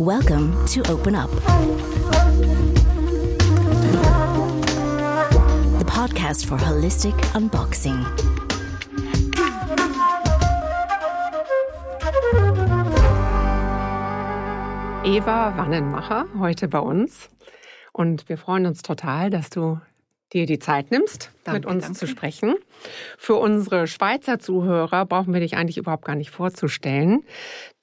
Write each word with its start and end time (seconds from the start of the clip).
Welcome 0.00 0.64
to 0.68 0.80
Open 0.90 1.14
Up, 1.14 1.30
the 5.78 5.84
podcast 5.84 6.46
for 6.46 6.56
holistic 6.56 7.12
unboxing. 7.34 8.02
Eva 15.04 15.52
Wannenmacher 15.58 16.28
heute 16.38 16.68
bei 16.68 16.78
uns. 16.78 17.28
Und 17.92 18.26
wir 18.30 18.38
freuen 18.38 18.64
uns 18.64 18.80
total, 18.80 19.28
dass 19.28 19.50
du 19.50 19.82
dir 20.32 20.46
die 20.46 20.58
Zeit 20.58 20.90
nimmst, 20.90 21.30
danke, 21.44 21.60
mit 21.60 21.66
uns 21.66 21.84
danke. 21.84 21.98
zu 21.98 22.06
sprechen. 22.06 22.54
Für 23.18 23.34
unsere 23.34 23.86
Schweizer 23.86 24.38
Zuhörer 24.38 25.04
brauchen 25.04 25.34
wir 25.34 25.40
dich 25.40 25.56
eigentlich 25.56 25.76
überhaupt 25.76 26.04
gar 26.04 26.14
nicht 26.14 26.30
vorzustellen, 26.30 27.24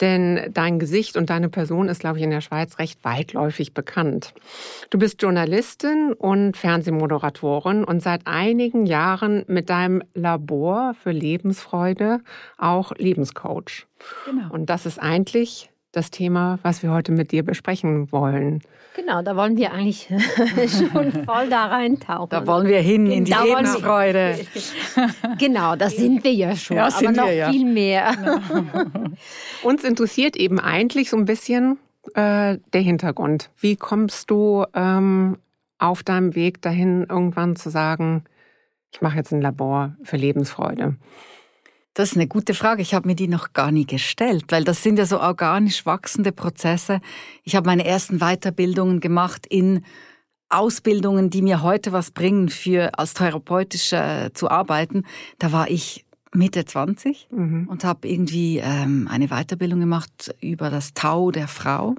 denn 0.01 0.49
dein 0.53 0.79
Gesicht 0.79 1.17
und 1.17 1.29
deine 1.29 1.49
Person 1.49 1.89
ist, 1.89 1.99
glaube 1.99 2.17
ich, 2.17 2.23
in 2.23 2.31
der 2.31 2.41
Schweiz 2.41 2.79
recht 2.79 3.03
weitläufig 3.03 3.73
bekannt. 3.73 4.33
Du 4.89 4.97
bist 4.97 5.21
Journalistin 5.21 6.13
und 6.13 6.57
Fernsehmoderatorin 6.57 7.83
und 7.83 8.01
seit 8.01 8.25
einigen 8.25 8.85
Jahren 8.85 9.43
mit 9.47 9.69
deinem 9.69 10.01
Labor 10.13 10.95
für 11.01 11.11
Lebensfreude 11.11 12.21
auch 12.57 12.91
Lebenscoach. 12.97 13.87
Genau. 14.25 14.53
Und 14.53 14.69
das 14.69 14.85
ist 14.85 14.99
eigentlich 14.99 15.69
das 15.91 16.11
Thema, 16.11 16.59
was 16.63 16.83
wir 16.83 16.91
heute 16.91 17.11
mit 17.11 17.31
dir 17.31 17.43
besprechen 17.43 18.11
wollen. 18.11 18.61
Genau, 18.95 19.21
da 19.21 19.35
wollen 19.35 19.57
wir 19.57 19.71
eigentlich 19.71 20.07
schon 20.67 21.11
voll 21.23 21.49
da 21.49 21.67
reintauchen. 21.67 22.29
Da 22.29 22.47
wollen 22.47 22.67
wir 22.67 22.79
hin 22.79 23.09
in 23.09 23.25
die 23.25 23.31
da 23.31 23.43
Lebensfreude. 23.43 24.39
genau, 25.39 25.75
da 25.75 25.89
sind 25.89 26.23
wir 26.23 26.33
ja 26.33 26.55
schon, 26.55 26.77
ja, 26.77 26.87
aber 26.87 27.11
noch 27.11 27.25
wir, 27.25 27.33
ja. 27.33 27.51
viel 27.51 27.65
mehr. 27.65 28.11
Uns 29.63 29.83
interessiert 29.83 30.35
eben 30.35 30.59
eigentlich 30.59 31.09
so 31.09 31.17
ein 31.17 31.25
bisschen 31.25 31.77
äh, 32.15 32.57
der 32.73 32.81
Hintergrund. 32.81 33.49
Wie 33.59 33.75
kommst 33.75 34.29
du 34.29 34.65
ähm, 34.73 35.37
auf 35.77 36.03
deinem 36.03 36.35
Weg 36.35 36.61
dahin, 36.61 37.05
irgendwann 37.07 37.55
zu 37.55 37.69
sagen, 37.69 38.23
ich 38.91 39.01
mache 39.01 39.17
jetzt 39.17 39.31
ein 39.31 39.41
Labor 39.41 39.95
für 40.03 40.17
Lebensfreude? 40.17 40.95
Das 41.97 42.11
ist 42.11 42.15
eine 42.15 42.27
gute 42.27 42.53
Frage. 42.53 42.83
Ich 42.83 42.93
habe 42.93 43.07
mir 43.07 43.15
die 43.15 43.27
noch 43.27 43.53
gar 43.53 43.71
nie 43.71 43.87
gestellt, 43.87 44.45
weil 44.49 44.63
das 44.63 44.83
sind 44.83 44.99
ja 44.99 45.07
so 45.07 45.19
organisch 45.19 45.83
wachsende 45.87 46.31
Prozesse. 46.31 47.01
Ich 47.43 47.55
habe 47.55 47.65
meine 47.65 47.85
ersten 47.85 48.19
Weiterbildungen 48.19 48.99
gemacht 48.99 49.47
in 49.47 49.83
Ausbildungen, 50.47 51.31
die 51.31 51.41
mir 51.41 51.63
heute 51.63 51.93
was 51.93 52.11
bringen, 52.11 52.49
für 52.49 52.99
als 52.99 53.15
therapeutisch 53.15 53.93
äh, 53.93 54.29
zu 54.31 54.51
arbeiten. 54.51 55.05
Da 55.39 55.51
war 55.51 55.71
ich 55.71 56.05
Mitte 56.35 56.65
20 56.65 57.29
mhm. 57.31 57.67
und 57.67 57.83
habe 57.83 58.07
irgendwie 58.07 58.59
ähm, 58.59 59.07
eine 59.09 59.29
Weiterbildung 59.29 59.79
gemacht 59.79 60.35
über 60.39 60.69
das 60.69 60.93
Tau 60.93 61.31
der 61.31 61.47
Frau. 61.47 61.95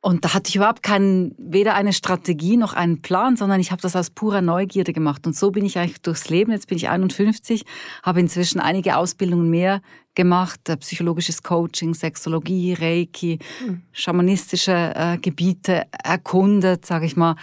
Und 0.00 0.24
da 0.24 0.32
hatte 0.32 0.48
ich 0.48 0.56
überhaupt 0.56 0.84
keinen, 0.84 1.34
weder 1.38 1.74
eine 1.74 1.92
Strategie 1.92 2.56
noch 2.56 2.72
einen 2.72 3.02
Plan, 3.02 3.36
sondern 3.36 3.58
ich 3.58 3.72
habe 3.72 3.82
das 3.82 3.96
aus 3.96 4.10
purer 4.10 4.42
Neugierde 4.42 4.92
gemacht. 4.92 5.26
Und 5.26 5.34
so 5.34 5.50
bin 5.50 5.64
ich 5.64 5.76
eigentlich 5.76 6.00
durchs 6.02 6.28
Leben. 6.30 6.52
Jetzt 6.52 6.68
bin 6.68 6.76
ich 6.76 6.88
51, 6.88 7.64
habe 8.04 8.20
inzwischen 8.20 8.60
einige 8.60 8.96
Ausbildungen 8.96 9.50
mehr 9.50 9.82
gemacht, 10.14 10.60
psychologisches 10.80 11.42
Coaching, 11.42 11.94
Sexologie, 11.94 12.74
Reiki, 12.74 13.40
mhm. 13.66 13.82
schamanistische 13.92 14.92
äh, 14.94 15.18
Gebiete 15.18 15.86
erkundet, 15.90 16.86
sage 16.86 17.06
ich 17.06 17.16
mal. 17.16 17.34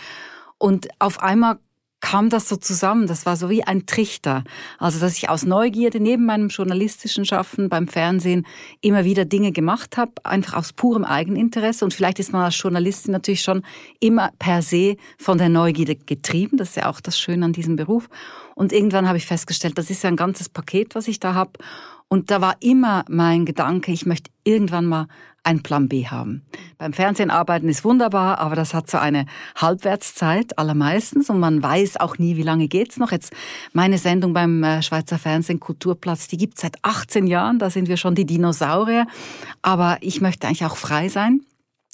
Und 0.58 0.88
auf 1.00 1.22
einmal 1.22 1.60
kam 2.06 2.30
das 2.30 2.48
so 2.48 2.56
zusammen. 2.56 3.08
Das 3.08 3.26
war 3.26 3.36
so 3.36 3.50
wie 3.50 3.64
ein 3.64 3.88
Trichter. 3.88 4.44
Also, 4.78 5.00
dass 5.00 5.18
ich 5.18 5.28
aus 5.28 5.44
Neugierde 5.44 6.00
neben 6.00 6.28
meinem 6.28 6.50
journalistischen 6.50 7.26
Schaffen 7.26 7.68
beim 7.68 7.88
Fernsehen 7.88 8.46
immer 8.82 9.06
wieder 9.06 9.26
Dinge 9.26 9.52
gemacht 9.52 9.98
habe, 9.98 10.12
einfach 10.24 10.54
aus 10.54 10.72
purem 10.72 11.04
Eigeninteresse. 11.04 11.84
Und 11.84 11.96
vielleicht 11.96 12.20
ist 12.20 12.32
man 12.32 12.44
als 12.44 12.62
Journalistin 12.62 13.12
natürlich 13.12 13.42
schon 13.42 13.64
immer 14.00 14.30
per 14.38 14.62
se 14.62 14.98
von 15.18 15.40
der 15.40 15.50
Neugierde 15.50 15.96
getrieben. 15.96 16.58
Das 16.58 16.70
ist 16.70 16.76
ja 16.76 16.90
auch 16.90 17.02
das 17.02 17.20
Schöne 17.20 17.44
an 17.44 17.54
diesem 17.54 17.76
Beruf. 17.76 18.08
Und 18.54 18.72
irgendwann 18.72 19.08
habe 19.08 19.18
ich 19.18 19.26
festgestellt, 19.26 19.80
das 19.80 19.90
ist 19.90 20.04
ja 20.04 20.10
ein 20.10 20.16
ganzes 20.16 20.48
Paket, 20.48 20.94
was 20.94 21.08
ich 21.08 21.20
da 21.20 21.34
habe. 21.34 21.54
Und 22.08 22.32
da 22.32 22.40
war 22.42 22.56
immer 22.60 23.04
mein 23.10 23.46
Gedanke, 23.46 23.92
ich 23.92 24.06
möchte 24.06 24.32
irgendwann 24.44 24.86
mal 24.86 25.08
einen 25.46 25.64
Plan 25.64 25.88
B 25.88 26.08
haben. 26.08 26.44
Beim 26.78 26.92
Fernsehen 26.92 27.30
arbeiten 27.30 27.70
ist 27.70 27.86
wunderbar, 27.86 28.40
aber 28.40 28.56
das 28.56 28.74
hat 28.74 28.90
so 28.90 28.98
eine 28.98 29.26
Halbwertszeit 29.56 30.58
allermeistens 30.58 31.30
und 31.30 31.40
man 31.40 31.62
weiß 31.62 31.98
auch 31.98 32.18
nie, 32.18 32.36
wie 32.36 32.44
lange 32.44 32.68
geht's 32.68 32.98
noch. 32.98 33.12
Jetzt 33.12 33.34
meine 33.74 33.98
Sendung 33.98 34.34
beim 34.34 34.64
äh, 34.64 34.82
Schweizer 34.82 35.20
Fernsehen 35.20 35.60
Kulturplatz, 35.60 36.28
die 36.28 36.38
gibt's 36.38 36.62
seit 36.62 36.78
18 36.82 37.28
Jahren, 37.28 37.60
da 37.60 37.70
sind 37.70 37.88
wir 37.88 37.98
schon 37.98 38.16
die 38.16 38.26
Dinosaurier, 38.26 39.06
aber 39.62 39.98
ich 40.02 40.20
möchte 40.20 40.48
eigentlich 40.48 40.66
auch 40.66 40.78
frei 40.78 41.10
sein. 41.10 41.42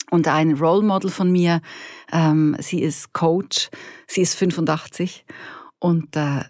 Und 0.10 0.28
ein 0.28 0.56
Role 0.56 0.84
Model 0.84 1.10
von 1.10 1.32
mir, 1.32 1.62
ähm, 2.12 2.58
sie 2.60 2.82
ist 2.82 3.14
Coach, 3.14 3.70
sie 4.08 4.22
ist 4.22 4.36
85 4.36 5.26
und 5.80 6.18
äh, 6.18 6.42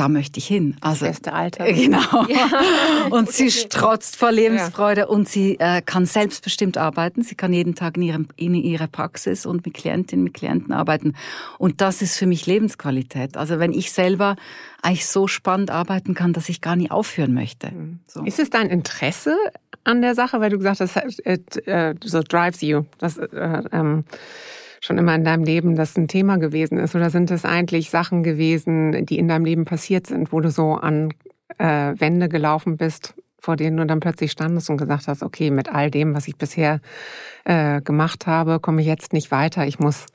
da 0.00 0.08
möchte 0.08 0.38
ich 0.38 0.46
hin. 0.46 0.76
Also 0.80 1.04
das 1.04 1.16
beste 1.16 1.34
Alter. 1.34 1.70
Genau. 1.70 2.00
Ja. 2.30 2.48
Und 3.10 3.30
sie 3.30 3.50
strotzt 3.50 4.16
vor 4.16 4.32
Lebensfreude 4.32 5.02
ja. 5.02 5.06
und 5.08 5.28
sie 5.28 5.58
äh, 5.58 5.82
kann 5.82 6.06
selbstbestimmt 6.06 6.78
arbeiten. 6.78 7.22
Sie 7.22 7.34
kann 7.34 7.52
jeden 7.52 7.74
Tag 7.74 7.96
in, 7.96 8.02
ihrem, 8.02 8.28
in 8.36 8.54
ihrer 8.54 8.86
Praxis 8.86 9.46
und 9.46 9.64
mit 9.64 9.74
Klientinnen, 9.74 10.24
mit 10.24 10.34
Klienten 10.34 10.72
arbeiten. 10.72 11.14
Und 11.58 11.80
das 11.80 12.02
ist 12.02 12.16
für 12.16 12.26
mich 12.26 12.46
Lebensqualität. 12.46 13.36
Also 13.36 13.58
wenn 13.58 13.72
ich 13.72 13.92
selber 13.92 14.36
eigentlich 14.80 15.06
so 15.06 15.26
spannend 15.26 15.70
arbeiten 15.70 16.14
kann, 16.14 16.32
dass 16.32 16.48
ich 16.48 16.60
gar 16.60 16.76
nie 16.76 16.90
aufhören 16.90 17.34
möchte. 17.34 17.72
Mhm. 17.72 17.98
So. 18.06 18.22
Ist 18.24 18.38
es 18.38 18.48
dein 18.48 18.68
Interesse 18.68 19.36
an 19.84 20.00
der 20.02 20.14
Sache, 20.14 20.40
weil 20.40 20.50
du 20.50 20.58
gesagt 20.58 20.80
hast, 20.80 20.96
it, 20.96 21.20
it, 21.26 21.68
uh, 21.68 21.94
so 22.04 22.22
drives 22.22 22.60
you. 22.60 22.84
Das, 22.98 23.18
uh, 23.18 23.62
um 23.72 24.04
schon 24.80 24.98
immer 24.98 25.14
in 25.14 25.24
deinem 25.24 25.44
Leben 25.44 25.76
das 25.76 25.96
ein 25.96 26.08
Thema 26.08 26.38
gewesen 26.38 26.78
ist? 26.78 26.94
Oder 26.94 27.10
sind 27.10 27.30
es 27.30 27.44
eigentlich 27.44 27.90
Sachen 27.90 28.22
gewesen, 28.22 29.06
die 29.06 29.18
in 29.18 29.28
deinem 29.28 29.44
Leben 29.44 29.64
passiert 29.64 30.06
sind, 30.06 30.32
wo 30.32 30.40
du 30.40 30.50
so 30.50 30.74
an 30.74 31.12
äh, 31.58 31.94
Wände 31.98 32.28
gelaufen 32.28 32.76
bist, 32.76 33.14
vor 33.38 33.56
denen 33.56 33.76
du 33.76 33.86
dann 33.86 34.00
plötzlich 34.00 34.32
standest 34.32 34.70
und 34.70 34.78
gesagt 34.78 35.06
hast, 35.06 35.22
okay, 35.22 35.50
mit 35.50 35.72
all 35.72 35.90
dem, 35.90 36.14
was 36.14 36.28
ich 36.28 36.36
bisher 36.36 36.80
äh, 37.44 37.80
gemacht 37.82 38.26
habe, 38.26 38.58
komme 38.58 38.80
ich 38.80 38.86
jetzt 38.86 39.12
nicht 39.12 39.30
weiter. 39.30 39.66
Ich 39.66 39.78
muss 39.78 40.06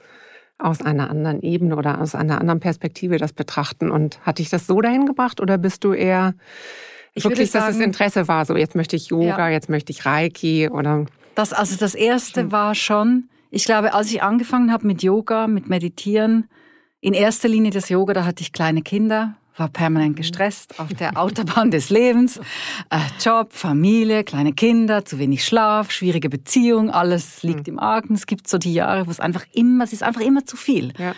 aus 0.57 0.81
einer 0.81 1.09
anderen 1.09 1.41
Ebene 1.41 1.75
oder 1.75 2.01
aus 2.01 2.15
einer 2.15 2.39
anderen 2.39 2.59
Perspektive 2.59 3.17
das 3.17 3.33
betrachten. 3.33 3.91
Und 3.91 4.19
hat 4.21 4.39
dich 4.39 4.49
das 4.49 4.67
so 4.67 4.81
dahin 4.81 5.05
gebracht 5.05 5.41
oder 5.41 5.57
bist 5.57 5.83
du 5.83 5.93
eher 5.93 6.33
ich 7.13 7.23
wirklich, 7.23 7.51
sagen, 7.51 7.67
dass 7.67 7.77
das 7.77 7.85
Interesse 7.85 8.27
war, 8.27 8.45
so 8.45 8.55
jetzt 8.55 8.75
möchte 8.75 8.95
ich 8.95 9.07
Yoga, 9.07 9.47
ja. 9.47 9.49
jetzt 9.49 9.69
möchte 9.69 9.91
ich 9.91 10.05
Reiki 10.05 10.69
oder? 10.69 11.05
Das, 11.33 11.53
also 11.53 11.75
das 11.77 11.95
erste 11.95 12.51
war 12.51 12.75
schon, 12.75 13.29
ich 13.51 13.65
glaube, 13.65 13.93
als 13.93 14.11
ich 14.11 14.21
angefangen 14.21 14.71
habe 14.71 14.87
mit 14.87 15.03
Yoga, 15.03 15.47
mit 15.47 15.69
Meditieren, 15.69 16.49
in 17.01 17.13
erster 17.13 17.47
Linie 17.47 17.71
das 17.71 17.89
Yoga, 17.89 18.13
da 18.13 18.25
hatte 18.25 18.41
ich 18.41 18.51
kleine 18.51 18.81
Kinder, 18.81 19.35
war 19.57 19.69
permanent 19.69 20.17
gestresst 20.17 20.79
auf 20.79 20.93
der 20.93 21.17
Autobahn 21.17 21.71
des 21.71 21.89
Lebens. 21.89 22.37
Äh, 22.89 22.99
Job, 23.23 23.53
Familie, 23.53 24.23
kleine 24.23 24.53
Kinder, 24.53 25.05
zu 25.05 25.19
wenig 25.19 25.45
Schlaf, 25.45 25.91
schwierige 25.91 26.29
Beziehung, 26.29 26.89
alles 26.89 27.43
liegt 27.43 27.67
mhm. 27.67 27.73
im 27.73 27.79
Argen. 27.79 28.15
Es 28.15 28.25
gibt 28.27 28.47
so 28.47 28.57
die 28.57 28.73
Jahre, 28.73 29.07
wo 29.07 29.11
es 29.11 29.19
einfach 29.19 29.45
immer, 29.53 29.83
es 29.83 29.93
ist 29.93 30.03
einfach 30.03 30.21
immer 30.21 30.45
zu 30.45 30.57
viel. 30.57 30.93
Ja. 30.97 31.13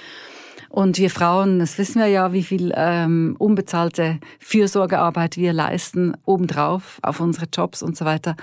Und 0.70 0.98
wir 0.98 1.10
Frauen, 1.10 1.60
das 1.60 1.78
wissen 1.78 2.00
wir 2.00 2.08
ja, 2.08 2.34
wie 2.34 2.44
viel 2.44 2.74
ähm, 2.76 3.36
unbezahlte 3.40 4.20
Fürsorgearbeit 4.40 5.38
wir 5.38 5.54
leisten, 5.54 6.14
obendrauf 6.26 7.00
auf 7.02 7.20
unsere 7.20 7.48
Jobs 7.52 7.82
und 7.82 7.96
so 7.96 8.04
weiter. 8.06 8.36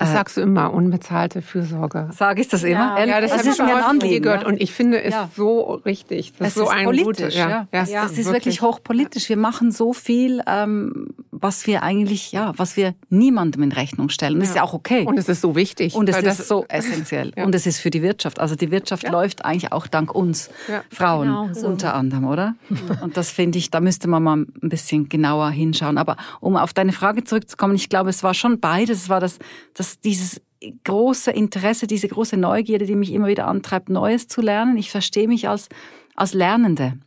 Das 0.00 0.08
äh, 0.08 0.12
sagst 0.14 0.36
du 0.38 0.40
immer, 0.40 0.72
unbezahlte 0.72 1.42
Fürsorge. 1.42 2.08
Sage 2.12 2.40
ich 2.40 2.48
das 2.48 2.62
immer? 2.62 2.98
Ja, 2.98 3.04
ja 3.04 3.20
das, 3.20 3.32
das 3.32 3.44
ist 3.44 3.58
mir 3.58 3.76
ein 3.76 3.82
Anliegen. 3.82 4.22
Gehört. 4.22 4.46
Und 4.46 4.58
ich 4.58 4.72
finde 4.72 5.02
es 5.02 5.12
ja. 5.12 5.28
so 5.36 5.74
richtig. 5.84 6.32
Das 6.38 6.48
es 6.48 6.56
ist 6.56 6.62
so 6.62 6.68
ein 6.68 6.86
politisch. 6.86 7.34
Gute, 7.34 7.38
ja. 7.38 7.68
Ja. 7.70 7.84
ja. 7.84 8.02
Das 8.02 8.12
ist 8.12 8.16
wirklich, 8.16 8.32
wirklich 8.32 8.62
hochpolitisch. 8.62 9.28
Wir 9.28 9.36
machen 9.36 9.72
so 9.72 9.92
viel, 9.92 10.42
ähm, 10.46 11.08
was 11.30 11.66
wir 11.66 11.82
eigentlich, 11.82 12.32
ja, 12.32 12.54
was 12.56 12.78
wir 12.78 12.94
niemandem 13.10 13.62
in 13.62 13.72
Rechnung 13.72 14.08
stellen. 14.08 14.40
Das 14.40 14.48
ist 14.48 14.56
ja 14.56 14.62
auch 14.62 14.72
okay. 14.72 15.04
Und 15.04 15.18
es 15.18 15.28
ist 15.28 15.42
so 15.42 15.54
wichtig. 15.54 15.94
Und 15.94 16.08
es 16.08 16.16
ist 16.22 16.48
so 16.48 16.64
essentiell. 16.68 17.32
Und 17.36 17.54
es 17.54 17.66
ist 17.66 17.78
für 17.78 17.90
die 17.90 18.00
Wirtschaft. 18.00 18.40
Also 18.40 18.56
die 18.56 18.70
Wirtschaft 18.70 19.06
läuft 19.06 19.44
eigentlich 19.44 19.70
auch 19.70 19.86
dank 19.86 20.14
uns 20.14 20.48
Frauen 20.90 21.26
genau, 21.26 21.48
so. 21.52 21.66
unter 21.66 21.94
anderem, 21.94 22.26
oder? 22.26 22.54
Und 23.02 23.18
das 23.18 23.30
finde 23.30 23.58
ich, 23.58 23.70
da 23.70 23.80
müsste 23.80 24.08
man 24.08 24.22
mal 24.22 24.36
ein 24.36 24.68
bisschen 24.70 25.10
genauer 25.10 25.50
hinschauen. 25.50 25.98
Aber 25.98 26.16
um 26.40 26.56
auf 26.56 26.72
deine 26.72 26.92
Frage 26.92 27.22
zurückzukommen, 27.24 27.74
ich 27.74 27.90
glaube, 27.90 28.08
es 28.08 28.22
war 28.22 28.32
schon 28.32 28.60
beides. 28.60 29.02
Es 29.02 29.08
war 29.10 29.20
das, 29.20 29.38
das 29.74 29.89
dieses 29.98 30.40
große 30.84 31.30
Interesse, 31.30 31.86
diese 31.86 32.08
große 32.08 32.36
Neugierde, 32.36 32.86
die 32.86 32.94
mich 32.94 33.12
immer 33.12 33.28
wieder 33.28 33.48
antreibt, 33.48 33.88
Neues 33.88 34.28
zu 34.28 34.42
lernen. 34.42 34.76
Ich 34.76 34.90
verstehe 34.90 35.26
mich 35.26 35.48
als, 35.48 35.68
als 36.14 36.34
Lernende. 36.34 36.98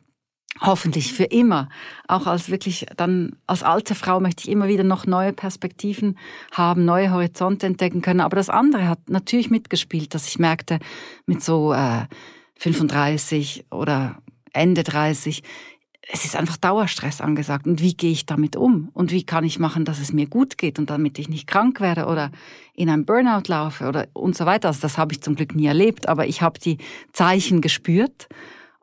Hoffentlich 0.61 1.13
für 1.13 1.23
immer. 1.23 1.69
Auch 2.07 2.27
als 2.27 2.49
wirklich 2.49 2.85
dann, 2.95 3.35
als 3.47 3.63
alte 3.63 3.95
Frau 3.95 4.19
möchte 4.19 4.43
ich 4.43 4.49
immer 4.49 4.67
wieder 4.67 4.83
noch 4.83 5.07
neue 5.07 5.33
Perspektiven 5.33 6.17
haben, 6.51 6.85
neue 6.85 7.11
Horizonte 7.11 7.65
entdecken 7.65 8.01
können. 8.01 8.21
Aber 8.21 8.35
das 8.35 8.49
andere 8.49 8.87
hat 8.87 9.09
natürlich 9.09 9.49
mitgespielt, 9.49 10.13
dass 10.13 10.27
ich 10.27 10.37
merkte, 10.37 10.79
mit 11.25 11.43
so 11.43 11.73
äh, 11.73 12.05
35 12.59 13.65
oder 13.71 14.21
Ende 14.53 14.83
30, 14.83 15.41
es 16.11 16.25
ist 16.25 16.35
einfach 16.35 16.57
Dauerstress 16.57 17.21
angesagt. 17.21 17.65
Und 17.65 17.81
wie 17.81 17.95
gehe 17.95 18.11
ich 18.11 18.25
damit 18.25 18.55
um? 18.55 18.89
Und 18.93 19.11
wie 19.11 19.23
kann 19.23 19.43
ich 19.43 19.59
machen, 19.59 19.85
dass 19.85 19.99
es 19.99 20.11
mir 20.11 20.27
gut 20.27 20.57
geht 20.57 20.77
und 20.77 20.89
damit 20.89 21.17
ich 21.17 21.29
nicht 21.29 21.47
krank 21.47 21.79
werde 21.79 22.05
oder 22.05 22.31
in 22.73 22.89
einem 22.89 23.05
Burnout 23.05 23.47
laufe 23.47 23.87
oder 23.87 24.07
und 24.13 24.35
so 24.35 24.45
weiter. 24.45 24.67
Also 24.67 24.81
das 24.81 24.97
habe 24.97 25.13
ich 25.13 25.21
zum 25.21 25.35
Glück 25.35 25.55
nie 25.55 25.65
erlebt, 25.65 26.09
aber 26.09 26.27
ich 26.27 26.41
habe 26.41 26.59
die 26.59 26.77
Zeichen 27.13 27.61
gespürt 27.61 28.27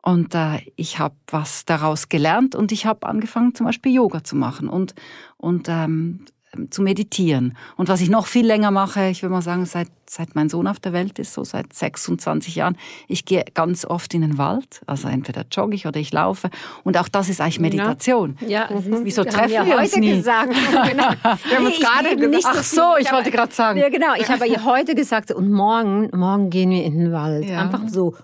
und 0.01 0.33
äh, 0.33 0.59
ich 0.75 0.97
habe 0.97 1.15
was 1.27 1.65
daraus 1.65 2.09
gelernt 2.09 2.55
und 2.55 2.71
ich 2.71 2.85
habe 2.85 3.07
angefangen 3.07 3.53
zum 3.53 3.67
Beispiel 3.67 3.93
Yoga 3.93 4.23
zu 4.23 4.35
machen 4.35 4.67
und 4.67 4.95
und 5.37 5.67
ähm, 5.69 6.25
zu 6.69 6.81
meditieren. 6.81 7.55
Und 7.77 7.87
was 7.87 8.01
ich 8.01 8.09
noch 8.09 8.27
viel 8.27 8.45
länger 8.45 8.71
mache, 8.71 9.09
ich 9.09 9.21
würde 9.21 9.33
mal 9.33 9.41
sagen, 9.41 9.65
seit, 9.65 9.89
seit 10.11 10.35
mein 10.35 10.49
Sohn 10.49 10.67
auf 10.67 10.79
der 10.79 10.91
Welt 10.91 11.19
ist, 11.19 11.33
so 11.33 11.45
seit 11.45 11.73
26 11.73 12.55
Jahren, 12.55 12.75
ich 13.07 13.23
gehe 13.23 13.45
ganz 13.53 13.85
oft 13.85 14.13
in 14.13 14.21
den 14.21 14.37
Wald, 14.37 14.81
also 14.85 15.07
entweder 15.07 15.45
jogge 15.49 15.75
ich 15.75 15.87
oder 15.87 15.99
ich 16.01 16.11
laufe. 16.11 16.49
Und 16.83 16.97
auch 16.97 17.07
das 17.07 17.29
ist 17.29 17.39
eigentlich 17.39 17.61
Meditation. 17.61 18.37
Ja, 18.41 18.69
ja. 18.69 18.79
Mhm. 18.79 19.05
wieso 19.05 19.23
treffen 19.23 19.51
wir, 19.51 19.65
wir 19.65 19.77
uns 19.77 19.95
nie? 19.95 20.17
Gesagt. 20.17 20.53
genau. 20.89 21.09
Wir 21.47 21.57
haben 21.57 21.65
uns 21.65 21.79
gerade 21.79 22.17
gesagt. 22.17 22.57
Ach 22.59 22.63
so, 22.63 22.97
ich 22.99 23.11
wollte 23.11 23.31
gerade 23.31 23.53
sagen. 23.53 23.79
Ja, 23.79 23.87
genau. 23.87 24.13
Ich 24.17 24.29
habe 24.29 24.45
ihr 24.47 24.65
heute 24.65 24.95
gesagt, 24.95 25.31
und 25.31 25.49
morgen, 25.49 26.09
morgen 26.13 26.49
gehen 26.49 26.71
wir 26.71 26.83
in 26.83 26.97
den 26.97 27.11
Wald. 27.13 27.45
Ja. 27.45 27.61
Einfach 27.61 27.87
so. 27.87 28.15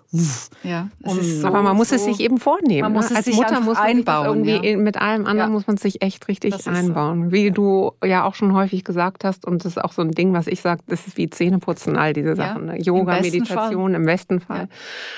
Ja, 0.63 0.89
so, 1.05 1.47
aber 1.47 1.61
man 1.61 1.77
muss 1.77 1.89
so 1.89 1.95
es 1.95 2.03
sich 2.03 2.19
eben 2.19 2.37
vornehmen. 2.37 2.81
Man 2.81 2.93
muss 2.93 3.09
ne? 3.09 3.19
es 3.19 3.25
sich 3.25 3.35
Mutter 3.35 3.61
muss 3.61 3.77
einbauen. 3.77 4.43
Irgendwie 4.43 4.75
mit 4.75 4.97
allem 4.97 5.25
anderen 5.25 5.53
muss 5.53 5.67
man 5.67 5.77
sich 5.77 6.01
echt 6.01 6.27
richtig 6.27 6.67
einbauen. 6.67 7.25
So. 7.25 7.31
Wie 7.31 7.51
du 7.51 7.91
ja 8.03 8.17
ja 8.17 8.25
auch 8.25 8.35
schon 8.35 8.53
häufig 8.53 8.83
gesagt 8.83 9.23
hast, 9.23 9.45
und 9.45 9.63
das 9.63 9.73
ist 9.73 9.83
auch 9.83 9.93
so 9.93 10.01
ein 10.01 10.11
Ding, 10.11 10.33
was 10.33 10.47
ich 10.47 10.61
sage, 10.61 10.81
das 10.87 11.07
ist 11.07 11.17
wie 11.17 11.29
Zähneputzen, 11.29 11.76
all 11.85 12.13
diese 12.13 12.35
Sachen. 12.35 12.67
Ja, 12.67 12.73
ne? 12.73 12.81
Yoga, 12.81 13.17
im 13.17 13.21
Meditation, 13.23 13.91
Fall. 13.91 13.95
im 13.95 14.05
besten 14.05 14.39
Fall. 14.39 14.61
Ja. 14.61 14.67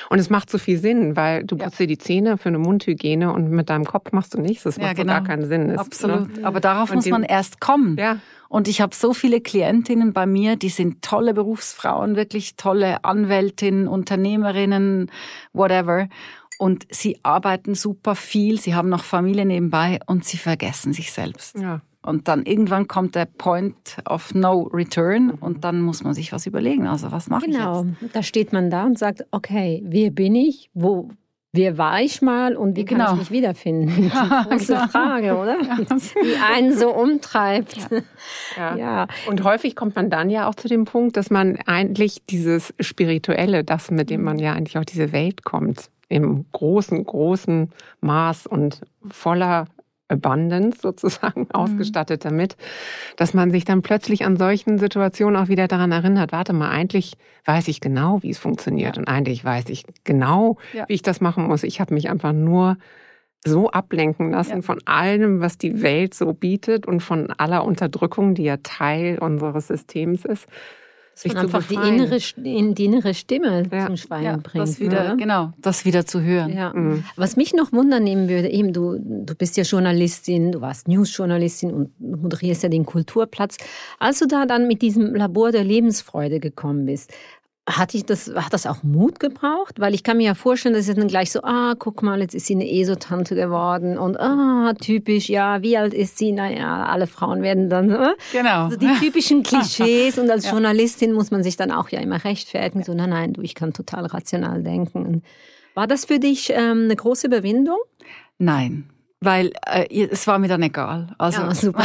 Und 0.09 0.19
es 0.19 0.29
macht 0.29 0.49
so 0.49 0.57
viel 0.57 0.77
Sinn, 0.77 1.15
weil 1.15 1.43
du 1.43 1.57
putzt 1.57 1.79
dir 1.79 1.87
die 1.87 1.97
Zähne 1.97 2.37
für 2.37 2.49
eine 2.49 2.59
Mundhygiene 2.59 3.31
und 3.31 3.51
mit 3.51 3.69
deinem 3.69 3.85
Kopf 3.85 4.11
machst 4.11 4.33
du 4.33 4.41
nichts. 4.41 4.63
Das 4.63 4.77
macht 4.77 4.95
genau. 4.95 5.13
gar 5.13 5.23
keinen 5.23 5.45
Sinn. 5.45 5.69
Ist, 5.69 5.79
Absolut. 5.79 6.37
Ne? 6.37 6.45
Aber 6.45 6.59
darauf 6.59 6.89
und 6.89 6.97
muss 6.97 7.07
man 7.07 7.23
erst 7.23 7.61
kommen. 7.61 7.95
Ja. 7.97 8.17
Und 8.49 8.67
ich 8.67 8.81
habe 8.81 8.95
so 8.95 9.13
viele 9.13 9.41
Klientinnen 9.41 10.11
bei 10.11 10.25
mir, 10.25 10.55
die 10.55 10.69
sind 10.69 11.03
tolle 11.03 11.35
Berufsfrauen, 11.35 12.15
wirklich 12.15 12.55
tolle 12.55 13.03
Anwältinnen, 13.03 13.87
Unternehmerinnen, 13.87 15.11
whatever. 15.53 16.09
Und 16.57 16.87
sie 16.89 17.19
arbeiten 17.23 17.75
super 17.75 18.15
viel, 18.15 18.59
sie 18.59 18.75
haben 18.75 18.89
noch 18.89 19.03
Familie 19.03 19.45
nebenbei 19.45 19.99
und 20.07 20.25
sie 20.25 20.37
vergessen 20.37 20.93
sich 20.93 21.11
selbst. 21.13 21.57
Ja. 21.57 21.81
Und 22.01 22.29
dann 22.29 22.45
irgendwann 22.45 22.87
kommt 22.87 23.15
der 23.15 23.25
Point 23.25 23.97
of 24.07 24.33
No 24.33 24.69
Return 24.73 25.31
und 25.31 25.65
dann 25.65 25.81
muss 25.81 26.03
man 26.03 26.13
sich 26.13 26.31
was 26.31 26.45
überlegen. 26.45 26.87
Also 26.87 27.11
was 27.11 27.29
mache 27.29 27.45
genau. 27.45 27.81
ich 27.81 27.87
jetzt? 27.89 27.99
Genau, 27.99 28.11
da 28.13 28.23
steht 28.23 28.53
man 28.53 28.69
da 28.69 28.85
und 28.85 28.97
sagt, 28.97 29.25
okay, 29.31 29.83
wer 29.85 30.09
bin 30.09 30.33
ich? 30.33 30.69
Wo, 30.73 31.09
wer 31.51 31.77
war 31.77 32.01
ich 32.01 32.21
mal 32.21 32.55
und 32.55 32.77
wie 32.77 32.85
genau. 32.85 33.05
kann 33.05 33.13
ich 33.15 33.19
mich 33.19 33.31
wiederfinden? 33.31 34.11
Ja, 34.13 34.45
Große 34.49 34.73
genau. 34.73 34.87
Frage, 34.87 35.37
oder? 35.37 35.57
Ja. 35.61 35.77
Die 36.23 36.35
einen 36.37 36.73
so 36.73 36.93
umtreibt. 36.93 37.89
Ja. 38.57 38.75
ja. 38.75 39.07
Und 39.27 39.43
häufig 39.43 39.75
kommt 39.75 39.95
man 39.95 40.09
dann 40.09 40.29
ja 40.29 40.47
auch 40.47 40.55
zu 40.55 40.67
dem 40.67 40.85
Punkt, 40.85 41.15
dass 41.17 41.29
man 41.29 41.57
eigentlich 41.65 42.23
dieses 42.29 42.73
Spirituelle, 42.79 43.63
das 43.63 43.91
mit 43.91 44.09
dem 44.09 44.23
man 44.23 44.39
ja 44.39 44.53
eigentlich 44.53 44.77
auch 44.77 44.85
diese 44.85 45.11
Welt 45.11 45.43
kommt, 45.43 45.89
im 46.09 46.45
großen, 46.51 47.05
großen 47.05 47.71
Maß 48.01 48.47
und 48.47 48.81
voller 49.07 49.67
Abundance 50.09 50.79
sozusagen 50.81 51.41
mhm. 51.41 51.51
ausgestattet 51.51 52.25
damit, 52.25 52.57
dass 53.15 53.33
man 53.33 53.51
sich 53.51 53.63
dann 53.63 53.81
plötzlich 53.81 54.25
an 54.25 54.37
solchen 54.37 54.77
Situationen 54.77 55.41
auch 55.41 55.47
wieder 55.47 55.67
daran 55.67 55.91
erinnert, 55.91 56.31
warte 56.31 56.53
mal, 56.53 56.69
eigentlich 56.69 57.13
weiß 57.45 57.67
ich 57.67 57.79
genau, 57.79 58.21
wie 58.21 58.31
es 58.31 58.39
funktioniert 58.39 58.95
ja. 58.95 59.01
und 59.01 59.07
eigentlich 59.07 59.45
weiß 59.45 59.69
ich 59.69 59.85
genau, 60.03 60.57
ja. 60.73 60.85
wie 60.87 60.93
ich 60.93 61.01
das 61.01 61.21
machen 61.21 61.47
muss. 61.47 61.63
Ich 61.63 61.79
habe 61.79 61.93
mich 61.93 62.09
einfach 62.09 62.33
nur 62.33 62.77
so 63.45 63.69
ablenken 63.69 64.31
lassen 64.31 64.57
ja. 64.57 64.61
von 64.61 64.79
allem, 64.85 65.39
was 65.39 65.57
die 65.57 65.81
Welt 65.81 66.13
so 66.13 66.33
bietet 66.33 66.85
und 66.85 66.99
von 66.99 67.31
aller 67.31 67.63
Unterdrückung, 67.63 68.35
die 68.35 68.43
ja 68.43 68.57
Teil 68.57 69.17
unseres 69.19 69.67
Systems 69.67 70.25
ist 70.25 70.47
sich 71.13 71.31
und 71.31 71.37
einfach 71.37 71.63
die 71.67 71.75
innere, 71.75 72.17
die 72.37 72.85
innere 72.85 73.13
Stimme 73.13 73.63
ja. 73.71 73.87
zum 73.87 73.97
Schweigen 73.97 74.25
ja, 74.25 74.37
bringt. 74.37 74.67
Das 74.67 74.79
wieder, 74.79 75.15
Genau, 75.17 75.51
das 75.57 75.83
wieder 75.85 76.05
zu 76.05 76.21
hören. 76.21 76.55
Ja. 76.55 76.73
Mhm. 76.73 77.03
Was 77.15 77.35
mich 77.35 77.53
noch 77.53 77.73
wundern 77.73 78.03
nehmen 78.03 78.29
würde, 78.29 78.49
eben 78.49 78.71
du, 78.71 78.97
du 78.99 79.35
bist 79.35 79.57
ja 79.57 79.63
Journalistin, 79.63 80.51
du 80.51 80.61
warst 80.61 80.87
Newsjournalistin 80.87 81.73
und 81.73 81.99
moderierst 81.99 82.63
ja 82.63 82.69
den 82.69 82.85
Kulturplatz. 82.85 83.57
Als 83.99 84.19
du 84.19 84.27
da 84.27 84.45
dann 84.45 84.67
mit 84.67 84.81
diesem 84.81 85.13
Labor 85.13 85.51
der 85.51 85.63
Lebensfreude 85.63 86.39
gekommen 86.39 86.85
bist, 86.85 87.11
hat, 87.77 87.93
ich 87.93 88.05
das, 88.05 88.31
hat 88.35 88.53
das 88.53 88.65
auch 88.65 88.83
Mut 88.83 89.19
gebraucht? 89.19 89.79
Weil 89.79 89.93
ich 89.93 90.03
kann 90.03 90.17
mir 90.17 90.27
ja 90.27 90.33
vorstellen, 90.33 90.75
dass 90.75 90.87
es 90.87 90.95
dann 90.95 91.07
gleich 91.07 91.31
so, 91.31 91.41
ah, 91.43 91.75
guck 91.77 92.01
mal, 92.03 92.19
jetzt 92.21 92.35
ist 92.35 92.45
sie 92.45 92.55
eine 92.55 92.69
ESO-Tante 92.69 93.35
geworden 93.35 93.97
und 93.97 94.19
ah, 94.19 94.73
typisch, 94.79 95.29
ja, 95.29 95.61
wie 95.61 95.77
alt 95.77 95.93
ist 95.93 96.17
sie? 96.17 96.31
Naja, 96.31 96.85
alle 96.85 97.07
Frauen 97.07 97.41
werden 97.41 97.69
dann, 97.69 97.89
äh? 97.91 98.15
genau. 98.31 98.65
Also 98.65 98.77
die 98.77 98.93
typischen 98.99 99.43
Klischees 99.43 100.17
und 100.17 100.29
als 100.29 100.45
ja. 100.45 100.51
Journalistin 100.51 101.13
muss 101.13 101.31
man 101.31 101.43
sich 101.43 101.57
dann 101.57 101.71
auch 101.71 101.89
ja 101.89 101.99
immer 101.99 102.23
rechtfertigen, 102.23 102.83
so, 102.83 102.93
nein, 102.93 103.09
nein, 103.09 103.33
du, 103.33 103.41
ich 103.41 103.55
kann 103.55 103.73
total 103.73 104.05
rational 104.05 104.63
denken. 104.63 105.23
War 105.75 105.87
das 105.87 106.05
für 106.05 106.19
dich 106.19 106.51
ähm, 106.51 106.85
eine 106.85 106.95
große 106.95 107.27
Überwindung? 107.27 107.77
Nein, 108.37 108.89
weil 109.21 109.51
äh, 109.65 110.07
es 110.07 110.27
war 110.27 110.39
mir 110.39 110.47
dann 110.47 110.61
egal. 110.61 111.07
Also 111.17 111.41
ja, 111.41 111.53
super. 111.53 111.83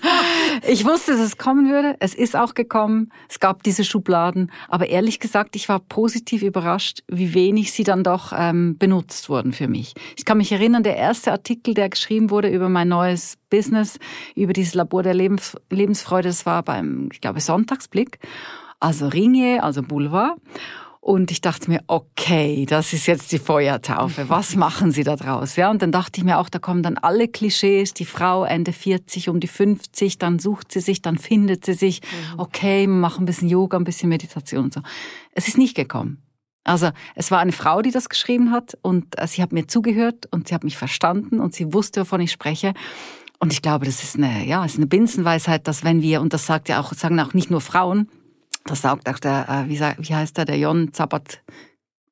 ich 0.68 0.84
wusste, 0.84 1.12
dass 1.12 1.20
es 1.20 1.38
kommen 1.38 1.70
würde. 1.70 1.96
Es 2.00 2.14
ist 2.14 2.36
auch 2.36 2.54
gekommen. 2.54 3.10
Es 3.28 3.40
gab 3.40 3.62
diese 3.62 3.84
Schubladen. 3.84 4.52
Aber 4.68 4.88
ehrlich 4.88 5.20
gesagt, 5.20 5.56
ich 5.56 5.68
war 5.68 5.80
positiv 5.80 6.42
überrascht, 6.42 7.02
wie 7.08 7.32
wenig 7.32 7.72
sie 7.72 7.84
dann 7.84 8.04
doch 8.04 8.32
ähm, 8.36 8.76
benutzt 8.78 9.28
wurden 9.30 9.52
für 9.52 9.68
mich. 9.68 9.94
Ich 10.16 10.24
kann 10.24 10.38
mich 10.38 10.52
erinnern, 10.52 10.82
der 10.82 10.96
erste 10.96 11.32
Artikel, 11.32 11.72
der 11.72 11.88
geschrieben 11.88 12.30
wurde 12.30 12.48
über 12.48 12.68
mein 12.68 12.88
neues 12.88 13.38
Business, 13.48 13.98
über 14.34 14.52
dieses 14.52 14.74
Labor 14.74 15.02
der 15.02 15.14
Lebens 15.14 15.56
Lebensfreude, 15.70 16.28
das 16.28 16.46
war 16.46 16.62
beim, 16.62 17.08
ich 17.12 17.20
glaube, 17.20 17.40
Sonntagsblick. 17.40 18.18
Also 18.80 19.08
Ringe, 19.08 19.62
also 19.62 19.82
Boulevard. 19.82 20.36
Und 21.02 21.30
ich 21.30 21.40
dachte 21.40 21.70
mir, 21.70 21.80
okay, 21.86 22.66
das 22.66 22.92
ist 22.92 23.06
jetzt 23.06 23.32
die 23.32 23.38
Feuertaufe. 23.38 24.28
Was 24.28 24.54
machen 24.56 24.92
Sie 24.92 25.02
da 25.02 25.16
draus? 25.16 25.56
Ja, 25.56 25.70
und 25.70 25.80
dann 25.80 25.92
dachte 25.92 26.20
ich 26.20 26.24
mir 26.24 26.38
auch, 26.38 26.50
da 26.50 26.58
kommen 26.58 26.82
dann 26.82 26.98
alle 26.98 27.26
Klischees. 27.26 27.94
Die 27.94 28.04
Frau 28.04 28.44
Ende 28.44 28.72
40, 28.72 29.30
um 29.30 29.40
die 29.40 29.48
50, 29.48 30.18
dann 30.18 30.38
sucht 30.38 30.70
sie 30.72 30.80
sich, 30.80 31.00
dann 31.00 31.16
findet 31.16 31.64
sie 31.64 31.72
sich. 31.72 32.02
Mhm. 32.02 32.40
Okay, 32.40 32.86
machen 32.86 33.22
ein 33.22 33.26
bisschen 33.26 33.48
Yoga, 33.48 33.78
ein 33.78 33.84
bisschen 33.84 34.10
Meditation 34.10 34.64
und 34.64 34.74
so. 34.74 34.82
Es 35.32 35.48
ist 35.48 35.56
nicht 35.56 35.74
gekommen. 35.74 36.22
Also 36.64 36.90
es 37.14 37.30
war 37.30 37.38
eine 37.40 37.52
Frau, 37.52 37.80
die 37.80 37.90
das 37.90 38.10
geschrieben 38.10 38.50
hat 38.50 38.76
und 38.82 39.18
äh, 39.18 39.26
sie 39.26 39.42
hat 39.42 39.52
mir 39.52 39.66
zugehört 39.66 40.26
und 40.30 40.48
sie 40.48 40.54
hat 40.54 40.64
mich 40.64 40.76
verstanden 40.76 41.40
und 41.40 41.54
sie 41.54 41.72
wusste, 41.72 42.02
wovon 42.02 42.20
ich 42.20 42.30
spreche. 42.30 42.74
Und 43.38 43.54
ich 43.54 43.62
glaube, 43.62 43.86
das 43.86 44.02
ist 44.02 44.16
eine, 44.16 44.44
ja, 44.44 44.62
ist 44.66 44.76
eine 44.76 44.86
Binsenweisheit, 44.86 45.66
dass 45.66 45.82
wenn 45.82 46.02
wir, 46.02 46.20
und 46.20 46.34
das 46.34 46.44
sagt 46.44 46.68
ja 46.68 46.78
auch, 46.78 46.92
sagen 46.92 47.18
auch 47.20 47.32
nicht 47.32 47.50
nur 47.50 47.62
Frauen, 47.62 48.10
das 48.64 48.82
sagt 48.82 49.08
auch 49.08 49.18
der, 49.18 49.48
äh, 49.48 49.68
wie, 49.68 49.80
wie 49.80 50.14
heißt 50.14 50.36
der, 50.36 50.44
der 50.44 50.58
Jon 50.58 50.92
Zabat, 50.92 51.42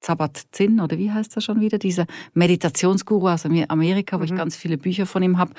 Zabat-Zinn, 0.01 0.81
oder 0.81 0.99
wie 0.99 1.11
heißt 1.11 1.37
er 1.37 1.43
schon 1.43 1.61
wieder, 1.61 1.79
dieser 1.79 2.07
Meditationsguru 2.35 3.29
aus 3.29 3.45
Amerika, 3.45 4.17
wo 4.17 4.21
mhm. 4.21 4.25
ich 4.25 4.35
ganz 4.35 4.57
viele 4.57 4.79
Bücher 4.79 5.07
von 5.07 5.23
ihm 5.23 5.39
habe, 5.39 5.53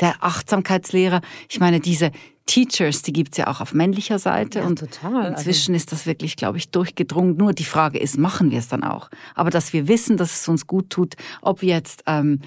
der 0.00 0.14
Achtsamkeitslehrer. 0.20 1.20
Ich 1.48 1.60
meine, 1.60 1.80
diese 1.80 2.10
Teachers, 2.46 3.02
die 3.02 3.12
gibt's 3.12 3.38
ja 3.38 3.46
auch 3.46 3.60
auf 3.60 3.72
männlicher 3.72 4.18
Seite. 4.18 4.58
Ja, 4.58 4.66
und 4.66 4.80
total. 4.80 5.30
inzwischen 5.30 5.74
also. 5.74 5.82
ist 5.82 5.92
das 5.92 6.06
wirklich, 6.06 6.36
glaube 6.36 6.58
ich, 6.58 6.70
durchgedrungen. 6.70 7.36
Nur 7.36 7.52
die 7.52 7.64
Frage 7.64 7.98
ist, 7.98 8.18
machen 8.18 8.50
wir 8.50 8.58
es 8.58 8.68
dann 8.68 8.84
auch? 8.84 9.08
Aber 9.34 9.50
dass 9.50 9.72
wir 9.72 9.88
wissen, 9.88 10.16
dass 10.16 10.40
es 10.40 10.48
uns 10.48 10.66
gut 10.66 10.90
tut, 10.90 11.14
ob 11.40 11.62
wir 11.62 11.74
jetzt 11.74 12.02
ähm, 12.06 12.40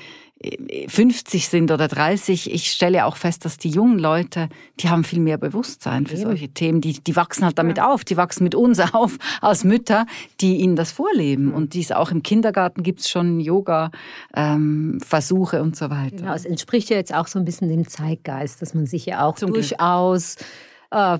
50 0.87 1.49
sind 1.49 1.71
oder 1.71 1.87
30, 1.87 2.53
ich 2.53 2.71
stelle 2.71 3.05
auch 3.05 3.15
fest, 3.15 3.43
dass 3.45 3.57
die 3.57 3.69
jungen 3.69 3.97
Leute, 3.97 4.49
die 4.79 4.89
haben 4.89 5.03
viel 5.03 5.19
mehr 5.19 5.39
Bewusstsein 5.39 6.05
für 6.05 6.17
solche 6.17 6.49
Themen. 6.49 6.79
Die, 6.79 6.99
die 6.99 7.15
wachsen 7.15 7.43
halt 7.43 7.57
damit 7.57 7.77
ja. 7.77 7.91
auf. 7.91 8.05
Die 8.05 8.17
wachsen 8.17 8.43
mit 8.43 8.53
uns 8.53 8.79
auf 8.93 9.17
als 9.41 9.63
Mütter, 9.63 10.05
die 10.39 10.57
ihnen 10.57 10.75
das 10.75 10.91
vorleben. 10.91 11.51
Und 11.53 11.73
dies 11.73 11.91
auch 11.91 12.11
im 12.11 12.21
Kindergarten 12.21 12.83
gibt's 12.83 13.09
schon 13.09 13.39
Yoga-Versuche 13.39 15.57
ähm, 15.57 15.63
und 15.63 15.75
so 15.75 15.89
weiter. 15.89 16.17
Genau, 16.17 16.33
es 16.33 16.45
entspricht 16.45 16.91
ja 16.91 16.97
jetzt 16.97 17.15
auch 17.15 17.25
so 17.27 17.39
ein 17.39 17.45
bisschen 17.45 17.69
dem 17.69 17.87
Zeitgeist, 17.87 18.61
dass 18.61 18.75
man 18.75 18.85
sich 18.85 19.07
ja 19.07 19.25
auch 19.25 19.35
Zum 19.35 19.53
durchaus 19.53 20.35
Glück 20.35 20.47
äh, 20.91 21.17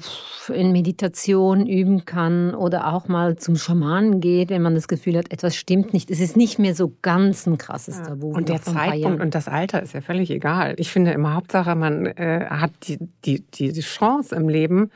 in 0.54 0.72
Meditation 0.72 1.68
üben 1.68 2.06
kann 2.06 2.56
oder 2.56 2.94
auch 2.94 3.08
mal 3.08 3.38
zum 3.38 3.56
Schamanen 3.56 4.22
geht, 4.22 4.50
wenn 4.50 4.62
man 4.62 4.76
das 4.76 4.88
Gefühl 4.88 5.18
hat, 5.18 5.32
etwas 5.32 5.56
stimmt 5.56 5.94
nicht. 5.94 6.10
Es 6.10 6.20
ist 6.20 6.38
nicht 6.38 6.60
mehr 6.60 6.76
so 6.76 6.94
ganz 7.02 7.46
ein 7.46 7.58
krasses 7.58 8.02
Tabu. 8.02 8.32
Und 8.32 8.50
der 8.50 8.62
Zeitpunkt 8.62 9.22
und 9.22 9.36
das 9.36 9.48
Alter 9.48 9.82
ist 9.82 9.94
ja 9.94 10.02
völlig 10.02 10.32
egal. 10.32 10.76
Ich 10.78 10.92
finde 10.92 11.12
immer 11.12 11.34
Hauptsache, 11.34 11.76
man 11.76 12.06
äh, 12.06 12.48
hat 12.50 12.72
die, 12.84 12.98
die, 13.26 13.44
die 13.52 13.82
Chance 13.82 14.36
im 14.36 14.50
Leben, 14.50 14.92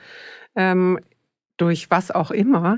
ähm, 0.55 0.99
durch 1.57 1.91
was 1.91 2.11
auch 2.11 2.31
immer, 2.31 2.77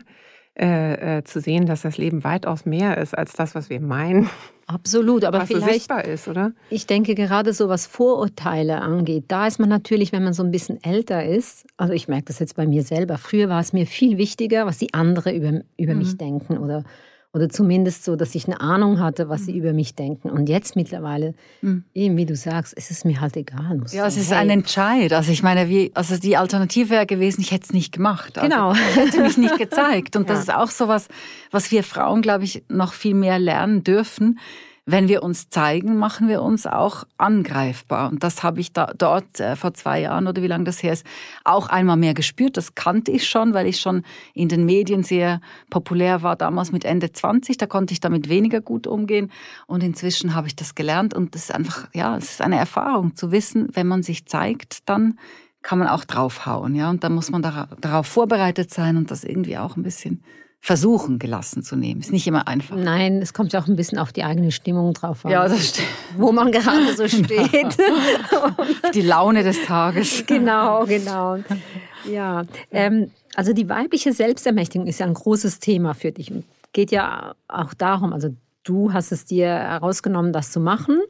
äh, 0.56 1.18
äh, 1.18 1.24
zu 1.24 1.42
sehen, 1.42 1.66
dass 1.66 1.82
das 1.82 1.98
Leben 1.98 2.24
weitaus 2.24 2.66
mehr 2.66 3.00
ist 3.00 3.18
als 3.18 3.34
das, 3.34 3.56
was 3.56 3.72
wir 3.72 3.80
meinen. 3.80 4.30
Absolut, 4.68 5.26
aber 5.26 5.40
was 5.40 5.48
vielleicht 5.48 5.66
so 5.66 5.72
sichtbar 5.74 6.06
ist, 6.06 6.28
oder? 6.28 6.52
Ich 6.70 6.86
denke 6.86 7.16
gerade 7.16 7.54
so, 7.54 7.70
was 7.70 7.88
Vorurteile 7.88 8.82
angeht, 8.82 9.26
da 9.30 9.48
ist 9.48 9.60
man 9.60 9.68
natürlich, 9.68 10.12
wenn 10.12 10.24
man 10.24 10.34
so 10.34 10.44
ein 10.44 10.52
bisschen 10.52 10.82
älter 10.84 11.26
ist, 11.26 11.66
also 11.76 11.94
ich 11.94 12.08
merke 12.08 12.26
das 12.26 12.38
jetzt 12.38 12.56
bei 12.56 12.68
mir 12.68 12.84
selber, 12.84 13.18
früher 13.18 13.50
war 13.50 13.60
es 13.60 13.74
mir 13.74 13.88
viel 13.88 14.18
wichtiger, 14.20 14.68
was 14.68 14.78
die 14.78 14.94
anderen 14.94 15.36
über, 15.36 15.62
über 15.78 15.94
mhm. 15.94 16.00
mich 16.00 16.18
denken 16.18 16.60
oder 16.60 16.84
Oder 17.36 17.50
zumindest 17.50 18.04
so, 18.04 18.16
dass 18.16 18.36
ich 18.36 18.46
eine 18.46 18.62
Ahnung 18.62 19.00
hatte, 19.00 19.28
was 19.28 19.46
sie 19.46 19.58
über 19.58 19.74
mich 19.74 19.96
denken. 19.96 20.30
Und 20.30 20.50
jetzt 20.50 20.76
mittlerweile, 20.76 21.34
mhm. 21.62 21.84
eben 21.96 22.16
wie 22.16 22.28
du 22.28 22.36
sagst, 22.36 22.74
ist 22.74 22.92
es 22.92 23.06
mir 23.06 23.22
halt 23.22 23.36
egal. 23.36 23.82
ja, 23.92 24.06
es 24.06 24.18
ist 24.18 24.30
hey. 24.30 24.38
ein 24.38 24.52
Entscheid. 24.52 25.12
Also 25.14 25.32
ich 25.32 25.42
meine, 25.42 25.68
wie, 25.68 25.92
also 25.96 26.16
die 26.18 26.38
Alternative 26.38 26.92
wäre 26.92 27.08
gewesen, 27.08 27.42
ich 27.42 27.52
hätte 27.52 27.66
es 27.66 27.74
nicht 27.74 27.92
gemacht. 27.92 28.38
Also 28.38 28.48
genau. 28.48 28.74
Ich 28.74 28.96
hätte 28.96 29.22
mich 29.22 29.38
nicht 29.38 29.58
gezeigt. 29.58 30.16
Und 30.16 30.30
ja. 30.30 30.36
das 30.36 30.44
ist 30.44 30.54
auch 30.54 30.70
so 30.70 30.88
was, 30.88 31.08
was 31.50 31.72
wir 31.72 31.84
Frauen, 31.84 32.22
glaube 32.22 32.44
ich, 32.44 32.64
noch 32.70 32.94
viel 32.94 33.16
mehr 33.16 33.40
lernen 33.40 33.84
dürfen 33.84 34.38
wenn 34.86 35.08
wir 35.08 35.24
uns 35.24 35.50
zeigen, 35.50 35.98
machen 35.98 36.28
wir 36.28 36.42
uns 36.42 36.68
auch 36.68 37.06
angreifbar. 37.18 38.10
Und 38.10 38.24
das 38.24 38.44
habe 38.44 38.60
ich 38.60 38.74
da, 38.74 38.92
dort 38.98 39.40
äh, 39.40 39.56
vor 39.56 39.74
zwei 39.74 40.02
Jahren 40.02 40.28
oder 40.28 40.42
wie 40.42 40.48
lange 40.48 40.66
das 40.66 40.84
her 40.84 40.92
ist, 40.92 41.06
auch 41.46 41.70
einmal 41.70 41.96
mehr 41.96 42.14
gespürt. 42.14 42.58
Das 42.58 42.76
kannte 42.76 43.12
ich 43.12 43.28
schon, 43.28 43.54
weil 43.54 43.66
ich 43.66 43.80
schon 43.80 44.04
in 44.34 44.50
den 44.50 44.66
Medien 44.66 45.04
sehr 45.04 45.40
populär 45.70 46.22
war, 46.22 46.36
damals 46.36 46.74
mit 46.74 46.84
Ende 46.84 47.14
20. 47.14 47.58
Da 47.58 47.66
konnte 47.66 47.94
ich 47.94 48.02
damit 48.02 48.28
weniger 48.28 48.60
gut 48.60 48.86
umgehen. 48.86 49.32
Und 49.68 49.84
inzwischen 49.84 50.36
habe 50.36 50.48
ich 50.48 50.56
das 50.56 50.76
gelernt. 50.76 51.14
Und 51.14 51.34
das 51.34 51.44
ist 51.44 51.56
einfach, 51.56 51.88
ja, 51.94 52.18
es 52.18 52.32
ist 52.32 52.42
eine 52.42 52.58
Erfahrung 52.58 53.16
zu 53.16 53.32
wissen, 53.32 53.70
wenn 53.72 53.88
man 53.88 54.04
sich 54.04 54.26
zeigt, 54.26 54.90
dann 54.90 55.18
kann 55.62 55.80
man 55.80 55.88
auch 55.88 56.04
draufhauen. 56.04 56.76
Ja, 56.76 56.90
und 56.90 57.06
da 57.06 57.10
muss 57.10 57.32
man 57.32 57.42
darauf 57.42 58.08
vorbereitet 58.08 58.74
sein 58.74 58.98
und 58.98 59.12
das 59.12 59.24
irgendwie 59.24 59.58
auch 59.58 59.78
ein 59.78 59.84
bisschen 59.84 60.22
versuchen 60.64 61.20
gelassen 61.20 61.62
zu 61.62 61.76
nehmen. 61.76 62.00
Ist 62.00 62.14
nicht 62.14 62.26
immer 62.26 62.48
einfach. 62.48 62.78
Nein, 62.78 63.22
es 63.22 63.34
kommt 63.34 63.52
ja 63.52 63.62
auch 63.62 63.68
ein 63.68 63.76
bisschen 63.76 63.98
auf 63.98 64.14
die 64.14 64.24
eigene 64.24 64.50
Stimmung 64.50 64.94
drauf 64.94 65.26
an. 65.26 65.32
Ja, 65.32 65.46
das 65.46 65.68
stimmt. 65.68 65.90
Wo 66.16 66.32
man 66.32 66.54
gerade 66.54 66.96
so 66.96 67.06
steht. 67.10 67.78
die 68.94 69.02
Laune 69.02 69.44
des 69.44 69.62
Tages. 69.66 70.26
Genau, 70.26 70.86
genau. 70.86 71.40
Ja, 72.10 72.46
ähm, 72.72 73.12
also 73.36 73.52
die 73.52 73.68
weibliche 73.68 74.14
Selbstermächtigung 74.14 74.88
ist 74.88 75.02
ja 75.02 75.06
ein 75.06 75.14
großes 75.14 75.60
Thema 75.60 75.94
für 75.96 76.14
dich 76.14 76.32
und 76.32 76.46
geht 76.72 76.92
ja 76.92 77.36
auch 77.50 77.74
darum, 77.74 78.14
also 78.14 78.30
du 78.64 78.94
hast 78.94 79.12
es 79.12 79.26
dir 79.26 79.48
herausgenommen, 79.48 80.32
das 80.32 80.54
zu 80.54 80.62
machen. 80.62 81.02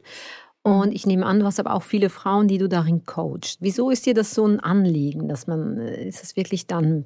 Und 0.62 0.92
ich 0.92 1.06
nehme 1.06 1.26
an, 1.26 1.38
du 1.38 1.46
hast 1.46 1.60
aber 1.60 1.74
auch 1.74 1.84
viele 1.84 2.10
Frauen, 2.10 2.48
die 2.48 2.58
du 2.58 2.68
darin 2.68 3.06
coachst. 3.06 3.58
Wieso 3.60 3.90
ist 3.90 4.04
dir 4.04 4.14
das 4.14 4.34
so 4.34 4.44
ein 4.46 4.58
Anliegen, 4.58 5.28
dass 5.28 5.46
man, 5.46 5.78
äh, 5.78 6.08
ist 6.08 6.24
es 6.24 6.34
wirklich 6.34 6.66
dann 6.66 7.04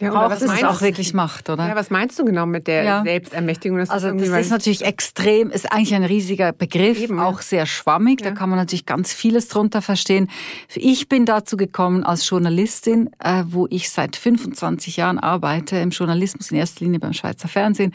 ja, 0.00 0.10
braucht, 0.10 0.30
was 0.30 0.42
es 0.42 0.64
auch 0.64 0.82
wirklich 0.82 1.14
macht, 1.14 1.48
oder? 1.48 1.68
Ja, 1.68 1.74
was 1.74 1.88
meinst 1.88 2.18
du 2.18 2.24
genau 2.24 2.44
mit 2.44 2.66
der 2.66 2.82
ja. 2.82 3.02
Selbstermächtigung? 3.02 3.78
Das 3.78 3.88
also 3.88 4.10
das 4.12 4.28
ist 4.28 4.50
natürlich 4.50 4.84
extrem, 4.84 5.50
ist 5.50 5.72
eigentlich 5.72 5.94
ein 5.94 6.04
riesiger 6.04 6.52
Begriff, 6.52 7.00
Eben. 7.00 7.18
auch 7.18 7.40
sehr 7.40 7.64
schwammig. 7.64 8.20
Ja. 8.20 8.30
Da 8.30 8.36
kann 8.36 8.50
man 8.50 8.58
natürlich 8.58 8.84
ganz 8.84 9.14
vieles 9.14 9.48
drunter 9.48 9.80
verstehen. 9.80 10.28
Ich 10.74 11.08
bin 11.08 11.24
dazu 11.24 11.56
gekommen 11.56 12.04
als 12.04 12.28
Journalistin, 12.28 13.10
äh, 13.18 13.44
wo 13.46 13.66
ich 13.70 13.88
seit 13.88 14.16
25 14.16 14.98
Jahren 14.98 15.18
arbeite 15.18 15.76
im 15.78 15.90
Journalismus, 15.90 16.50
in 16.50 16.58
erster 16.58 16.84
Linie 16.84 17.00
beim 17.00 17.14
Schweizer 17.14 17.48
Fernsehen, 17.48 17.94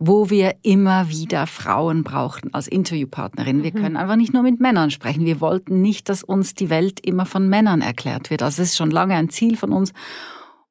wo 0.00 0.30
wir 0.30 0.56
immer 0.62 1.08
wieder 1.10 1.46
Frauen 1.46 2.02
brauchten 2.02 2.52
als 2.54 2.66
Interviewpartnerin. 2.66 3.62
Wir 3.62 3.72
mhm. 3.72 3.82
können 3.82 3.96
einfach 3.96 4.16
nicht 4.16 4.34
nur 4.34 4.42
mit 4.42 4.58
Männern 4.58 4.90
sprechen. 4.90 5.24
Wir 5.24 5.40
wollten 5.40 5.80
nicht, 5.80 6.08
dass 6.08 6.24
uns 6.24 6.54
die 6.54 6.70
Welt 6.70 6.98
immer 7.06 7.24
von 7.24 7.48
Männern 7.48 7.82
erklärt 7.82 8.30
wird. 8.30 8.42
Also 8.42 8.62
das 8.62 8.70
ist 8.70 8.76
schon 8.76 8.90
lange 8.90 9.14
ein 9.14 9.30
Ziel 9.30 9.56
von 9.56 9.72
uns. 9.72 9.92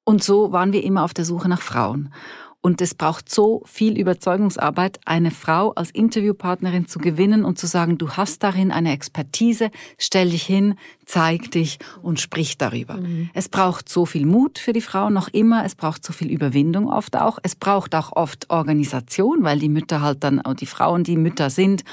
Und 0.06 0.24
so 0.24 0.52
waren 0.52 0.72
wir 0.72 0.84
immer 0.84 1.04
auf 1.04 1.14
der 1.14 1.26
Suche 1.26 1.50
nach 1.50 1.62
Frauen. 1.62 2.14
Und 2.62 2.82
es 2.82 2.96
braucht 2.96 3.30
so 3.30 3.62
viel 3.68 3.96
Überzeugungsarbeit, 3.96 5.00
eine 5.06 5.30
Frau 5.30 5.74
als 5.74 5.92
Interviewpartnerin 5.92 6.88
zu 6.88 6.98
gewinnen 6.98 7.46
und 7.46 7.60
zu 7.60 7.68
sagen, 7.68 8.00
du 8.00 8.14
hast 8.14 8.42
darin 8.42 8.72
eine 8.72 8.92
Expertise, 8.92 9.70
stell 10.00 10.32
dich 10.32 10.42
hin, 10.42 10.74
zeig 11.06 11.52
dich 11.52 11.78
und 12.02 12.20
sprich 12.20 12.58
darüber. 12.58 12.96
Mhm. 12.96 13.30
Es 13.36 13.50
braucht 13.50 13.88
so 13.88 14.08
viel 14.08 14.26
Mut 14.26 14.58
für 14.58 14.74
die 14.74 14.82
Frau 14.82 15.12
noch 15.12 15.28
immer, 15.28 15.64
es 15.64 15.76
braucht 15.76 16.04
so 16.04 16.12
viel 16.12 16.32
Überwindung 16.32 16.90
oft 16.90 17.16
auch, 17.18 17.38
es 17.44 17.56
braucht 17.56 17.94
auch 17.94 18.14
oft 18.14 18.50
Organisation, 18.50 19.44
weil 19.44 19.60
die 19.60 19.70
Mütter 19.70 20.02
halt 20.02 20.24
dann, 20.24 20.42
die 20.60 20.66
Frauen, 20.66 21.04
die 21.04 21.18
Mütter 21.18 21.52
sind, 21.52 21.84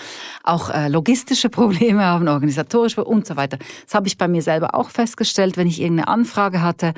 auch 0.43 0.71
äh, 0.71 0.89
logistische 0.89 1.51
Probleme 1.51 2.03
haben, 2.03 2.29
organisatorische 2.29 3.05
und 3.05 3.27
so 3.27 3.37
weiter. 3.37 3.59
Das 3.85 3.95
habe 3.95 4.07
ich 4.07 4.17
bei 4.17 4.27
mir 4.27 4.41
selber 4.41 4.75
auch 4.75 4.89
festgestellt, 4.89 5.59
wenn 5.59 5.67
ich 5.67 5.83
irgendeine 5.83 6.09
Anfrage 6.09 6.63
hatte 6.63 6.95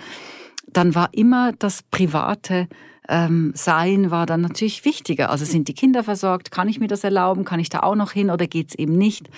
dann 0.66 0.94
war 0.94 1.10
immer 1.12 1.52
das 1.52 1.82
private 1.82 2.68
ähm, 3.08 3.52
Sein 3.54 4.10
war 4.10 4.26
dann 4.26 4.40
natürlich 4.40 4.84
wichtiger. 4.84 5.30
Also 5.30 5.44
sind 5.44 5.68
die 5.68 5.74
Kinder 5.74 6.02
versorgt? 6.02 6.50
Kann 6.50 6.68
ich 6.68 6.80
mir 6.80 6.88
das 6.88 7.04
erlauben? 7.04 7.44
Kann 7.44 7.60
ich 7.60 7.68
da 7.68 7.80
auch 7.80 7.94
noch 7.94 8.12
hin 8.12 8.30
oder 8.30 8.46
geht's 8.46 8.74
eben 8.74 8.96
nicht? 8.96 9.28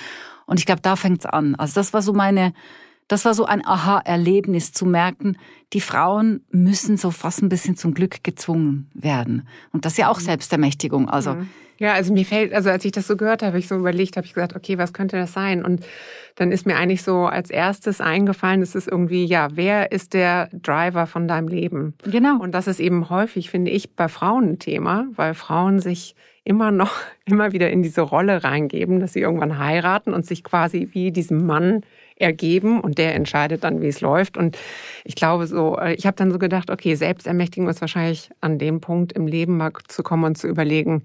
Und 0.46 0.60
ich 0.60 0.66
glaube, 0.66 0.82
da 0.82 0.94
fängt's 0.94 1.26
an. 1.26 1.56
Also 1.56 1.74
das 1.74 1.92
war 1.92 2.02
so 2.02 2.12
meine, 2.12 2.52
das 3.08 3.24
war 3.24 3.34
so 3.34 3.44
ein 3.44 3.66
Aha-Erlebnis 3.66 4.72
zu 4.72 4.86
merken, 4.86 5.36
die 5.72 5.80
Frauen 5.80 6.44
müssen 6.50 6.96
so 6.96 7.10
fast 7.10 7.42
ein 7.42 7.48
bisschen 7.48 7.76
zum 7.76 7.92
Glück 7.94 8.22
gezwungen 8.22 8.88
werden. 8.94 9.48
Und 9.72 9.84
das 9.84 9.94
ist 9.94 9.98
ja 9.98 10.08
auch 10.08 10.20
mhm. 10.20 10.24
Selbstermächtigung. 10.24 11.08
Also 11.08 11.34
mhm. 11.34 11.48
Ja, 11.78 11.92
also 11.92 12.12
mir 12.12 12.24
fällt, 12.24 12.54
also 12.54 12.70
als 12.70 12.84
ich 12.84 12.92
das 12.92 13.06
so 13.06 13.16
gehört 13.16 13.42
habe, 13.42 13.58
ich 13.58 13.68
so 13.68 13.76
überlegt, 13.76 14.16
habe 14.16 14.26
ich 14.26 14.34
gesagt, 14.34 14.56
okay, 14.56 14.78
was 14.78 14.92
könnte 14.92 15.16
das 15.16 15.32
sein? 15.32 15.64
Und 15.64 15.84
dann 16.36 16.52
ist 16.52 16.66
mir 16.66 16.76
eigentlich 16.76 17.02
so 17.02 17.26
als 17.26 17.50
erstes 17.50 18.00
eingefallen, 18.00 18.62
es 18.62 18.74
ist 18.74 18.88
irgendwie, 18.88 19.24
ja, 19.24 19.48
wer 19.52 19.92
ist 19.92 20.14
der 20.14 20.48
Driver 20.52 21.06
von 21.06 21.28
deinem 21.28 21.48
Leben? 21.48 21.94
Genau. 22.04 22.40
Und 22.40 22.52
das 22.52 22.66
ist 22.66 22.80
eben 22.80 23.10
häufig, 23.10 23.50
finde 23.50 23.70
ich, 23.70 23.94
bei 23.94 24.08
Frauen 24.08 24.52
ein 24.52 24.58
Thema, 24.58 25.06
weil 25.16 25.34
Frauen 25.34 25.80
sich 25.80 26.14
immer 26.44 26.70
noch, 26.70 26.92
immer 27.26 27.52
wieder 27.52 27.70
in 27.70 27.82
diese 27.82 28.02
Rolle 28.02 28.44
reingeben, 28.44 29.00
dass 29.00 29.12
sie 29.12 29.20
irgendwann 29.20 29.58
heiraten 29.58 30.14
und 30.14 30.24
sich 30.24 30.44
quasi 30.44 30.88
wie 30.92 31.10
diesem 31.10 31.46
Mann 31.46 31.82
ergeben 32.18 32.80
und 32.80 32.96
der 32.96 33.14
entscheidet 33.14 33.64
dann, 33.64 33.82
wie 33.82 33.88
es 33.88 34.00
läuft. 34.00 34.38
Und 34.38 34.56
ich 35.04 35.16
glaube 35.16 35.46
so, 35.46 35.76
äh, 35.78 35.94
ich 35.94 36.06
habe 36.06 36.16
dann 36.16 36.32
so 36.32 36.38
gedacht, 36.38 36.70
okay, 36.70 36.94
Selbstermächtigung 36.94 37.68
ist 37.68 37.82
wahrscheinlich 37.82 38.30
an 38.40 38.58
dem 38.58 38.80
Punkt 38.80 39.12
im 39.12 39.26
Leben 39.26 39.58
mal 39.58 39.72
zu 39.88 40.02
kommen 40.02 40.24
und 40.24 40.38
zu 40.38 40.48
überlegen, 40.48 41.02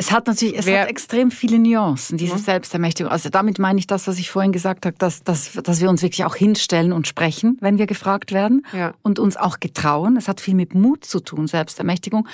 es 0.00 0.10
hat 0.10 0.26
natürlich, 0.26 0.56
es 0.56 0.64
Wer, 0.64 0.80
hat 0.82 0.88
extrem 0.88 1.30
viele 1.30 1.58
Nuancen, 1.58 2.16
diese 2.16 2.36
mhm. 2.36 2.38
Selbstermächtigung. 2.38 3.12
Also 3.12 3.28
damit 3.28 3.58
meine 3.58 3.78
ich 3.78 3.86
das, 3.86 4.08
was 4.08 4.18
ich 4.18 4.30
vorhin 4.30 4.50
gesagt 4.50 4.86
habe, 4.86 4.96
dass, 4.98 5.22
dass, 5.22 5.52
dass 5.62 5.80
wir 5.82 5.90
uns 5.90 6.00
wirklich 6.00 6.24
auch 6.24 6.34
hinstellen 6.34 6.94
und 6.94 7.06
sprechen, 7.06 7.58
wenn 7.60 7.76
wir 7.76 7.86
gefragt 7.86 8.32
werden 8.32 8.64
ja. 8.72 8.94
und 9.02 9.18
uns 9.18 9.36
auch 9.36 9.60
getrauen. 9.60 10.16
Es 10.16 10.26
hat 10.26 10.40
viel 10.40 10.54
mit 10.54 10.74
Mut 10.74 11.04
zu 11.04 11.20
tun, 11.20 11.46
Selbstermächtigung. 11.46 12.26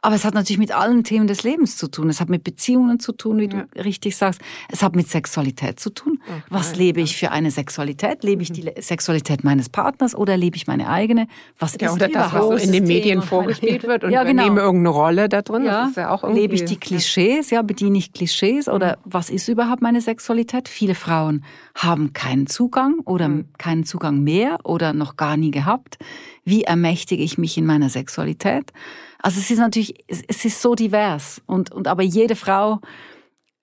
Aber 0.00 0.14
es 0.14 0.24
hat 0.24 0.34
natürlich 0.34 0.58
mit 0.58 0.72
allen 0.72 1.02
Themen 1.02 1.26
des 1.26 1.42
Lebens 1.42 1.76
zu 1.76 1.88
tun. 1.88 2.08
Es 2.08 2.20
hat 2.20 2.28
mit 2.28 2.44
Beziehungen 2.44 3.00
zu 3.00 3.12
tun, 3.12 3.38
wie 3.38 3.48
ja. 3.48 3.64
du 3.74 3.84
richtig 3.84 4.16
sagst. 4.16 4.40
Es 4.68 4.82
hat 4.82 4.94
mit 4.94 5.08
Sexualität 5.08 5.80
zu 5.80 5.90
tun. 5.90 6.20
Ach, 6.26 6.42
Was 6.50 6.70
nein, 6.70 6.80
lebe 6.80 7.00
ich 7.00 7.16
für 7.16 7.30
eine 7.32 7.50
Sexualität? 7.50 8.22
Lebe 8.22 8.42
ich 8.42 8.52
die 8.52 8.62
mhm. 8.62 8.70
Sexualität 8.80 9.42
meines 9.42 9.68
Partners 9.68 10.14
oder 10.14 10.36
lebe 10.36 10.56
ich 10.56 10.66
meine 10.66 10.88
eigene? 10.88 11.26
Was 11.58 11.76
ja, 11.80 11.88
ist 11.88 11.94
oder 11.94 12.08
das, 12.08 12.32
was 12.32 12.42
so 12.42 12.52
in 12.52 12.72
den 12.72 12.84
Medien 12.84 13.22
vorgespielt 13.22 13.84
wird 13.84 14.04
und 14.04 14.10
ja, 14.10 14.22
genau. 14.24 14.44
nehme 14.44 14.60
irgendeine 14.60 14.94
Rolle 14.94 15.28
da 15.28 15.42
drin. 15.42 15.64
Ja. 15.64 15.90
ja 15.96 16.10
auch 16.10 16.28
lebe 16.32 16.54
ich 16.54 16.64
die 16.64 16.76
Klischees? 16.76 17.50
Ja, 17.50 17.62
bediene 17.62 17.98
ich 17.98 18.12
Klischees? 18.12 18.68
Oder 18.68 18.98
mhm. 18.98 19.00
was 19.04 19.30
ist 19.30 19.48
überhaupt 19.48 19.82
meine 19.82 20.00
Sexualität? 20.00 20.68
Viele 20.68 20.94
Frauen 20.94 21.44
haben 21.74 22.12
keinen 22.12 22.46
Zugang 22.46 23.00
oder 23.04 23.28
mhm. 23.28 23.48
keinen 23.58 23.84
Zugang 23.84 24.22
mehr 24.22 24.58
oder 24.64 24.92
noch 24.92 25.16
gar 25.16 25.36
nie 25.36 25.50
gehabt. 25.50 25.98
Wie 26.44 26.62
ermächtige 26.62 27.22
ich 27.22 27.36
mich 27.36 27.58
in 27.58 27.66
meiner 27.66 27.88
Sexualität? 27.88 28.72
Also 29.18 29.40
es 29.40 29.50
ist 29.50 29.58
natürlich, 29.58 30.04
es 30.06 30.44
ist 30.44 30.62
so 30.62 30.74
divers 30.74 31.42
und, 31.46 31.72
und 31.72 31.88
aber 31.88 32.02
jede 32.02 32.36
Frau 32.36 32.80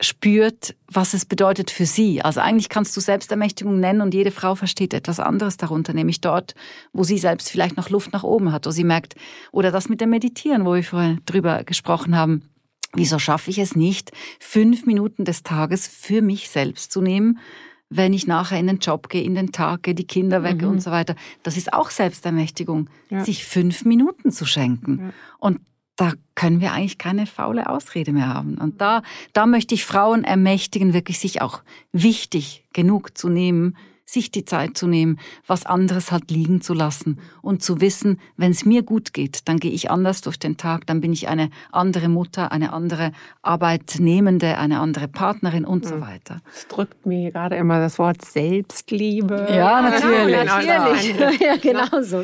spürt, 0.01 0.75
was 0.91 1.13
es 1.13 1.25
bedeutet 1.25 1.71
für 1.71 1.85
sie. 1.85 2.21
Also 2.21 2.41
eigentlich 2.41 2.67
kannst 2.67 2.95
du 2.97 3.01
Selbstermächtigung 3.01 3.79
nennen 3.79 4.01
und 4.01 4.13
jede 4.13 4.31
Frau 4.31 4.55
versteht 4.55 4.93
etwas 4.93 5.21
anderes 5.21 5.55
darunter, 5.55 5.93
nämlich 5.93 6.19
dort, 6.19 6.53
wo 6.91 7.03
sie 7.03 7.17
selbst 7.17 7.49
vielleicht 7.49 7.77
noch 7.77 7.89
Luft 7.89 8.11
nach 8.11 8.23
oben 8.23 8.51
hat, 8.51 8.65
wo 8.65 8.71
sie 8.71 8.83
merkt, 8.83 9.15
oder 9.51 9.71
das 9.71 9.87
mit 9.87 10.01
dem 10.01 10.09
Meditieren, 10.09 10.65
wo 10.65 10.73
wir 10.73 10.83
vorher 10.83 11.17
drüber 11.25 11.63
gesprochen 11.63 12.17
haben. 12.17 12.49
Wieso 12.93 13.19
schaffe 13.19 13.49
ich 13.49 13.57
es 13.57 13.75
nicht, 13.75 14.11
fünf 14.39 14.85
Minuten 14.85 15.25
des 15.25 15.43
Tages 15.43 15.87
für 15.87 16.21
mich 16.21 16.49
selbst 16.49 16.91
zu 16.91 17.01
nehmen, 17.01 17.39
wenn 17.89 18.13
ich 18.13 18.27
nachher 18.27 18.59
in 18.59 18.67
den 18.67 18.79
Job 18.79 19.09
gehe, 19.09 19.23
in 19.23 19.35
den 19.35 19.51
Tag 19.51 19.83
gehe, 19.83 19.95
die 19.95 20.07
Kinder 20.07 20.43
wecke 20.43 20.65
mhm. 20.65 20.73
und 20.73 20.79
so 20.81 20.91
weiter. 20.91 21.15
Das 21.43 21.57
ist 21.57 21.73
auch 21.73 21.89
Selbstermächtigung, 21.89 22.89
ja. 23.09 23.23
sich 23.23 23.45
fünf 23.45 23.85
Minuten 23.85 24.31
zu 24.31 24.45
schenken. 24.45 24.99
Ja. 24.99 25.13
Und 25.39 25.59
da 25.95 26.13
können 26.33 26.59
wir 26.59 26.73
eigentlich 26.73 26.97
keine 26.97 27.25
faule 27.25 27.69
Ausrede 27.69 28.11
mehr 28.11 28.27
haben. 28.27 28.57
Und 28.57 28.81
da, 28.81 29.01
da 29.33 29.45
möchte 29.45 29.75
ich 29.75 29.85
Frauen 29.85 30.23
ermächtigen, 30.23 30.93
wirklich 30.93 31.19
sich 31.19 31.41
auch 31.41 31.61
wichtig 31.93 32.65
genug 32.73 33.17
zu 33.17 33.29
nehmen, 33.29 33.77
sich 34.05 34.31
die 34.31 34.45
Zeit 34.45 34.77
zu 34.77 34.87
nehmen, 34.87 35.19
was 35.47 35.65
anderes 35.65 36.11
halt 36.11 36.29
liegen 36.29 36.61
zu 36.61 36.73
lassen 36.73 37.19
und 37.41 37.63
zu 37.63 37.81
wissen, 37.81 38.19
wenn 38.37 38.51
es 38.51 38.65
mir 38.65 38.83
gut 38.83 39.13
geht, 39.13 39.47
dann 39.47 39.57
gehe 39.57 39.71
ich 39.71 39.89
anders 39.89 40.21
durch 40.21 40.37
den 40.37 40.57
Tag, 40.57 40.85
dann 40.85 41.01
bin 41.01 41.11
ich 41.11 41.27
eine 41.27 41.49
andere 41.71 42.07
Mutter, 42.07 42.51
eine 42.51 42.71
andere 42.71 43.11
Arbeitnehmende, 43.41 44.57
eine 44.57 44.79
andere 44.79 45.07
Partnerin 45.07 45.65
und 45.65 45.85
so 45.85 45.95
hm. 45.95 46.01
weiter. 46.01 46.41
Es 46.55 46.67
drückt 46.67 47.05
mir 47.05 47.31
gerade 47.31 47.55
immer 47.55 47.79
das 47.79 47.97
Wort 47.97 48.23
Selbstliebe. 48.23 49.47
Ja, 49.49 49.81
natürlich. 49.81 50.35
Ja, 50.35 50.43
natürlich. 50.43 51.39
ja, 51.39 51.57
genau 51.57 52.01
so. 52.01 52.23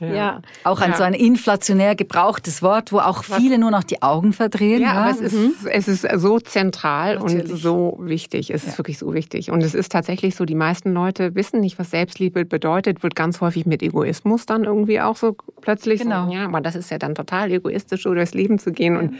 ja. 0.00 0.06
ja. 0.06 0.42
Auch 0.64 0.80
ein 0.80 0.90
ja. 0.90 0.96
so 0.96 1.02
ein 1.04 1.14
inflationär 1.14 1.94
gebrauchtes 1.94 2.62
Wort, 2.62 2.92
wo 2.92 2.98
auch 2.98 3.22
viele 3.22 3.58
nur 3.58 3.70
noch 3.70 3.84
die 3.84 4.02
Augen 4.02 4.32
verdrehen. 4.32 4.82
Ja, 4.82 4.92
aber 4.92 5.10
es 5.10 5.20
ist, 5.20 5.34
mhm. 5.34 5.54
es 5.70 5.88
ist 5.88 6.06
so 6.16 6.40
zentral 6.40 7.18
natürlich. 7.18 7.50
und 7.50 7.56
so 7.56 7.96
wichtig. 8.00 8.50
Es 8.50 8.64
ist 8.64 8.78
wirklich 8.78 8.98
so 8.98 9.14
wichtig. 9.14 9.50
Und 9.50 9.62
es 9.62 9.74
ist 9.74 9.92
tatsächlich 9.92 10.34
so, 10.34 10.44
die 10.44 10.54
meisten 10.64 10.92
Leute 10.92 11.34
wissen 11.34 11.60
nicht, 11.60 11.78
was 11.78 11.90
Selbstliebe 11.90 12.44
bedeutet, 12.44 13.02
wird 13.02 13.14
ganz 13.14 13.40
häufig 13.40 13.66
mit 13.66 13.82
Egoismus 13.82 14.46
dann 14.46 14.64
irgendwie 14.64 15.00
auch 15.00 15.16
so 15.16 15.36
plötzlich 15.60 16.00
Genau. 16.00 16.26
so, 16.28 16.32
ja, 16.34 16.44
aber 16.46 16.60
das 16.60 16.74
ist 16.74 16.90
ja 16.90 16.98
dann 16.98 17.14
total 17.14 17.50
egoistisch, 17.52 18.02
so 18.04 18.14
durchs 18.14 18.34
Leben 18.34 18.58
zu 18.58 18.72
gehen. 18.72 18.96
Und 18.96 19.14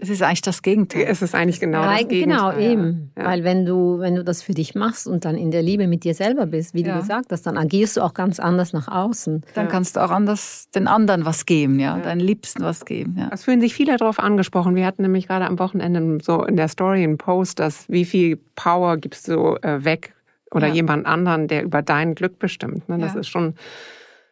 Es 0.00 0.10
ist 0.10 0.22
eigentlich 0.22 0.42
das 0.42 0.62
Gegenteil. 0.62 1.06
es 1.08 1.22
ist 1.22 1.34
eigentlich 1.34 1.58
genau 1.58 1.80
Weil- 1.80 2.02
das 2.02 2.08
Gegenteil. 2.08 2.52
Genau, 2.54 2.72
eben. 2.72 3.10
Ja. 3.18 3.24
Weil 3.24 3.42
wenn 3.42 3.66
du, 3.66 3.98
wenn 3.98 4.14
du 4.14 4.22
das 4.22 4.42
für 4.42 4.54
dich 4.54 4.76
machst 4.76 5.08
und 5.08 5.24
dann 5.24 5.36
in 5.36 5.50
der 5.50 5.60
Liebe 5.62 5.88
mit 5.88 6.04
dir 6.04 6.14
selber 6.14 6.46
bist, 6.46 6.72
wie 6.72 6.82
Ja. 6.84 6.92
du 6.94 7.00
gesagt 7.00 7.32
hast, 7.32 7.42
dann 7.48 7.56
agierst 7.58 7.96
du 7.96 8.02
auch 8.02 8.14
ganz 8.14 8.38
anders 8.38 8.72
nach 8.72 8.86
außen. 8.86 9.42
Dann 9.54 9.66
kannst 9.66 9.96
du 9.96 10.00
auch 10.04 10.12
anders 10.12 10.68
den 10.72 10.86
anderen 10.86 11.24
was 11.24 11.46
geben, 11.46 11.80
ja, 11.80 11.98
deinen 11.98 12.20
Liebsten 12.20 12.62
was 12.62 12.84
geben. 12.84 13.16
Ja. 13.18 13.30
Es 13.32 13.42
fühlen 13.42 13.60
sich 13.60 13.74
viele 13.74 13.96
darauf 13.96 14.20
angesprochen. 14.20 14.76
Wir 14.76 14.86
hatten 14.86 15.02
nämlich 15.02 15.26
gerade 15.26 15.46
am 15.46 15.58
Wochenende 15.58 16.18
so 16.22 16.44
in 16.44 16.54
der 16.54 16.68
Story 16.68 17.02
einen 17.02 17.18
Post, 17.18 17.58
dass 17.58 17.84
wie 17.88 18.04
viel 18.04 18.38
Power 18.54 18.98
gibst 18.98 19.26
du 19.26 19.56
äh, 19.62 19.84
weg 19.84 20.14
oder 20.52 20.68
Ja. 20.68 20.74
jemand 20.74 21.06
anderen, 21.06 21.48
der 21.48 21.62
über 21.64 21.82
dein 21.82 22.14
Glück 22.14 22.38
bestimmt. 22.38 22.88
Ne? 22.88 22.98
Das 22.98 23.14
Ja. 23.14 23.20
ist 23.20 23.28
schon 23.28 23.54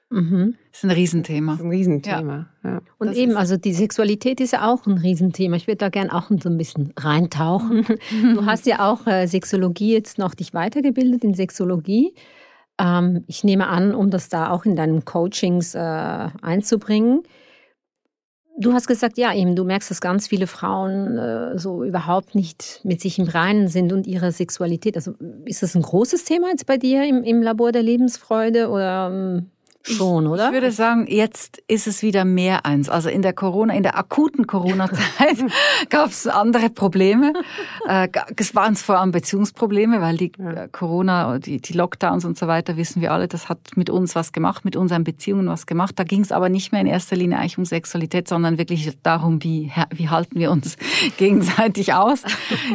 Mhm. 0.08 0.54
Das 0.70 0.78
ist 0.78 0.84
ein 0.84 0.90
Riesenthema. 0.92 1.58
ein 1.60 1.68
Riesenthema. 1.68 2.46
Ja. 2.62 2.80
Und 2.98 3.08
Das 3.08 3.16
eben, 3.16 3.32
ist- 3.32 3.36
also 3.38 3.56
die 3.56 3.72
Sexualität 3.72 4.40
ist 4.40 4.52
ja 4.52 4.70
auch 4.72 4.86
ein 4.86 4.98
Riesenthema. 4.98 5.56
Ich 5.56 5.66
würde 5.66 5.78
da 5.78 5.88
gern 5.88 6.10
auch 6.10 6.30
so 6.40 6.48
ein 6.48 6.56
bisschen 6.56 6.92
reintauchen. 6.96 7.84
Du 8.40 8.46
hast 8.46 8.66
ja 8.66 8.88
auch 8.88 9.04
äh, 9.08 9.26
Sexologie 9.26 9.92
jetzt 9.92 10.16
noch 10.18 10.34
dich 10.36 10.54
weitergebildet 10.54 11.24
in 11.24 11.34
Sexologie. 11.34 12.14
Ähm, 12.78 13.24
ich 13.26 13.42
nehme 13.42 13.66
an, 13.66 13.96
um 13.96 14.10
das 14.10 14.28
da 14.28 14.50
auch 14.50 14.64
in 14.64 14.76
deinen 14.76 15.04
Coachings 15.04 15.74
äh, 15.74 15.78
einzubringen. 16.40 17.24
Du 18.58 18.72
hast 18.72 18.86
gesagt, 18.86 19.18
ja, 19.18 19.34
eben, 19.34 19.54
du 19.54 19.64
merkst, 19.64 19.90
dass 19.90 20.00
ganz 20.00 20.28
viele 20.28 20.46
Frauen 20.46 21.18
äh, 21.18 21.58
so 21.58 21.84
überhaupt 21.84 22.34
nicht 22.34 22.80
mit 22.84 23.02
sich 23.02 23.18
im 23.18 23.28
Reinen 23.28 23.68
sind 23.68 23.92
und 23.92 24.06
ihre 24.06 24.32
Sexualität. 24.32 24.96
Also 24.96 25.12
ist 25.44 25.62
das 25.62 25.74
ein 25.74 25.82
großes 25.82 26.24
Thema 26.24 26.48
jetzt 26.48 26.64
bei 26.64 26.78
dir 26.78 27.04
im, 27.04 27.22
im 27.22 27.42
Labor 27.42 27.70
der 27.72 27.82
Lebensfreude 27.82 28.70
oder 28.70 29.10
ähm, 29.12 29.50
schon, 29.86 30.26
oder? 30.26 30.48
Ich 30.48 30.52
würde 30.52 30.72
sagen, 30.72 31.06
jetzt 31.08 31.62
ist 31.68 31.86
es 31.86 32.02
wieder 32.02 32.24
mehr 32.24 32.66
eins. 32.66 32.88
Also 32.88 33.08
in 33.08 33.22
der 33.22 33.32
Corona, 33.32 33.74
in 33.74 33.82
der 33.82 33.98
akuten 33.98 34.46
Corona-Zeit 34.46 35.38
gab 35.90 36.10
es 36.10 36.26
andere 36.26 36.70
Probleme. 36.70 37.32
Äh, 37.88 38.08
Es 38.36 38.54
waren 38.54 38.72
es 38.72 38.82
vor 38.82 38.98
allem 38.98 39.12
Beziehungsprobleme, 39.12 40.00
weil 40.00 40.16
die 40.16 40.32
äh, 40.38 40.68
Corona, 40.70 41.38
die, 41.38 41.60
die 41.60 41.72
Lockdowns 41.72 42.24
und 42.24 42.38
so 42.38 42.46
weiter, 42.46 42.76
wissen 42.76 43.00
wir 43.02 43.12
alle, 43.12 43.28
das 43.28 43.48
hat 43.48 43.58
mit 43.76 43.90
uns 43.90 44.14
was 44.14 44.32
gemacht, 44.32 44.64
mit 44.64 44.76
unseren 44.76 45.04
Beziehungen 45.04 45.48
was 45.48 45.66
gemacht. 45.66 45.98
Da 45.98 46.04
ging 46.04 46.22
es 46.22 46.32
aber 46.32 46.48
nicht 46.48 46.72
mehr 46.72 46.80
in 46.80 46.86
erster 46.86 47.16
Linie 47.16 47.38
eigentlich 47.38 47.58
um 47.58 47.64
Sexualität, 47.64 48.28
sondern 48.28 48.58
wirklich 48.58 48.90
darum, 49.02 49.42
wie, 49.42 49.72
wie 49.90 50.08
halten 50.08 50.38
wir 50.38 50.50
uns 50.50 50.76
gegenseitig 51.16 51.94
aus. 51.94 52.22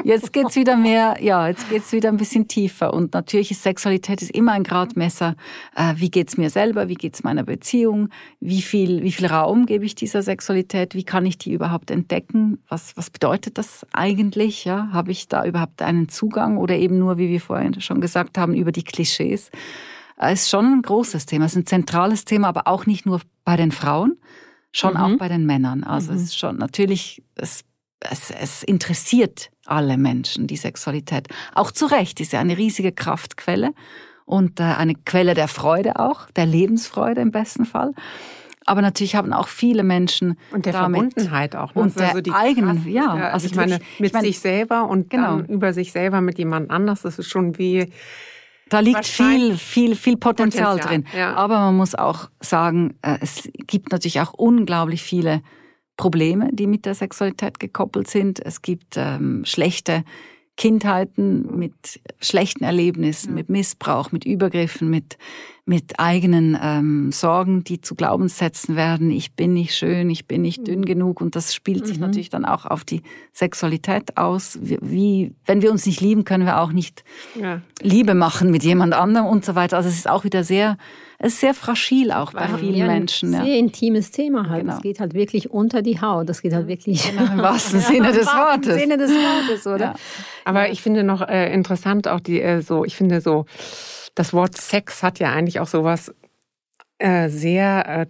Jetzt 0.03 0.33
geht's 0.33 0.55
wieder 0.55 0.77
mehr, 0.77 1.17
ja, 1.19 1.47
jetzt 1.47 1.69
geht's 1.69 1.91
wieder 1.91 2.09
ein 2.09 2.17
bisschen 2.17 2.47
tiefer. 2.47 2.93
Und 2.93 3.13
natürlich 3.13 3.51
ist 3.51 3.63
Sexualität 3.63 4.21
ist 4.21 4.31
immer 4.31 4.53
ein 4.53 4.63
Gradmesser. 4.63 5.35
Äh, 5.75 5.93
wie 5.97 6.09
geht's 6.09 6.37
mir 6.37 6.49
selber? 6.49 6.87
Wie 6.87 6.95
geht's 7.01 7.23
meiner 7.23 7.43
Beziehung? 7.43 8.07
Wie 8.39 8.61
viel, 8.61 9.03
wie 9.03 9.11
viel 9.11 9.25
Raum 9.25 9.65
gebe 9.65 9.83
ich 9.83 9.95
dieser 9.95 10.21
Sexualität? 10.21 10.95
Wie 10.95 11.03
kann 11.03 11.25
ich 11.25 11.37
die 11.37 11.51
überhaupt 11.51 11.91
entdecken? 11.91 12.63
Was, 12.69 12.95
was 12.95 13.09
bedeutet 13.09 13.57
das 13.57 13.85
eigentlich? 13.91 14.63
Ja, 14.63 14.89
habe 14.93 15.11
ich 15.11 15.27
da 15.27 15.43
überhaupt 15.43 15.81
einen 15.81 16.07
Zugang 16.07 16.57
oder 16.57 16.75
eben 16.75 16.97
nur, 16.97 17.17
wie 17.17 17.29
wir 17.29 17.41
vorhin 17.41 17.81
schon 17.81 17.99
gesagt 17.99 18.37
haben, 18.37 18.53
über 18.53 18.71
die 18.71 18.83
Klischees? 18.83 19.51
Äh, 20.17 20.33
ist 20.33 20.49
schon 20.49 20.65
ein 20.65 20.81
großes 20.81 21.25
Thema, 21.25 21.45
es 21.45 21.53
ist 21.53 21.57
ein 21.57 21.65
zentrales 21.65 22.23
Thema, 22.23 22.47
aber 22.47 22.67
auch 22.67 22.85
nicht 22.85 23.05
nur 23.05 23.19
bei 23.43 23.57
den 23.57 23.71
Frauen, 23.71 24.17
schon 24.71 24.95
auch 24.95 25.17
bei 25.17 25.27
den 25.27 25.45
Männern. 25.45 25.83
Also 25.83 26.13
es 26.13 26.21
ist 26.21 26.37
schon 26.37 26.57
natürlich, 26.57 27.21
es, 27.35 27.65
es, 27.99 28.31
es 28.31 28.63
interessiert 28.63 29.49
alle 29.65 29.97
Menschen, 29.97 30.47
die 30.47 30.55
Sexualität. 30.55 31.27
Auch 31.53 31.71
zu 31.71 31.87
Recht, 31.87 32.19
ist 32.21 32.33
ja 32.33 32.39
eine 32.39 32.57
riesige 32.57 32.91
Kraftquelle 32.91 33.73
und 34.31 34.59
äh, 34.59 34.63
eine 34.63 34.95
Quelle 34.95 35.33
der 35.33 35.47
Freude 35.47 35.99
auch, 35.99 36.29
der 36.31 36.45
Lebensfreude 36.45 37.21
im 37.21 37.31
besten 37.31 37.65
Fall. 37.65 37.93
Aber 38.65 38.81
natürlich 38.81 39.15
haben 39.15 39.33
auch 39.33 39.47
viele 39.47 39.83
Menschen 39.83 40.37
Und 40.51 40.65
der 40.65 40.73
damit 40.73 41.13
Verbundenheit 41.13 41.55
auch. 41.55 41.73
Ne? 41.75 41.81
und 41.81 41.99
der 41.99 42.21
die 42.21 42.31
eigenen, 42.31 42.75
Kraft, 42.75 42.87
ja, 42.87 43.07
Also 43.09 43.33
also 43.33 43.45
ich 43.47 43.55
meine, 43.55 43.79
mit 43.99 44.07
ich 44.07 44.13
meine- 44.13 44.27
sich 44.27 44.39
selber 44.39 44.87
und 44.87 45.09
Genau. 45.09 45.37
dann 45.37 45.45
über 45.47 45.73
sich 45.73 45.91
selber 45.91 46.21
mit 46.21 46.37
jemand 46.37 46.69
anders, 46.71 47.01
das 47.01 47.17
ist 47.19 47.27
schon 47.29 47.57
wie 47.57 47.91
Da 48.69 48.79
liegt 48.79 49.05
viel, 49.05 49.57
viel, 49.57 49.95
viel 49.95 50.15
Potenzial, 50.15 50.77
Potenzial, 50.77 51.01
drin. 51.01 51.05
ja. 51.17 51.33
Aber 51.33 51.59
man 51.59 51.75
muss 51.75 51.93
auch 51.95 52.29
sagen, 52.39 52.93
äh, 53.01 53.17
es 53.19 53.49
gibt 53.67 53.91
natürlich 53.91 54.21
auch 54.21 54.33
unglaublich 54.33 55.01
viele 55.03 55.41
Probleme, 55.97 56.49
die 56.53 56.67
mit 56.67 56.85
der 56.85 56.95
Sexualität 56.95 57.59
gekoppelt 57.59 58.07
sind. 58.07 58.39
Es 58.45 58.61
gibt 58.61 58.95
ähm, 58.95 59.43
schlechte 59.45 60.03
Kindheiten 60.57 61.57
mit 61.57 62.01
schlechten 62.19 62.63
Erlebnissen, 62.63 63.33
mit 63.33 63.49
Missbrauch, 63.49 64.11
mit 64.11 64.25
Übergriffen, 64.25 64.89
mit, 64.89 65.17
mit 65.71 66.01
eigenen 66.01 66.59
ähm, 66.61 67.13
Sorgen, 67.13 67.63
die 67.63 67.79
zu 67.79 67.95
Glaubenssätzen 67.95 68.75
werden. 68.75 69.09
Ich 69.09 69.35
bin 69.35 69.53
nicht 69.53 69.73
schön, 69.73 70.09
ich 70.09 70.27
bin 70.27 70.41
nicht 70.41 70.67
dünn 70.67 70.83
genug. 70.83 71.21
Und 71.21 71.37
das 71.37 71.55
spielt 71.55 71.87
sich 71.87 71.97
natürlich 71.97 72.29
dann 72.29 72.43
auch 72.43 72.65
auf 72.65 72.83
die 72.83 73.03
Sexualität 73.31 74.17
aus. 74.17 74.59
Wie, 74.61 74.77
wie, 74.81 75.31
wenn 75.45 75.61
wir 75.61 75.71
uns 75.71 75.85
nicht 75.85 76.01
lieben, 76.01 76.25
können 76.25 76.45
wir 76.45 76.59
auch 76.59 76.73
nicht 76.73 77.05
ja, 77.39 77.61
Liebe 77.81 78.15
machen 78.15 78.51
mit 78.51 78.63
jemand 78.63 78.93
anderem 78.93 79.27
und 79.27 79.45
so 79.45 79.55
weiter. 79.55 79.77
Also 79.77 79.87
es 79.87 79.95
ist 79.95 80.09
auch 80.09 80.25
wieder 80.25 80.43
sehr, 80.43 80.75
es 81.19 81.35
ist 81.35 81.39
sehr 81.39 81.53
fragil 81.53 82.11
auch 82.11 82.33
bei 82.33 82.49
vielen 82.49 82.75
Ja, 82.75 82.87
ein 82.87 82.91
Menschen. 82.91 83.31
Ja. 83.31 83.45
Sehr 83.45 83.57
intimes 83.57 84.11
Thema 84.11 84.49
halt. 84.49 84.63
Genau. 84.63 84.73
Das 84.73 84.81
geht 84.81 84.99
halt 84.99 85.13
wirklich 85.13 85.51
unter 85.51 85.81
die 85.81 86.01
Haut. 86.01 86.27
Das 86.27 86.41
geht 86.41 86.53
halt 86.53 86.67
wirklich 86.67 87.09
Im 87.13 87.37
wahrsten 87.37 87.79
Sinne 87.79 88.11
des 88.11 88.27
im 88.27 88.37
Wortes. 88.37 88.75
Sinne 88.77 88.97
des 88.97 89.11
Wortes, 89.11 89.67
oder? 89.67 89.85
Ja. 89.85 89.95
Aber 90.43 90.69
ich 90.69 90.81
finde 90.81 91.05
noch 91.05 91.21
äh, 91.21 91.53
interessant 91.53 92.09
auch 92.09 92.19
die 92.19 92.41
äh, 92.41 92.61
so, 92.61 92.83
ich 92.83 92.97
finde 92.97 93.21
so, 93.21 93.45
das 94.15 94.33
Wort 94.33 94.57
Sex 94.57 95.03
hat 95.03 95.19
ja 95.19 95.31
eigentlich 95.31 95.59
auch 95.59 95.67
sowas 95.67 96.13
äh, 96.97 97.29
sehr 97.29 97.87
äh, 97.87 98.05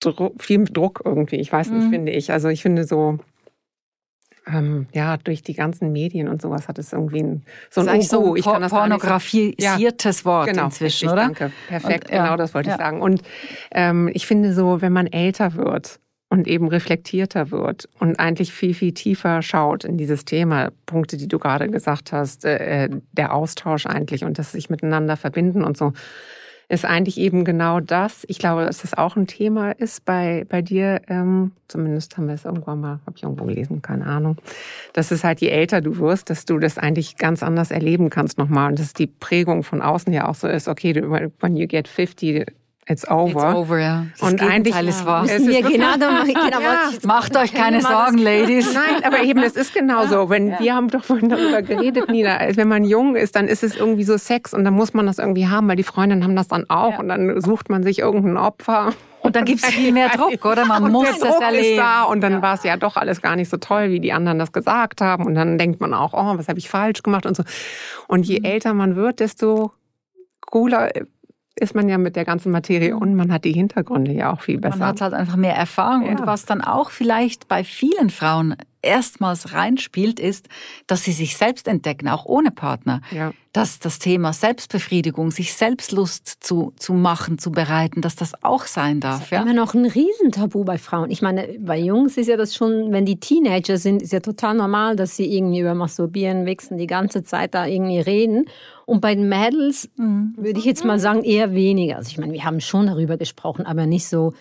Dru 0.00 0.30
viel 0.38 0.64
Druck 0.64 1.02
irgendwie. 1.04 1.36
Ich 1.36 1.52
weiß 1.52 1.70
nicht, 1.70 1.86
Mhm. 1.86 1.90
finde 1.90 2.12
ich. 2.12 2.32
Also 2.32 2.48
ich 2.48 2.62
finde 2.62 2.84
so, 2.84 3.18
ähm, 4.46 4.86
ja, 4.94 5.18
durch 5.18 5.42
die 5.42 5.52
ganzen 5.54 5.92
Medien 5.92 6.26
und 6.28 6.40
sowas 6.40 6.66
hat 6.66 6.78
es 6.78 6.92
irgendwie 6.94 7.22
ein, 7.22 7.44
so 7.68 7.82
ein 7.82 7.88
eigentlich 7.88 8.08
so 8.08 8.34
ich 8.34 8.44
kann 8.44 8.54
das 8.62 8.62
nicht 8.62 8.70
so- 8.70 8.76
pornografisiertes 8.78 10.24
Wort 10.24 10.48
genau, 10.48 10.64
inzwischen, 10.64 11.08
richtig, 11.08 11.10
oder? 11.10 11.22
Danke, 11.24 11.52
perfekt, 11.68 12.06
Und, 12.08 12.14
ja, 12.14 12.24
genau 12.24 12.36
das 12.36 12.54
wollte 12.54 12.70
ja. 12.70 12.76
ich 12.76 12.80
sagen. 12.80 13.02
Und 13.02 13.22
ähm, 13.72 14.10
ich 14.14 14.26
finde 14.26 14.54
so, 14.54 14.80
wenn 14.80 14.92
man 14.94 15.06
älter 15.06 15.54
wird 15.54 16.00
und 16.30 16.46
eben 16.46 16.68
reflektierter 16.68 17.50
wird 17.50 17.88
und 17.98 18.18
eigentlich 18.18 18.52
viel, 18.52 18.72
viel 18.72 18.94
tiefer 18.94 19.42
schaut 19.42 19.84
in 19.84 19.98
dieses 19.98 20.24
Thema, 20.24 20.70
Punkte, 20.86 21.16
die 21.16 21.28
du 21.28 21.38
gerade 21.38 21.68
gesagt 21.68 22.12
hast, 22.12 22.44
äh, 22.44 22.88
der 23.12 23.34
Austausch 23.34 23.86
eigentlich 23.86 24.24
und 24.24 24.38
das 24.38 24.52
sich 24.52 24.70
miteinander 24.70 25.16
verbinden 25.16 25.64
und 25.64 25.76
so, 25.76 25.92
ist 26.68 26.84
eigentlich 26.84 27.18
eben 27.18 27.44
genau 27.44 27.80
das. 27.80 28.24
Ich 28.28 28.38
glaube, 28.38 28.64
dass 28.64 28.82
das 28.82 28.94
auch 28.96 29.16
ein 29.16 29.26
Thema 29.26 29.72
ist 29.72 30.04
bei, 30.04 30.46
bei 30.48 30.62
dir. 30.62 31.02
Ähm, 31.08 31.50
zumindest 31.66 32.16
haben 32.16 32.28
wir 32.28 32.34
es 32.34 32.44
irgendwann 32.44 32.80
mal, 32.80 33.00
habe 33.06 33.16
ich 33.16 33.24
irgendwo 33.24 33.44
gelesen, 33.44 33.82
keine 33.82 34.06
Ahnung. 34.06 34.36
Das 34.92 35.10
ist 35.10 35.24
halt, 35.24 35.40
je 35.40 35.48
älter 35.48 35.80
du 35.80 35.98
wirst, 35.98 36.30
dass 36.30 36.44
du 36.44 36.60
das 36.60 36.78
eigentlich 36.78 37.16
ganz 37.16 37.42
anders 37.42 37.72
erleben 37.72 38.08
kannst 38.08 38.38
nochmal. 38.38 38.70
Und 38.70 38.78
dass 38.78 38.92
die 38.92 39.08
Prägung 39.08 39.64
von 39.64 39.82
außen 39.82 40.12
ja 40.12 40.28
auch 40.28 40.36
so 40.36 40.46
ist, 40.46 40.68
okay, 40.68 40.94
when 41.40 41.56
you 41.56 41.66
get 41.66 41.88
50, 41.88 42.46
it's 42.90 43.08
over. 43.08 43.48
It's 43.50 43.56
over, 43.56 43.78
ja. 43.78 44.06
Das 44.18 44.28
Und 44.30 44.40
Gegenteil 44.40 44.72
eigentlich- 44.74 44.88
ist 44.88 45.06
wahr. 45.06 45.24
Es 45.24 45.32
ist 45.32 45.46
genau, 45.46 45.96
da, 45.98 46.22
genau 46.24 46.60
Ja. 46.60 46.90
Macht 47.04 47.36
euch 47.36 47.54
keine 47.54 47.78
das- 47.78 47.86
Sorgen, 47.88 48.18
Ladies. 48.18 48.74
Nein, 48.74 49.04
aber 49.04 49.22
eben, 49.22 49.42
es 49.42 49.54
ist 49.56 49.72
genauso. 49.72 50.28
Wenn, 50.28 50.58
Wir 50.58 50.74
haben 50.74 50.88
doch 50.88 51.04
vorhin 51.04 51.28
darüber 51.28 51.62
geredet, 51.62 52.08
Nina. 52.10 52.36
Also 52.36 52.56
Wenn 52.56 52.68
man 52.68 52.84
jung 52.84 53.16
ist, 53.16 53.36
dann 53.36 53.48
ist 53.48 53.62
es 53.62 53.76
irgendwie 53.76 54.04
so 54.04 54.16
Sex 54.18 54.52
und 54.54 54.64
dann 54.64 54.74
muss 54.74 54.92
man 54.94 55.06
das 55.06 55.18
irgendwie 55.18 55.46
haben, 55.48 55.68
weil 55.68 55.76
die 55.76 55.82
Freundinnen 55.82 56.24
haben 56.24 56.36
das 56.36 56.48
dann 56.48 56.68
auch 56.68 56.98
und 56.98 57.08
dann 57.08 57.40
sucht 57.40 57.68
man 57.70 57.82
sich 57.82 58.00
irgendein 58.00 58.36
Opfer. 58.36 58.92
Und 59.22 59.36
dann 59.36 59.44
gibt's 59.44 59.66
viel 59.66 59.92
mehr 59.92 60.08
Druck, 60.08 60.42
oder? 60.46 60.64
Man 60.64 60.82
und 60.84 60.92
muss 60.92 61.18
der 61.18 61.28
das 61.30 61.40
erleben. 61.40 61.76
da 61.76 62.04
und 62.04 62.22
dann 62.22 62.40
war 62.40 62.54
es 62.54 62.62
ja 62.62 62.78
doch 62.78 62.96
alles 62.96 63.20
gar 63.20 63.36
nicht 63.36 63.50
so 63.50 63.58
toll, 63.58 63.90
wie 63.90 64.00
die 64.00 64.14
anderen 64.14 64.38
das 64.38 64.50
gesagt 64.50 65.02
haben. 65.02 65.26
Und 65.26 65.34
dann 65.34 65.58
denkt 65.58 65.78
man 65.80 65.92
auch, 65.92 66.14
oh, 66.14 66.38
was 66.38 66.48
habe 66.48 66.58
ich 66.58 66.70
falsch 66.70 67.02
gemacht 67.02 67.26
und 67.26 67.36
so. 67.36 67.42
Und 68.08 68.26
je 68.26 68.40
älter 68.42 68.72
man 68.72 68.96
wird, 68.96 69.20
desto 69.20 69.72
cooler 70.50 70.90
ist 71.58 71.74
man 71.74 71.88
ja 71.88 71.98
mit 71.98 72.16
der 72.16 72.24
ganzen 72.24 72.52
Materie 72.52 72.96
und 72.96 73.14
man 73.16 73.32
hat 73.32 73.44
die 73.44 73.52
Hintergründe 73.52 74.12
ja 74.12 74.32
auch 74.32 74.40
viel 74.40 74.58
besser. 74.58 74.78
Man 74.78 74.88
hat 74.88 75.00
halt 75.00 75.14
einfach 75.14 75.36
mehr 75.36 75.54
Erfahrung. 75.56 76.08
Und 76.08 76.20
Ja. 76.20 76.26
was 76.26 76.46
dann 76.46 76.62
auch 76.62 76.90
vielleicht 76.90 77.48
bei 77.48 77.64
vielen 77.64 78.08
Frauen 78.10 78.54
erstmals 78.82 79.52
reinspielt, 79.52 80.18
ist, 80.18 80.48
dass 80.86 81.04
sie 81.04 81.12
sich 81.12 81.36
selbst 81.36 81.68
entdecken, 81.68 82.08
auch 82.08 82.24
ohne 82.24 82.50
Partner. 82.50 83.02
Ja. 83.10 83.32
Dass 83.52 83.78
das 83.78 83.98
Thema 83.98 84.32
Selbstbefriedigung, 84.32 85.32
sich 85.32 85.52
Selbstlust 85.52 86.26
zu, 86.40 86.72
zu 86.76 86.94
machen, 86.94 87.38
zu 87.38 87.50
bereiten, 87.50 88.00
dass 88.00 88.16
das 88.16 88.42
auch 88.42 88.64
sein 88.64 89.00
darf. 89.00 89.30
Ja? 89.32 89.42
Immer 89.42 89.52
noch 89.52 89.74
ein 89.74 89.84
Riesentabu 89.84 90.64
bei 90.64 90.78
Frauen. 90.78 91.10
Ich 91.10 91.20
meine, 91.20 91.48
bei 91.58 91.78
Jungs 91.78 92.16
ist 92.16 92.28
ja 92.28 92.36
das 92.38 92.54
schon, 92.54 92.90
wenn 92.92 93.04
die 93.04 93.20
Teenager 93.20 93.76
sind, 93.76 94.00
ist 94.00 94.12
ja 94.12 94.20
total 94.20 94.54
normal, 94.54 94.96
dass 94.96 95.16
sie 95.16 95.30
irgendwie 95.36 95.60
über 95.60 95.74
Masturbieren, 95.74 96.46
Wichsen 96.46 96.78
die 96.78 96.86
ganze 96.86 97.22
Zeit 97.22 97.54
da 97.54 97.66
irgendwie 97.66 98.00
reden. 98.00 98.46
Und 98.90 99.00
bei 99.00 99.14
den 99.14 99.28
Mädels 99.28 99.88
würde 99.96 100.58
ich 100.58 100.64
jetzt 100.64 100.84
mal 100.84 100.98
sagen, 100.98 101.22
eher 101.22 101.54
weniger. 101.54 101.96
Also 101.96 102.10
ich 102.10 102.18
meine, 102.18 102.32
wir 102.32 102.44
haben 102.44 102.60
schon 102.60 102.88
darüber 102.88 103.16
gesprochen, 103.16 103.64
aber 103.64 103.86
nicht 103.86 104.08
so 104.08 104.32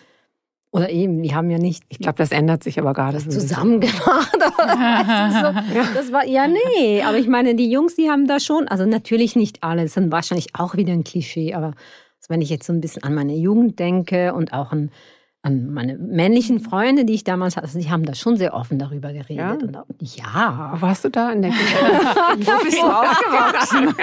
Oder 0.72 0.90
eben, 0.90 1.22
wir 1.22 1.36
haben 1.36 1.50
ja 1.50 1.60
nicht. 1.60 1.84
Ich 1.90 2.00
glaube, 2.00 2.18
das 2.18 2.32
ändert 2.32 2.64
sich 2.64 2.80
aber 2.80 2.94
gerade. 2.94 3.20
Zusammen 3.20 3.80
gemacht. 3.80 4.32
so, 4.34 4.40
das 5.94 6.12
war, 6.12 6.26
ja, 6.26 6.48
nee. 6.48 7.02
Aber 7.04 7.18
ich 7.18 7.28
meine, 7.28 7.56
die 7.56 7.72
Jungs, 7.72 7.96
die 7.96 8.10
haben 8.10 8.28
da 8.28 8.40
schon, 8.40 8.68
also 8.68 8.86
natürlich 8.86 9.36
nicht 9.36 9.64
alle, 9.64 9.84
das 9.84 9.96
ist 9.96 10.12
wahrscheinlich 10.12 10.48
auch 10.54 10.76
wieder 10.76 10.94
ein 10.94 11.04
Klischee, 11.04 11.54
aber 11.54 11.74
wenn 12.30 12.42
ich 12.42 12.50
jetzt 12.50 12.66
so 12.66 12.72
ein 12.74 12.80
bisschen 12.80 13.04
an 13.04 13.16
meine 13.16 13.36
Jugend 13.36 13.80
denke 13.80 14.34
und 14.34 14.54
auch 14.54 14.72
an 14.72 14.92
an 15.42 15.72
meine 15.72 15.98
männlichen 15.98 16.60
Freunde, 16.60 17.06
die 17.06 17.14
ich 17.14 17.24
damals 17.24 17.56
hatte, 17.56 17.78
die 17.78 17.90
haben 17.90 18.04
da 18.04 18.14
schon 18.14 18.36
sehr 18.36 18.54
offen 18.54 18.78
darüber 18.78 19.14
geredet. 19.14 19.38
Ja. 19.38 19.52
Und, 19.54 19.78
ja. 20.02 20.74
Warst 20.80 21.06
du 21.06 21.10
da 21.10 21.32
in 21.32 21.42
der? 21.42 21.52
Wo 21.52 22.64
bist 22.64 22.78
du 22.78 22.86
aufgewachsen? 22.86 23.96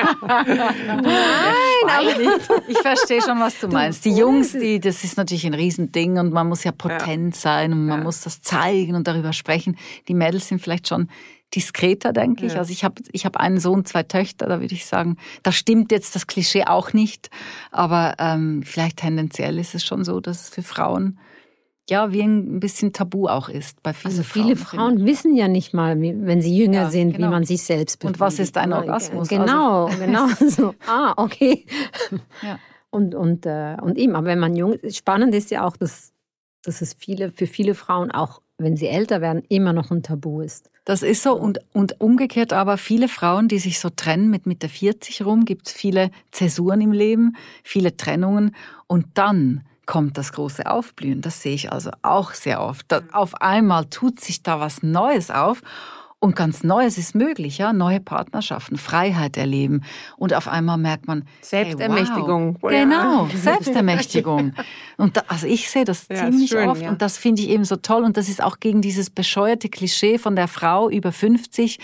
Nein, 1.02 1.88
aber 1.88 2.18
nicht. 2.18 2.68
Ich 2.68 2.78
verstehe 2.78 3.20
schon, 3.20 3.38
was 3.38 3.60
du 3.60 3.68
meinst. 3.68 4.06
Die 4.06 4.16
Jungs, 4.16 4.52
die, 4.52 4.80
das 4.80 5.04
ist 5.04 5.18
natürlich 5.18 5.46
ein 5.46 5.52
Riesending 5.52 6.18
und 6.18 6.32
man 6.32 6.48
muss 6.48 6.64
ja 6.64 6.72
potent 6.72 7.34
ja. 7.34 7.40
sein 7.40 7.72
und 7.72 7.86
man 7.86 7.98
ja. 7.98 8.04
muss 8.04 8.22
das 8.22 8.40
zeigen 8.40 8.94
und 8.94 9.06
darüber 9.06 9.34
sprechen. 9.34 9.76
Die 10.08 10.14
Mädels 10.14 10.48
sind 10.48 10.62
vielleicht 10.62 10.88
schon 10.88 11.08
diskreter, 11.54 12.14
denke 12.14 12.46
ich. 12.46 12.56
Also 12.56 12.72
ich 12.72 12.82
habe 12.82 13.02
ich 13.12 13.26
hab 13.26 13.36
einen 13.36 13.60
Sohn, 13.60 13.84
zwei 13.84 14.02
Töchter, 14.02 14.46
da 14.46 14.60
würde 14.60 14.74
ich 14.74 14.86
sagen, 14.86 15.16
da 15.42 15.52
stimmt 15.52 15.92
jetzt 15.92 16.14
das 16.14 16.26
Klischee 16.26 16.64
auch 16.64 16.94
nicht. 16.94 17.28
Aber 17.70 18.14
ähm, 18.18 18.62
vielleicht 18.64 18.98
tendenziell 18.98 19.58
ist 19.58 19.74
es 19.74 19.84
schon 19.84 20.02
so, 20.02 20.20
dass 20.20 20.44
es 20.44 20.48
für 20.48 20.62
Frauen 20.62 21.18
ja, 21.88 22.12
wie 22.12 22.22
ein 22.22 22.58
bisschen 22.58 22.92
tabu 22.92 23.28
auch 23.28 23.48
ist 23.48 23.82
bei 23.82 23.92
vielen 23.92 24.12
Also 24.12 24.22
viele 24.24 24.56
Frauen, 24.56 24.98
Frauen 24.98 25.04
wissen 25.06 25.36
ja 25.36 25.46
nicht 25.46 25.72
mal, 25.72 26.00
wie, 26.00 26.14
wenn 26.18 26.42
sie 26.42 26.56
jünger 26.56 26.82
ja, 26.82 26.90
sind, 26.90 27.12
genau. 27.12 27.28
wie 27.28 27.30
man 27.30 27.44
sich 27.44 27.62
selbst 27.62 28.00
befriedigt. 28.00 28.20
Und 28.20 28.26
was 28.26 28.38
ist 28.38 28.56
ein 28.56 28.72
Orgasmus? 28.72 29.28
Genau, 29.28 29.86
also. 29.86 29.98
genau. 29.98 30.26
So, 30.48 30.74
ah, 30.86 31.14
okay. 31.16 31.64
Ja. 32.42 32.58
Und, 32.90 33.14
und, 33.14 33.46
äh, 33.46 33.76
und 33.80 33.98
eben, 33.98 34.16
aber 34.16 34.28
wenn 34.28 34.38
man 34.38 34.56
jung 34.56 34.72
ist, 34.72 34.96
spannend 34.96 35.34
ist 35.34 35.50
ja 35.50 35.64
auch, 35.64 35.76
dass, 35.76 36.12
dass 36.62 36.80
es 36.80 36.94
viele, 36.94 37.30
für 37.30 37.46
viele 37.46 37.74
Frauen 37.74 38.10
auch, 38.10 38.40
wenn 38.58 38.76
sie 38.76 38.86
älter 38.86 39.20
werden, 39.20 39.42
immer 39.48 39.72
noch 39.72 39.90
ein 39.90 40.02
Tabu 40.02 40.40
ist. 40.40 40.70
Das 40.84 41.02
ist 41.02 41.22
so 41.22 41.34
und, 41.34 41.58
und 41.72 42.00
umgekehrt 42.00 42.52
aber 42.52 42.78
viele 42.78 43.08
Frauen, 43.08 43.48
die 43.48 43.58
sich 43.58 43.80
so 43.80 43.90
trennen 43.90 44.30
mit 44.30 44.46
Mitte 44.46 44.68
40 44.68 45.24
rum, 45.24 45.44
gibt 45.44 45.66
es 45.66 45.72
viele 45.72 46.10
Zäsuren 46.30 46.80
im 46.80 46.92
Leben, 46.92 47.36
viele 47.64 47.96
Trennungen 47.96 48.54
und 48.86 49.06
dann 49.14 49.62
kommt 49.86 50.18
das 50.18 50.32
große 50.32 50.66
Aufblühen. 50.66 51.20
Das 51.20 51.42
sehe 51.42 51.54
ich 51.54 51.72
also 51.72 51.90
auch 52.02 52.32
sehr 52.32 52.60
oft. 52.60 52.86
Da, 52.88 53.02
auf 53.12 53.40
einmal 53.40 53.86
tut 53.86 54.20
sich 54.20 54.42
da 54.42 54.60
was 54.60 54.82
Neues 54.82 55.30
auf 55.30 55.62
und 56.18 56.34
ganz 56.34 56.64
Neues 56.64 56.96
ist 56.98 57.14
möglich, 57.14 57.58
ja, 57.58 57.72
neue 57.72 58.00
Partnerschaften, 58.00 58.78
Freiheit 58.78 59.36
erleben 59.36 59.82
und 60.16 60.32
auf 60.32 60.48
einmal 60.48 60.78
merkt 60.78 61.06
man 61.06 61.24
Selbstermächtigung. 61.42 62.54
Hey, 62.54 62.62
wow. 62.62 62.70
Genau, 62.70 63.28
Selbstermächtigung. 63.34 64.54
Und 64.96 65.16
da, 65.18 65.22
also 65.28 65.46
ich 65.46 65.70
sehe 65.70 65.84
das 65.84 66.06
ja, 66.08 66.16
ziemlich 66.16 66.50
schön, 66.50 66.68
oft 66.68 66.82
ja. 66.82 66.88
und 66.88 67.02
das 67.02 67.18
finde 67.18 67.42
ich 67.42 67.50
eben 67.50 67.64
so 67.64 67.76
toll 67.76 68.02
und 68.02 68.16
das 68.16 68.28
ist 68.28 68.42
auch 68.42 68.60
gegen 68.60 68.80
dieses 68.80 69.10
bescheuerte 69.10 69.68
Klischee 69.68 70.18
von 70.18 70.36
der 70.36 70.48
Frau 70.48 70.88
über 70.88 71.12
50 71.12 71.78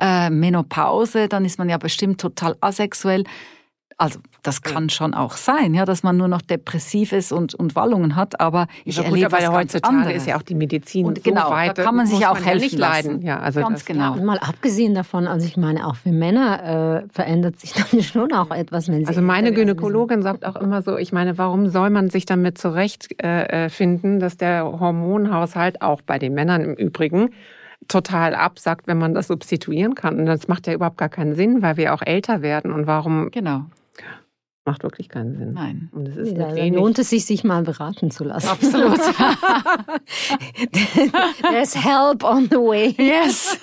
äh, 0.00 0.30
Menopause, 0.30 1.28
dann 1.28 1.44
ist 1.44 1.58
man 1.58 1.68
ja 1.68 1.76
bestimmt 1.76 2.20
total 2.20 2.56
asexuell. 2.60 3.24
Also 3.96 4.18
das 4.42 4.62
kann 4.62 4.90
schon 4.90 5.14
auch 5.14 5.32
sein, 5.32 5.72
ja, 5.72 5.84
dass 5.84 6.02
man 6.02 6.16
nur 6.16 6.28
noch 6.28 6.42
depressiv 6.42 7.12
ist 7.12 7.32
und, 7.32 7.54
und 7.54 7.76
Wallungen 7.76 8.16
hat, 8.16 8.40
aber 8.40 8.66
ich 8.84 8.96
ja, 8.96 9.04
erlebe 9.04 9.28
gut, 9.28 9.34
aber 9.34 9.52
was 9.52 9.60
heutzutage 9.60 9.96
anderes. 9.96 10.16
ist 10.16 10.26
ja 10.26 10.36
auch 10.36 10.42
die 10.42 10.54
Medizin 10.54 11.06
und 11.06 11.18
so 11.18 11.22
genau, 11.22 11.50
weit, 11.50 11.78
da 11.78 11.84
kann 11.84 11.94
man 11.94 12.06
sich 12.06 12.26
auch 12.26 12.34
man 12.34 12.42
helfen 12.42 12.60
ja 12.60 12.64
nicht 12.64 12.78
leiden. 12.78 13.22
Ja, 13.22 13.38
also 13.38 13.60
ganz 13.60 13.84
genau. 13.84 14.02
Ja, 14.02 14.10
und 14.10 14.24
mal 14.24 14.38
abgesehen 14.38 14.94
davon, 14.94 15.26
also 15.26 15.46
ich 15.46 15.56
meine, 15.56 15.86
auch 15.86 15.96
für 15.96 16.12
Männer 16.12 17.04
äh, 17.04 17.08
verändert 17.12 17.60
sich 17.60 17.72
dann 17.92 18.02
schon 18.02 18.32
auch 18.32 18.50
etwas, 18.50 18.88
wenn 18.88 19.00
sie 19.00 19.06
Also 19.06 19.22
meine 19.22 19.52
Gynäkologin 19.52 20.22
sagt 20.22 20.44
auch 20.44 20.56
immer 20.56 20.82
so, 20.82 20.96
ich 20.96 21.12
meine, 21.12 21.38
warum 21.38 21.68
soll 21.68 21.90
man 21.90 22.10
sich 22.10 22.26
damit 22.26 22.58
zurechtfinden, 22.58 24.16
äh, 24.16 24.18
dass 24.18 24.36
der 24.36 24.64
Hormonhaushalt 24.64 25.82
auch 25.82 26.02
bei 26.02 26.18
den 26.18 26.34
Männern 26.34 26.62
im 26.62 26.74
Übrigen 26.74 27.30
total 27.88 28.34
absagt, 28.34 28.86
wenn 28.86 28.98
man 28.98 29.14
das 29.14 29.28
substituieren 29.28 29.94
kann. 29.94 30.18
Und 30.18 30.26
das 30.26 30.48
macht 30.48 30.66
ja 30.66 30.72
überhaupt 30.72 30.98
gar 30.98 31.08
keinen 31.08 31.34
Sinn, 31.34 31.62
weil 31.62 31.76
wir 31.76 31.94
auch 31.94 32.02
älter 32.02 32.42
werden. 32.42 32.72
Und 32.72 32.86
warum? 32.86 33.30
Genau. 33.30 33.66
Macht 34.66 34.82
wirklich 34.82 35.10
keinen 35.10 35.36
Sinn. 35.36 35.52
Nein. 35.52 35.90
Und 35.92 36.08
es 36.08 36.16
ist 36.16 36.38
ja, 36.38 36.50
dann 36.50 36.72
lohnt 36.72 36.98
es 36.98 37.10
sich, 37.10 37.26
sich 37.26 37.44
mal 37.44 37.62
beraten 37.62 38.10
zu 38.10 38.24
lassen. 38.24 38.48
Absolut. 38.48 38.98
There's 41.42 41.74
help 41.74 42.24
on 42.24 42.48
the 42.50 42.56
way. 42.56 42.94
Yes. 42.96 43.58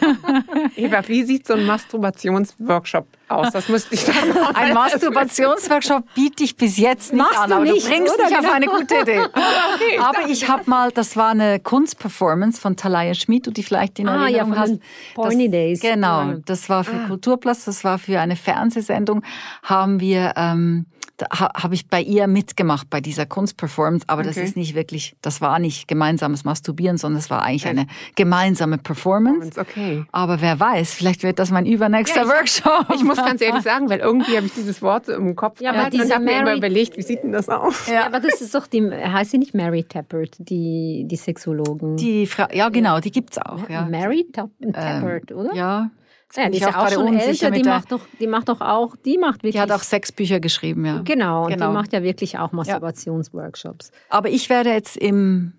Eva, 0.76 1.02
wie 1.08 1.24
sieht 1.24 1.48
so 1.48 1.56
ein 1.56 1.65
Masturbationsworkshop 1.65 3.08
aus? 3.32 3.52
Das 3.52 3.70
müsste 3.70 3.94
ich 3.96 4.06
dann 4.06 4.15
Ein 4.56 4.74
Masturbationsworkshop 4.74 6.04
biete 6.15 6.44
ich 6.44 6.56
bis 6.56 6.78
jetzt 6.78 7.13
nicht 7.13 7.22
Machst 7.22 7.38
an, 7.38 7.50
du 7.50 7.56
aber 7.56 7.65
nicht, 7.65 7.86
du 7.86 7.89
bringst 7.89 8.15
oder? 8.15 8.26
mich 8.26 8.38
auf 8.38 8.52
eine 8.52 8.65
gute 8.67 8.96
Idee. 9.02 9.20
okay, 9.22 10.00
aber 10.00 10.28
ich 10.28 10.48
habe 10.48 10.70
mal, 10.70 10.91
das 10.91 11.15
war 11.15 11.32
eine 11.32 11.60
Kunstperformance 11.60 12.60
von 12.60 12.76
Talaya 12.76 13.13
Schmid, 13.13 13.56
die 13.56 13.63
vielleicht 13.63 14.00
in 14.00 14.08
ah, 14.08 14.24
Erinnerung 14.24 14.54
ja, 14.54 14.60
hast. 14.60 14.80
Porny 15.15 15.50
Days. 15.50 15.80
Genau, 15.80 16.34
das 16.46 16.70
war 16.70 16.84
für 16.84 16.96
ah. 16.96 17.08
Kulturplatz, 17.08 17.65
das 17.65 17.84
war 17.84 17.98
für 17.98 18.20
eine 18.20 18.36
Fernsehsendung, 18.36 19.24
haben 19.63 20.00
wir... 20.00 20.34
Ähm, 20.36 20.86
habe 21.29 21.75
ich 21.75 21.88
bei 21.88 22.01
ihr 22.01 22.27
mitgemacht 22.27 22.89
bei 22.89 23.01
dieser 23.01 23.25
Kunstperformance, 23.25 24.05
aber 24.07 24.21
okay. 24.21 24.29
das 24.29 24.38
ist 24.38 24.55
nicht 24.55 24.75
wirklich, 24.75 25.15
das 25.21 25.41
war 25.41 25.60
nicht 25.60 25.88
gemeinsames 25.88 26.43
Masturbieren, 26.43 26.97
sondern 26.97 27.19
es 27.19 27.29
war 27.29 27.43
eigentlich 27.43 27.67
eine 27.67 27.88
gemeinsame 28.15 28.77
Performance. 28.77 29.60
Okay. 29.60 30.05
Aber 30.12 30.41
wer 30.41 30.60
weiß, 30.60 30.93
vielleicht 30.93 31.23
wird 31.23 31.39
das 31.39 31.51
mein 31.51 31.65
übernächster 31.65 32.21
ja, 32.21 32.23
ich, 32.23 32.29
Workshop. 32.29 32.95
Ich 32.95 33.03
muss 33.03 33.17
ganz 33.17 33.41
ehrlich 33.41 33.63
sagen, 33.63 33.89
weil 33.89 33.99
irgendwie 33.99 34.36
habe 34.38 34.45
ich 34.45 34.53
dieses 34.53 34.81
Wort 34.81 35.07
im 35.10 35.36
Kopf 35.36 35.62
ja, 35.62 35.71
aber 35.71 35.86
und 35.93 36.13
habe 36.13 36.23
mir 36.23 36.39
immer 36.39 36.55
überlegt, 36.55 36.97
wie 36.97 37.01
sieht 37.01 37.23
denn 37.23 37.31
das 37.31 37.49
aus? 37.49 37.88
Ja, 37.88 38.05
aber 38.05 38.19
das 38.19 38.41
ist 38.41 38.53
doch 38.55 38.67
die, 38.67 38.89
heißt 38.89 39.31
sie 39.31 39.38
nicht 39.38 39.53
Mary 39.53 39.84
Tappert, 39.84 40.36
die, 40.39 41.05
die 41.05 41.15
Sexologin? 41.15 41.97
Die 41.97 42.27
Frau, 42.27 42.47
ja 42.53 42.69
genau, 42.69 42.99
die 42.99 43.12
gibt's 43.12 43.38
auch. 43.38 43.69
Ja. 43.69 43.86
Mary 43.86 44.25
Tappert, 44.31 45.31
ähm, 45.31 45.38
oder? 45.38 45.53
Ja, 45.53 45.91
ja, 46.36 46.50
die 46.50 46.58
ist 46.58 46.62
ja 46.62 46.84
auch 46.84 46.89
schon 46.89 47.17
älter, 47.17 47.52
die 47.52 47.63
macht, 47.63 47.91
doch, 47.91 48.02
die 48.20 48.28
macht 48.28 48.50
doch 48.50 48.62
auch, 48.62 48.96
die 48.96 49.17
macht 49.17 49.44
wirklich. 49.44 49.54
Die 49.54 49.60
hat 49.60 49.72
auch 49.72 49.84
sechs 49.84 50.12
Bücher 50.12 50.39
geschrieben, 50.39 50.86
ja. 50.86 51.02
Genau, 51.04 51.46
und 51.46 51.54
genau. 51.54 51.67
die 51.67 51.74
macht 51.74 51.94
ja 51.94 52.04
wirklich 52.04 52.39
auch 52.39 52.52
Masturbationsworkshops. 52.52 53.91
Aber 54.10 54.30
ich 54.30 54.50
werde 54.50 54.72
jetzt 54.72 54.98
im 54.98 55.54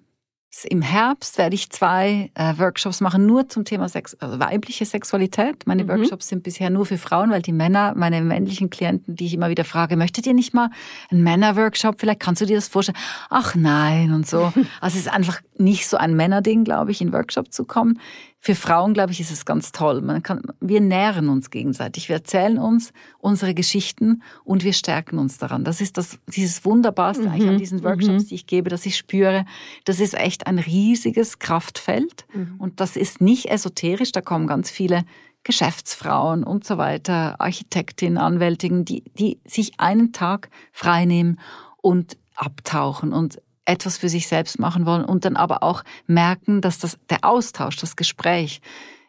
im 0.68 0.82
Herbst 0.82 1.38
werde 1.38 1.54
ich 1.54 1.70
zwei 1.70 2.30
äh, 2.34 2.58
Workshops 2.58 3.00
machen, 3.00 3.24
nur 3.24 3.48
zum 3.48 3.64
Thema 3.64 3.88
Sex, 3.88 4.14
also 4.20 4.38
weibliche 4.38 4.84
Sexualität. 4.84 5.66
Meine 5.66 5.84
mhm. 5.84 5.88
Workshops 5.88 6.28
sind 6.28 6.42
bisher 6.42 6.68
nur 6.68 6.84
für 6.84 6.98
Frauen, 6.98 7.30
weil 7.30 7.40
die 7.40 7.52
Männer, 7.52 7.94
meine 7.96 8.20
männlichen 8.20 8.68
Klienten, 8.68 9.16
die 9.16 9.26
ich 9.26 9.34
immer 9.34 9.48
wieder 9.48 9.64
frage, 9.64 9.96
möchtet 9.96 10.26
ihr 10.26 10.34
nicht 10.34 10.52
mal 10.52 10.68
einen 11.10 11.22
Männerworkshop? 11.22 11.98
Vielleicht 11.98 12.20
kannst 12.20 12.42
du 12.42 12.46
dir 12.46 12.56
das 12.56 12.68
vorstellen. 12.68 12.98
Ach 13.30 13.54
nein 13.54 14.12
und 14.12 14.26
so. 14.26 14.52
Also 14.80 14.98
es 14.98 15.06
ist 15.06 15.12
einfach 15.12 15.40
nicht 15.58 15.86
so 15.86 15.96
ein 15.96 16.14
Männerding, 16.14 16.64
glaube 16.64 16.90
ich, 16.90 17.00
in 17.00 17.12
Workshop 17.12 17.52
zu 17.52 17.64
kommen. 17.64 18.00
Für 18.44 18.56
Frauen, 18.56 18.92
glaube 18.92 19.12
ich, 19.12 19.20
ist 19.20 19.30
es 19.30 19.44
ganz 19.44 19.70
toll. 19.70 20.02
Kann, 20.24 20.42
wir 20.60 20.80
nähren 20.80 21.28
uns 21.28 21.50
gegenseitig. 21.50 22.08
Wir 22.08 22.16
erzählen 22.16 22.58
uns 22.58 22.92
unsere 23.18 23.54
Geschichten 23.54 24.24
und 24.42 24.64
wir 24.64 24.72
stärken 24.72 25.20
uns 25.20 25.38
daran. 25.38 25.62
Das 25.62 25.80
ist 25.80 25.96
das, 25.96 26.18
dieses 26.26 26.64
Wunderbarste 26.64 27.22
mhm. 27.22 27.30
eigentlich 27.30 27.48
an 27.48 27.58
diesen 27.58 27.84
Workshops, 27.84 28.24
mhm. 28.24 28.28
die 28.28 28.34
ich 28.34 28.46
gebe, 28.48 28.68
dass 28.68 28.84
ich 28.84 28.96
spüre, 28.96 29.44
das 29.84 30.00
ist 30.00 30.14
echt 30.14 30.48
ein 30.48 30.58
riesiges 30.58 31.38
Kraftfeld. 31.38 32.26
Mhm. 32.34 32.56
Und 32.58 32.80
das 32.80 32.96
ist 32.96 33.20
nicht 33.20 33.46
esoterisch. 33.46 34.10
Da 34.10 34.20
kommen 34.20 34.48
ganz 34.48 34.72
viele 34.72 35.04
Geschäftsfrauen 35.44 36.42
und 36.42 36.64
so 36.64 36.78
weiter, 36.78 37.40
Architektinnen, 37.40 38.18
Anwältinnen, 38.18 38.84
die, 38.84 39.04
die 39.16 39.38
sich 39.44 39.78
einen 39.78 40.12
Tag 40.12 40.50
freinehmen 40.72 41.38
und 41.76 42.16
abtauchen 42.34 43.12
und 43.12 43.40
etwas 43.64 43.98
für 43.98 44.08
sich 44.08 44.28
selbst 44.28 44.58
machen 44.58 44.86
wollen 44.86 45.04
und 45.04 45.24
dann 45.24 45.36
aber 45.36 45.62
auch 45.62 45.82
merken, 46.06 46.60
dass 46.60 46.78
das, 46.78 46.98
der 47.10 47.24
Austausch, 47.24 47.76
das 47.76 47.96
Gespräch 47.96 48.60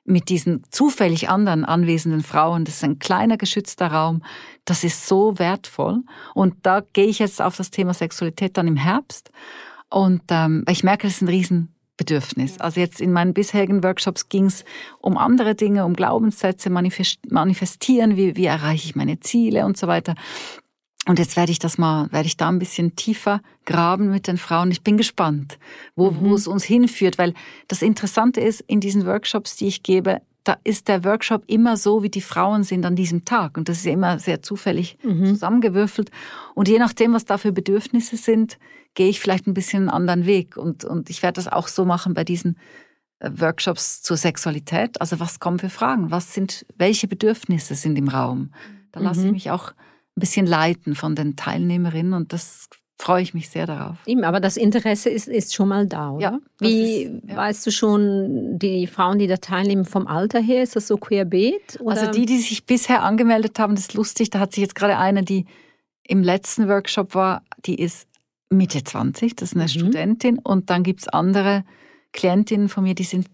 mit 0.06 0.30
diesen 0.30 0.64
zufällig 0.70 1.30
anderen 1.30 1.66
anwesenden 1.66 2.24
Frauen, 2.24 2.66
das 2.66 2.76
ist 2.76 2.84
ein 2.84 3.00
kleiner 3.00 3.38
geschützter 3.38 3.88
Raum, 3.88 4.22
das 4.66 4.84
ist 4.84 5.08
so 5.08 5.40
wertvoll. 5.40 6.04
Und 6.34 6.56
da 6.64 6.84
gehe 6.94 7.06
ich 7.06 7.20
jetzt 7.20 7.42
auf 7.42 7.56
das 7.56 7.72
Thema 7.72 7.94
Sexualität 7.94 8.58
dann 8.58 8.68
im 8.68 8.76
Herbst. 8.76 9.32
Und 9.90 10.24
ähm, 10.30 10.66
ich 10.70 10.84
merke, 10.84 11.08
das 11.08 11.18
ist 11.18 11.22
ein 11.22 11.30
Riesenbedürfnis. 11.30 12.60
Also 12.60 12.80
jetzt 12.80 13.00
in 13.00 13.14
meinen 13.14 13.34
bisherigen 13.34 13.84
Workshops 13.84 14.28
ging 14.28 14.46
es 14.46 14.66
um 15.00 15.18
andere 15.18 15.56
Dinge, 15.56 15.86
um 15.86 15.94
Glaubenssätze, 15.94 16.70
manifestieren, 16.70 18.18
wie, 18.18 18.36
wie 18.36 18.46
erreiche 18.46 18.88
ich 18.88 18.96
meine 18.96 19.20
Ziele 19.22 19.66
und 19.66 19.78
so 19.78 19.88
weiter. 19.88 20.16
Und 21.06 21.20
jetzt 21.20 21.36
werde 21.36 21.52
ich 21.52 21.60
das 21.60 21.78
mal, 21.78 22.10
werde 22.12 22.28
ich 22.28 22.38
da 22.38 22.48
ein 22.48 22.60
bisschen 22.60 22.96
tiefer 22.96 23.42
graben 23.66 24.10
mit 24.10 24.28
den 24.28 24.38
Frauen. 24.38 24.72
Ich 24.72 24.84
bin 24.84 24.98
gespannt, 24.98 25.60
wo, 25.96 26.12
mhm. 26.12 26.18
wo 26.22 26.36
es 26.36 26.48
uns 26.48 26.64
hinführt, 26.64 27.18
weil 27.18 27.34
das 27.68 27.82
Interessante 27.82 28.40
ist, 28.40 28.62
in 28.62 28.80
diesen 28.80 29.06
Workshops, 29.06 29.58
die 29.58 29.68
ich 29.68 29.84
gebe, 29.84 30.22
da 30.44 30.58
ist 30.64 30.88
der 30.88 31.04
Workshop 31.04 31.44
immer 31.48 31.78
so, 31.78 32.04
wie 32.04 32.10
die 32.10 32.22
Frauen 32.22 32.64
sind 32.64 32.86
an 32.86 32.96
diesem 32.96 33.26
Tag. 33.26 33.58
Und 33.58 33.70
das 33.70 33.78
ist 33.78 33.86
ja 33.86 33.94
immer 33.94 34.20
sehr 34.20 34.42
zufällig 34.42 34.98
mhm. 35.04 35.28
zusammengewürfelt. 35.28 36.12
Und 36.54 36.68
je 36.68 36.80
nachdem, 36.80 37.14
was 37.14 37.26
da 37.26 37.38
für 37.38 37.52
Bedürfnisse 37.52 38.18
sind, 38.18 38.58
gehe 38.94 39.10
ich 39.10 39.20
vielleicht 39.20 39.48
ein 39.48 39.54
bisschen 39.54 39.84
einen 39.84 39.90
anderen 39.90 40.26
Weg. 40.26 40.58
Und, 40.58 40.84
und 40.86 41.10
ich 41.10 41.24
werde 41.24 41.36
das 41.36 41.48
auch 41.48 41.68
so 41.68 41.86
machen 41.86 42.14
bei 42.14 42.24
diesen 42.24 42.58
äh, 43.20 43.30
Workshops 43.36 44.02
zur 44.02 44.18
Sexualität. 44.18 45.00
Also 45.00 45.20
was 45.20 45.40
kommen 45.40 45.60
für 45.60 45.70
Fragen? 45.70 46.12
Was 46.12 46.34
sind, 46.34 46.66
welche 46.78 47.08
Bedürfnisse 47.08 47.76
sind 47.76 47.98
im 47.98 48.10
Raum? 48.10 48.54
Da 48.92 49.00
lasse 49.00 49.22
ich 49.22 49.28
mhm. 49.28 49.32
mich 49.32 49.52
auch 49.52 49.74
ein 50.16 50.20
bisschen 50.20 50.46
leiten 50.46 50.96
von 50.96 51.16
den 51.16 51.36
Teilnehmerinnen 51.36 52.14
und 52.14 52.34
das 52.34 52.70
freue 53.00 53.22
ich 53.24 53.34
mich 53.34 53.50
sehr 53.50 53.66
darauf. 53.66 53.98
Eben, 54.06 54.24
aber 54.24 54.40
das 54.40 54.56
Interesse 54.56 55.10
ist, 55.10 55.28
ist 55.28 55.54
schon 55.54 55.68
mal 55.68 55.88
da, 55.88 56.12
oder? 56.12 56.22
Ja, 56.24 56.40
Wie 56.60 57.04
ist- 57.04 57.12
ja. 57.28 57.36
weißt 57.36 57.66
du 57.68 57.72
schon, 57.72 58.60
die 58.60 58.88
Frauen, 58.88 59.20
die 59.20 59.28
da 59.28 59.38
teilnehmen, 59.38 59.84
vom 59.86 60.08
Alter 60.08 60.40
her, 60.40 60.64
ist 60.64 60.76
das 60.76 60.88
so 60.88 60.98
querbeet? 60.98 61.80
Oder? 61.82 62.00
Also 62.02 62.12
die, 62.12 62.26
die 62.26 62.38
sich 62.38 62.66
bisher 62.66 63.04
angemeldet 63.04 63.60
haben, 63.60 63.76
das 63.76 63.86
ist 63.86 63.94
lustig, 63.96 64.30
da 64.30 64.40
hat 64.40 64.54
sich 64.54 64.62
jetzt 64.62 64.76
gerade 64.76 64.98
eine, 64.98 65.24
die 65.24 65.46
im 66.08 66.22
letzten 66.24 66.70
Workshop 66.70 67.16
war, 67.16 67.42
die 67.66 67.76
ist 67.82 68.08
Mitte 68.50 68.84
20, 68.84 69.36
das 69.36 69.50
ist 69.50 69.56
eine 69.56 69.64
Mhm. 69.64 69.68
Studentin. 69.70 70.38
Und 70.40 70.70
dann 70.70 70.84
gibt's 70.84 71.08
andere 71.08 71.66
Klientinnen 72.14 72.70
von 72.70 72.84
mir, 72.84 72.94
die 72.94 73.04
sind 73.04 73.28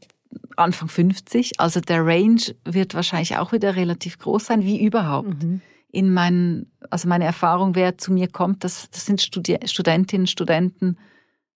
Anfang 0.56 0.88
50. 0.88 1.60
Also 1.60 1.80
der 1.82 2.06
Range 2.06 2.42
wird 2.64 2.94
wahrscheinlich 2.96 3.38
auch 3.38 3.52
wieder 3.52 3.76
relativ 3.76 4.18
groß 4.20 4.46
sein, 4.46 4.64
wie 4.64 4.82
überhaupt. 4.84 5.44
Mhm. 5.44 5.62
In 5.92 6.14
meinen, 6.14 6.72
also 6.90 7.08
meine 7.08 7.26
Erfahrung, 7.26 7.76
wer 7.76 7.98
zu 7.98 8.14
mir 8.14 8.28
kommt, 8.28 8.64
das, 8.64 8.90
das 8.92 9.06
sind 9.06 9.22
Studi 9.22 9.58
Studentinnen, 9.66 10.28
Studenten. 10.28 10.98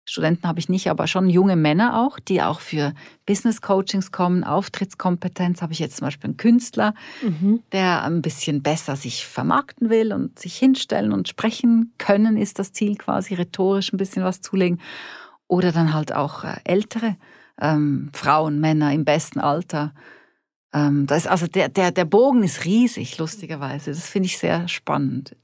Studenten 0.05 0.47
habe 0.47 0.59
ich 0.59 0.67
nicht, 0.67 0.89
aber 0.89 1.07
schon 1.07 1.29
junge 1.29 1.55
Männer 1.55 2.01
auch, 2.01 2.19
die 2.19 2.41
auch 2.41 2.59
für 2.59 2.93
Business 3.25 3.61
Coachings 3.61 4.11
kommen, 4.11 4.43
Auftrittskompetenz. 4.43 5.61
Habe 5.61 5.71
ich 5.71 5.79
jetzt 5.79 5.97
zum 5.97 6.07
Beispiel 6.07 6.29
einen 6.29 6.37
Künstler, 6.37 6.93
Mhm. 7.21 7.61
der 7.71 8.03
ein 8.03 8.21
bisschen 8.21 8.61
besser 8.61 8.97
sich 8.97 9.25
vermarkten 9.25 9.89
will 9.89 10.11
und 10.11 10.37
sich 10.39 10.57
hinstellen 10.57 11.13
und 11.13 11.29
sprechen 11.29 11.93
können, 11.99 12.35
ist 12.35 12.59
das 12.59 12.73
Ziel 12.73 12.95
quasi, 12.95 13.35
rhetorisch 13.35 13.93
ein 13.93 13.97
bisschen 13.97 14.23
was 14.25 14.41
zulegen. 14.41 14.81
Oder 15.47 15.71
dann 15.71 15.93
halt 15.93 16.11
auch 16.11 16.43
äh, 16.43 16.57
ältere 16.65 17.15
ähm, 17.61 18.09
Frauen, 18.13 18.59
Männer 18.59 18.91
im 18.91 19.05
besten 19.05 19.39
Alter. 19.39 19.93
Ähm, 20.73 21.05
das 21.07 21.19
ist, 21.19 21.27
also 21.27 21.47
der, 21.47 21.69
der, 21.69 21.91
der 21.91 22.05
Bogen 22.05 22.43
ist 22.43 22.65
riesig, 22.65 23.17
lustigerweise. 23.17 23.91
Das 23.91 24.07
finde 24.07 24.27
ich 24.27 24.37
sehr 24.37 24.67
spannend. 24.67 25.35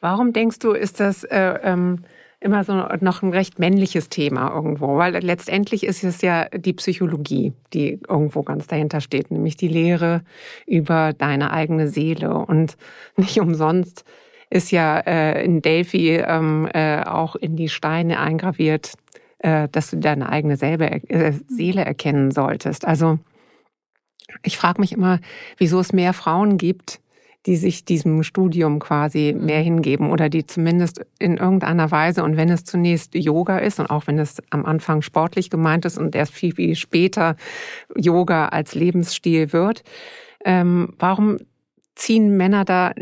Warum 0.00 0.32
denkst 0.32 0.58
du, 0.60 0.72
ist 0.72 1.00
das 1.00 1.24
äh, 1.24 1.58
ähm, 1.62 2.04
immer 2.40 2.62
so 2.64 2.74
noch 3.00 3.22
ein 3.22 3.32
recht 3.32 3.58
männliches 3.58 4.08
Thema 4.08 4.52
irgendwo? 4.54 4.96
Weil 4.96 5.18
letztendlich 5.22 5.84
ist 5.84 6.04
es 6.04 6.22
ja 6.22 6.48
die 6.48 6.72
Psychologie, 6.72 7.52
die 7.74 8.00
irgendwo 8.08 8.42
ganz 8.42 8.66
dahinter 8.66 9.00
steht, 9.00 9.30
nämlich 9.30 9.56
die 9.56 9.68
Lehre 9.68 10.22
über 10.66 11.12
deine 11.12 11.52
eigene 11.52 11.88
Seele. 11.88 12.34
Und 12.34 12.76
nicht 13.16 13.40
umsonst 13.40 14.04
ist 14.50 14.70
ja 14.70 15.00
äh, 15.00 15.44
in 15.44 15.60
Delphi 15.60 16.16
ähm, 16.16 16.68
äh, 16.72 17.02
auch 17.02 17.36
in 17.36 17.56
die 17.56 17.68
Steine 17.68 18.20
eingraviert, 18.20 18.94
äh, 19.40 19.68
dass 19.68 19.90
du 19.90 19.98
deine 19.98 20.28
eigene 20.28 20.56
selbe, 20.56 20.86
äh, 20.90 21.32
Seele 21.48 21.84
erkennen 21.84 22.30
solltest. 22.30 22.86
Also 22.86 23.18
ich 24.42 24.56
frage 24.56 24.80
mich 24.80 24.92
immer, 24.92 25.20
wieso 25.56 25.80
es 25.80 25.92
mehr 25.92 26.12
Frauen 26.12 26.58
gibt, 26.58 27.00
die 27.46 27.56
sich 27.56 27.84
diesem 27.84 28.22
Studium 28.24 28.78
quasi 28.78 29.34
mehr 29.38 29.60
hingeben 29.60 30.10
oder 30.10 30.28
die 30.28 30.44
zumindest 30.44 31.06
in 31.18 31.36
irgendeiner 31.36 31.90
Weise 31.90 32.24
und 32.24 32.36
wenn 32.36 32.50
es 32.50 32.64
zunächst 32.64 33.14
Yoga 33.14 33.58
ist 33.58 33.80
und 33.80 33.88
auch 33.88 34.06
wenn 34.06 34.18
es 34.18 34.42
am 34.50 34.66
Anfang 34.66 35.02
sportlich 35.02 35.48
gemeint 35.48 35.84
ist 35.84 35.98
und 35.98 36.14
erst 36.14 36.34
viel, 36.34 36.54
viel 36.54 36.74
später 36.74 37.36
Yoga 37.96 38.48
als 38.48 38.74
Lebensstil 38.74 39.52
wird, 39.52 39.82
ähm, 40.44 40.94
warum 40.98 41.38
ziehen 41.94 42.36
Männer 42.36 42.64
da 42.64 42.92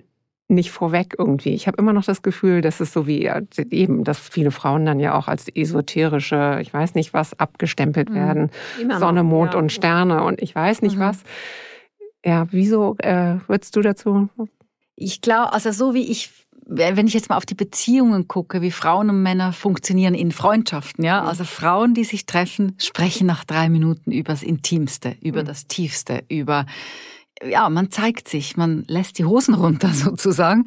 nicht 0.49 0.71
vorweg 0.71 1.15
irgendwie? 1.19 1.55
Ich 1.55 1.67
habe 1.67 1.77
immer 1.79 1.93
noch 1.93 2.05
das 2.05 2.23
Gefühl, 2.23 2.61
dass 2.61 2.81
es 2.81 2.93
so 2.93 3.07
wie 3.07 3.31
eben, 3.71 4.05
dass 4.05 4.19
viele 4.19 4.51
Frauen 4.51 4.87
dann 4.87 5.01
ja 5.01 5.15
auch 5.19 5.29
als 5.29 5.49
esoterische, 5.55 6.59
ich 6.63 6.73
weiß 6.73 6.95
nicht 6.95 7.13
was, 7.13 7.39
abgestempelt 7.39 8.13
werden. 8.15 8.51
Immer 8.81 8.95
noch, 8.95 9.01
Sonne, 9.01 9.23
Mond 9.25 9.55
ja. 9.55 9.59
und 9.59 9.73
Sterne 9.73 10.23
und 10.23 10.41
ich 10.41 10.55
weiß 10.55 10.83
nicht 10.83 10.97
Mhm. 10.97 11.01
was. 11.01 11.19
Ja, 12.25 12.47
wieso 12.51 12.97
äh, 12.99 13.37
würdest 13.47 13.77
du 13.77 13.83
dazu? 13.83 14.29
Ich 14.97 15.21
glaube, 15.21 15.53
also 15.53 15.71
so 15.73 15.95
wie 15.95 16.11
ich, 16.11 16.31
wenn 16.67 17.07
ich 17.07 17.15
jetzt 17.15 17.29
mal 17.29 17.37
auf 17.37 17.47
die 17.47 17.55
Beziehungen 17.55 18.27
gucke, 18.27 18.63
wie 18.63 18.71
Frauen 18.73 19.11
und 19.11 19.23
Männer 19.23 19.53
funktionieren 19.53 20.15
in 20.15 20.33
Freundschaften, 20.33 21.05
ja, 21.05 21.23
also 21.23 21.45
Frauen, 21.45 21.95
die 21.95 22.03
sich 22.05 22.27
treffen, 22.27 22.75
sprechen 22.79 23.27
nach 23.27 23.45
drei 23.45 23.69
Minuten 23.69 24.11
über 24.11 24.33
das 24.33 24.43
Intimste, 24.43 25.17
über 25.21 25.43
Mhm. 25.43 25.47
das 25.47 25.67
Tiefste, 25.69 26.25
über 26.29 26.67
ja, 27.45 27.69
man 27.69 27.91
zeigt 27.91 28.29
sich, 28.29 28.57
man 28.57 28.85
lässt 28.87 29.19
die 29.19 29.25
Hosen 29.25 29.55
runter 29.55 29.89
sozusagen. 29.93 30.67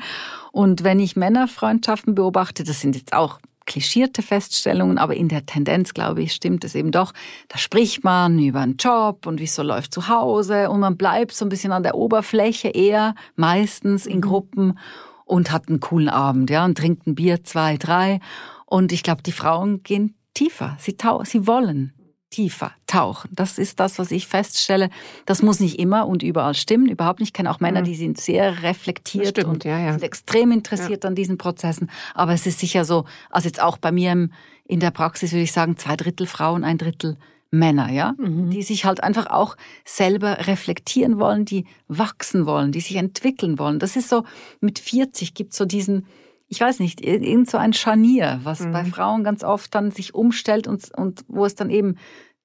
Und 0.51 0.83
wenn 0.83 0.99
ich 0.99 1.15
Männerfreundschaften 1.15 2.15
beobachte, 2.15 2.63
das 2.63 2.81
sind 2.81 2.95
jetzt 2.95 3.13
auch 3.13 3.39
klischierte 3.65 4.23
Feststellungen, 4.23 4.97
aber 4.97 5.15
in 5.15 5.27
der 5.27 5.45
Tendenz, 5.45 5.93
glaube 5.93 6.23
ich, 6.23 6.33
stimmt 6.33 6.63
es 6.63 6.73
eben 6.73 6.91
doch. 6.91 7.13
Da 7.49 7.59
spricht 7.59 8.03
man 8.03 8.39
über 8.39 8.61
einen 8.61 8.77
Job 8.77 9.27
und 9.27 9.39
wie 9.39 9.43
es 9.43 9.53
so 9.53 9.61
läuft 9.61 9.93
zu 9.93 10.07
Hause 10.07 10.71
und 10.71 10.79
man 10.79 10.97
bleibt 10.97 11.33
so 11.33 11.45
ein 11.45 11.49
bisschen 11.49 11.71
an 11.71 11.83
der 11.83 11.95
Oberfläche 11.95 12.69
eher, 12.69 13.13
meistens 13.35 14.07
in 14.07 14.21
Gruppen 14.21 14.79
und 15.25 15.51
hat 15.51 15.69
einen 15.69 15.79
coolen 15.79 16.09
Abend, 16.09 16.49
ja, 16.49 16.65
und 16.65 16.79
trinkt 16.79 17.05
ein 17.05 17.13
Bier, 17.13 17.43
zwei, 17.43 17.77
drei. 17.77 18.19
Und 18.65 18.91
ich 18.91 19.03
glaube, 19.03 19.21
die 19.21 19.31
Frauen 19.31 19.83
gehen 19.83 20.15
tiefer. 20.33 20.75
Sie, 20.79 20.97
sie 21.25 21.45
wollen 21.45 21.93
tiefer 22.29 22.71
tauchen. 22.87 23.29
Das 23.33 23.57
ist 23.57 23.79
das, 23.79 23.97
was 23.99 24.11
ich 24.11 24.27
feststelle. 24.27 24.89
Das 25.25 25.41
muss 25.41 25.59
nicht 25.59 25.79
immer 25.79 26.07
und 26.07 26.21
überall 26.23 26.53
stimmen. 26.53 26.87
Überhaupt 26.87 27.19
nicht. 27.19 27.29
Ich 27.29 27.33
kenne 27.33 27.49
auch 27.51 27.59
Männer, 27.59 27.81
Mhm. 27.81 27.85
die 27.85 27.95
sind 27.95 28.19
sehr 28.19 28.61
reflektiert 28.63 29.29
stimmt, 29.29 29.47
und 29.47 29.63
ja, 29.63 29.79
ja. 29.79 29.91
sind 29.91 30.03
extrem 30.03 30.51
interessiert 30.51 31.05
an 31.05 31.15
diesen 31.15 31.37
Prozessen. 31.37 31.89
Aber 32.13 32.33
es 32.33 32.45
ist 32.45 32.59
sicher 32.59 32.85
so, 32.85 33.05
also 33.29 33.47
jetzt 33.47 33.61
auch 33.61 33.77
bei 33.77 33.91
mir 33.91 34.11
im, 34.11 34.31
in 34.65 34.79
der 34.79 34.91
Praxis 34.91 35.31
würde 35.31 35.43
ich 35.43 35.51
sagen, 35.51 35.77
zwei 35.77 35.95
Drittel 35.95 36.27
Frauen, 36.27 36.63
ein 36.63 36.77
Drittel 36.77 37.17
Männer, 37.51 37.91
ja, 37.91 38.13
Mhm. 38.19 38.51
die 38.51 38.61
sich 38.61 38.85
halt 38.85 39.01
einfach 39.03 39.25
auch 39.25 39.57
selber 39.83 40.45
reflektieren 40.45 41.17
wollen, 41.19 41.45
die 41.45 41.65
wachsen 41.87 42.45
wollen, 42.45 42.71
die 42.71 42.79
sich 42.79 42.95
entwickeln 42.97 43.57
wollen. 43.57 43.79
Das 43.79 43.95
ist 43.95 44.07
so, 44.07 44.23
mit 44.61 44.77
40 44.77 45.33
gibt 45.33 45.55
so 45.55 45.65
diesen, 45.65 46.05
ich 46.49 46.59
weiß 46.59 46.79
nicht, 46.79 47.01
ir- 47.01 47.21
irgend 47.21 47.49
so 47.49 47.57
ein 47.57 47.73
Scharnier, 47.73 48.39
was 48.43 48.59
Mhm. 48.61 48.71
bei 48.71 48.83
Frauen 48.85 49.23
ganz 49.23 49.43
oft 49.43 49.73
dann 49.75 49.91
sich 49.91 50.13
umstellt 50.15 50.67
und, 50.67 50.89
und 50.97 51.23
wo 51.27 51.45
es 51.45 51.55
dann 51.55 51.69
eben 51.69 51.95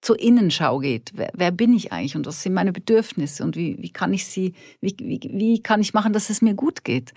zur 0.03 0.21
Innenschau 0.21 0.79
geht. 0.81 1.13
Wer, 1.15 1.31
wer 1.35 1.51
bin 1.51 1.73
ich 1.73 1.91
eigentlich 1.93 2.15
und 2.15 2.27
was 2.27 2.43
sind 2.43 2.53
meine 2.53 2.73
Bedürfnisse 2.73 3.43
und 3.43 3.57
wie, 3.57 3.77
wie 3.81 3.91
kann 3.91 4.13
ich 4.13 4.27
sie, 4.27 4.53
wie, 4.83 4.95
wie, 4.99 5.21
wie 5.33 5.63
kann 5.63 5.81
ich 5.81 5.95
machen, 5.95 6.13
dass 6.13 6.29
es 6.29 6.43
mir 6.43 6.53
gut 6.55 6.85
geht? 6.85 7.15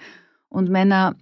Und 0.48 0.70
Männer 0.70 1.16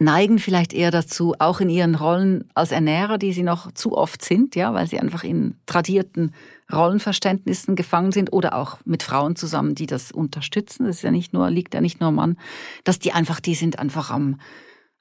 neigen 0.00 0.40
vielleicht 0.40 0.72
eher 0.72 0.90
dazu, 0.90 1.36
auch 1.38 1.60
in 1.60 1.70
ihren 1.70 1.94
Rollen 1.94 2.50
als 2.54 2.72
Ernährer, 2.72 3.16
die 3.16 3.32
sie 3.32 3.44
noch 3.44 3.70
zu 3.70 3.96
oft 3.96 4.24
sind, 4.24 4.56
ja, 4.56 4.74
weil 4.74 4.88
sie 4.88 4.98
einfach 4.98 5.22
in 5.22 5.54
tradierten 5.66 6.34
Rollenverständnissen 6.72 7.76
gefangen 7.76 8.10
sind 8.12 8.32
oder 8.32 8.54
auch 8.56 8.78
mit 8.84 9.02
Frauen 9.04 9.36
zusammen, 9.36 9.74
die 9.76 9.86
das 9.86 10.10
unterstützen. 10.10 10.86
Das 10.86 10.96
ist 10.96 11.02
ja 11.02 11.10
nicht 11.12 11.32
nur, 11.32 11.48
liegt 11.50 11.74
ja 11.74 11.80
nicht 11.80 12.00
nur 12.00 12.08
am 12.08 12.16
Mann, 12.16 12.38
dass 12.84 12.98
die 12.98 13.12
einfach, 13.12 13.38
die 13.40 13.54
sind 13.54 13.78
einfach 13.78 14.10
am, 14.10 14.40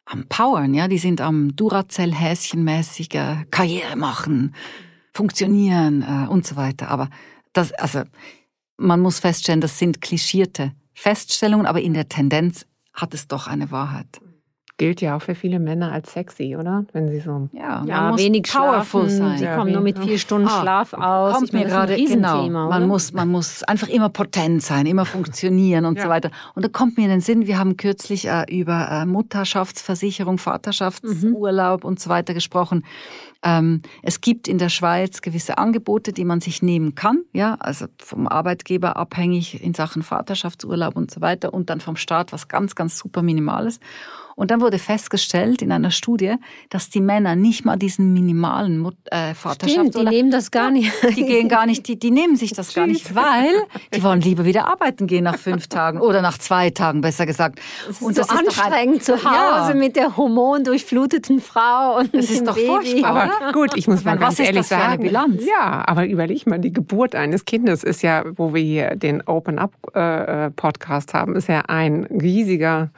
am 0.07 0.25
Powern, 0.27 0.73
ja, 0.73 0.87
die 0.87 0.97
sind 0.97 1.21
am 1.21 1.55
Duracell-Häschenmäßiger 1.55 3.45
Karriere 3.51 3.95
machen, 3.95 4.55
funktionieren 5.13 6.01
äh, 6.01 6.29
und 6.29 6.45
so 6.45 6.55
weiter. 6.55 6.89
Aber 6.89 7.09
das, 7.53 7.73
also, 7.73 8.03
man 8.77 9.01
muss 9.01 9.19
feststellen, 9.19 9.61
das 9.61 9.77
sind 9.79 10.01
klischierte 10.01 10.73
Feststellungen, 10.93 11.65
aber 11.65 11.81
in 11.81 11.93
der 11.93 12.07
Tendenz 12.07 12.65
hat 12.93 13.13
es 13.13 13.27
doch 13.27 13.47
eine 13.47 13.71
Wahrheit. 13.71 14.19
Gilt 14.79 15.01
ja 15.01 15.15
auch 15.17 15.23
für 15.23 15.33
viele 15.33 15.57
Männer 15.59 15.91
als 15.91 16.13
sexy, 16.13 16.55
oder? 16.55 16.85
Wenn 16.93 17.07
sie 17.09 17.19
so. 17.19 17.49
Ja, 17.51 17.79
man 17.79 17.87
Ja, 17.87 18.11
muss 18.11 18.21
wenig 18.21 18.43
powerful 18.43 19.09
schlafen, 19.09 19.17
sein. 19.17 19.37
Sie 19.39 19.43
Ja, 19.45 19.55
kommen 19.57 19.71
nur 19.71 19.81
mit 19.81 19.97
vier 19.97 20.19
Stunden 20.19 20.47
Ah, 20.47 20.61
Schlaf 20.61 20.93
aus. 20.93 21.33
Kommt 21.33 21.51
mir 21.51 21.65
gerade 21.65 21.93
ein 21.93 22.05
genau. 22.05 22.33
Riesenthema, 22.41 22.69
Man 22.69 22.87
muss, 22.87 23.11
man 23.11 23.27
muss 23.27 23.63
einfach 23.63 23.87
immer 23.87 24.09
potent 24.09 24.61
sein, 24.61 24.85
immer 24.85 25.05
funktionieren 25.05 25.85
und 25.85 25.97
Ja. 25.97 26.03
so 26.03 26.09
weiter. 26.09 26.29
Und 26.53 26.63
da 26.63 26.69
kommt 26.69 26.95
mir 26.97 27.05
in 27.05 27.09
den 27.09 27.21
Sinn, 27.21 27.47
wir 27.47 27.57
haben 27.57 27.75
kürzlich 27.75 28.27
äh, 28.27 28.45
über 28.55 28.87
äh, 28.91 29.05
Mutterschaftsversicherung, 29.07 30.37
Vaterschaftsurlaub 30.37 31.83
und 31.83 31.99
so 31.99 32.11
weiter 32.11 32.35
gesprochen. 32.35 32.85
Ähm, 33.43 33.81
es 34.03 34.21
gibt 34.21 34.47
in 34.47 34.59
der 34.59 34.69
Schweiz 34.69 35.21
gewisse 35.21 35.57
Angebote, 35.57 36.13
die 36.13 36.25
man 36.25 36.39
sich 36.39 36.61
nehmen 36.61 36.93
kann, 36.93 37.23
ja, 37.33 37.55
also 37.59 37.85
vom 37.99 38.27
Arbeitgeber 38.27 38.95
abhängig 38.97 39.63
in 39.63 39.73
Sachen 39.73 40.03
Vaterschaftsurlaub 40.03 40.95
und 40.95 41.09
so 41.11 41.21
weiter 41.21 41.51
und 41.53 41.69
dann 41.71 41.79
vom 41.81 41.95
Staat 41.95 42.31
was 42.31 42.47
ganz, 42.47 42.75
ganz 42.75 42.97
super 42.99 43.21
Minimales. 43.23 43.79
Und 44.39 44.52
dann 44.52 44.62
wurde 44.62 44.78
festgestellt 44.78 45.63
in 45.63 45.71
einer 45.71 45.89
Studie, 45.89 46.36
dass 46.69 46.91
die 46.91 47.02
Männer 47.02 47.36
nicht 47.36 47.65
mal 47.65 47.76
diesen 47.76 48.13
minimalen 48.13 48.78
Mut 48.78 48.93
äh, 49.06 49.15
Stimmt, 49.15 49.32
die 49.32 49.36
Vaterschaftsurlaub 49.36 50.13
nehmen 50.13 50.30
das 50.30 50.52
gar 50.52 50.69
nicht. 50.69 50.91
die 51.17 51.26
gehen 51.26 51.50
gar 51.50 51.65
nicht, 51.65 51.88
die, 51.88 51.97
die 51.97 52.12
nehmen 52.12 52.36
sich 52.36 52.54
das 52.54 52.76
gar 52.76 52.86
nicht, 52.86 53.15
weil 53.15 53.50
die 53.95 54.04
wollen 54.04 54.21
lieber 54.21 54.45
wieder 54.45 54.67
arbeiten 54.67 55.08
gehen 55.08 55.23
nach 55.23 55.39
fünf 55.39 55.67
Tagen 55.69 56.00
oder 56.00 56.21
nach 56.21 56.38
zwei 56.38 56.69
Tagen, 56.69 57.02
besser 57.02 57.26
gesagt. 57.26 57.60
Es 57.89 58.00
ist 58.00 58.00
so 58.00 58.12
doch 58.12 58.30
ein- 58.30 58.45
anstrengend 58.47 59.04
zu 59.04 59.15
Hause 59.15 59.71
Ja. 59.71 59.73
mit 59.76 59.95
der 59.95 60.15
hormondurchfluteten 60.17 61.41
Frau 61.41 61.97
und 61.97 62.13
Das 62.13 62.26
ist 62.30 62.41
dem 62.41 62.45
doch 62.45 62.56
Baby. 62.56 62.67
furchtbar. 62.67 63.32
Aber 63.41 63.52
gut, 63.54 63.71
ich 63.76 63.88
muss 63.88 64.04
mal 64.04 64.12
meine, 64.12 64.19
ganz 64.19 64.34
was 64.34 64.39
ist 64.39 64.45
ehrlich 64.45 64.60
das 64.60 64.67
für 64.67 64.76
eine 64.76 64.84
sagen. 64.91 65.04
Bilanz? 65.04 65.43
Ja, 65.45 65.84
aber 65.88 66.06
überleg 66.06 66.45
mal, 66.45 66.60
die 66.60 66.71
Geburt 66.71 67.15
eines 67.15 67.45
Kindes 67.45 67.84
ist 67.84 68.04
ja, 68.04 68.23
wo 68.36 68.54
wir 68.54 68.62
hier 68.62 68.95
den 68.95 69.21
Open 69.26 69.58
Up 69.58 69.71
äh, 69.95 70.52
Podcast 70.52 71.15
haben, 71.15 71.36
ist 71.36 71.47
ja 71.50 71.62
ein 71.67 72.04
riesiger 72.06 72.91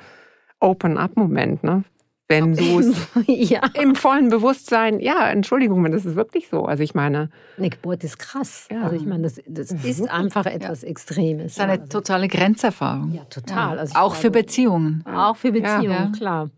Open 0.59 0.97
Up 0.97 1.15
Moment, 1.15 1.63
ne? 1.63 1.83
Wenn 2.31 2.53
du 2.55 2.79
es 2.79 2.95
ja, 3.25 3.61
im 3.73 3.95
vollen 3.95 4.29
Bewusstsein, 4.29 4.99
ja, 4.99 5.29
Entschuldigung, 5.31 5.83
das 5.91 6.05
ist 6.05 6.15
wirklich 6.15 6.47
so. 6.47 6.65
Also 6.65 6.83
ich 6.83 6.93
meine, 6.93 7.31
eine 7.57 7.69
Geburt 7.71 8.03
ist 8.03 8.19
krass. 8.19 8.67
Ja. 8.71 8.83
Also 8.83 8.97
ich 8.97 9.05
meine, 9.05 9.23
das, 9.23 9.41
das 9.47 9.71
ist 9.71 10.07
einfach 10.11 10.45
etwas 10.45 10.83
Extremes. 10.83 11.55
Das 11.55 11.57
ist 11.57 11.59
eine 11.61 11.71
Also, 11.81 11.85
totale 11.87 12.27
Grenzerfahrung. 12.27 13.13
ja, 13.13 13.23
total. 13.31 13.79
Also 13.79 13.97
Auch 13.97 14.13
für 14.13 14.29
glaube, 14.29 14.43
Beziehungen. 14.43 15.03
Auch 15.07 15.37
für 15.37 15.51
Beziehungen, 15.51 15.89
Ja. 15.89 16.11
klar. 16.15 16.49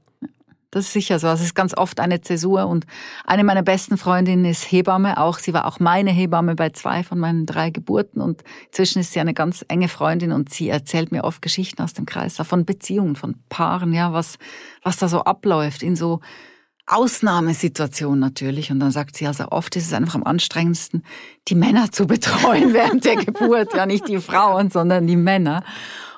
Das 0.71 0.85
ist 0.85 0.93
sicher 0.93 1.19
so. 1.19 1.27
Also 1.27 1.41
es 1.41 1.49
ist 1.49 1.55
ganz 1.55 1.77
oft 1.77 1.99
eine 1.99 2.21
Zäsur 2.21 2.65
und 2.67 2.85
eine 3.25 3.43
meiner 3.43 3.61
besten 3.61 3.97
Freundinnen 3.97 4.45
ist 4.45 4.63
Hebamme 4.63 5.19
auch. 5.19 5.37
Sie 5.37 5.53
war 5.53 5.67
auch 5.67 5.79
meine 5.79 6.11
Hebamme 6.11 6.55
bei 6.55 6.69
zwei 6.69 7.03
von 7.03 7.19
meinen 7.19 7.45
drei 7.45 7.69
Geburten 7.69 8.21
und 8.21 8.43
inzwischen 8.67 8.99
ist 8.99 9.11
sie 9.11 9.19
eine 9.19 9.33
ganz 9.33 9.63
enge 9.67 9.89
Freundin 9.89 10.31
und 10.31 10.51
sie 10.51 10.69
erzählt 10.69 11.11
mir 11.11 11.25
oft 11.25 11.41
Geschichten 11.41 11.81
aus 11.81 11.93
dem 11.93 12.05
Kreis 12.05 12.37
von 12.37 12.65
Beziehungen, 12.65 13.15
von 13.15 13.35
Paaren, 13.49 13.93
ja, 13.93 14.13
was, 14.13 14.37
was 14.81 14.97
da 14.97 15.07
so 15.07 15.19
abläuft 15.19 15.83
in 15.83 15.95
so 15.95 16.21
Ausnahmesituation 16.87 18.19
natürlich. 18.19 18.71
Und 18.71 18.79
dann 18.79 18.91
sagt 18.91 19.15
sie, 19.15 19.27
also 19.27 19.45
oft 19.49 19.75
ist 19.75 19.87
es 19.87 19.93
einfach 19.93 20.15
am 20.15 20.23
anstrengendsten, 20.23 21.03
die 21.47 21.55
Männer 21.55 21.91
zu 21.91 22.07
betreuen 22.07 22.73
während 22.73 23.05
der 23.05 23.17
Geburt. 23.17 23.73
Ja, 23.73 23.85
nicht 23.85 24.07
die 24.07 24.19
Frauen, 24.19 24.69
sondern 24.69 25.07
die 25.07 25.15
Männer. 25.15 25.63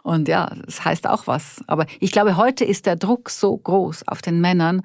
Und 0.03 0.27
ja, 0.27 0.53
das 0.65 0.85
heißt 0.85 1.07
auch 1.07 1.27
was. 1.27 1.63
Aber 1.65 1.85
ich 1.99 2.11
glaube, 2.11 2.37
heute 2.37 2.65
ist 2.65 2.85
der 2.85 2.97
Druck 2.97 3.29
so 3.29 3.57
groß 3.57 4.07
auf 4.07 4.21
den 4.21 4.41
Männern, 4.41 4.83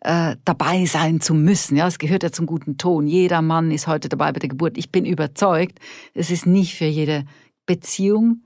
äh, 0.00 0.36
dabei 0.44 0.86
sein 0.86 1.20
zu 1.20 1.34
müssen. 1.34 1.76
Ja, 1.76 1.86
es 1.86 1.98
gehört 1.98 2.22
ja 2.22 2.32
zum 2.32 2.46
guten 2.46 2.78
Ton. 2.78 3.06
Jeder 3.06 3.42
Mann 3.42 3.70
ist 3.70 3.86
heute 3.86 4.08
dabei 4.08 4.32
bei 4.32 4.40
der 4.40 4.48
Geburt. 4.48 4.78
Ich 4.78 4.90
bin 4.90 5.04
überzeugt, 5.04 5.78
es 6.14 6.30
ist 6.30 6.46
nicht 6.46 6.74
für 6.74 6.86
jede 6.86 7.24
Beziehung 7.66 8.40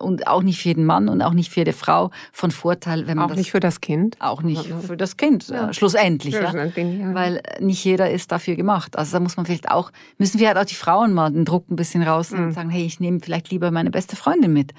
und 0.00 0.26
auch 0.26 0.42
nicht 0.42 0.62
für 0.62 0.68
jeden 0.68 0.86
Mann 0.86 1.08
und 1.08 1.20
auch 1.22 1.34
nicht 1.34 1.50
für 1.52 1.60
jede 1.60 1.72
Frau 1.72 2.10
von 2.32 2.50
Vorteil, 2.50 3.06
wenn 3.06 3.18
man 3.18 3.26
auch 3.26 3.30
das, 3.30 3.38
nicht 3.38 3.50
für 3.50 3.60
das 3.60 3.80
Kind. 3.80 4.16
Auch 4.20 4.42
nicht 4.42 4.66
für 4.66 4.96
das 4.96 5.16
Kind, 5.16 5.48
ja. 5.48 5.72
schlussendlich, 5.72 6.34
ja. 6.34 6.52
ja. 6.54 7.14
Weil 7.14 7.42
nicht 7.60 7.84
jeder 7.84 8.10
ist 8.10 8.32
dafür 8.32 8.56
gemacht. 8.56 8.96
Also 8.96 9.12
da 9.12 9.20
muss 9.20 9.36
man 9.36 9.44
vielleicht 9.44 9.70
auch, 9.70 9.92
müssen 10.18 10.40
wir 10.40 10.48
halt 10.48 10.56
auch 10.56 10.64
die 10.64 10.74
Frauen 10.74 11.12
mal 11.12 11.30
den 11.30 11.44
Druck 11.44 11.70
ein 11.70 11.76
bisschen 11.76 12.02
rausnehmen 12.02 12.46
mhm. 12.46 12.48
und 12.50 12.54
sagen, 12.54 12.70
hey, 12.70 12.86
ich 12.86 13.00
nehme 13.00 13.20
vielleicht 13.20 13.50
lieber 13.50 13.70
meine 13.70 13.90
beste 13.90 14.16
Freundin 14.16 14.52
mit. 14.52 14.72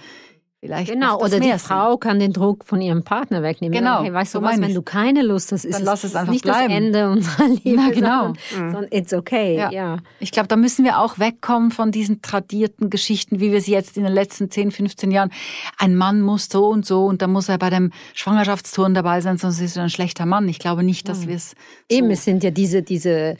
Vielleicht 0.64 0.94
genau, 0.94 1.20
oder 1.20 1.42
die 1.42 1.52
Frau 1.60 1.98
kann 1.98 2.20
den 2.20 2.32
Druck 2.32 2.64
von 2.64 2.80
ihrem 2.80 3.04
Partner 3.04 3.44
wegnehmen. 3.44 3.78
Genau. 3.78 4.02
Hey, 4.02 4.14
weißt 4.14 4.36
du 4.36 4.42
was, 4.42 4.62
wenn 4.62 4.74
du 4.74 4.82
keine 4.82 5.22
Lust 5.22 5.52
hast, 5.52 5.66
ist 5.66 5.76
dann 5.76 5.84
lass 5.84 6.06
es, 6.06 6.16
einfach 6.16 6.32
nicht 6.32 6.46
bleiben. 6.46 6.70
das 6.70 6.78
Ende 6.78 7.10
unserer 7.10 7.48
Liebe, 7.66 7.82
ja, 7.82 7.90
genau. 7.90 8.34
sondern, 8.50 8.88
it's 8.90 9.12
okay. 9.12 9.58
Ja. 9.58 9.72
ja. 9.72 9.98
Ich 10.22 10.32
glaube, 10.32 10.48
da 10.48 10.56
müssen 10.56 10.86
wir 10.86 11.00
auch 11.00 11.20
wegkommen 11.20 11.70
von 11.72 11.92
diesen 11.92 12.22
tradierten 12.22 12.90
Geschichten, 12.90 13.42
wie 13.42 13.52
wir 13.52 13.60
sie 13.60 13.74
jetzt 13.74 13.98
in 13.98 14.06
den 14.06 14.14
letzten 14.14 14.50
10, 14.50 14.72
15 14.72 15.12
Jahren, 15.12 15.32
ein 15.78 15.98
Mann 15.98 16.22
muss 16.22 16.48
so 16.50 16.70
und 16.70 16.86
so 16.86 17.08
und 17.08 17.22
da 17.22 17.28
muss 17.28 17.50
er 17.50 17.58
bei 17.58 17.70
dem 17.70 17.92
Schwangerschaftsturn 18.14 18.94
dabei 18.94 19.20
sein, 19.20 19.38
sonst 19.38 19.60
ist 19.60 19.76
er 19.76 19.84
ein 19.84 19.90
schlechter 19.90 20.26
Mann. 20.26 20.48
Ich 20.48 20.60
glaube 20.60 20.84
nicht, 20.84 21.10
dass 21.10 21.26
mhm. 21.26 21.28
wir 21.28 21.36
es 21.36 21.50
so 21.50 21.56
Eben, 21.90 22.10
es 22.10 22.24
sind 22.24 22.42
ja 22.42 22.52
diese, 22.52 22.84
diese 22.84 23.36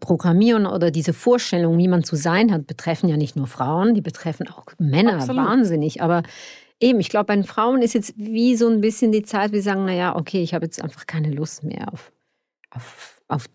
Programmieren 0.00 0.66
oder 0.66 0.90
diese 0.90 1.12
Vorstellung, 1.12 1.78
wie 1.78 1.88
man 1.88 2.04
zu 2.04 2.16
sein 2.16 2.52
hat, 2.52 2.66
betreffen 2.66 3.08
ja 3.08 3.16
nicht 3.16 3.36
nur 3.36 3.46
Frauen, 3.46 3.94
die 3.94 4.00
betreffen 4.00 4.48
auch 4.48 4.66
Männer 4.78 5.16
Absolut. 5.16 5.44
wahnsinnig. 5.44 6.02
Aber 6.02 6.22
eben, 6.80 7.00
ich 7.00 7.08
glaube, 7.08 7.26
bei 7.26 7.34
den 7.34 7.44
Frauen 7.44 7.82
ist 7.82 7.94
jetzt 7.94 8.14
wie 8.16 8.56
so 8.56 8.68
ein 8.68 8.80
bisschen 8.80 9.12
die 9.12 9.22
Zeit, 9.22 9.52
wir 9.52 9.62
sagen, 9.62 9.84
naja, 9.84 10.16
okay, 10.16 10.42
ich 10.42 10.54
habe 10.54 10.64
jetzt 10.64 10.82
einfach 10.82 11.06
keine 11.06 11.30
Lust 11.30 11.64
mehr 11.64 11.92
auf, 11.92 12.12
auf, 12.70 13.22
auf 13.28 13.46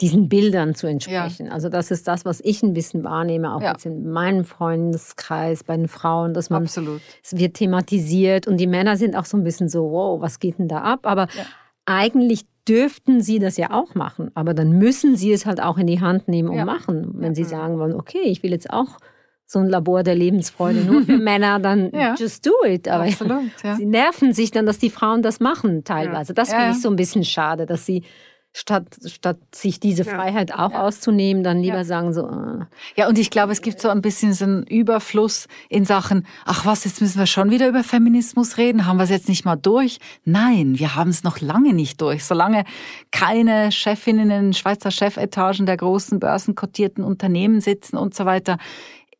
diesen 0.00 0.28
Bildern 0.28 0.74
zu 0.74 0.86
entsprechen. 0.86 1.46
Ja. 1.46 1.52
Also 1.52 1.68
das 1.68 1.90
ist 1.90 2.08
das, 2.08 2.24
was 2.24 2.40
ich 2.40 2.62
ein 2.62 2.72
bisschen 2.72 3.04
wahrnehme, 3.04 3.54
auch 3.54 3.60
ja. 3.60 3.72
jetzt 3.72 3.84
in 3.84 4.10
meinem 4.10 4.44
Freundeskreis, 4.44 5.62
bei 5.62 5.76
den 5.76 5.88
Frauen, 5.88 6.32
dass 6.32 6.48
man 6.48 6.62
Absolut. 6.62 7.02
es 7.22 7.36
wird 7.36 7.54
thematisiert 7.54 8.46
und 8.46 8.56
die 8.56 8.66
Männer 8.66 8.96
sind 8.96 9.14
auch 9.14 9.26
so 9.26 9.36
ein 9.36 9.44
bisschen 9.44 9.68
so, 9.68 9.90
wow, 9.90 10.20
was 10.20 10.38
geht 10.38 10.58
denn 10.58 10.68
da 10.68 10.78
ab? 10.78 11.00
Aber 11.02 11.28
ja. 11.36 11.44
eigentlich 11.84 12.46
dürften 12.70 13.20
sie 13.20 13.40
das 13.40 13.56
ja 13.56 13.72
auch 13.72 13.96
machen, 13.96 14.30
aber 14.34 14.54
dann 14.54 14.78
müssen 14.78 15.16
sie 15.16 15.32
es 15.32 15.44
halt 15.44 15.60
auch 15.60 15.76
in 15.76 15.88
die 15.88 16.00
Hand 16.00 16.28
nehmen 16.28 16.48
und 16.48 16.56
ja. 16.56 16.64
machen. 16.64 17.14
Wenn 17.14 17.34
sie 17.34 17.42
sagen 17.42 17.78
wollen, 17.78 17.94
okay, 17.94 18.22
ich 18.22 18.44
will 18.44 18.52
jetzt 18.52 18.70
auch 18.70 18.98
so 19.44 19.58
ein 19.58 19.66
Labor 19.66 20.04
der 20.04 20.14
Lebensfreude 20.14 20.82
nur 20.82 21.02
für 21.02 21.18
Männer, 21.18 21.58
dann 21.58 21.90
ja. 21.92 22.14
just 22.16 22.46
do 22.46 22.52
it. 22.64 22.86
Aber 22.86 23.04
Absolut, 23.04 23.50
ja. 23.64 23.74
sie 23.76 23.86
nerven 23.86 24.32
sich 24.32 24.52
dann, 24.52 24.64
dass 24.64 24.78
die 24.78 24.90
Frauen 24.90 25.22
das 25.22 25.40
machen 25.40 25.82
teilweise. 25.82 26.32
Das 26.32 26.50
finde 26.50 26.70
ich 26.70 26.80
so 26.80 26.88
ein 26.88 26.94
bisschen 26.94 27.24
schade, 27.24 27.66
dass 27.66 27.84
sie 27.84 28.04
statt, 28.52 28.98
statt 29.06 29.38
sich 29.54 29.78
diese 29.78 30.04
Freiheit 30.04 30.52
auch 30.52 30.72
ja. 30.72 30.82
auszunehmen, 30.82 31.44
dann 31.44 31.60
lieber 31.60 31.78
ja. 31.78 31.84
sagen 31.84 32.12
so. 32.12 32.26
Äh. 32.26 32.64
Ja, 32.96 33.08
und 33.08 33.18
ich 33.18 33.30
glaube, 33.30 33.52
es 33.52 33.62
gibt 33.62 33.80
so 33.80 33.88
ein 33.88 34.02
bisschen 34.02 34.32
so 34.32 34.44
einen 34.44 34.64
Überfluss 34.64 35.46
in 35.68 35.84
Sachen, 35.84 36.26
ach 36.44 36.66
was, 36.66 36.84
jetzt 36.84 37.00
müssen 37.00 37.18
wir 37.18 37.26
schon 37.26 37.50
wieder 37.50 37.68
über 37.68 37.84
Feminismus 37.84 38.58
reden, 38.58 38.86
haben 38.86 38.96
wir 38.96 39.04
es 39.04 39.10
jetzt 39.10 39.28
nicht 39.28 39.44
mal 39.44 39.56
durch? 39.56 39.98
Nein, 40.24 40.78
wir 40.78 40.96
haben 40.96 41.10
es 41.10 41.22
noch 41.22 41.40
lange 41.40 41.72
nicht 41.72 42.00
durch. 42.00 42.24
Solange 42.24 42.64
keine 43.12 43.70
Chefinnen 43.70 44.30
in 44.30 44.42
den 44.42 44.52
Schweizer 44.52 44.90
Chefetagen 44.90 45.66
der 45.66 45.76
großen 45.76 46.18
börsenkotierten 46.18 47.04
Unternehmen 47.04 47.60
sitzen 47.60 47.96
und 47.96 48.14
so 48.14 48.24
weiter, 48.24 48.58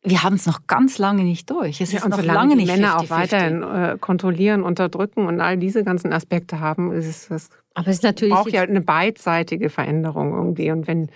wir 0.03 0.23
haben 0.23 0.35
es 0.35 0.47
noch 0.47 0.65
ganz 0.67 0.97
lange 0.97 1.23
nicht 1.23 1.49
durch. 1.51 1.79
Es 1.79 1.91
ja, 1.91 1.99
ist 1.99 2.09
noch 2.09 2.23
lange 2.23 2.55
nicht 2.55 2.67
Männer 2.67 2.97
50, 2.97 3.11
auch 3.11 3.15
weiterhin 3.15 3.63
äh, 3.63 3.97
kontrollieren, 3.99 4.63
unterdrücken 4.63 5.27
und 5.27 5.39
all 5.39 5.57
diese 5.57 5.83
ganzen 5.83 6.11
Aspekte 6.11 6.59
haben, 6.59 6.91
ist 6.91 7.29
es 7.29 7.49
aber 7.73 7.87
es 7.87 7.97
ist 7.97 8.03
natürlich 8.03 8.33
braucht 8.33 8.51
ja 8.51 8.61
eine 8.61 8.81
beidseitige 8.81 9.69
Veränderung 9.69 10.33
irgendwie. 10.33 10.71
Und 10.71 10.87
wenn 10.87 11.09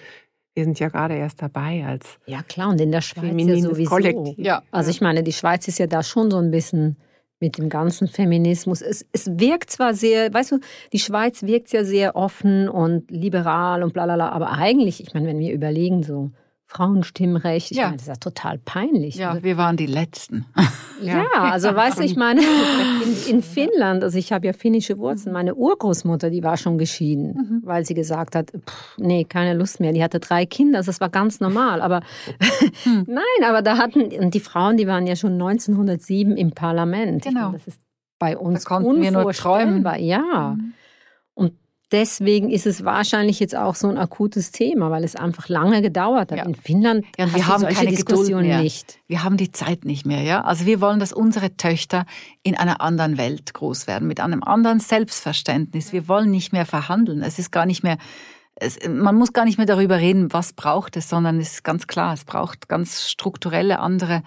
wir 0.53 0.63
sind 0.63 0.79
ja 0.79 0.87
gerade 0.87 1.15
erst 1.15 1.41
dabei 1.41 1.85
als 1.85 2.17
ja 2.25 2.41
klar 2.41 2.69
und 2.69 2.79
in 2.79 2.91
der 2.91 3.01
Schweiz 3.01 3.33
ja 3.37 3.57
sowieso. 3.57 3.89
Kollektiv. 3.89 4.37
Ja. 4.37 4.63
Also 4.71 4.89
ich 4.89 5.01
meine, 5.01 5.21
die 5.21 5.33
Schweiz 5.33 5.67
ist 5.67 5.79
ja 5.79 5.87
da 5.87 6.01
schon 6.01 6.31
so 6.31 6.37
ein 6.37 6.49
bisschen 6.51 6.95
mit 7.41 7.57
dem 7.57 7.67
ganzen 7.67 8.07
Feminismus. 8.07 8.81
Es, 8.81 9.05
es 9.11 9.37
wirkt 9.37 9.69
zwar 9.69 9.93
sehr, 9.93 10.33
weißt 10.33 10.53
du, 10.53 10.59
die 10.93 10.99
Schweiz 10.99 11.43
wirkt 11.43 11.73
ja 11.73 11.83
sehr 11.83 12.15
offen 12.15 12.69
und 12.69 13.11
liberal 13.11 13.83
und 13.83 13.93
bla 13.93 14.05
bla 14.05 14.15
bla, 14.15 14.29
aber 14.29 14.51
eigentlich, 14.51 15.01
ich 15.01 15.13
meine, 15.13 15.27
wenn 15.27 15.39
wir 15.39 15.53
überlegen 15.53 16.03
so 16.03 16.31
Frauenstimmrecht. 16.75 17.71
Ich 17.71 17.77
ja. 17.77 17.85
meine, 17.85 17.97
das 17.97 18.03
ist 18.03 18.07
ja 18.09 18.15
total 18.15 18.57
peinlich. 18.57 19.15
Ja, 19.15 19.41
wir 19.41 19.55
waren 19.55 19.77
die 19.77 19.85
Letzten. 19.85 20.45
ja, 21.01 21.25
also 21.31 21.73
weißt 21.73 21.99
du, 21.99 22.03
ich 22.03 22.17
meine, 22.17 22.41
in, 22.41 23.35
in 23.35 23.41
Finnland, 23.41 24.03
also 24.03 24.17
ich 24.17 24.33
habe 24.33 24.45
ja 24.45 24.53
finnische 24.53 24.97
Wurzeln, 24.97 25.31
meine 25.31 25.55
Urgroßmutter, 25.55 26.29
die 26.29 26.43
war 26.43 26.57
schon 26.57 26.77
geschieden, 26.77 27.33
mhm. 27.35 27.61
weil 27.63 27.85
sie 27.85 27.93
gesagt 27.93 28.35
hat, 28.35 28.51
pff, 28.51 28.97
nee, 28.97 29.23
keine 29.23 29.53
Lust 29.53 29.79
mehr. 29.79 29.93
Die 29.93 30.03
hatte 30.03 30.19
drei 30.19 30.45
Kinder, 30.45 30.79
also 30.79 30.89
das 30.89 30.99
war 30.99 31.09
ganz 31.09 31.39
normal. 31.39 31.81
Aber 31.81 32.01
hm. 32.83 33.05
nein, 33.07 33.47
aber 33.47 33.61
da 33.61 33.77
hatten, 33.77 34.01
und 34.01 34.33
die 34.33 34.39
Frauen, 34.41 34.75
die 34.75 34.87
waren 34.87 35.07
ja 35.07 35.15
schon 35.15 35.33
1907 35.33 36.35
im 36.35 36.51
Parlament. 36.51 37.23
Genau. 37.23 37.45
Meine, 37.45 37.53
das 37.53 37.67
ist 37.67 37.79
bei 38.19 38.37
uns 38.37 38.63
da 38.63 38.69
konnten 38.69 39.01
wir 39.01 39.11
nur 39.11 39.31
träumen. 39.31 39.85
Ja. 39.99 40.55
Mhm. 40.57 40.73
Deswegen 41.91 42.49
ist 42.49 42.65
es 42.65 42.83
wahrscheinlich 42.83 43.39
jetzt 43.39 43.55
auch 43.55 43.75
so 43.75 43.87
ein 43.87 43.97
akutes 43.97 44.51
Thema, 44.51 44.89
weil 44.89 45.03
es 45.03 45.15
einfach 45.15 45.49
lange 45.49 45.81
gedauert 45.81 46.31
hat. 46.31 46.39
Ja. 46.39 46.45
In 46.45 46.55
Finnland 46.55 47.05
ja, 47.17 47.33
wir 47.33 47.47
haben 47.47 47.63
keine 47.67 47.91
Diskussion 47.91 48.43
nicht. 48.43 48.99
Wir 49.07 49.23
haben 49.23 49.37
die 49.37 49.51
Zeit 49.51 49.85
nicht 49.85 50.05
mehr, 50.05 50.23
ja. 50.23 50.41
Also 50.41 50.65
wir 50.65 50.81
wollen, 50.81 50.99
dass 50.99 51.13
unsere 51.13 51.55
Töchter 51.57 52.05
in 52.41 52.57
einer 52.57 52.81
anderen 52.81 53.17
Welt 53.17 53.53
groß 53.53 53.85
werden, 53.85 54.07
mit 54.07 54.19
einem 54.19 54.43
anderen 54.43 54.79
Selbstverständnis. 54.79 55.93
Wir 55.93 56.07
wollen 56.07 56.31
nicht 56.31 56.53
mehr 56.53 56.65
verhandeln. 56.65 57.21
Es 57.21 57.37
ist 57.37 57.51
gar 57.51 57.65
nicht 57.65 57.83
mehr 57.83 57.97
es, 58.57 58.79
man 58.87 59.15
muss 59.15 59.33
gar 59.33 59.45
nicht 59.45 59.57
mehr 59.57 59.67
darüber 59.67 59.97
reden, 59.97 60.31
was 60.31 60.53
braucht 60.53 60.95
es, 60.95 61.09
sondern 61.09 61.39
es 61.39 61.55
ist 61.55 61.63
ganz 61.63 61.87
klar, 61.87 62.13
es 62.13 62.23
braucht 62.23 62.69
ganz 62.69 63.09
strukturelle 63.09 63.79
andere 63.79 64.23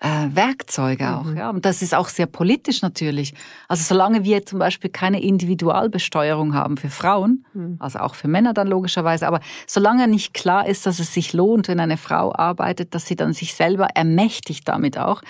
äh, 0.00 0.28
Werkzeuge 0.32 1.16
auch. 1.16 1.24
Mhm. 1.24 1.36
Ja. 1.36 1.50
Und 1.50 1.64
das 1.64 1.82
ist 1.82 1.94
auch 1.94 2.08
sehr 2.08 2.26
politisch 2.26 2.82
natürlich. 2.82 3.34
Also 3.68 3.82
solange 3.82 4.24
wir 4.24 4.44
zum 4.44 4.58
Beispiel 4.58 4.90
keine 4.90 5.22
Individualbesteuerung 5.22 6.54
haben 6.54 6.76
für 6.76 6.90
Frauen, 6.90 7.44
mhm. 7.54 7.76
also 7.78 8.00
auch 8.00 8.14
für 8.14 8.28
Männer 8.28 8.52
dann 8.52 8.68
logischerweise, 8.68 9.26
aber 9.26 9.40
solange 9.66 10.06
nicht 10.08 10.34
klar 10.34 10.66
ist, 10.66 10.86
dass 10.86 10.98
es 10.98 11.14
sich 11.14 11.32
lohnt, 11.32 11.68
wenn 11.68 11.80
eine 11.80 11.96
Frau 11.96 12.34
arbeitet, 12.34 12.94
dass 12.94 13.06
sie 13.06 13.16
dann 13.16 13.32
sich 13.32 13.54
selber 13.54 13.88
ermächtigt 13.94 14.68
damit 14.68 14.98
auch, 14.98 15.22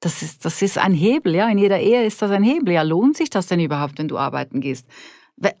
das 0.00 0.22
ist, 0.22 0.44
das 0.46 0.62
ist 0.62 0.78
ein 0.78 0.94
Hebel, 0.94 1.34
ja. 1.34 1.48
In 1.48 1.58
jeder 1.58 1.78
Ehe 1.78 2.04
ist 2.04 2.22
das 2.22 2.30
ein 2.30 2.42
Hebel. 2.42 2.72
Ja, 2.72 2.82
lohnt 2.82 3.18
sich 3.18 3.28
das 3.28 3.46
denn 3.46 3.60
überhaupt, 3.60 3.98
wenn 3.98 4.08
du 4.08 4.16
arbeiten 4.16 4.60
gehst? 4.60 4.86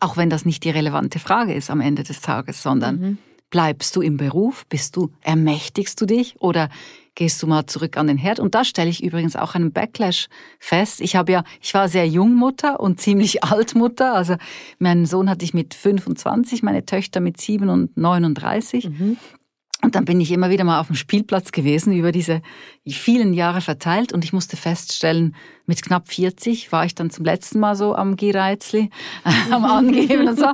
Auch 0.00 0.16
wenn 0.16 0.30
das 0.30 0.46
nicht 0.46 0.64
die 0.64 0.70
relevante 0.70 1.18
Frage 1.18 1.54
ist 1.54 1.70
am 1.70 1.80
Ende 1.80 2.04
des 2.04 2.22
Tages, 2.22 2.62
sondern 2.62 3.00
mhm. 3.00 3.18
bleibst 3.50 3.94
du 3.96 4.00
im 4.00 4.16
Beruf? 4.16 4.64
Bist 4.66 4.96
du, 4.96 5.10
ermächtigst 5.20 6.00
du 6.00 6.06
dich? 6.06 6.36
Oder 6.40 6.70
gehst 7.14 7.42
du 7.42 7.46
mal 7.46 7.66
zurück 7.66 7.96
an 7.96 8.06
den 8.06 8.18
Herd. 8.18 8.40
Und 8.40 8.54
da 8.54 8.64
stelle 8.64 8.90
ich 8.90 9.02
übrigens 9.02 9.36
auch 9.36 9.54
einen 9.54 9.72
Backlash 9.72 10.28
fest. 10.58 11.00
Ich 11.00 11.16
habe 11.16 11.32
ja, 11.32 11.44
ich 11.60 11.74
war 11.74 11.88
sehr 11.88 12.06
jung 12.06 12.34
Mutter 12.34 12.80
und 12.80 13.00
ziemlich 13.00 13.44
alt 13.44 13.74
Mutter. 13.74 14.14
Also 14.14 14.36
meinen 14.78 15.06
Sohn 15.06 15.28
hatte 15.28 15.44
ich 15.44 15.54
mit 15.54 15.74
25, 15.74 16.62
meine 16.62 16.84
Töchter 16.84 17.20
mit 17.20 17.40
7 17.40 17.68
und 17.68 17.96
39. 17.96 18.88
Mhm. 18.88 19.16
Und 19.82 19.94
dann 19.94 20.04
bin 20.04 20.20
ich 20.20 20.30
immer 20.30 20.50
wieder 20.50 20.64
mal 20.64 20.80
auf 20.80 20.88
dem 20.88 20.96
Spielplatz 20.96 21.52
gewesen, 21.52 21.92
über 21.92 22.12
diese 22.12 22.42
vielen 22.86 23.32
Jahre 23.32 23.60
verteilt. 23.60 24.12
Und 24.12 24.24
ich 24.24 24.32
musste 24.32 24.56
feststellen, 24.56 25.34
mit 25.66 25.82
knapp 25.82 26.08
40 26.08 26.72
war 26.72 26.84
ich 26.84 26.94
dann 26.94 27.10
zum 27.10 27.24
letzten 27.24 27.60
Mal 27.60 27.76
so 27.76 27.94
am 27.94 28.16
Gireizli, 28.16 28.90
am 29.50 29.64
Angeben 29.64 30.28
und 30.28 30.38
so. 30.38 30.48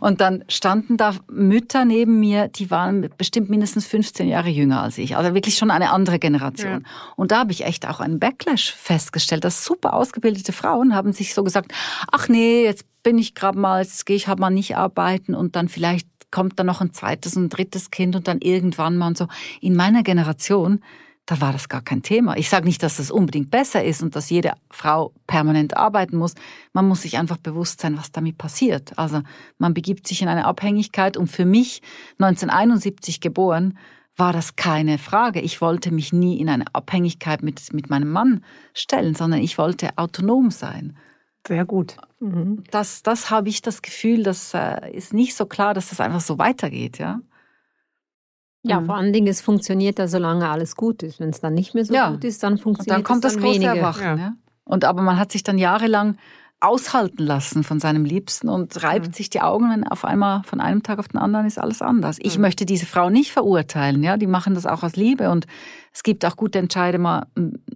Und 0.00 0.20
dann 0.20 0.44
standen 0.48 0.96
da 0.96 1.14
Mütter 1.30 1.84
neben 1.84 2.20
mir, 2.20 2.48
die 2.48 2.70
waren 2.70 3.08
bestimmt 3.16 3.48
mindestens 3.48 3.86
15 3.86 4.28
Jahre 4.28 4.48
jünger 4.48 4.82
als 4.82 4.98
ich. 4.98 5.16
Also 5.16 5.34
wirklich 5.34 5.56
schon 5.56 5.70
eine 5.70 5.90
andere 5.90 6.18
Generation. 6.18 6.82
Ja. 6.84 7.14
Und 7.16 7.30
da 7.30 7.38
habe 7.38 7.52
ich 7.52 7.64
echt 7.64 7.86
auch 7.86 8.00
einen 8.00 8.18
Backlash 8.18 8.72
festgestellt, 8.72 9.44
dass 9.44 9.64
super 9.64 9.94
ausgebildete 9.94 10.52
Frauen 10.52 10.94
haben 10.94 11.12
sich 11.12 11.32
so 11.32 11.44
gesagt, 11.44 11.72
ach 12.10 12.28
nee, 12.28 12.64
jetzt 12.64 12.84
bin 13.02 13.18
ich 13.18 13.34
gerade 13.34 13.58
mal, 13.58 13.82
jetzt 13.82 14.04
gehe 14.04 14.16
ich 14.16 14.26
halt 14.26 14.40
mal 14.40 14.50
nicht 14.50 14.76
arbeiten 14.76 15.34
und 15.34 15.54
dann 15.54 15.68
vielleicht 15.68 16.08
kommt 16.30 16.58
dann 16.58 16.66
noch 16.66 16.80
ein 16.80 16.92
zweites 16.92 17.36
und 17.36 17.44
ein 17.44 17.48
drittes 17.48 17.90
Kind 17.90 18.16
und 18.16 18.28
dann 18.28 18.40
irgendwann 18.40 18.96
mal 18.96 19.08
und 19.08 19.18
so. 19.18 19.28
In 19.60 19.74
meiner 19.74 20.02
Generation, 20.02 20.80
da 21.26 21.40
war 21.40 21.52
das 21.52 21.68
gar 21.68 21.82
kein 21.82 22.02
Thema. 22.02 22.36
Ich 22.36 22.48
sage 22.48 22.66
nicht, 22.66 22.82
dass 22.82 22.98
das 22.98 23.10
unbedingt 23.10 23.50
besser 23.50 23.84
ist 23.84 24.02
und 24.02 24.14
dass 24.14 24.30
jede 24.30 24.52
Frau 24.70 25.12
permanent 25.26 25.76
arbeiten 25.76 26.16
muss. 26.16 26.34
Man 26.72 26.86
muss 26.86 27.02
sich 27.02 27.18
einfach 27.18 27.38
bewusst 27.38 27.80
sein, 27.80 27.98
was 27.98 28.12
damit 28.12 28.38
passiert. 28.38 28.96
Also 28.96 29.22
man 29.58 29.74
begibt 29.74 30.06
sich 30.06 30.22
in 30.22 30.28
eine 30.28 30.44
Abhängigkeit 30.44 31.16
und 31.16 31.28
für 31.28 31.44
mich, 31.44 31.82
1971 32.18 33.20
geboren, 33.20 33.76
war 34.16 34.32
das 34.32 34.56
keine 34.56 34.98
Frage. 34.98 35.40
Ich 35.40 35.60
wollte 35.60 35.92
mich 35.92 36.12
nie 36.12 36.38
in 36.38 36.48
eine 36.48 36.64
Abhängigkeit 36.72 37.42
mit, 37.42 37.72
mit 37.72 37.90
meinem 37.90 38.10
Mann 38.10 38.44
stellen, 38.72 39.14
sondern 39.14 39.40
ich 39.40 39.58
wollte 39.58 39.90
autonom 39.96 40.50
sein. 40.50 40.96
Sehr 41.46 41.64
gut. 41.64 41.96
Mhm. 42.20 42.64
Das, 42.70 43.02
das 43.02 43.30
habe 43.30 43.48
ich 43.48 43.62
das 43.62 43.82
Gefühl, 43.82 44.22
das 44.22 44.52
äh, 44.54 44.90
ist 44.92 45.14
nicht 45.14 45.36
so 45.36 45.46
klar, 45.46 45.74
dass 45.74 45.90
das 45.90 46.00
einfach 46.00 46.20
so 46.20 46.38
weitergeht, 46.38 46.98
ja. 46.98 47.20
Ja, 48.62 48.80
mhm. 48.80 48.86
vor 48.86 48.96
allen 48.96 49.12
Dingen, 49.12 49.28
es 49.28 49.40
funktioniert 49.40 49.98
ja, 49.98 50.08
solange 50.08 50.48
alles 50.48 50.74
gut 50.74 51.02
ist. 51.02 51.20
Wenn 51.20 51.30
es 51.30 51.40
dann 51.40 51.54
nicht 51.54 51.74
mehr 51.74 51.84
so 51.84 51.94
ja. 51.94 52.10
gut 52.10 52.24
ist, 52.24 52.42
dann 52.42 52.58
funktioniert 52.58 52.98
es 52.98 53.04
dann 53.04 53.04
kommt 53.04 53.24
das 53.24 53.38
große 53.38 53.60
weniger. 53.60 53.76
Erwachen. 53.76 54.02
Ja. 54.02 54.16
Ja. 54.16 54.32
Und 54.64 54.84
aber 54.84 55.02
man 55.02 55.18
hat 55.18 55.30
sich 55.30 55.44
dann 55.44 55.58
jahrelang 55.58 56.16
aushalten 56.66 57.22
lassen 57.22 57.62
von 57.62 57.78
seinem 57.78 58.04
Liebsten 58.04 58.48
und 58.48 58.82
reibt 58.82 59.08
mhm. 59.08 59.12
sich 59.12 59.30
die 59.30 59.40
Augen, 59.40 59.70
wenn 59.70 59.86
auf 59.86 60.04
einmal 60.04 60.42
von 60.42 60.60
einem 60.60 60.82
Tag 60.82 60.98
auf 60.98 61.08
den 61.08 61.18
anderen 61.18 61.46
ist 61.46 61.58
alles 61.58 61.80
anders. 61.80 62.18
Ich 62.20 62.36
mhm. 62.36 62.42
möchte 62.42 62.66
diese 62.66 62.86
Frau 62.86 63.08
nicht 63.08 63.30
verurteilen, 63.30 64.02
ja, 64.02 64.16
die 64.16 64.26
machen 64.26 64.54
das 64.54 64.66
auch 64.66 64.82
aus 64.82 64.96
Liebe 64.96 65.30
und 65.30 65.46
es 65.92 66.02
gibt 66.02 66.26
auch 66.26 66.36
gute 66.36 66.58
Entscheide, 66.58 66.98
mal 66.98 67.26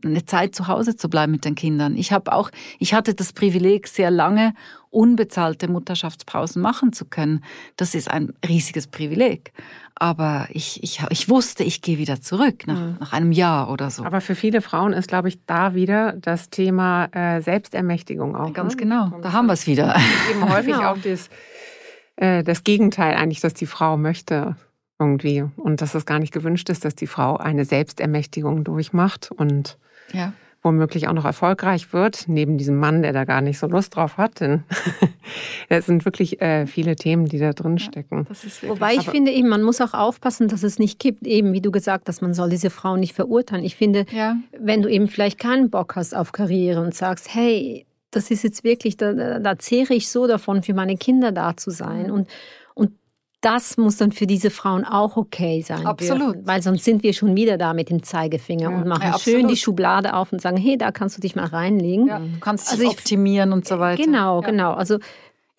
eine 0.04 0.26
Zeit 0.26 0.54
zu 0.54 0.66
Hause 0.66 0.96
zu 0.96 1.08
bleiben 1.08 1.32
mit 1.32 1.46
den 1.46 1.54
Kindern. 1.54 1.96
Ich 1.96 2.12
habe 2.12 2.32
auch, 2.32 2.50
ich 2.78 2.92
hatte 2.92 3.14
das 3.14 3.32
Privileg, 3.32 3.88
sehr 3.88 4.10
lange 4.10 4.52
unbezahlte 4.90 5.68
Mutterschaftspausen 5.68 6.60
machen 6.60 6.92
zu 6.92 7.04
können. 7.04 7.44
Das 7.76 7.94
ist 7.94 8.10
ein 8.10 8.32
riesiges 8.46 8.88
Privileg. 8.88 9.52
Aber 9.94 10.48
ich, 10.50 10.82
ich, 10.82 11.02
ich 11.10 11.28
wusste, 11.28 11.62
ich 11.62 11.82
gehe 11.82 11.98
wieder 11.98 12.20
zurück 12.20 12.66
nach, 12.66 12.80
mhm. 12.80 12.96
nach 12.98 13.12
einem 13.12 13.32
Jahr 13.32 13.70
oder 13.70 13.90
so. 13.90 14.04
Aber 14.04 14.20
für 14.20 14.34
viele 14.34 14.62
Frauen 14.62 14.92
ist, 14.92 15.08
glaube 15.08 15.28
ich, 15.28 15.44
da 15.46 15.74
wieder 15.74 16.14
das 16.14 16.50
Thema 16.50 17.04
äh, 17.12 17.40
Selbstermächtigung 17.40 18.34
auch. 18.34 18.52
Ganz 18.52 18.74
ne? 18.74 18.82
genau, 18.82 19.20
da 19.22 19.32
haben 19.32 19.46
wir 19.46 19.52
es 19.52 19.66
wieder. 19.66 19.94
Eben 20.30 20.48
häufig 20.48 20.74
genau. 20.74 20.92
auch 20.92 20.98
das, 20.98 21.28
äh, 22.16 22.42
das 22.42 22.64
Gegenteil 22.64 23.14
eigentlich, 23.14 23.40
dass 23.40 23.54
die 23.54 23.66
Frau 23.66 23.96
möchte 23.96 24.56
irgendwie 24.98 25.44
und 25.56 25.80
dass 25.80 25.94
es 25.94 26.04
gar 26.04 26.18
nicht 26.18 26.32
gewünscht 26.32 26.68
ist, 26.68 26.84
dass 26.84 26.94
die 26.94 27.06
Frau 27.06 27.36
eine 27.36 27.64
Selbstermächtigung 27.64 28.64
durchmacht 28.64 29.30
und 29.30 29.78
ja 30.12 30.32
womöglich 30.62 31.08
auch 31.08 31.12
noch 31.14 31.24
erfolgreich 31.24 31.92
wird, 31.92 32.24
neben 32.28 32.58
diesem 32.58 32.76
Mann, 32.76 33.02
der 33.02 33.12
da 33.12 33.24
gar 33.24 33.40
nicht 33.40 33.58
so 33.58 33.66
Lust 33.66 33.96
drauf 33.96 34.18
hat. 34.18 34.40
Denn 34.40 34.64
es 35.68 35.86
sind 35.86 36.04
wirklich 36.04 36.40
äh, 36.42 36.66
viele 36.66 36.96
Themen, 36.96 37.26
die 37.26 37.38
da 37.38 37.52
drin 37.52 37.78
stecken. 37.78 38.26
Ja, 38.28 38.68
Wobei 38.68 38.94
ich 38.94 39.08
finde 39.08 39.32
eben, 39.32 39.48
man 39.48 39.62
muss 39.62 39.80
auch 39.80 39.94
aufpassen, 39.94 40.48
dass 40.48 40.62
es 40.62 40.78
nicht 40.78 40.98
gibt, 40.98 41.26
eben 41.26 41.52
wie 41.52 41.62
du 41.62 41.70
gesagt 41.70 42.08
hast, 42.08 42.20
man 42.20 42.34
soll 42.34 42.50
diese 42.50 42.70
Frau 42.70 42.96
nicht 42.96 43.14
verurteilen. 43.14 43.64
Ich 43.64 43.76
finde, 43.76 44.04
ja. 44.10 44.36
wenn 44.58 44.82
du 44.82 44.90
eben 44.90 45.08
vielleicht 45.08 45.38
keinen 45.38 45.70
Bock 45.70 45.96
hast 45.96 46.14
auf 46.14 46.32
Karriere 46.32 46.82
und 46.82 46.94
sagst, 46.94 47.34
hey, 47.34 47.86
das 48.10 48.30
ist 48.30 48.42
jetzt 48.42 48.64
wirklich, 48.64 48.96
da, 48.96 49.38
da 49.38 49.58
zehre 49.58 49.94
ich 49.94 50.08
so 50.08 50.26
davon, 50.26 50.62
für 50.62 50.74
meine 50.74 50.96
Kinder 50.96 51.32
da 51.32 51.56
zu 51.56 51.70
sein. 51.70 52.10
Und 52.10 52.28
das 53.40 53.78
muss 53.78 53.96
dann 53.96 54.12
für 54.12 54.26
diese 54.26 54.50
Frauen 54.50 54.84
auch 54.84 55.16
okay 55.16 55.62
sein. 55.62 55.86
Absolut. 55.86 56.34
Dürfen, 56.34 56.46
weil 56.46 56.62
sonst 56.62 56.84
sind 56.84 57.02
wir 57.02 57.14
schon 57.14 57.36
wieder 57.36 57.56
da 57.56 57.72
mit 57.72 57.88
dem 57.88 58.02
Zeigefinger 58.02 58.70
ja. 58.70 58.76
und 58.76 58.86
machen 58.86 59.02
ja, 59.04 59.18
schön 59.18 59.48
die 59.48 59.56
Schublade 59.56 60.14
auf 60.14 60.32
und 60.32 60.42
sagen, 60.42 60.58
hey, 60.58 60.76
da 60.76 60.92
kannst 60.92 61.16
du 61.16 61.20
dich 61.22 61.36
mal 61.36 61.46
reinlegen. 61.46 62.06
Ja, 62.06 62.18
du 62.18 62.40
kannst 62.40 62.70
also 62.70 62.82
dich 62.82 62.92
optimieren 62.92 63.52
und 63.52 63.66
so 63.66 63.78
weiter. 63.78 64.02
Genau, 64.02 64.42
genau. 64.42 64.72
Also 64.72 64.98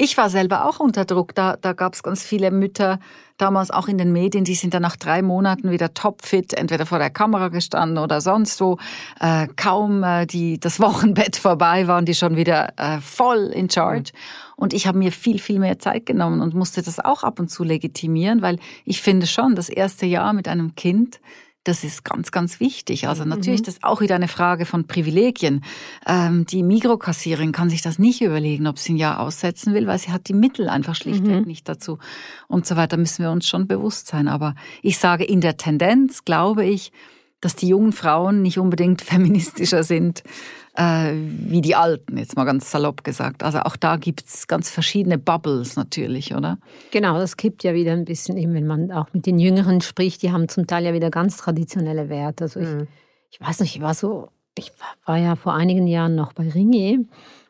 ich 0.02 0.18
war 0.18 0.32
selber 0.32 0.66
auch 0.68 0.80
unter 0.80 1.06
Druck. 1.06 1.36
Da, 1.36 1.58
da 1.58 1.74
gab 1.74 1.94
es 1.94 2.02
ganz 2.02 2.24
viele 2.24 2.50
Mütter, 2.50 3.00
damals 3.38 3.70
auch 3.70 3.88
in 3.88 4.00
den 4.00 4.12
Medien, 4.12 4.44
die 4.44 4.56
sind 4.56 4.74
dann 4.74 4.82
nach 4.82 4.96
drei 4.96 5.22
Monaten 5.22 5.70
wieder 5.70 5.94
topfit, 5.94 6.54
entweder 6.54 6.88
vor 6.88 6.98
der 6.98 7.12
Kamera 7.12 7.50
gestanden 7.50 8.00
oder 8.00 8.20
sonst 8.20 8.60
wo. 8.62 8.78
Äh, 9.20 9.48
kaum 9.56 10.04
äh, 10.04 10.26
die, 10.26 10.60
das 10.60 10.80
Wochenbett 10.80 11.38
vorbei 11.38 11.88
waren 11.88 12.06
die 12.06 12.16
schon 12.16 12.36
wieder 12.36 12.74
äh, 12.78 13.00
voll 13.00 13.52
in 13.54 13.70
charge. 13.70 14.12
Mhm. 14.12 14.54
Und 14.56 14.74
ich 14.74 14.88
habe 14.88 14.98
mir 14.98 15.12
viel, 15.12 15.38
viel 15.38 15.60
mehr 15.60 15.78
Zeit 15.78 16.08
genommen 16.08 16.42
und 16.42 16.56
musste 16.56 16.82
das 16.82 17.00
auch 17.00 17.24
ab 17.24 17.40
und 17.40 17.50
zu 17.50 17.64
legitimieren, 17.64 18.42
weil 18.42 18.58
ich 18.86 19.02
finde 19.02 19.28
schon, 19.28 19.56
das 19.56 19.70
erste 19.70 20.08
Jahr 20.08 20.34
mit 20.34 20.48
einem 20.48 20.74
Kind, 20.76 21.20
das 21.64 21.84
ist 21.84 22.04
ganz, 22.04 22.32
ganz 22.32 22.60
wichtig. 22.60 23.08
Also 23.08 23.24
natürlich 23.24 23.62
mhm. 23.62 23.66
das 23.66 23.76
ist 23.76 23.84
auch 23.84 24.02
wieder 24.02 24.16
eine 24.16 24.28
Frage 24.28 24.66
von 24.66 24.88
Privilegien. 24.88 25.64
Ähm, 26.08 26.46
die 26.46 26.64
Mikrokassierin 26.64 27.52
kann 27.52 27.70
sich 27.70 27.82
das 27.82 28.00
nicht 28.00 28.22
überlegen, 28.22 28.66
ob 28.66 28.80
sie 28.80 28.94
ein 28.94 28.98
Jahr 28.98 29.20
aussetzen 29.20 29.74
will, 29.74 29.86
weil 29.86 30.00
sie 30.00 30.12
hat 30.12 30.28
die 30.28 30.34
Mittel 30.34 30.70
einfach 30.70 30.96
schlichtweg 30.96 31.42
mhm. 31.42 31.48
nicht 31.48 31.70
dazu 31.70 32.00
und 32.48 32.66
so 32.66 32.76
weiter. 32.76 32.98
Müssen 32.98 33.24
wir 33.24 33.32
uns 33.32 33.48
schon 33.48 33.68
bewusst 33.68 34.08
sein. 34.08 34.28
Aber 34.28 34.56
ich 34.82 34.98
sage, 34.98 35.24
in 35.24 35.42
der 35.42 35.58
Tendenz 35.58 36.26
glaube 36.26 36.66
ich, 36.66 36.92
dass 37.42 37.56
die 37.56 37.68
jungen 37.68 37.94
Frauen 37.94 38.42
nicht 38.42 38.58
unbedingt 38.58 39.02
feministischer 39.04 39.84
sind 39.84 40.24
äh, 40.76 41.14
wie 41.14 41.62
die 41.62 41.76
Alten, 41.76 42.18
jetzt 42.18 42.36
mal 42.36 42.46
ganz 42.46 42.72
salopp 42.72 43.04
gesagt. 43.04 43.44
Also 43.44 43.60
auch 43.60 43.76
da 43.76 43.98
gibt 43.98 44.24
es 44.26 44.48
ganz 44.48 44.70
verschiedene 44.70 45.18
Bubbles 45.18 45.76
natürlich, 45.76 46.34
oder? 46.34 46.58
Genau, 46.92 47.18
das 47.18 47.38
kippt 47.38 47.64
ja 47.64 47.74
wieder 47.74 47.92
ein 47.92 48.06
bisschen, 48.06 48.38
eben 48.38 48.54
wenn 48.54 48.68
man 48.68 48.92
auch 48.92 49.08
mit 49.14 49.26
den 49.26 49.40
Jüngeren 49.40 49.82
spricht, 49.82 50.22
die 50.22 50.32
haben 50.32 50.48
zum 50.48 50.68
Teil 50.68 50.86
ja 50.86 50.94
wieder 50.94 51.10
ganz 51.10 51.38
traditionelle 51.38 52.10
Werte. 52.10 52.46
Also 52.46 52.60
ich, 52.60 52.70
mhm. 52.70 52.88
ich 53.32 53.42
weiß 53.42 53.60
nicht, 53.60 53.76
ich 53.76 53.82
war 53.82 53.94
so, 53.94 54.30
ich 54.58 54.72
war 55.06 55.18
ja 55.18 55.36
vor 55.36 55.54
einigen 55.54 55.88
Jahren 55.88 56.16
noch 56.16 56.34
bei 56.34 56.50
Ringe 56.50 57.06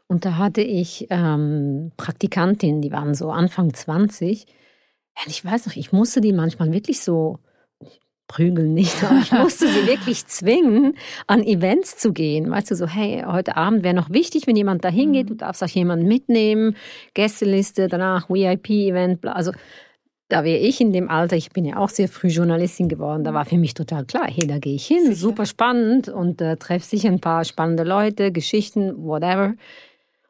und 0.07 0.25
da 0.25 0.37
hatte 0.37 0.61
ich 0.61 1.07
ähm, 1.09 1.93
Praktikantinnen, 1.95 2.81
die 2.81 2.91
waren 2.91 3.13
so 3.13 3.31
Anfang 3.31 3.73
20. 3.73 4.45
Und 5.23 5.31
ich 5.31 5.45
weiß 5.45 5.67
noch, 5.67 5.75
ich 5.75 5.93
musste 5.93 6.19
die 6.19 6.33
manchmal 6.33 6.73
wirklich 6.73 7.01
so 7.01 7.39
prügeln 8.31 8.73
nicht, 8.73 9.03
aber 9.03 9.19
ich 9.19 9.31
musste 9.31 9.67
sie 9.67 9.85
wirklich 9.87 10.25
zwingen, 10.25 10.95
an 11.27 11.43
Events 11.43 11.97
zu 11.97 12.13
gehen. 12.13 12.49
Weißt 12.49 12.71
du, 12.71 12.75
so, 12.75 12.87
hey, 12.87 13.23
heute 13.27 13.57
Abend 13.57 13.83
wäre 13.83 13.93
noch 13.93 14.09
wichtig, 14.09 14.47
wenn 14.47 14.55
jemand 14.55 14.85
da 14.85 14.89
hingeht, 14.89 15.29
du 15.29 15.35
darfst 15.35 15.61
auch 15.61 15.67
jemanden 15.67 16.07
mitnehmen, 16.07 16.77
Gästeliste, 17.13 17.89
danach 17.89 18.29
VIP-Event, 18.29 19.25
also 19.25 19.51
da 20.29 20.45
wäre 20.45 20.59
ich 20.59 20.79
in 20.79 20.93
dem 20.93 21.09
Alter, 21.09 21.35
ich 21.35 21.49
bin 21.49 21.65
ja 21.65 21.75
auch 21.75 21.89
sehr 21.89 22.07
früh 22.07 22.29
Journalistin 22.29 22.87
geworden, 22.87 23.25
da 23.25 23.33
war 23.33 23.43
für 23.43 23.57
mich 23.57 23.73
total 23.73 24.05
klar, 24.05 24.27
hey, 24.27 24.47
da 24.47 24.59
gehe 24.59 24.75
ich 24.75 24.87
hin, 24.87 25.07
sicher. 25.07 25.15
super 25.15 25.45
spannend 25.45 26.07
und 26.07 26.39
äh, 26.39 26.55
treffe 26.55 26.85
sicher 26.85 27.09
ein 27.09 27.19
paar 27.19 27.43
spannende 27.43 27.83
Leute, 27.83 28.31
Geschichten, 28.31 28.93
whatever. 29.03 29.55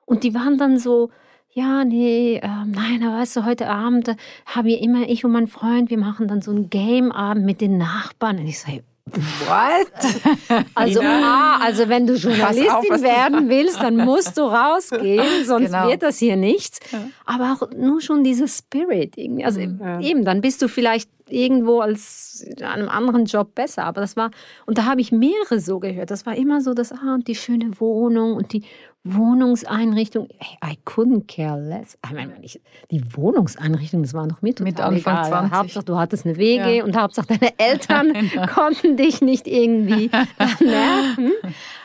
Und 0.06 0.24
die 0.24 0.34
waren 0.34 0.58
dann 0.58 0.80
so, 0.80 1.12
ja, 1.54 1.84
nee, 1.84 2.36
äh, 2.36 2.48
nein, 2.66 3.04
aber 3.04 3.18
weißt 3.20 3.36
du, 3.36 3.46
heute 3.46 3.70
Abend 3.70 4.08
äh, 4.08 4.16
haben 4.46 4.68
wir 4.68 4.82
immer, 4.82 5.10
ich 5.10 5.26
und 5.26 5.32
mein 5.32 5.48
Freund, 5.48 5.90
wir 5.90 5.98
machen 5.98 6.28
dann 6.28 6.42
so 6.42 6.52
einen 6.52 6.70
Game-Abend 6.70 7.46
mit 7.46 7.60
den 7.60 7.78
Nachbarn. 7.78 8.40
Und 8.40 8.48
ich 8.48 8.60
so, 8.60 8.68
hey, 8.68 8.84
What? 9.06 10.66
Also, 10.76 11.02
ah, 11.02 11.58
also 11.62 11.90
wenn 11.90 12.08
du 12.08 12.16
Journalistin 12.16 12.94
auf, 12.94 13.02
werden 13.02 13.50
willst, 13.50 13.82
dann 13.82 13.98
musst 13.98 14.38
du 14.38 14.42
rausgehen, 14.42 15.26
sonst 15.46 15.72
genau. 15.72 15.88
wird 15.88 16.04
das 16.04 16.18
hier 16.18 16.36
nichts. 16.36 16.80
Aber 17.26 17.54
auch 17.54 17.72
nur 17.72 18.02
schon 18.02 18.24
dieses 18.24 18.60
Spirit. 18.60 19.18
Irgendwie. 19.18 19.44
Also 19.44 19.60
ja. 19.60 20.00
eben, 20.00 20.24
dann 20.24 20.42
bist 20.42 20.62
du 20.62 20.68
vielleicht 20.68 21.10
irgendwo 21.28 21.80
als 21.80 22.42
in 22.42 22.64
einem 22.64 22.90
anderen 22.90 23.26
Job 23.26 23.56
besser. 23.56 23.86
Aber 23.86 24.02
das 24.02 24.16
war, 24.16 24.32
und 24.66 24.78
da 24.78 24.86
habe 24.86 25.02
ich 25.02 25.12
mehrere 25.12 25.60
so 25.60 25.80
gehört. 25.80 26.12
Das 26.12 26.26
war 26.26 26.36
immer 26.36 26.62
so, 26.62 26.74
dass, 26.74 26.92
ah, 26.92 27.16
und 27.16 27.28
die 27.28 27.36
schöne 27.36 27.80
Wohnung 27.80 28.34
und 28.34 28.54
die 28.54 28.64
Wohnungseinrichtung. 29.04 30.30
I 30.64 30.78
couldn't 30.86 31.28
care 31.28 31.60
less. 31.60 31.98
Ich 32.06 32.12
meine, 32.12 32.34
die 32.92 33.02
Wohnungseinrichtung, 33.16 34.04
das 34.04 34.14
war 34.14 34.28
noch 34.28 34.42
mit. 34.42 34.60
Mit 34.60 34.80
Anfang 34.80 35.16
egal. 35.16 35.30
20. 35.30 35.58
Hauptsache, 35.58 35.86
du 35.86 35.98
hattest 35.98 36.26
eine 36.26 36.38
WG 36.38 36.78
ja. 36.78 36.84
und 36.84 36.96
Hauptsache, 36.96 37.28
deine 37.28 37.54
Eltern 37.58 38.14
genau. 38.14 38.46
konnten 38.46 38.98
dich 38.98 39.22
nicht 39.22 39.48
irgendwie 39.48 40.12
nerven. 40.60 41.32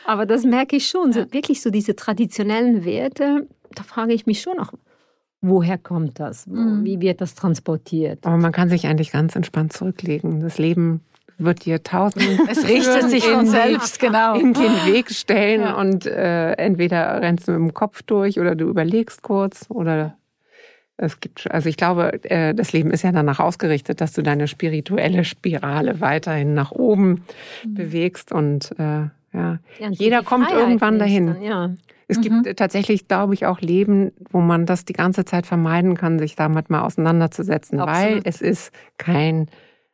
Aber 0.05 0.25
das 0.25 0.43
merke 0.43 0.75
ich 0.75 0.87
schon. 0.87 1.11
So, 1.11 1.31
wirklich 1.33 1.61
so 1.61 1.71
diese 1.71 1.95
traditionellen 1.95 2.85
Werte, 2.85 3.47
da 3.73 3.83
frage 3.83 4.13
ich 4.13 4.27
mich 4.27 4.41
schon 4.41 4.59
auch, 4.59 4.73
woher 5.41 5.79
kommt 5.79 6.19
das? 6.19 6.45
Mhm. 6.45 6.83
Wie 6.85 7.01
wird 7.01 7.21
das 7.21 7.33
transportiert? 7.33 8.25
Aber 8.27 8.37
man 8.37 8.51
kann 8.51 8.69
sich 8.69 8.85
eigentlich 8.85 9.11
ganz 9.11 9.35
entspannt 9.35 9.73
zurücklegen. 9.73 10.39
Das 10.39 10.59
Leben 10.59 11.01
wird 11.37 11.65
dir 11.65 11.83
tausend. 11.83 12.25
Es 12.49 12.67
richtet 12.67 13.09
sich 13.09 13.25
von 13.25 13.45
selbst, 13.45 13.99
genau. 13.99 14.35
In 14.35 14.53
den 14.53 14.85
Weg 14.85 15.11
stellen 15.11 15.61
ja. 15.61 15.73
und 15.75 16.05
äh, 16.05 16.53
entweder 16.53 17.21
rennst 17.21 17.47
du 17.47 17.51
mit 17.51 17.59
dem 17.59 17.73
Kopf 17.73 18.01
durch 18.03 18.39
oder 18.39 18.55
du 18.55 18.69
überlegst 18.69 19.21
kurz 19.21 19.65
oder 19.69 20.17
es 20.97 21.19
gibt, 21.19 21.49
also 21.51 21.69
ich 21.69 21.77
glaube, 21.77 22.23
äh, 22.23 22.55
das 22.55 22.73
Leben 22.73 22.89
ist 22.89 23.03
ja 23.03 23.11
danach 23.11 23.39
ausgerichtet, 23.39 24.01
dass 24.01 24.13
du 24.13 24.23
deine 24.23 24.47
spirituelle 24.47 25.23
Spirale 25.23 26.01
weiterhin 26.01 26.55
nach 26.55 26.71
oben 26.71 27.23
mhm. 27.63 27.73
bewegst 27.75 28.31
und 28.31 28.71
äh, 28.79 28.83
ja, 28.83 29.11
ja 29.33 29.59
und 29.79 29.99
jeder 29.99 30.23
kommt 30.23 30.47
Freiheit 30.47 30.61
irgendwann 30.61 30.97
dahin. 30.97 31.27
Dann, 31.27 31.41
ja. 31.43 31.69
Es 32.07 32.17
mhm. 32.17 32.43
gibt 32.43 32.57
tatsächlich, 32.57 33.07
glaube 33.07 33.35
ich, 33.35 33.45
auch 33.45 33.61
Leben, 33.61 34.11
wo 34.31 34.39
man 34.39 34.65
das 34.65 34.85
die 34.85 34.93
ganze 34.93 35.23
Zeit 35.23 35.45
vermeiden 35.45 35.95
kann, 35.95 36.17
sich 36.17 36.35
damit 36.35 36.69
mal 36.69 36.81
auseinanderzusetzen, 36.81 37.79
Absolut. 37.79 38.15
weil 38.15 38.21
es 38.23 38.41
ist 38.41 38.71
kein 38.97 39.47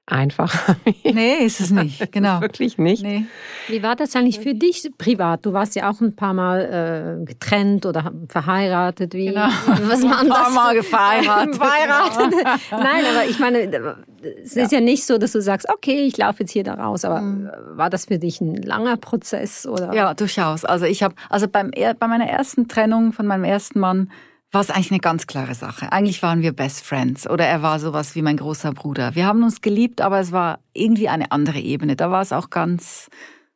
einfacher 0.06 0.76
Nee, 1.04 1.46
ist 1.46 1.60
es 1.60 1.72
nicht, 1.72 2.12
genau. 2.12 2.42
wirklich 2.42 2.78
nicht. 2.78 3.04
Nee. 3.04 3.26
Wie 3.68 3.82
war 3.84 3.96
das 3.96 4.16
eigentlich 4.16 4.40
für 4.40 4.54
dich 4.54 4.90
privat? 4.98 5.46
Du 5.46 5.54
warst 5.54 5.76
ja 5.76 5.90
auch 5.90 6.02
ein 6.02 6.16
paar 6.16 6.34
Mal 6.34 7.20
äh, 7.22 7.26
getrennt 7.26 7.86
oder 7.86 8.12
verheiratet. 8.28 9.14
Wie, 9.14 9.28
genau. 9.28 9.48
Was 9.68 10.04
war 10.04 10.20
ein 10.22 10.30
paar 10.30 10.50
Mal 10.50 10.84
verheiratet. 10.84 11.56
verheiratet. 11.56 12.34
Nein, 12.72 13.06
aber 13.12 13.30
ich 13.30 13.40
meine, 13.40 13.96
es 14.44 14.56
ist 14.56 14.72
ja 14.72 14.82
nicht 14.82 15.06
so, 15.06 15.18
dass 15.18 15.32
du 15.32 15.42
sagst, 15.42 15.70
okay, 15.70 16.02
ich 16.02 16.18
laufe 16.18 16.42
jetzt 16.42 16.52
hier 16.52 16.64
da 16.64 16.74
raus, 16.74 17.06
aber 17.06 17.22
mhm. 17.22 17.50
war 17.76 17.90
das 17.90 18.06
für 18.06 18.20
dich 18.20 18.42
ein 18.42 18.56
langer 18.58 18.98
Prozess 18.98 19.66
oder? 19.66 19.94
Ja, 19.94 20.14
durchaus. 20.14 20.66
Also 20.66 20.86
ich 20.86 21.04
habe, 21.04 21.16
also 21.30 21.48
beim, 21.48 21.72
bei 21.72 22.08
meiner 22.08 22.28
ersten 22.28 22.68
Trennung 22.68 23.14
von 23.14 23.26
meinem 23.26 23.44
ersten 23.46 23.80
Mann 23.80 24.10
war 24.54 24.62
es 24.62 24.70
eigentlich 24.70 24.92
eine 24.92 25.00
ganz 25.00 25.26
klare 25.26 25.56
Sache. 25.56 25.92
Eigentlich 25.92 26.22
waren 26.22 26.44
wir 26.44 26.54
Best 26.54 26.86
Friends 26.86 27.28
oder 27.28 27.46
er 27.46 27.64
war 27.64 27.80
sowas 27.80 28.14
wie 28.14 28.22
mein 28.22 28.38
großer 28.38 28.72
Bruder. 28.72 29.16
Wir 29.16 29.26
haben 29.26 29.44
uns 29.44 29.62
geliebt, 29.62 30.00
aber 30.00 30.20
es 30.20 30.32
war 30.32 30.60
irgendwie 30.74 31.10
eine 31.10 31.32
andere 31.32 31.60
Ebene. 31.60 31.96
Da 31.96 32.12
war 32.12 32.22
es 32.22 32.32
auch 32.32 32.52
ganz, 32.52 33.10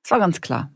es 0.03 0.09
war 0.09 0.17
ganz 0.17 0.41
klar. 0.41 0.71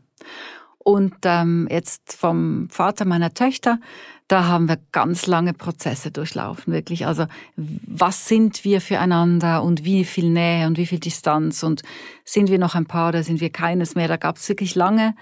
Und 0.78 1.14
ähm, 1.24 1.66
jetzt 1.70 2.12
vom 2.12 2.68
Vater 2.70 3.04
meiner 3.04 3.34
Töchter, 3.34 3.80
da 4.28 4.46
haben 4.46 4.68
wir 4.68 4.78
ganz 4.92 5.26
lange 5.26 5.54
Prozesse 5.54 6.12
durchlaufen, 6.12 6.72
wirklich. 6.72 7.06
Also 7.06 7.26
was 7.56 8.28
sind 8.28 8.64
wir 8.64 8.80
füreinander 8.80 9.62
und 9.62 9.84
wie 9.84 10.04
viel 10.04 10.30
Nähe 10.30 10.68
und 10.68 10.78
wie 10.78 10.86
viel 10.86 11.00
Distanz 11.00 11.64
und 11.64 11.82
sind 12.24 12.48
wir 12.48 12.58
noch 12.58 12.76
ein 12.76 12.86
Paar 12.86 13.08
oder 13.08 13.24
sind 13.24 13.40
wir 13.40 13.50
keines 13.50 13.96
mehr? 13.96 14.08
Da 14.08 14.16
gab 14.16 14.36
es 14.36 14.48
wirklich 14.48 14.76
lange 14.76 15.14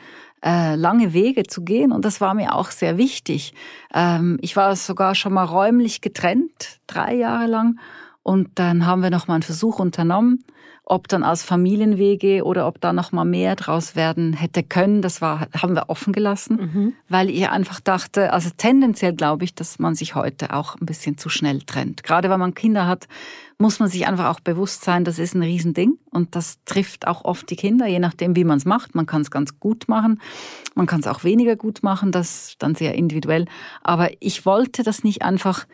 äh, 0.45 0.75
lange 0.75 1.13
Wege 1.13 1.45
zu 1.45 1.63
gehen. 1.63 1.93
Und 1.93 2.05
das 2.05 2.21
war 2.21 2.35
mir 2.35 2.55
auch 2.55 2.71
sehr 2.71 2.97
wichtig. 2.99 3.55
Ähm, 3.95 4.39
ich 4.41 4.57
war 4.57 4.75
sogar 4.77 5.15
schon 5.15 5.33
mal 5.33 5.45
räumlich 5.45 6.01
getrennt, 6.01 6.81
drei 6.87 7.15
Jahre 7.15 7.47
lang. 7.47 7.79
Und 8.23 8.51
dann 8.59 8.87
haben 8.87 9.03
wir 9.03 9.11
noch 9.11 9.29
mal 9.29 9.35
einen 9.35 9.43
Versuch 9.43 9.79
unternommen 9.79 10.45
ob 10.91 11.07
dann 11.07 11.23
als 11.23 11.45
Familienwege 11.45 12.45
oder 12.45 12.67
ob 12.67 12.81
da 12.81 12.93
noch 12.93 13.13
mal 13.13 13.25
mehr 13.25 13.55
draus 13.55 13.95
werden 13.95 14.33
hätte 14.33 14.65
können, 14.65 15.03
das 15.03 15.23
war, 15.23 15.47
haben 15.57 15.75
wir 15.75 15.89
offen 15.89 16.13
gelassen, 16.13 16.57
mhm. 16.57 16.93
weil 17.09 17.31
ich 17.31 17.49
einfach 17.49 17.79
dachte, 17.79 18.33
also 18.33 18.51
tendenziell 18.57 19.15
glaube 19.15 19.45
ich, 19.45 19.55
dass 19.55 19.79
man 19.79 19.95
sich 19.95 20.17
heute 20.17 20.53
auch 20.53 20.75
ein 20.75 20.87
bisschen 20.87 21.17
zu 21.17 21.29
schnell 21.29 21.63
trennt. 21.63 22.03
Gerade 22.03 22.29
wenn 22.29 22.41
man 22.41 22.55
Kinder 22.55 22.89
hat, 22.89 23.07
muss 23.57 23.79
man 23.79 23.89
sich 23.89 24.09
einfach 24.09 24.27
auch 24.27 24.41
bewusst 24.41 24.83
sein, 24.83 25.05
das 25.05 25.21
ist 25.21 25.35
ein 25.35 25.43
Riesending 25.43 25.97
und 26.11 26.35
das 26.35 26.59
trifft 26.65 27.07
auch 27.07 27.25
oft 27.25 27.49
die 27.51 27.57
Kinder, 27.57 27.87
je 27.87 28.01
nachdem, 28.01 28.35
wie 28.35 28.45
man 28.45 28.59
es 28.59 28.65
macht. 28.65 28.97
Man 28.97 29.07
kann 29.07 29.23
es 29.23 29.31
ganz 29.31 29.61
gut 29.61 29.87
machen, 29.87 30.21
man 30.75 30.87
kann 30.87 31.01
es 31.01 31.07
auch 31.07 31.23
weniger 31.23 31.55
gut 31.55 31.85
machen, 31.85 32.11
das 32.11 32.49
ist 32.49 32.63
dann 32.65 32.75
sehr 32.75 32.97
individuell. 32.97 33.45
Aber 33.85 34.09
ich 34.19 34.45
wollte 34.45 34.83
das 34.83 35.05
nicht 35.05 35.23
einfach 35.23 35.67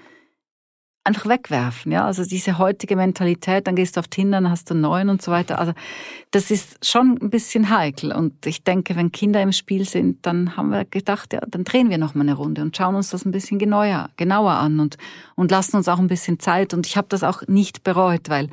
einfach 1.06 1.26
wegwerfen. 1.26 1.92
Ja, 1.92 2.04
also 2.04 2.24
diese 2.24 2.58
heutige 2.58 2.96
Mentalität, 2.96 3.66
dann 3.66 3.76
gehst 3.76 3.96
du 3.96 4.00
auf 4.00 4.08
Tinder, 4.08 4.40
dann 4.40 4.50
hast 4.50 4.70
du 4.70 4.74
neun 4.74 5.08
und 5.08 5.22
so 5.22 5.30
weiter. 5.32 5.58
Also 5.58 5.72
das 6.32 6.50
ist 6.50 6.84
schon 6.84 7.18
ein 7.22 7.30
bisschen 7.30 7.70
heikel. 7.70 8.12
Und 8.12 8.46
ich 8.46 8.64
denke, 8.64 8.96
wenn 8.96 9.12
Kinder 9.12 9.40
im 9.40 9.52
Spiel 9.52 9.86
sind, 9.86 10.26
dann 10.26 10.56
haben 10.56 10.70
wir 10.70 10.84
gedacht, 10.84 11.32
ja, 11.32 11.40
dann 11.48 11.64
drehen 11.64 11.90
wir 11.90 11.98
noch 11.98 12.14
mal 12.14 12.22
eine 12.22 12.34
Runde 12.34 12.62
und 12.62 12.76
schauen 12.76 12.96
uns 12.96 13.10
das 13.10 13.24
ein 13.24 13.30
bisschen 13.30 13.58
genauer, 13.58 14.10
genauer 14.16 14.52
an 14.52 14.80
und 14.80 14.96
und 15.36 15.50
lassen 15.50 15.76
uns 15.76 15.88
auch 15.88 15.98
ein 15.98 16.08
bisschen 16.08 16.40
Zeit. 16.40 16.74
Und 16.74 16.86
ich 16.86 16.96
habe 16.96 17.06
das 17.08 17.22
auch 17.22 17.42
nicht 17.46 17.84
bereut, 17.84 18.28
weil 18.28 18.48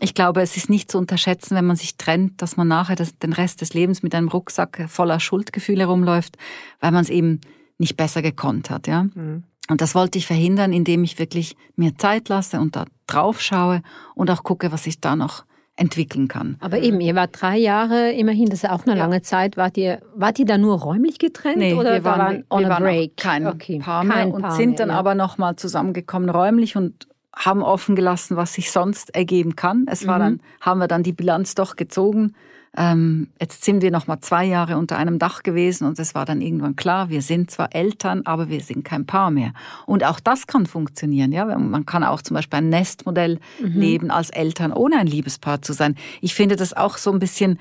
ich 0.00 0.14
glaube, 0.14 0.42
es 0.42 0.56
ist 0.56 0.68
nicht 0.68 0.90
zu 0.90 0.98
unterschätzen, 0.98 1.54
wenn 1.54 1.66
man 1.66 1.76
sich 1.76 1.96
trennt, 1.96 2.42
dass 2.42 2.56
man 2.56 2.66
nachher 2.66 2.96
das, 2.96 3.16
den 3.18 3.32
Rest 3.32 3.60
des 3.60 3.74
Lebens 3.74 4.02
mit 4.02 4.14
einem 4.14 4.28
Rucksack 4.28 4.86
voller 4.88 5.20
Schuldgefühle 5.20 5.86
rumläuft, 5.86 6.36
weil 6.80 6.90
man 6.90 7.02
es 7.02 7.10
eben 7.10 7.40
nicht 7.78 7.96
besser 7.96 8.22
gekonnt 8.22 8.70
hat. 8.70 8.86
Ja. 8.86 9.04
Mhm. 9.04 9.44
Und 9.70 9.80
das 9.80 9.94
wollte 9.94 10.18
ich 10.18 10.26
verhindern, 10.26 10.72
indem 10.72 11.04
ich 11.04 11.18
wirklich 11.18 11.56
mir 11.76 11.96
Zeit 11.96 12.28
lasse 12.28 12.60
und 12.60 12.76
da 12.76 12.84
drauf 13.06 13.40
schaue 13.40 13.82
und 14.14 14.30
auch 14.30 14.42
gucke, 14.42 14.72
was 14.72 14.86
ich 14.86 15.00
da 15.00 15.16
noch 15.16 15.44
entwickeln 15.76 16.28
kann. 16.28 16.56
Aber 16.60 16.78
eben, 16.78 17.00
ihr 17.00 17.14
wart 17.16 17.30
drei 17.40 17.56
Jahre, 17.56 18.12
immerhin, 18.12 18.48
das 18.48 18.62
ist 18.62 18.70
auch 18.70 18.86
eine 18.86 18.96
ja. 18.96 19.02
lange 19.04 19.22
Zeit. 19.22 19.56
Wart 19.56 19.76
ihr, 19.76 20.00
wart 20.14 20.38
ihr 20.38 20.44
da 20.44 20.56
nur 20.56 20.78
räumlich 20.78 21.18
getrennt 21.18 21.58
nee, 21.58 21.74
oder 21.74 21.94
wir 21.94 22.04
waren, 22.04 22.18
waren 22.18 22.44
on 22.48 22.62
wir 22.62 22.76
a 22.76 22.78
break? 22.78 23.16
kein 23.16 23.46
okay. 23.46 23.80
Paar 23.80 24.04
mehr 24.04 24.16
kein 24.16 24.32
und 24.32 24.42
Paar 24.42 24.52
sind 24.52 24.70
mehr, 24.70 24.78
dann 24.78 24.88
ja. 24.90 24.98
aber 24.98 25.14
nochmal 25.14 25.56
zusammengekommen 25.56 26.28
räumlich 26.28 26.76
und 26.76 27.08
haben 27.34 27.62
offen 27.62 27.96
gelassen, 27.96 28.36
was 28.36 28.52
sich 28.54 28.70
sonst 28.70 29.14
ergeben 29.16 29.56
kann. 29.56 29.86
Es 29.88 30.06
war 30.06 30.18
mhm. 30.18 30.22
dann, 30.22 30.40
haben 30.60 30.78
wir 30.78 30.86
dann 30.86 31.02
die 31.02 31.12
Bilanz 31.12 31.56
doch 31.56 31.74
gezogen 31.74 32.34
ähm, 32.76 33.28
jetzt 33.40 33.64
sind 33.64 33.82
wir 33.82 33.90
noch 33.90 34.06
mal 34.06 34.20
zwei 34.20 34.44
Jahre 34.44 34.76
unter 34.76 34.96
einem 34.96 35.18
Dach 35.18 35.42
gewesen 35.42 35.86
und 35.86 35.98
es 35.98 36.14
war 36.14 36.24
dann 36.24 36.40
irgendwann 36.40 36.76
klar, 36.76 37.08
wir 37.08 37.22
sind 37.22 37.50
zwar 37.50 37.74
Eltern, 37.74 38.22
aber 38.24 38.48
wir 38.48 38.60
sind 38.60 38.84
kein 38.84 39.06
Paar 39.06 39.30
mehr. 39.30 39.52
Und 39.86 40.04
auch 40.04 40.20
das 40.20 40.46
kann 40.46 40.66
funktionieren. 40.66 41.32
Ja, 41.32 41.44
man 41.44 41.86
kann 41.86 42.04
auch 42.04 42.22
zum 42.22 42.34
Beispiel 42.34 42.58
ein 42.58 42.68
Nestmodell 42.68 43.38
mhm. 43.60 43.80
leben 43.80 44.10
als 44.10 44.30
Eltern, 44.30 44.72
ohne 44.72 44.98
ein 44.98 45.06
Liebespaar 45.06 45.62
zu 45.62 45.72
sein. 45.72 45.96
Ich 46.20 46.34
finde 46.34 46.56
das 46.56 46.72
auch 46.72 46.96
so 46.96 47.12
ein 47.12 47.18
bisschen 47.18 47.58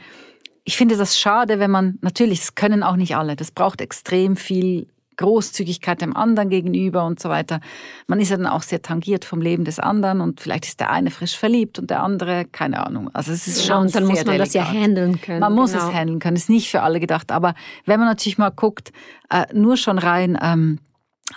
ich 0.66 0.78
finde 0.78 0.96
das 0.96 1.20
schade, 1.20 1.60
wenn 1.60 1.72
man, 1.72 1.98
natürlich, 2.02 2.40
das 2.40 2.56
können 2.56 2.84
auch 2.84 2.96
nicht 2.96 3.18
alle, 3.18 3.36
das 3.36 3.52
braucht 3.52 3.82
extrem 3.82 4.38
viel 4.38 4.88
Großzügigkeit 5.18 6.02
dem 6.02 6.16
anderen 6.16 6.50
gegenüber 6.50 7.06
und 7.06 7.20
so 7.20 7.30
weiter. 7.30 7.60
Man 8.08 8.20
ist 8.20 8.30
ja 8.30 8.38
dann 8.38 8.48
auch 8.48 8.64
sehr 8.64 8.82
tangiert 8.82 9.26
vom 9.26 9.42
Leben 9.42 9.66
des 9.66 9.80
anderen 9.80 10.22
und 10.22 10.42
vielleicht 10.42 10.66
ist 10.66 10.80
der 10.80 10.92
eine 10.92 11.12
frisch 11.12 11.38
verliebt 11.38 11.80
und 11.80 11.90
der 11.90 12.04
andere, 12.04 12.46
keine 12.46 12.86
Ahnung. 12.86 13.10
Also 13.14 13.32
es 13.32 13.48
ist 13.48 13.66
schon 13.66 13.84
und 13.84 13.96
dann 13.96 14.06
muss 14.06 14.26
man 14.26 14.38
delikat. 14.38 14.48
das 14.48 14.54
ja 14.54 14.72
handeln 14.72 15.20
können. 15.22 15.40
Man 15.40 15.54
muss 15.54 15.74
genau. 15.74 15.88
es 15.88 15.94
handeln 15.94 16.20
können, 16.20 16.36
ist 16.36 16.50
nicht 16.50 16.70
für 16.70 16.82
alle 16.82 17.00
gedacht. 17.00 17.32
Aber 17.32 17.56
wenn 17.86 18.00
man 18.00 18.08
natürlich 18.08 18.38
mal 18.38 18.52
guckt, 18.52 18.92
äh, 19.30 19.46
nur 19.54 19.78
schon 19.78 19.98
rein, 19.98 20.38
ähm, 20.42 20.80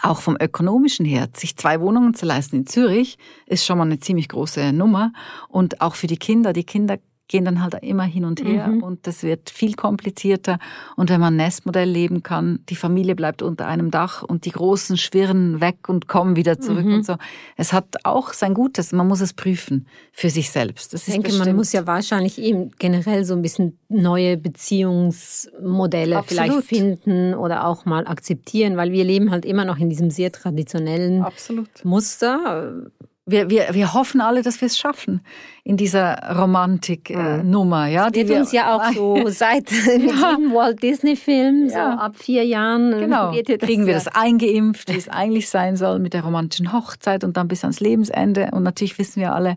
auch 0.02 0.20
vom 0.20 0.36
ökonomischen 0.40 1.06
her, 1.06 1.28
sich 1.32 1.56
zwei 1.56 1.80
Wohnungen 1.80 2.14
zu 2.14 2.26
leisten 2.26 2.56
in 2.56 2.66
Zürich, 2.66 3.18
ist 3.46 3.64
schon 3.64 3.78
mal 3.78 3.84
eine 3.84 3.98
ziemlich 3.98 4.28
große 4.28 4.72
Nummer. 4.72 5.12
Und 5.48 5.80
auch 5.80 5.94
für 5.94 6.06
die 6.06 6.18
Kinder, 6.18 6.52
die 6.52 6.64
Kinder 6.64 6.98
gehen 7.28 7.44
dann 7.44 7.62
halt 7.62 7.74
immer 7.82 8.04
hin 8.04 8.24
und 8.24 8.42
her 8.42 8.68
mhm. 8.68 8.82
und 8.82 9.06
das 9.06 9.22
wird 9.22 9.50
viel 9.50 9.74
komplizierter. 9.74 10.58
Und 10.96 11.10
wenn 11.10 11.20
man 11.20 11.36
Nestmodell 11.36 11.88
leben 11.88 12.22
kann, 12.22 12.60
die 12.68 12.76
Familie 12.76 13.16
bleibt 13.16 13.42
unter 13.42 13.66
einem 13.66 13.90
Dach 13.90 14.22
und 14.22 14.44
die 14.44 14.52
Großen 14.52 14.96
schwirren 14.96 15.60
weg 15.60 15.88
und 15.88 16.06
kommen 16.06 16.36
wieder 16.36 16.60
zurück 16.60 16.84
mhm. 16.84 16.94
und 16.94 17.06
so. 17.06 17.16
Es 17.56 17.72
hat 17.72 18.04
auch 18.04 18.32
sein 18.32 18.54
Gutes. 18.54 18.92
Man 18.92 19.08
muss 19.08 19.20
es 19.20 19.32
prüfen 19.32 19.86
für 20.12 20.30
sich 20.30 20.50
selbst. 20.50 20.94
Das 20.94 21.08
ich 21.08 21.14
denke, 21.14 21.28
bestimmt. 21.28 21.46
man 21.46 21.56
muss 21.56 21.72
ja 21.72 21.86
wahrscheinlich 21.86 22.38
eben 22.38 22.70
generell 22.78 23.24
so 23.24 23.34
ein 23.34 23.42
bisschen 23.42 23.78
neue 23.88 24.36
Beziehungsmodelle 24.36 26.18
Absolut. 26.18 26.52
vielleicht 26.52 26.68
finden 26.68 27.34
oder 27.34 27.66
auch 27.66 27.84
mal 27.84 28.06
akzeptieren, 28.06 28.76
weil 28.76 28.92
wir 28.92 29.04
leben 29.04 29.30
halt 29.30 29.44
immer 29.44 29.64
noch 29.64 29.78
in 29.78 29.88
diesem 29.88 30.10
sehr 30.10 30.30
traditionellen 30.30 31.22
Absolut. 31.22 31.84
Muster 31.84 32.90
wir, 33.26 33.50
wir, 33.50 33.68
wir 33.72 33.92
hoffen 33.92 34.20
alle, 34.20 34.42
dass 34.42 34.60
wir 34.60 34.66
es 34.66 34.78
schaffen 34.78 35.20
in 35.64 35.76
dieser 35.76 36.36
Romantik-Nummer. 36.38 37.88
Äh, 37.88 37.92
ja, 37.92 38.10
die 38.10 38.28
wir 38.28 38.36
uns 38.36 38.52
ja 38.52 38.76
auch 38.76 38.92
so 38.92 39.20
seit 39.26 39.70
ja. 39.72 40.38
Walt 40.52 40.80
Disney-Film, 40.82 41.68
so 41.68 41.76
ab 41.76 42.16
vier 42.16 42.44
Jahren, 42.44 42.92
äh, 42.92 43.00
genau. 43.00 43.32
kriegen 43.58 43.86
wir 43.86 43.94
das 43.94 44.06
eingeimpft, 44.06 44.92
wie 44.92 44.96
es 44.96 45.08
eigentlich 45.08 45.48
sein 45.48 45.76
soll, 45.76 45.98
mit 45.98 46.14
der 46.14 46.22
romantischen 46.22 46.72
Hochzeit 46.72 47.24
und 47.24 47.36
dann 47.36 47.48
bis 47.48 47.64
ans 47.64 47.80
Lebensende. 47.80 48.50
Und 48.52 48.62
natürlich 48.62 48.98
wissen 48.98 49.20
wir 49.20 49.34
alle, 49.34 49.56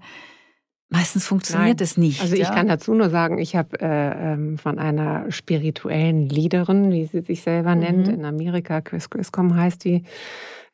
Meistens 0.92 1.28
funktioniert 1.28 1.82
es 1.82 1.98
nicht. 1.98 2.20
Also 2.20 2.34
ich 2.34 2.42
ja? 2.42 2.50
kann 2.50 2.68
dazu 2.68 2.96
nur 2.96 3.12
sagen, 3.12 3.38
ich 3.38 3.56
habe 3.56 3.80
äh, 3.80 4.34
ähm, 4.34 4.58
von 4.58 4.80
einer 4.80 5.32
spirituellen 5.32 6.28
Leaderin, 6.28 6.92
wie 6.92 7.06
sie 7.06 7.22
sich 7.22 7.44
selber 7.44 7.76
mhm. 7.76 7.82
nennt, 7.82 8.08
in 8.08 8.26
Amerika, 8.26 8.82
Chris 8.82 9.08
Griscom 9.12 9.56
heißt 9.56 9.86
die, 9.86 10.02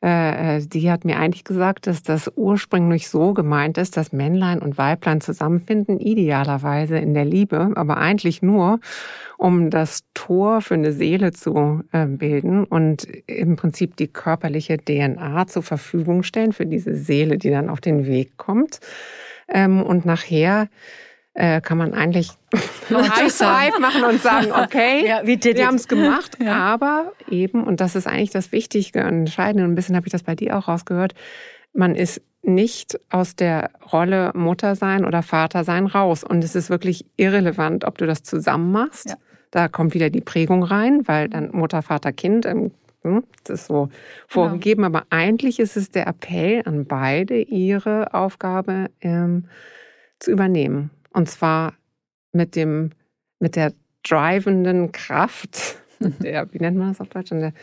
äh, 0.06 0.58
äh, 0.58 0.60
die 0.64 0.88
hat 0.88 1.04
mir 1.04 1.18
eigentlich 1.18 1.42
gesagt, 1.42 1.88
dass 1.88 2.04
das 2.04 2.30
ursprünglich 2.36 3.08
so 3.08 3.34
gemeint 3.34 3.76
ist, 3.76 3.96
dass 3.96 4.12
Männlein 4.12 4.60
und 4.60 4.78
Weiblein 4.78 5.20
zusammenfinden, 5.20 5.98
idealerweise 5.98 6.96
in 6.96 7.12
der 7.12 7.24
Liebe, 7.24 7.72
aber 7.74 7.96
eigentlich 7.96 8.40
nur, 8.40 8.78
um 9.36 9.68
das 9.68 10.04
Tor 10.14 10.60
für 10.60 10.74
eine 10.74 10.92
Seele 10.92 11.32
zu 11.32 11.82
äh, 11.90 12.06
bilden 12.06 12.62
und 12.62 13.08
im 13.26 13.56
Prinzip 13.56 13.96
die 13.96 14.06
körperliche 14.06 14.78
DNA 14.78 15.48
zur 15.48 15.64
Verfügung 15.64 16.22
stellen 16.22 16.52
für 16.52 16.66
diese 16.66 16.94
Seele, 16.94 17.36
die 17.36 17.50
dann 17.50 17.68
auf 17.68 17.80
den 17.80 18.06
Weg 18.06 18.36
kommt. 18.36 18.78
Ähm, 19.48 19.82
und 19.82 20.04
nachher 20.04 20.68
äh, 21.36 21.60
kann 21.60 21.76
man 21.76 21.92
eigentlich 21.92 22.30
High 22.90 23.32
Five 23.32 23.78
machen 23.78 24.04
und 24.04 24.20
sagen, 24.20 24.52
okay, 24.52 25.06
ja, 25.06 25.20
wir 25.24 25.66
haben 25.66 25.76
es 25.76 25.86
gemacht, 25.86 26.38
ja. 26.40 26.54
aber 26.54 27.12
eben, 27.30 27.62
und 27.62 27.80
das 27.80 27.94
ist 27.94 28.06
eigentlich 28.06 28.30
das 28.30 28.52
Wichtige 28.52 29.00
und 29.00 29.20
Entscheidende, 29.20 29.64
und 29.64 29.72
ein 29.72 29.74
bisschen 29.74 29.96
habe 29.96 30.06
ich 30.06 30.12
das 30.12 30.22
bei 30.22 30.34
dir 30.34 30.56
auch 30.56 30.66
rausgehört, 30.66 31.14
man 31.74 31.94
ist 31.94 32.22
nicht 32.42 32.98
aus 33.10 33.36
der 33.36 33.70
Rolle 33.92 34.32
Mutter 34.34 34.76
sein 34.76 35.04
oder 35.04 35.22
Vater 35.22 35.64
sein 35.64 35.86
raus. 35.86 36.22
Und 36.22 36.44
es 36.44 36.54
ist 36.54 36.70
wirklich 36.70 37.04
irrelevant, 37.16 37.84
ob 37.84 37.98
du 37.98 38.06
das 38.06 38.22
zusammen 38.22 38.70
machst. 38.70 39.10
Ja. 39.10 39.16
Da 39.50 39.68
kommt 39.68 39.94
wieder 39.94 40.10
die 40.10 40.20
Prägung 40.20 40.62
rein, 40.62 41.02
weil 41.06 41.28
dann 41.28 41.50
Mutter, 41.50 41.82
Vater, 41.82 42.12
Kind, 42.12 42.46
ähm, 42.46 42.70
hm, 43.02 43.24
das 43.44 43.62
ist 43.62 43.66
so 43.66 43.88
vorgegeben. 44.28 44.84
Genau. 44.84 44.96
Aber 44.96 45.06
eigentlich 45.10 45.58
ist 45.58 45.76
es 45.76 45.90
der 45.90 46.06
Appell 46.06 46.62
an 46.64 46.86
beide, 46.86 47.42
ihre 47.42 48.14
Aufgabe 48.14 48.90
ähm, 49.00 49.46
zu 50.20 50.30
übernehmen. 50.30 50.90
Und 51.16 51.30
zwar 51.30 51.72
mit 52.32 52.56
dem, 52.56 52.90
mit 53.38 53.56
der 53.56 53.72
drivenden 54.02 54.92
Kraft, 54.92 55.76
der, 55.98 56.52
wie 56.52 56.58
nennt 56.58 56.76
man 56.76 56.88
das 56.88 57.00
auf 57.00 57.08
Deutsch? 57.08 57.30
Der, 57.30 57.54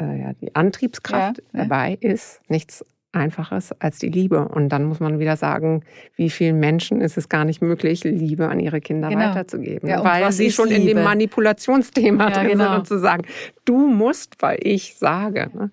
äh, 0.00 0.20
ja, 0.20 0.32
die 0.34 0.54
Antriebskraft 0.54 1.38
ja, 1.38 1.44
ja. 1.52 1.64
dabei 1.64 1.98
ist, 2.00 2.40
nichts 2.48 2.84
Einfaches 3.12 3.72
als 3.80 3.98
die 3.98 4.08
Liebe. 4.08 4.48
Und 4.48 4.68
dann 4.68 4.84
muss 4.84 5.00
man 5.00 5.18
wieder 5.18 5.36
sagen, 5.36 5.82
wie 6.16 6.28
vielen 6.28 6.60
Menschen 6.60 7.00
ist 7.00 7.16
es 7.16 7.28
gar 7.28 7.44
nicht 7.44 7.62
möglich, 7.62 8.04
Liebe 8.04 8.48
an 8.48 8.60
ihre 8.60 8.80
Kinder 8.80 9.08
genau. 9.08 9.30
weiterzugeben. 9.30 9.88
Ja, 9.88 10.04
weil 10.04 10.30
sie 10.32 10.50
schon 10.50 10.68
Liebe? 10.68 10.80
in 10.80 10.86
dem 10.86 11.04
Manipulationsthema 11.04 12.28
ja, 12.28 12.34
drin 12.34 12.48
genau. 12.48 12.64
sind 12.64 12.78
und 12.80 12.86
zu 12.86 12.98
sagen, 12.98 13.22
du 13.64 13.88
musst, 13.88 14.40
weil 14.40 14.58
ich 14.62 14.96
sage. 14.96 15.50
Ne? 15.54 15.70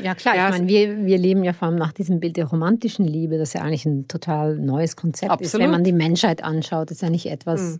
Ja 0.00 0.14
klar, 0.14 0.36
ja, 0.36 0.46
ich 0.46 0.52
meine, 0.52 0.68
wir, 0.68 1.04
wir 1.04 1.18
leben 1.18 1.42
ja 1.42 1.52
vor 1.52 1.68
allem 1.68 1.78
nach 1.78 1.92
diesem 1.92 2.20
Bild 2.20 2.36
der 2.36 2.46
romantischen 2.46 3.06
Liebe, 3.06 3.38
das 3.38 3.52
ja 3.52 3.62
eigentlich 3.62 3.84
ein 3.84 4.06
total 4.06 4.56
neues 4.56 4.94
Konzept 4.94 5.32
Absolut. 5.32 5.54
ist. 5.54 5.58
Wenn 5.58 5.70
man 5.70 5.82
die 5.82 5.92
Menschheit 5.92 6.44
anschaut, 6.44 6.92
ist 6.92 7.02
ja 7.02 7.10
nicht 7.10 7.26
etwas, 7.26 7.60
hm. 7.60 7.78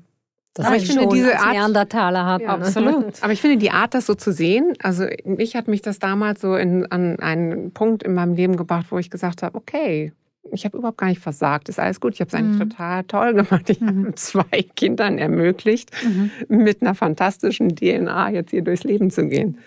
Das 0.59 0.67
aber 0.67 0.77
ich 0.77 0.89
finde 0.89 1.07
diese 1.07 1.39
Art 1.39 1.53
Neandertaler 1.53 2.27
hatten. 2.27 2.43
Ja, 2.43 2.55
absolut. 2.55 3.15
Aber 3.23 3.33
ich 3.33 3.41
finde 3.41 3.59
die 3.59 3.71
Art, 3.71 3.95
das 3.95 4.07
so 4.07 4.17
zu 4.17 4.33
sehen, 4.33 4.73
also 4.83 5.07
mich 5.25 5.55
hat 5.55 5.69
mich 5.69 5.83
das 5.83 6.01
damals 6.01 6.41
so 6.41 6.57
in, 6.57 6.85
an 6.91 7.21
einen 7.21 7.71
Punkt 7.71 8.03
in 8.03 8.13
meinem 8.13 8.35
Leben 8.35 8.57
gebracht, 8.57 8.87
wo 8.91 8.99
ich 8.99 9.09
gesagt 9.09 9.45
habe, 9.45 9.57
okay, 9.57 10.13
ich 10.51 10.65
habe 10.65 10.77
überhaupt 10.77 10.99
gar 10.99 11.07
nicht 11.07 11.21
versagt, 11.21 11.69
ist 11.69 11.79
alles 11.79 12.01
gut. 12.01 12.15
Ich 12.15 12.21
habe 12.21 12.27
es 12.27 12.35
eigentlich 12.35 12.59
mhm. 12.59 12.71
total 12.71 13.05
toll 13.05 13.35
gemacht. 13.35 13.71
Ich 13.71 13.81
mhm. 13.81 14.07
habe 14.07 14.15
zwei 14.17 14.63
Kindern 14.75 15.19
ermöglicht, 15.19 15.93
mhm. 16.03 16.33
mit 16.49 16.83
einer 16.83 16.97
fantastischen 16.97 17.77
DNA 17.77 18.31
jetzt 18.31 18.51
hier 18.51 18.63
durchs 18.63 18.83
Leben 18.83 19.13
zu 19.13 19.29
gehen. 19.29 19.59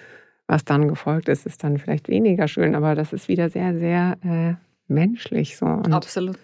Was 0.47 0.65
dann 0.65 0.89
gefolgt 0.89 1.29
ist, 1.29 1.45
ist 1.45 1.63
dann 1.63 1.77
vielleicht 1.77 2.09
weniger 2.09 2.49
schön, 2.49 2.75
aber 2.75 2.95
das 2.95 3.13
ist 3.13 3.29
wieder 3.29 3.49
sehr, 3.49 3.73
sehr 3.79 4.17
äh, 4.25 4.55
menschlich 4.91 5.55
so. 5.55 5.67
Und 5.67 5.93
Absolut. 5.93 6.35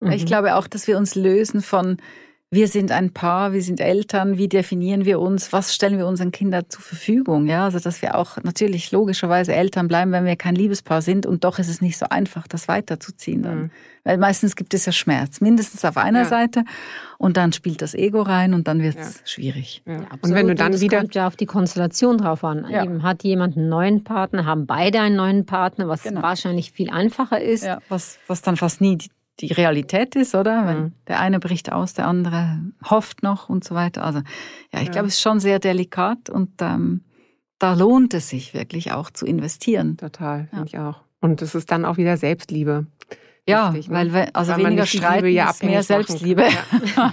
Ich 0.00 0.22
mhm. 0.22 0.26
glaube 0.26 0.54
auch, 0.54 0.68
dass 0.68 0.86
wir 0.86 0.96
uns 0.96 1.16
lösen 1.16 1.60
von 1.60 1.96
wir 2.48 2.68
sind 2.68 2.92
ein 2.92 3.12
Paar, 3.12 3.52
wir 3.52 3.62
sind 3.62 3.80
Eltern, 3.80 4.38
wie 4.38 4.48
definieren 4.48 5.04
wir 5.04 5.18
uns, 5.18 5.52
was 5.52 5.74
stellen 5.74 5.98
wir 5.98 6.06
unseren 6.06 6.30
Kindern 6.30 6.64
zur 6.68 6.80
Verfügung? 6.80 7.48
Ja, 7.48 7.64
also 7.64 7.80
dass 7.80 8.02
wir 8.02 8.14
auch 8.14 8.36
natürlich 8.44 8.92
logischerweise 8.92 9.52
Eltern 9.52 9.88
bleiben, 9.88 10.12
wenn 10.12 10.24
wir 10.24 10.36
kein 10.36 10.54
Liebespaar 10.54 11.02
sind 11.02 11.26
und 11.26 11.42
doch 11.42 11.58
ist 11.58 11.68
es 11.68 11.80
nicht 11.80 11.98
so 11.98 12.06
einfach, 12.08 12.46
das 12.46 12.68
weiterzuziehen 12.68 13.42
dann. 13.42 13.58
Mhm. 13.58 13.70
Weil 14.04 14.18
meistens 14.18 14.54
gibt 14.54 14.74
es 14.74 14.86
ja 14.86 14.92
Schmerz, 14.92 15.40
mindestens 15.40 15.84
auf 15.84 15.96
einer 15.96 16.20
ja. 16.20 16.24
Seite 16.26 16.62
und 17.18 17.36
dann 17.36 17.52
spielt 17.52 17.82
das 17.82 17.94
Ego 17.94 18.22
rein 18.22 18.54
und 18.54 18.68
dann 18.68 18.80
wird 18.80 18.96
es 18.96 19.16
ja. 19.16 19.26
schwierig. 19.26 19.82
Ja. 19.84 20.06
und 20.22 20.32
wenn 20.32 20.46
du 20.46 20.54
dann 20.54 20.74
und 20.74 20.80
wieder 20.80 21.00
kommt 21.00 21.16
ja 21.16 21.26
auf 21.26 21.34
die 21.34 21.46
Konstellation 21.46 22.18
drauf 22.18 22.44
an. 22.44 22.64
Eben 22.70 23.02
hat 23.02 23.24
jemand 23.24 23.56
einen 23.56 23.68
neuen 23.68 24.04
Partner, 24.04 24.44
haben 24.44 24.66
beide 24.66 25.00
einen 25.00 25.16
neuen 25.16 25.46
Partner, 25.46 25.88
was 25.88 26.04
genau. 26.04 26.22
wahrscheinlich 26.22 26.70
viel 26.70 26.90
einfacher 26.90 27.40
ist. 27.40 27.64
Ja, 27.64 27.80
was, 27.88 28.20
was 28.28 28.42
dann 28.42 28.56
fast 28.56 28.80
nie 28.80 28.96
die 28.96 29.10
Realität 29.42 30.16
ist, 30.16 30.34
oder? 30.34 30.66
Wenn 30.66 30.78
mhm. 30.78 30.92
der 31.08 31.20
eine 31.20 31.40
bricht 31.40 31.72
aus, 31.72 31.94
der 31.94 32.06
andere 32.06 32.58
hofft 32.88 33.22
noch 33.22 33.48
und 33.48 33.64
so 33.64 33.74
weiter. 33.74 34.04
Also 34.04 34.20
ja, 34.72 34.80
ich 34.80 34.86
ja. 34.86 34.92
glaube, 34.92 35.08
es 35.08 35.14
ist 35.14 35.20
schon 35.20 35.40
sehr 35.40 35.58
delikat 35.58 36.30
und 36.30 36.50
ähm, 36.60 37.02
da 37.58 37.74
lohnt 37.74 38.14
es 38.14 38.28
sich 38.28 38.54
wirklich 38.54 38.92
auch 38.92 39.10
zu 39.10 39.26
investieren. 39.26 39.96
Total, 39.96 40.48
finde 40.50 40.66
ich 40.66 40.78
auch. 40.78 41.02
Und 41.20 41.42
es 41.42 41.54
ist 41.54 41.70
dann 41.70 41.84
auch 41.84 41.96
wieder 41.96 42.16
Selbstliebe. 42.16 42.86
Ja, 43.48 43.68
Richtig, 43.68 43.90
ne? 43.90 44.12
weil 44.12 44.28
also 44.32 44.52
weil 44.52 44.64
weniger 44.64 44.86
Streiten 44.86 45.28
ja 45.28 45.50
ist 45.50 45.62
mehr 45.62 45.82
Selbstliebe. 45.84 46.42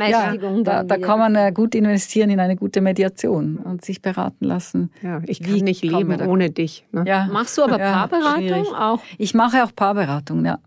ja, 0.00 0.34
ja 0.34 0.36
da, 0.64 0.82
da 0.82 0.96
kann 0.98 1.18
man 1.20 1.36
äh, 1.36 1.52
gut 1.52 1.76
investieren 1.76 2.30
in 2.30 2.40
eine 2.40 2.56
gute 2.56 2.80
Mediation 2.80 3.56
und 3.56 3.84
sich 3.84 4.02
beraten 4.02 4.44
lassen. 4.44 4.90
Ja, 5.00 5.22
ich 5.26 5.40
kann 5.40 5.54
nicht 5.58 5.84
leben 5.84 6.20
ohne 6.22 6.50
dich. 6.50 6.84
Ne? 6.90 7.04
Ja. 7.06 7.28
Machst 7.32 7.56
du 7.56 7.62
aber 7.62 7.78
Paarberatung 7.78 8.74
auch? 8.74 9.00
Ich 9.16 9.32
mache 9.32 9.62
auch 9.62 9.72
Paarberatung, 9.74 10.44
ja. 10.44 10.58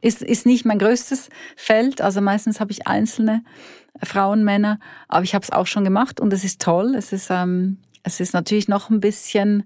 Ist, 0.00 0.22
ist 0.22 0.46
nicht 0.46 0.64
mein 0.64 0.78
größtes 0.78 1.28
Feld. 1.56 2.00
Also 2.00 2.20
meistens 2.20 2.58
habe 2.60 2.72
ich 2.72 2.86
einzelne 2.86 3.44
Frauen, 4.02 4.42
Männer, 4.42 4.78
aber 5.08 5.24
ich 5.24 5.34
habe 5.34 5.44
es 5.44 5.52
auch 5.52 5.66
schon 5.66 5.84
gemacht 5.84 6.20
und 6.20 6.32
es 6.32 6.44
ist 6.44 6.60
toll. 6.60 6.94
Es 6.96 7.12
ist, 7.12 7.28
ähm, 7.30 7.78
es 8.02 8.20
ist 8.20 8.32
natürlich 8.32 8.68
noch 8.68 8.90
ein 8.90 9.00
bisschen 9.00 9.64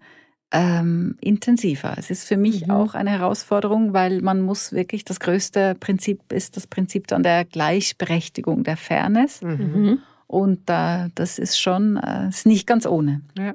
ähm, 0.53 1.17
intensiver. 1.21 1.95
Es 1.97 2.11
ist 2.11 2.25
für 2.25 2.37
mich 2.37 2.67
mhm. 2.67 2.71
auch 2.71 2.95
eine 2.95 3.11
Herausforderung, 3.11 3.93
weil 3.93 4.21
man 4.21 4.43
muss 4.43 4.73
wirklich, 4.73 5.05
das 5.05 5.21
größte 5.21 5.75
Prinzip 5.79 6.33
ist 6.33 6.57
das 6.57 6.67
Prinzip 6.67 7.07
dann 7.07 7.23
der 7.23 7.45
Gleichberechtigung, 7.45 8.65
der 8.65 8.77
Fairness. 8.77 9.43
Mhm. 9.43 10.01
Und 10.27 10.69
äh, 10.69 11.09
das 11.15 11.39
ist 11.39 11.59
schon, 11.59 11.97
äh, 11.97 12.29
ist 12.29 12.47
nicht 12.47 12.67
ganz 12.67 12.87
ohne. 12.87 13.23
Ja. 13.39 13.55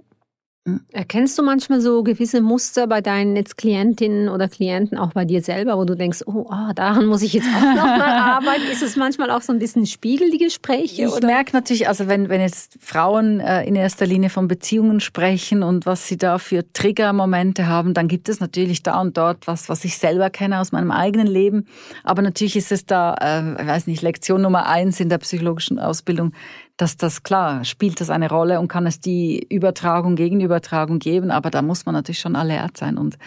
Hm. 0.67 0.81
Erkennst 0.91 1.39
du 1.39 1.43
manchmal 1.43 1.81
so 1.81 2.03
gewisse 2.03 2.39
Muster 2.39 2.85
bei 2.85 3.01
deinen 3.01 3.35
jetzt 3.35 3.57
Klientinnen 3.57 4.29
oder 4.29 4.47
Klienten, 4.47 4.95
auch 4.95 5.11
bei 5.11 5.25
dir 5.25 5.41
selber, 5.41 5.75
wo 5.75 5.85
du 5.85 5.95
denkst, 5.95 6.19
oh, 6.27 6.45
oh 6.51 6.73
daran 6.75 7.07
muss 7.07 7.23
ich 7.23 7.33
jetzt 7.33 7.47
auch 7.47 7.61
nochmal 7.61 8.01
arbeiten? 8.01 8.67
Ist 8.71 8.83
es 8.83 8.95
manchmal 8.95 9.31
auch 9.31 9.41
so 9.41 9.51
ein 9.53 9.57
bisschen 9.57 9.87
Spiegel, 9.87 10.29
die 10.29 10.37
Gespräche? 10.37 11.05
Ich 11.05 11.21
merke 11.23 11.53
natürlich, 11.53 11.87
also 11.87 12.07
wenn, 12.07 12.29
wenn 12.29 12.41
jetzt 12.41 12.77
Frauen 12.79 13.39
äh, 13.39 13.63
in 13.63 13.75
erster 13.75 14.05
Linie 14.05 14.29
von 14.29 14.47
Beziehungen 14.47 14.99
sprechen 14.99 15.63
und 15.63 15.87
was 15.87 16.07
sie 16.07 16.17
da 16.17 16.37
für 16.37 16.63
Triggermomente 16.73 17.65
haben, 17.65 17.95
dann 17.95 18.07
gibt 18.07 18.29
es 18.29 18.39
natürlich 18.39 18.83
da 18.83 19.01
und 19.01 19.17
dort 19.17 19.47
was, 19.47 19.67
was 19.67 19.83
ich 19.83 19.97
selber 19.97 20.29
kenne 20.29 20.59
aus 20.59 20.71
meinem 20.71 20.91
eigenen 20.91 21.25
Leben. 21.25 21.65
Aber 22.03 22.21
natürlich 22.21 22.55
ist 22.55 22.71
es 22.71 22.85
da, 22.85 23.15
äh, 23.19 23.59
ich 23.59 23.67
weiß 23.67 23.87
nicht, 23.87 24.03
Lektion 24.03 24.43
Nummer 24.43 24.67
eins 24.67 24.99
in 24.99 25.09
der 25.09 25.17
psychologischen 25.17 25.79
Ausbildung, 25.79 26.33
dass 26.81 26.97
das 26.97 27.21
klar 27.21 27.63
spielt 27.63 28.01
das 28.01 28.09
eine 28.09 28.29
Rolle 28.29 28.59
und 28.59 28.67
kann 28.67 28.87
es 28.87 28.99
die 28.99 29.45
Übertragung, 29.49 30.15
Gegenübertragung 30.15 30.97
geben, 30.97 31.29
aber 31.29 31.51
da 31.51 31.61
muss 31.61 31.85
man 31.85 31.93
natürlich 31.93 32.19
schon 32.19 32.35
alert 32.35 32.75
sein 32.77 32.97
und 32.97 33.17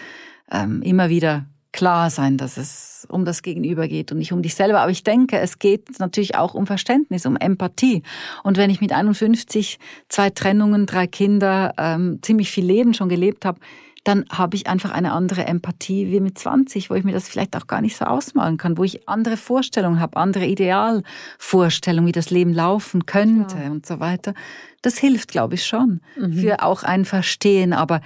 ähm, 0.51 0.81
immer 0.81 1.09
wieder 1.09 1.45
klar 1.71 2.09
sein, 2.09 2.37
dass 2.37 2.57
es 2.57 3.05
um 3.09 3.25
das 3.25 3.41
Gegenüber 3.41 3.87
geht 3.87 4.11
und 4.11 4.17
nicht 4.17 4.31
um 4.31 4.41
dich 4.41 4.55
selber. 4.55 4.79
Aber 4.79 4.91
ich 4.91 5.03
denke, 5.03 5.39
es 5.39 5.59
geht 5.59 5.99
natürlich 5.99 6.35
auch 6.35 6.53
um 6.53 6.67
Verständnis, 6.67 7.25
um 7.25 7.35
Empathie. 7.35 8.01
Und 8.43 8.55
wenn 8.55 8.69
ich 8.69 8.79
mit 8.79 8.93
51 8.93 9.77
zwei 10.07 10.29
Trennungen, 10.29 10.85
drei 10.85 11.05
Kinder, 11.05 11.73
ähm, 11.77 12.19
ziemlich 12.21 12.49
viel 12.49 12.65
Leben 12.65 12.93
schon 12.93 13.09
gelebt 13.09 13.43
habe, 13.43 13.59
dann 14.05 14.25
habe 14.29 14.55
ich 14.55 14.67
einfach 14.67 14.91
eine 14.91 15.11
andere 15.11 15.45
Empathie 15.45 16.11
wie 16.11 16.19
mit 16.19 16.37
20, 16.37 16.91
wo 16.91 16.93
ich 16.93 17.03
mir 17.03 17.11
das 17.11 17.27
vielleicht 17.27 17.57
auch 17.57 17.65
gar 17.65 17.81
nicht 17.81 17.97
so 17.97 18.05
ausmalen 18.05 18.57
kann, 18.57 18.77
wo 18.77 18.83
ich 18.83 19.09
andere 19.09 19.35
Vorstellungen 19.35 19.99
habe, 19.99 20.17
andere 20.17 20.45
Idealvorstellungen, 20.45 22.07
wie 22.07 22.11
das 22.11 22.29
Leben 22.29 22.53
laufen 22.53 23.07
könnte 23.07 23.57
ja. 23.57 23.71
und 23.71 23.85
so 23.85 23.99
weiter. 23.99 24.35
Das 24.83 24.99
hilft, 24.99 25.29
glaube 25.29 25.55
ich, 25.55 25.65
schon 25.65 26.01
mhm. 26.17 26.33
für 26.33 26.61
auch 26.61 26.83
ein 26.83 27.03
Verstehen. 27.03 27.73
Aber 27.73 27.99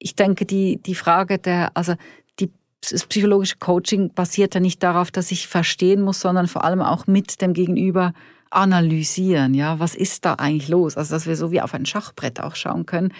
ich 0.00 0.16
denke, 0.16 0.46
die, 0.46 0.82
die 0.82 0.96
Frage 0.96 1.38
der, 1.38 1.70
also 1.76 1.94
die, 2.40 2.50
das 2.90 3.06
psychologische 3.06 3.58
Coaching 3.58 4.12
basiert 4.12 4.54
ja 4.56 4.60
nicht 4.60 4.82
darauf, 4.82 5.12
dass 5.12 5.30
ich 5.30 5.46
verstehen 5.46 6.02
muss, 6.02 6.20
sondern 6.20 6.48
vor 6.48 6.64
allem 6.64 6.82
auch 6.82 7.06
mit 7.06 7.40
dem 7.40 7.52
Gegenüber 7.52 8.14
analysieren, 8.50 9.54
ja, 9.54 9.78
was 9.78 9.94
ist 9.94 10.24
da 10.24 10.34
eigentlich 10.34 10.68
los? 10.68 10.96
Also, 10.96 11.14
dass 11.14 11.26
wir 11.26 11.36
so 11.36 11.52
wie 11.52 11.60
auf 11.60 11.74
ein 11.74 11.86
Schachbrett 11.86 12.40
auch 12.40 12.56
schauen 12.56 12.84
können, 12.84 13.12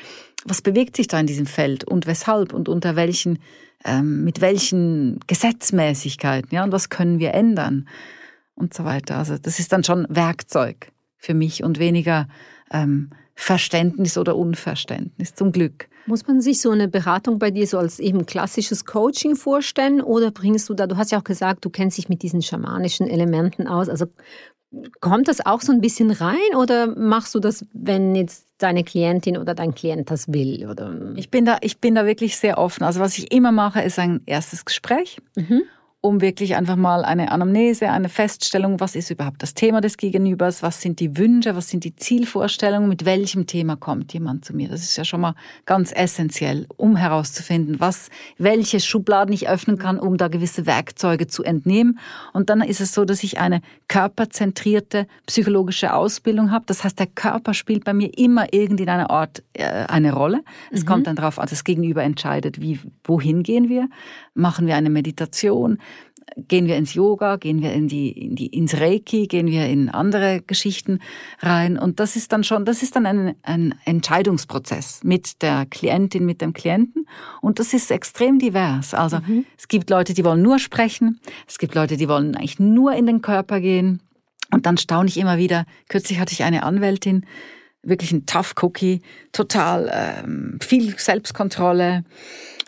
was 0.44 0.62
bewegt 0.62 0.96
sich 0.96 1.06
da 1.08 1.20
in 1.20 1.26
diesem 1.26 1.46
Feld 1.46 1.84
und 1.84 2.06
weshalb 2.06 2.52
und 2.52 2.68
unter 2.68 2.96
welchen, 2.96 3.38
ähm, 3.84 4.24
mit 4.24 4.40
welchen 4.40 5.20
Gesetzmäßigkeiten, 5.26 6.50
ja, 6.52 6.64
und 6.64 6.72
was 6.72 6.88
können 6.88 7.20
wir 7.20 7.32
ändern 7.32 7.88
und 8.54 8.74
so 8.74 8.84
weiter. 8.84 9.18
Also, 9.18 9.38
das 9.38 9.60
ist 9.60 9.72
dann 9.72 9.84
schon 9.84 10.06
Werkzeug 10.08 10.92
für 11.16 11.34
mich 11.34 11.62
und 11.62 11.78
weniger 11.78 12.28
ähm, 12.72 13.10
Verständnis 13.34 14.18
oder 14.18 14.36
Unverständnis, 14.36 15.34
zum 15.34 15.50
Glück. 15.50 15.88
Muss 16.06 16.26
man 16.26 16.40
sich 16.40 16.60
so 16.60 16.70
eine 16.70 16.88
Beratung 16.88 17.38
bei 17.38 17.50
dir 17.50 17.66
so 17.66 17.78
als 17.78 17.98
eben 17.98 18.26
klassisches 18.26 18.84
Coaching 18.84 19.36
vorstellen 19.36 20.02
oder 20.02 20.30
bringst 20.30 20.68
du 20.68 20.74
da, 20.74 20.86
du 20.86 20.96
hast 20.96 21.10
ja 21.10 21.18
auch 21.18 21.24
gesagt, 21.24 21.64
du 21.64 21.70
kennst 21.70 21.96
dich 21.96 22.08
mit 22.08 22.22
diesen 22.22 22.42
schamanischen 22.42 23.06
Elementen 23.06 23.66
aus, 23.66 23.88
also 23.88 24.06
Kommt 25.00 25.26
das 25.26 25.44
auch 25.44 25.62
so 25.62 25.72
ein 25.72 25.80
bisschen 25.80 26.12
rein 26.12 26.54
oder 26.56 26.86
machst 26.86 27.34
du 27.34 27.40
das, 27.40 27.66
wenn 27.72 28.14
jetzt 28.14 28.46
deine 28.58 28.84
Klientin 28.84 29.36
oder 29.36 29.54
dein 29.54 29.74
Klient 29.74 30.10
das 30.10 30.32
will? 30.32 30.68
Oder? 30.68 31.12
Ich 31.16 31.30
bin 31.30 31.44
da, 31.44 31.58
ich 31.60 31.78
bin 31.78 31.96
da 31.96 32.06
wirklich 32.06 32.36
sehr 32.36 32.58
offen. 32.58 32.84
Also 32.84 33.00
was 33.00 33.18
ich 33.18 33.32
immer 33.32 33.50
mache, 33.50 33.82
ist 33.82 33.98
ein 33.98 34.20
erstes 34.26 34.64
Gespräch. 34.64 35.20
Mhm 35.36 35.62
um 36.02 36.22
wirklich 36.22 36.56
einfach 36.56 36.76
mal 36.76 37.04
eine 37.04 37.30
Anamnese, 37.30 37.90
eine 37.90 38.08
Feststellung, 38.08 38.80
was 38.80 38.94
ist 38.94 39.10
überhaupt 39.10 39.42
das 39.42 39.52
Thema 39.52 39.82
des 39.82 39.98
Gegenübers, 39.98 40.62
was 40.62 40.80
sind 40.80 40.98
die 40.98 41.18
Wünsche, 41.18 41.54
was 41.54 41.68
sind 41.68 41.84
die 41.84 41.94
Zielvorstellungen, 41.94 42.88
mit 42.88 43.04
welchem 43.04 43.46
Thema 43.46 43.76
kommt 43.76 44.14
jemand 44.14 44.46
zu 44.46 44.56
mir. 44.56 44.70
Das 44.70 44.80
ist 44.80 44.96
ja 44.96 45.04
schon 45.04 45.20
mal 45.20 45.34
ganz 45.66 45.92
essentiell, 45.92 46.66
um 46.78 46.96
herauszufinden, 46.96 47.80
was, 47.80 48.08
welche 48.38 48.80
Schubladen 48.80 49.34
ich 49.34 49.48
öffnen 49.50 49.76
kann, 49.76 49.98
um 49.98 50.16
da 50.16 50.28
gewisse 50.28 50.64
Werkzeuge 50.64 51.26
zu 51.26 51.42
entnehmen. 51.42 51.98
Und 52.32 52.48
dann 52.48 52.62
ist 52.62 52.80
es 52.80 52.94
so, 52.94 53.04
dass 53.04 53.22
ich 53.22 53.38
eine 53.38 53.60
körperzentrierte 53.88 55.06
psychologische 55.26 55.92
Ausbildung 55.92 56.50
habe. 56.50 56.64
Das 56.66 56.82
heißt, 56.82 56.98
der 56.98 57.08
Körper 57.08 57.52
spielt 57.52 57.84
bei 57.84 57.92
mir 57.92 58.16
immer 58.16 58.54
irgendwie 58.54 58.84
in 58.84 58.88
einer 58.88 59.10
Art 59.10 59.42
äh, 59.52 59.64
eine 59.64 60.14
Rolle. 60.14 60.44
Es 60.70 60.84
mhm. 60.84 60.86
kommt 60.86 61.06
dann 61.08 61.16
darauf 61.16 61.38
an, 61.38 61.48
das 61.50 61.64
Gegenüber 61.64 62.02
entscheidet, 62.02 62.58
wie, 62.62 62.80
wohin 63.04 63.42
gehen 63.42 63.68
wir. 63.68 63.86
Machen 64.32 64.66
wir 64.66 64.76
eine 64.76 64.88
Meditation? 64.88 65.78
Gehen 66.36 66.66
wir 66.66 66.76
ins 66.76 66.94
Yoga, 66.94 67.36
gehen 67.36 67.62
wir 67.62 67.72
in 67.72 67.88
die, 67.88 68.10
in 68.10 68.36
die, 68.36 68.46
ins 68.46 68.78
Reiki, 68.80 69.26
gehen 69.26 69.46
wir 69.46 69.66
in 69.66 69.88
andere 69.88 70.42
Geschichten 70.46 71.00
rein. 71.40 71.78
Und 71.78 72.00
das 72.00 72.16
ist 72.16 72.32
dann 72.32 72.44
schon, 72.44 72.64
das 72.64 72.82
ist 72.82 72.96
dann 72.96 73.06
ein, 73.06 73.34
ein 73.42 73.74
Entscheidungsprozess 73.84 75.00
mit 75.04 75.42
der 75.42 75.66
Klientin, 75.66 76.26
mit 76.26 76.40
dem 76.40 76.52
Klienten. 76.52 77.06
Und 77.40 77.58
das 77.58 77.74
ist 77.74 77.90
extrem 77.90 78.38
divers. 78.38 78.94
Also 78.94 79.18
mhm. 79.18 79.44
es 79.58 79.68
gibt 79.68 79.90
Leute, 79.90 80.14
die 80.14 80.24
wollen 80.24 80.42
nur 80.42 80.58
sprechen. 80.58 81.20
Es 81.46 81.58
gibt 81.58 81.74
Leute, 81.74 81.96
die 81.96 82.08
wollen 82.08 82.34
eigentlich 82.34 82.58
nur 82.58 82.92
in 82.94 83.06
den 83.06 83.22
Körper 83.22 83.60
gehen. 83.60 84.00
Und 84.52 84.66
dann 84.66 84.76
staune 84.78 85.08
ich 85.08 85.16
immer 85.16 85.38
wieder. 85.38 85.64
Kürzlich 85.88 86.18
hatte 86.18 86.32
ich 86.32 86.42
eine 86.42 86.64
Anwältin, 86.64 87.26
wirklich 87.82 88.12
ein 88.12 88.26
Tough 88.26 88.54
Cookie, 88.62 89.00
total 89.32 89.90
ähm, 89.92 90.58
viel 90.60 90.98
Selbstkontrolle 90.98 92.04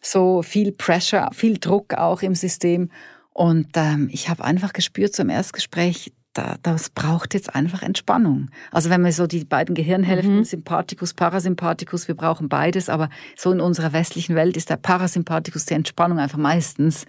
so 0.02 0.42
viel 0.42 0.72
Pressure, 0.72 1.30
viel 1.32 1.58
Druck 1.58 1.94
auch 1.94 2.22
im 2.22 2.34
System. 2.34 2.90
Und 3.32 3.68
ähm, 3.76 4.08
ich 4.12 4.28
habe 4.28 4.44
einfach 4.44 4.72
gespürt 4.72 5.14
so 5.14 5.22
im 5.22 5.30
Erstgespräch, 5.30 6.12
da, 6.34 6.56
das 6.62 6.90
braucht 6.90 7.34
jetzt 7.34 7.54
einfach 7.54 7.82
Entspannung. 7.82 8.50
Also 8.70 8.88
wenn 8.90 9.04
wir 9.04 9.12
so 9.12 9.26
die 9.26 9.44
beiden 9.44 9.74
Gehirnhälften, 9.74 10.38
mhm. 10.38 10.44
Sympathikus, 10.44 11.14
Parasympathikus, 11.14 12.08
wir 12.08 12.14
brauchen 12.14 12.48
beides, 12.48 12.88
aber 12.88 13.10
so 13.36 13.52
in 13.52 13.60
unserer 13.60 13.92
westlichen 13.92 14.34
Welt 14.34 14.56
ist 14.56 14.70
der 14.70 14.76
Parasympathikus 14.76 15.66
die 15.66 15.74
Entspannung 15.74 16.18
einfach 16.18 16.38
meistens 16.38 17.06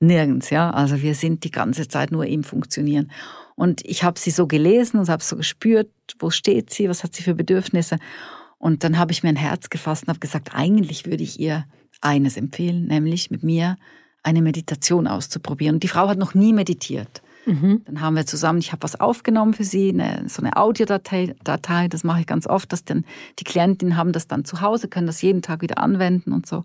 nirgends, 0.00 0.50
ja. 0.50 0.70
Also 0.70 1.02
wir 1.02 1.14
sind 1.14 1.44
die 1.44 1.50
ganze 1.50 1.86
Zeit 1.86 2.12
nur 2.12 2.26
im 2.26 2.44
Funktionieren. 2.44 3.10
Und 3.54 3.84
ich 3.84 4.04
habe 4.04 4.18
sie 4.18 4.30
so 4.30 4.46
gelesen 4.46 4.98
und 4.98 5.08
habe 5.08 5.22
so 5.22 5.36
gespürt, 5.36 5.90
wo 6.18 6.30
steht 6.30 6.70
sie, 6.70 6.88
was 6.88 7.04
hat 7.04 7.14
sie 7.14 7.22
für 7.22 7.34
Bedürfnisse. 7.34 7.98
Und 8.58 8.84
dann 8.84 8.98
habe 8.98 9.12
ich 9.12 9.22
mir 9.22 9.28
ein 9.28 9.36
Herz 9.36 9.70
gefasst 9.70 10.04
und 10.04 10.08
habe 10.08 10.20
gesagt, 10.20 10.54
eigentlich 10.54 11.04
würde 11.06 11.22
ich 11.22 11.38
ihr 11.38 11.66
eines 12.00 12.36
empfehlen, 12.36 12.86
nämlich 12.86 13.30
mit 13.30 13.42
mir 13.42 13.76
eine 14.22 14.42
Meditation 14.42 15.06
auszuprobieren. 15.06 15.76
Und 15.76 15.82
die 15.82 15.88
Frau 15.88 16.08
hat 16.08 16.18
noch 16.18 16.34
nie 16.34 16.52
meditiert. 16.52 17.22
Mhm. 17.46 17.82
Dann 17.84 18.00
haben 18.00 18.16
wir 18.16 18.26
zusammen, 18.26 18.60
ich 18.60 18.72
habe 18.72 18.82
was 18.82 19.00
aufgenommen 19.00 19.54
für 19.54 19.64
sie, 19.64 19.88
eine, 19.90 20.28
so 20.28 20.42
eine 20.42 20.56
Audiodatei, 20.56 21.34
Datei, 21.42 21.88
das 21.88 22.04
mache 22.04 22.20
ich 22.20 22.26
ganz 22.26 22.46
oft, 22.46 22.72
dass 22.72 22.84
dann 22.84 23.04
die 23.38 23.44
Klientinnen 23.44 23.96
haben 23.96 24.12
das 24.12 24.28
dann 24.28 24.44
zu 24.44 24.60
Hause, 24.60 24.88
können 24.88 25.06
das 25.06 25.22
jeden 25.22 25.42
Tag 25.42 25.62
wieder 25.62 25.78
anwenden 25.78 26.32
und 26.32 26.46
so. 26.46 26.64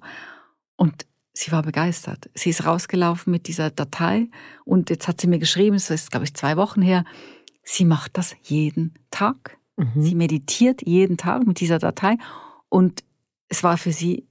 Und 0.76 1.06
sie 1.34 1.52
war 1.52 1.64
begeistert. 1.64 2.30
Sie 2.36 2.50
ist 2.50 2.66
rausgelaufen 2.66 3.32
mit 3.32 3.48
dieser 3.48 3.72
Datei 3.72 4.28
und 4.66 4.90
jetzt 4.90 5.08
hat 5.08 5.20
sie 5.20 5.28
mir 5.28 5.40
geschrieben, 5.40 5.76
es 5.76 5.90
ist, 5.90 6.12
glaube 6.12 6.26
ich, 6.26 6.34
zwei 6.34 6.58
Wochen 6.58 6.82
her, 6.82 7.06
sie 7.64 7.86
macht 7.86 8.18
das 8.18 8.36
jeden 8.44 8.94
Tag. 9.10 9.58
Mhm. 9.78 10.02
Sie 10.02 10.16
meditiert 10.16 10.82
jeden 10.86 11.18
Tag 11.18 11.48
mit 11.48 11.60
dieser 11.60 11.80
Datei 11.80 12.18
und 12.70 13.04
es 13.50 13.64
war 13.64 13.78
für 13.78 13.92
sie, 13.92 14.28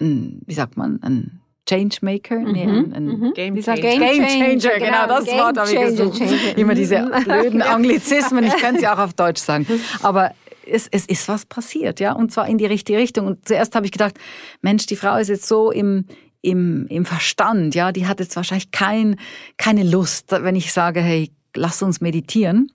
ein, 0.00 0.40
wie 0.46 0.54
sagt 0.54 0.76
man, 0.76 1.02
ein 1.02 1.40
Changemaker, 1.70 2.40
mhm. 2.40 2.52
nee, 2.52 2.62
ein, 2.64 2.92
ein 2.92 3.06
mhm. 3.06 3.32
Game, 3.34 3.60
Changer. 3.62 3.80
Game, 3.80 4.00
Game 4.00 4.58
Changer, 4.58 4.78
genau, 4.78 4.86
genau 4.86 5.06
das 5.06 5.24
Game 5.24 5.38
Wort 5.38 5.58
habe 5.58 5.72
ich 5.72 5.80
gesucht. 5.80 6.20
Immer 6.56 6.74
diese 6.74 7.10
blöden 7.24 7.62
Anglizismen, 7.76 8.44
ich 8.44 8.56
könnte 8.56 8.80
sie 8.80 8.88
auch 8.88 8.98
auf 8.98 9.14
Deutsch 9.14 9.40
sagen. 9.40 9.66
Aber 10.02 10.32
es, 10.66 10.88
es 10.90 11.06
ist 11.06 11.28
was 11.28 11.46
passiert, 11.46 12.00
ja, 12.00 12.12
und 12.12 12.32
zwar 12.32 12.48
in 12.48 12.58
die 12.58 12.66
richtige 12.66 12.98
Richtung. 12.98 13.26
Und 13.26 13.46
zuerst 13.46 13.76
habe 13.76 13.86
ich 13.86 13.92
gedacht, 13.92 14.14
Mensch, 14.62 14.86
die 14.86 14.96
Frau 14.96 15.16
ist 15.16 15.28
jetzt 15.28 15.46
so 15.46 15.70
im, 15.70 16.06
im, 16.42 16.86
im 16.88 17.04
Verstand, 17.04 17.76
ja, 17.76 17.92
die 17.92 18.06
hat 18.06 18.18
jetzt 18.18 18.34
wahrscheinlich 18.34 18.72
kein, 18.72 19.16
keine 19.56 19.84
Lust, 19.84 20.32
wenn 20.32 20.56
ich 20.56 20.72
sage, 20.72 21.00
hey, 21.00 21.30
lass 21.54 21.82
uns 21.82 22.00
meditieren. 22.00 22.72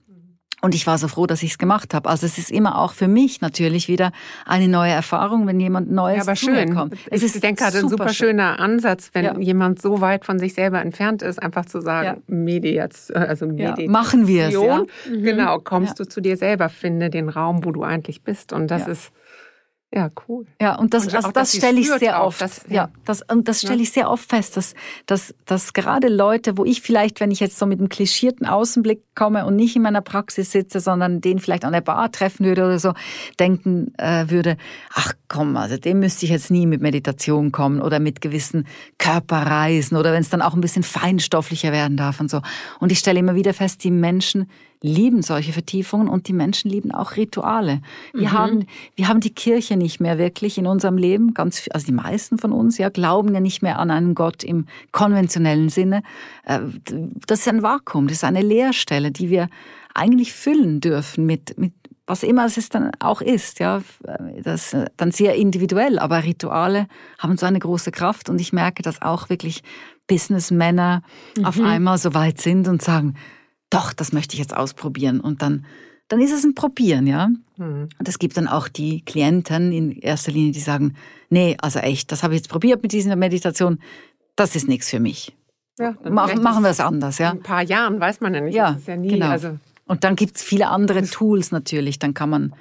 Und 0.62 0.74
ich 0.74 0.86
war 0.86 0.96
so 0.96 1.06
froh, 1.06 1.26
dass 1.26 1.42
ich 1.42 1.52
es 1.52 1.58
gemacht 1.58 1.92
habe. 1.92 2.08
Also 2.08 2.24
es 2.24 2.38
ist 2.38 2.50
immer 2.50 2.78
auch 2.78 2.94
für 2.94 3.08
mich 3.08 3.42
natürlich 3.42 3.88
wieder 3.88 4.10
eine 4.46 4.68
neue 4.68 4.90
Erfahrung, 4.90 5.46
wenn 5.46 5.60
jemand 5.60 5.90
Neues 5.90 6.16
ja, 6.16 6.22
aber 6.22 6.34
schön. 6.34 6.74
kommt. 6.74 6.94
Es 7.10 7.22
ich 7.22 7.34
ist, 7.34 7.42
denke, 7.42 7.62
gerade 7.62 7.78
ein 7.78 7.88
super 7.90 8.08
schöner 8.08 8.58
Ansatz, 8.58 9.10
wenn 9.12 9.24
ja. 9.24 9.38
jemand 9.38 9.82
so 9.82 10.00
weit 10.00 10.24
von 10.24 10.38
sich 10.38 10.54
selber 10.54 10.80
entfernt 10.80 11.20
ist, 11.20 11.42
einfach 11.42 11.66
zu 11.66 11.82
sagen, 11.82 12.22
ja. 12.26 12.34
Mediation, 12.34 13.16
also 13.16 13.46
Meditation. 13.46 13.84
Ja, 13.84 13.90
machen 13.90 14.26
wir 14.26 14.46
es. 14.46 14.54
Mhm. 15.10 15.22
Genau, 15.22 15.58
kommst 15.58 16.00
du 16.00 16.04
zu 16.04 16.22
dir 16.22 16.38
selber, 16.38 16.70
finde 16.70 17.10
den 17.10 17.28
Raum, 17.28 17.64
wo 17.64 17.70
du 17.70 17.82
eigentlich 17.82 18.22
bist. 18.22 18.54
Und 18.54 18.70
das 18.70 18.88
ist 18.88 19.12
ja, 19.94 20.10
cool. 20.28 20.46
Ja, 20.60 20.74
und 20.74 20.92
das, 20.94 21.06
und 21.06 21.14
also 21.14 21.30
das 21.30 21.56
stelle 21.56 21.80
ich 21.80 21.90
sehr 21.90 22.22
oft. 22.22 22.40
Das, 22.40 22.62
ja, 22.68 22.90
das, 23.04 23.22
und 23.22 23.46
das 23.46 23.60
stelle 23.60 23.80
ich 23.80 23.92
sehr 23.92 24.10
oft 24.10 24.28
fest, 24.28 24.56
dass, 24.56 24.74
dass, 25.06 25.34
dass 25.46 25.72
gerade 25.72 26.08
Leute, 26.08 26.58
wo 26.58 26.64
ich 26.64 26.82
vielleicht, 26.82 27.20
wenn 27.20 27.30
ich 27.30 27.38
jetzt 27.38 27.56
so 27.56 27.66
mit 27.66 27.78
einem 27.78 27.88
klischierten 27.88 28.46
Außenblick 28.46 29.00
komme 29.14 29.46
und 29.46 29.54
nicht 29.54 29.76
in 29.76 29.82
meiner 29.82 30.02
Praxis 30.02 30.50
sitze, 30.50 30.80
sondern 30.80 31.20
den 31.20 31.38
vielleicht 31.38 31.64
an 31.64 31.72
der 31.72 31.80
Bar 31.82 32.10
treffen 32.10 32.44
würde 32.44 32.64
oder 32.64 32.78
so, 32.80 32.94
denken 33.38 33.94
äh, 33.96 34.28
würde, 34.28 34.56
ach 34.92 35.14
komm, 35.28 35.56
also 35.56 35.76
dem 35.76 36.00
müsste 36.00 36.26
ich 36.26 36.32
jetzt 36.32 36.50
nie 36.50 36.66
mit 36.66 36.82
Meditation 36.82 37.52
kommen 37.52 37.80
oder 37.80 38.00
mit 38.00 38.20
gewissen 38.20 38.66
Körperreisen 38.98 39.96
oder 39.96 40.12
wenn 40.12 40.20
es 40.20 40.30
dann 40.30 40.42
auch 40.42 40.54
ein 40.54 40.60
bisschen 40.60 40.82
feinstofflicher 40.82 41.70
werden 41.70 41.96
darf 41.96 42.18
und 42.20 42.30
so. 42.30 42.42
Und 42.80 42.90
ich 42.90 42.98
stelle 42.98 43.20
immer 43.20 43.36
wieder 43.36 43.54
fest, 43.54 43.84
die 43.84 43.92
Menschen 43.92 44.50
lieben 44.82 45.22
solche 45.22 45.52
Vertiefungen 45.52 46.08
und 46.08 46.28
die 46.28 46.32
Menschen 46.32 46.70
lieben 46.70 46.90
auch 46.92 47.16
Rituale. 47.16 47.80
Wir, 48.12 48.28
mhm. 48.28 48.32
haben, 48.32 48.66
wir 48.94 49.08
haben 49.08 49.20
die 49.20 49.34
Kirche 49.34 49.76
nicht 49.76 50.00
mehr 50.00 50.18
wirklich 50.18 50.58
in 50.58 50.66
unserem 50.66 50.98
Leben, 50.98 51.34
ganz, 51.34 51.68
also 51.72 51.86
die 51.86 51.92
meisten 51.92 52.38
von 52.38 52.52
uns 52.52 52.78
ja, 52.78 52.88
glauben 52.88 53.34
ja 53.34 53.40
nicht 53.40 53.62
mehr 53.62 53.78
an 53.78 53.90
einen 53.90 54.14
Gott 54.14 54.44
im 54.44 54.66
konventionellen 54.92 55.68
Sinne. 55.68 56.02
Äh, 56.44 56.60
das 57.26 57.40
ist 57.40 57.48
ein 57.48 57.62
Vakuum, 57.62 58.08
das 58.08 58.18
ist 58.18 58.24
eine 58.24 58.42
Leerstelle, 58.42 59.10
die 59.10 59.30
wir 59.30 59.48
eigentlich 59.94 60.32
füllen 60.32 60.80
dürfen 60.80 61.26
mit, 61.26 61.58
mit 61.58 61.72
was 62.06 62.22
immer 62.22 62.46
es 62.46 62.68
dann 62.68 62.92
auch 63.00 63.20
ist, 63.20 63.58
ja, 63.58 63.82
das 64.42 64.72
ist 64.72 64.84
dann 64.96 65.10
sehr 65.10 65.34
individuell, 65.34 65.98
aber 65.98 66.22
Rituale 66.22 66.86
haben 67.18 67.36
so 67.36 67.46
eine 67.46 67.58
große 67.58 67.90
Kraft 67.90 68.30
und 68.30 68.40
ich 68.40 68.52
merke, 68.52 68.82
dass 68.82 69.02
auch 69.02 69.28
wirklich 69.28 69.64
Businessmänner 70.06 71.02
mhm. 71.36 71.44
auf 71.44 71.60
einmal 71.60 71.98
so 71.98 72.14
weit 72.14 72.40
sind 72.40 72.68
und 72.68 72.80
sagen, 72.80 73.14
doch, 73.70 73.92
das 73.92 74.12
möchte 74.12 74.34
ich 74.34 74.40
jetzt 74.40 74.56
ausprobieren. 74.56 75.20
Und 75.20 75.42
dann, 75.42 75.66
dann 76.08 76.20
ist 76.20 76.32
es 76.32 76.44
ein 76.44 76.54
Probieren, 76.54 77.06
ja. 77.06 77.28
Mhm. 77.56 77.88
Und 77.98 78.08
es 78.08 78.18
gibt 78.18 78.36
dann 78.36 78.48
auch 78.48 78.68
die 78.68 79.04
Klienten 79.04 79.72
in 79.72 79.92
erster 79.92 80.32
Linie, 80.32 80.52
die 80.52 80.60
sagen, 80.60 80.94
nee, 81.30 81.56
also 81.60 81.78
echt, 81.80 82.12
das 82.12 82.22
habe 82.22 82.34
ich 82.34 82.40
jetzt 82.40 82.48
probiert 82.48 82.82
mit 82.82 82.92
dieser 82.92 83.16
Meditation, 83.16 83.78
das 84.36 84.54
ist 84.54 84.68
nichts 84.68 84.90
für 84.90 85.00
mich. 85.00 85.36
Ja, 85.78 85.94
Mach, 86.08 86.34
machen 86.36 86.62
wir 86.62 86.70
es 86.70 86.80
anders, 86.80 87.18
ja. 87.18 87.30
In 87.30 87.38
ein 87.38 87.42
paar 87.42 87.62
Jahren 87.62 88.00
weiß 88.00 88.20
man 88.20 88.34
ja 88.34 88.40
nicht. 88.40 88.54
Ja, 88.54 88.78
ja 88.86 88.96
nie, 88.96 89.08
genau. 89.08 89.28
Also 89.28 89.58
und 89.86 90.04
dann 90.04 90.16
gibt 90.16 90.36
es 90.36 90.42
viele 90.42 90.68
andere 90.68 91.02
Tools 91.02 91.52
natürlich. 91.52 91.98
Dann 91.98 92.14
kann 92.14 92.30
man 92.30 92.54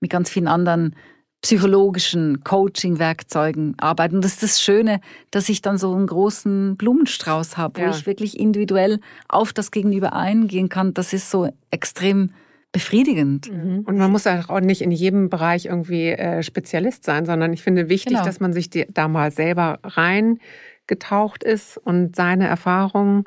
mit 0.00 0.10
ganz 0.10 0.28
vielen 0.28 0.48
anderen 0.48 0.96
psychologischen 1.42 2.44
Coaching-Werkzeugen 2.44 3.74
arbeiten. 3.78 4.16
Und 4.16 4.24
das 4.24 4.34
ist 4.34 4.42
das 4.44 4.62
Schöne, 4.62 5.00
dass 5.32 5.48
ich 5.48 5.60
dann 5.60 5.76
so 5.76 5.92
einen 5.92 6.06
großen 6.06 6.76
Blumenstrauß 6.76 7.56
habe, 7.56 7.80
wo 7.80 7.84
ja. 7.84 7.90
ich 7.90 8.06
wirklich 8.06 8.38
individuell 8.38 9.00
auf 9.28 9.52
das 9.52 9.72
Gegenüber 9.72 10.12
eingehen 10.12 10.68
kann. 10.68 10.94
Das 10.94 11.12
ist 11.12 11.30
so 11.30 11.52
extrem 11.70 12.30
befriedigend. 12.70 13.52
Mhm. 13.52 13.80
Und 13.80 13.98
man 13.98 14.10
muss 14.10 14.26
auch 14.26 14.60
nicht 14.60 14.82
in 14.82 14.92
jedem 14.92 15.28
Bereich 15.28 15.66
irgendwie 15.66 16.10
äh, 16.10 16.42
Spezialist 16.44 17.04
sein, 17.04 17.26
sondern 17.26 17.52
ich 17.52 17.62
finde 17.62 17.88
wichtig, 17.88 18.14
genau. 18.14 18.24
dass 18.24 18.40
man 18.40 18.52
sich 18.52 18.70
da 18.70 19.08
mal 19.08 19.32
selber 19.32 19.80
reingetaucht 19.82 21.42
ist 21.42 21.76
und 21.76 22.14
seine 22.14 22.46
Erfahrungen 22.46 23.24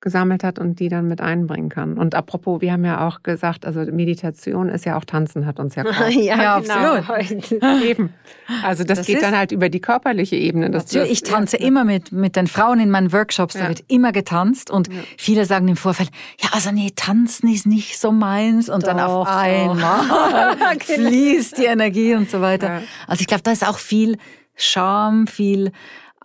gesammelt 0.00 0.44
hat 0.44 0.58
und 0.58 0.80
die 0.80 0.88
dann 0.88 1.08
mit 1.08 1.20
einbringen 1.20 1.68
kann. 1.68 1.98
Und 1.98 2.14
apropos, 2.14 2.62
wir 2.62 2.72
haben 2.72 2.84
ja 2.84 3.06
auch 3.06 3.22
gesagt, 3.22 3.66
also 3.66 3.80
Meditation 3.80 4.70
ist 4.70 4.86
ja 4.86 4.96
auch 4.96 5.04
Tanzen, 5.04 5.44
hat 5.44 5.60
uns 5.60 5.74
ja 5.74 5.82
gesagt. 5.84 6.12
ja, 6.12 6.42
ja, 6.42 6.58
genau. 6.60 6.94
absolut. 6.94 7.52
Eben. 7.82 8.14
Also 8.64 8.82
das, 8.84 8.98
das 8.98 9.06
geht 9.06 9.22
dann 9.22 9.36
halt 9.36 9.52
über 9.52 9.68
die 9.68 9.80
körperliche 9.80 10.36
Ebene. 10.36 10.70
Das 10.70 10.86
natürlich, 10.86 11.12
ich 11.12 11.22
tanze 11.22 11.58
ja. 11.58 11.66
immer 11.66 11.84
mit, 11.84 12.12
mit 12.12 12.36
den 12.36 12.46
Frauen 12.46 12.80
in 12.80 12.90
meinen 12.90 13.12
Workshops, 13.12 13.54
da 13.54 13.68
wird 13.68 13.84
immer 13.88 14.12
getanzt 14.12 14.70
und 14.70 14.88
ja. 14.88 15.00
viele 15.18 15.44
sagen 15.44 15.68
im 15.68 15.76
Vorfeld, 15.76 16.10
ja, 16.40 16.48
also 16.52 16.70
nee, 16.70 16.92
tanzen 16.96 17.52
ist 17.52 17.66
nicht 17.66 17.98
so 17.98 18.10
meins 18.10 18.70
und 18.70 18.82
doch, 18.82 18.88
dann 18.88 19.00
auf 19.00 19.28
einmal 19.28 20.56
genau. 20.86 21.08
fließt 21.08 21.58
die 21.58 21.66
Energie 21.66 22.14
und 22.14 22.30
so 22.30 22.40
weiter. 22.40 22.82
Also 23.06 23.20
ich 23.20 23.26
glaube, 23.26 23.42
da 23.42 23.52
ist 23.52 23.66
auch 23.66 23.78
viel 23.78 24.16
Charme, 24.56 25.26
viel 25.26 25.72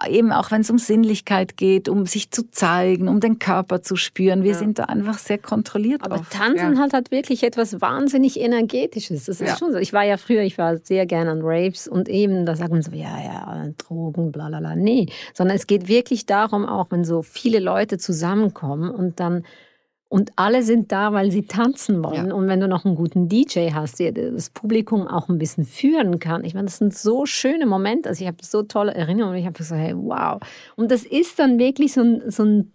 eben 0.10 0.32
auch 0.34 0.52
wenn 0.52 0.62
es 0.62 0.70
um 0.70 0.78
Sinnlichkeit 0.78 1.56
geht, 1.56 1.88
um 1.88 2.06
sich 2.06 2.30
zu 2.30 2.50
zeigen, 2.52 3.08
um 3.08 3.22
den 3.22 3.39
Körper 3.39 3.82
zu 3.82 3.96
spüren. 3.96 4.43
Wir 4.43 4.52
ja. 4.52 4.58
sind 4.58 4.78
da 4.78 4.86
einfach 4.86 5.18
sehr 5.18 5.38
kontrolliert. 5.38 6.04
Aber 6.04 6.20
oft. 6.20 6.32
Tanzen 6.32 6.74
ja. 6.74 6.80
halt 6.80 6.93
hat 6.93 7.12
wirklich 7.12 7.43
etwas 7.43 7.80
wahnsinnig 7.80 8.39
energetisches. 8.39 9.26
Das 9.26 9.39
ist 9.39 9.48
ja. 9.48 9.58
schon 9.58 9.72
so. 9.72 9.78
Ich 9.78 9.93
war 9.93 10.04
ja 10.04 10.18
früher, 10.18 10.41
ich 10.41 10.58
war 10.58 10.78
sehr 10.78 11.06
gerne 11.06 11.32
an 11.32 11.39
Raves 11.41 11.88
und 11.88 12.10
eben, 12.10 12.46
da 12.46 12.56
sagt 12.56 12.72
man 12.72 12.82
so, 12.82 12.91
ja, 12.91 13.18
ja, 13.24 13.68
Drogen, 13.78 14.32
bla, 14.32 14.50
bla, 14.50 14.60
bla. 14.60 14.76
Nee, 14.76 15.08
sondern 15.34 15.56
es 15.56 15.66
geht 15.66 15.88
wirklich 15.88 16.26
darum, 16.26 16.66
auch 16.66 16.88
wenn 16.89 17.06
so 17.06 17.22
viele 17.22 17.60
Leute 17.60 17.98
zusammenkommen 17.98 18.89
und 18.89 19.20
dann 19.22 19.46
und 20.08 20.32
alle 20.36 20.64
sind 20.64 20.91
da, 20.91 21.14
weil 21.14 21.32
sie 21.32 21.43
tanzen 21.43 22.03
wollen. 22.03 22.28
Ja. 22.28 22.34
Und 22.34 22.47
wenn 22.47 22.60
du 22.60 22.68
noch 22.68 22.86
einen 22.86 22.95
guten 22.95 23.28
DJ 23.28 23.72
hast, 23.74 23.99
der 23.99 24.12
das 24.12 24.49
Publikum 24.49 25.08
auch 25.08 25.30
ein 25.30 25.38
bisschen 25.39 25.66
führen 25.66 26.20
kann. 26.20 26.43
Ich 26.43 26.53
meine, 26.53 26.66
das 26.66 26.78
sind 26.78 26.95
so 26.95 27.26
schöne 27.26 27.66
Momente. 27.66 28.10
Also 28.10 28.22
ich 28.22 28.28
habe 28.28 28.38
so 28.41 28.64
tolle 28.64 28.93
Erinnerungen. 28.93 29.38
Ich 29.38 29.45
habe 29.45 29.58
gesagt, 29.58 29.82
hey, 29.82 29.95
wow. 29.95 30.39
Und 30.76 30.91
das 30.91 31.03
ist 31.03 31.39
dann 31.39 31.58
wirklich 31.58 31.93
so 31.93 32.01
ein, 32.01 32.30
so 32.30 32.43
ein 32.43 32.72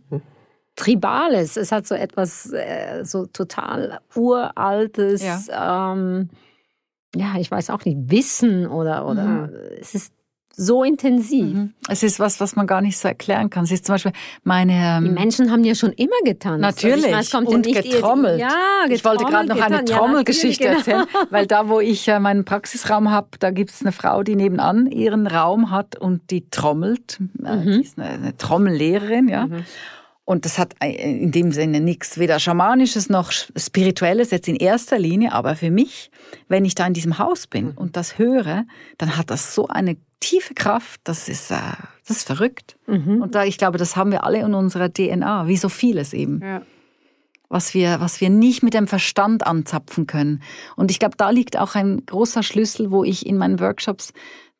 Tribales. 0.74 1.56
Es 1.56 1.72
hat 1.72 1.86
so 1.86 1.94
etwas 1.94 2.52
äh, 2.52 3.04
so 3.04 3.26
total 3.26 4.00
uraltes, 4.14 5.22
ja. 5.22 5.92
Ähm, 5.92 6.30
ja, 7.14 7.34
ich 7.38 7.50
weiß 7.50 7.70
auch 7.70 7.84
nicht, 7.84 7.98
Wissen 8.10 8.66
oder, 8.66 9.06
oder 9.06 9.24
mhm. 9.24 9.54
es 9.80 9.94
ist 9.94 10.14
so 10.60 10.84
intensiv. 10.84 11.54
Mhm. 11.54 11.72
Es 11.88 12.02
ist 12.02 12.20
was, 12.20 12.38
was 12.38 12.54
man 12.54 12.66
gar 12.66 12.82
nicht 12.82 12.98
so 12.98 13.08
erklären 13.08 13.48
kann. 13.48 13.64
Es 13.64 13.72
ist 13.72 13.86
zum 13.86 13.94
Beispiel 13.94 14.12
meine. 14.44 14.98
Ähm 14.98 15.04
die 15.04 15.10
Menschen 15.10 15.50
haben 15.50 15.64
ja 15.64 15.74
schon 15.74 15.92
immer 15.92 16.20
getanzt. 16.22 16.60
Natürlich. 16.60 17.14
Also 17.14 17.38
meine, 17.38 17.48
und 17.48 17.66
ja 17.66 17.80
getrommelt. 17.80 18.40
Ja, 18.40 18.48
getrommelt. 18.86 18.92
Ich 18.92 19.04
wollte 19.04 19.24
gerade 19.24 19.48
noch 19.48 19.60
eine 19.60 19.84
Trommelgeschichte 19.86 20.64
ja, 20.64 20.70
genau. 20.70 20.78
erzählen, 20.78 21.06
weil 21.30 21.46
da, 21.46 21.68
wo 21.68 21.80
ich 21.80 22.06
äh, 22.08 22.20
meinen 22.20 22.44
Praxisraum 22.44 23.10
habe, 23.10 23.28
da 23.38 23.50
gibt 23.50 23.70
es 23.70 23.80
eine 23.80 23.92
Frau, 23.92 24.22
die 24.22 24.36
nebenan 24.36 24.86
ihren 24.86 25.26
Raum 25.26 25.70
hat 25.70 25.96
und 25.96 26.30
die 26.30 26.50
trommelt. 26.50 27.18
Äh, 27.42 27.56
mhm. 27.56 27.64
Die 27.64 27.80
ist 27.80 27.98
eine, 27.98 28.10
eine 28.10 28.36
Trommellehrerin, 28.36 29.28
ja. 29.28 29.46
Mhm. 29.46 29.64
Und 30.26 30.44
das 30.44 30.58
hat 30.58 30.74
äh, 30.80 30.90
in 30.90 31.32
dem 31.32 31.52
Sinne 31.52 31.80
nichts, 31.80 32.18
weder 32.18 32.38
Schamanisches 32.38 33.08
noch 33.08 33.32
Spirituelles 33.32 34.30
jetzt 34.30 34.46
in 34.46 34.56
erster 34.56 34.98
Linie, 34.98 35.32
aber 35.32 35.56
für 35.56 35.70
mich, 35.70 36.10
wenn 36.48 36.66
ich 36.66 36.74
da 36.74 36.86
in 36.86 36.92
diesem 36.92 37.18
Haus 37.18 37.46
bin 37.46 37.68
mhm. 37.68 37.72
und 37.76 37.96
das 37.96 38.18
höre, 38.18 38.64
dann 38.98 39.16
hat 39.16 39.30
das 39.30 39.54
so 39.54 39.68
eine 39.68 39.96
tiefe 40.20 40.54
Kraft, 40.54 41.00
das 41.04 41.28
ist, 41.28 41.50
äh, 41.50 41.56
das 42.06 42.18
ist 42.18 42.26
verrückt. 42.26 42.76
Mhm. 42.86 43.22
Und 43.22 43.34
da, 43.34 43.44
ich 43.44 43.58
glaube, 43.58 43.78
das 43.78 43.96
haben 43.96 44.12
wir 44.12 44.24
alle 44.24 44.40
in 44.40 44.54
unserer 44.54 44.92
DNA, 44.92 45.46
wie 45.48 45.56
so 45.56 45.68
vieles 45.68 46.12
eben. 46.12 46.40
Ja. 46.42 46.62
Was 47.48 47.74
wir, 47.74 48.00
was 48.00 48.20
wir 48.20 48.30
nicht 48.30 48.62
mit 48.62 48.74
dem 48.74 48.86
Verstand 48.86 49.44
anzapfen 49.44 50.06
können. 50.06 50.42
Und 50.76 50.90
ich 50.92 51.00
glaube, 51.00 51.16
da 51.16 51.30
liegt 51.30 51.58
auch 51.58 51.74
ein 51.74 52.06
großer 52.06 52.44
Schlüssel, 52.44 52.92
wo 52.92 53.02
ich 53.02 53.26
in 53.26 53.38
meinen 53.38 53.58
Workshops 53.58 54.12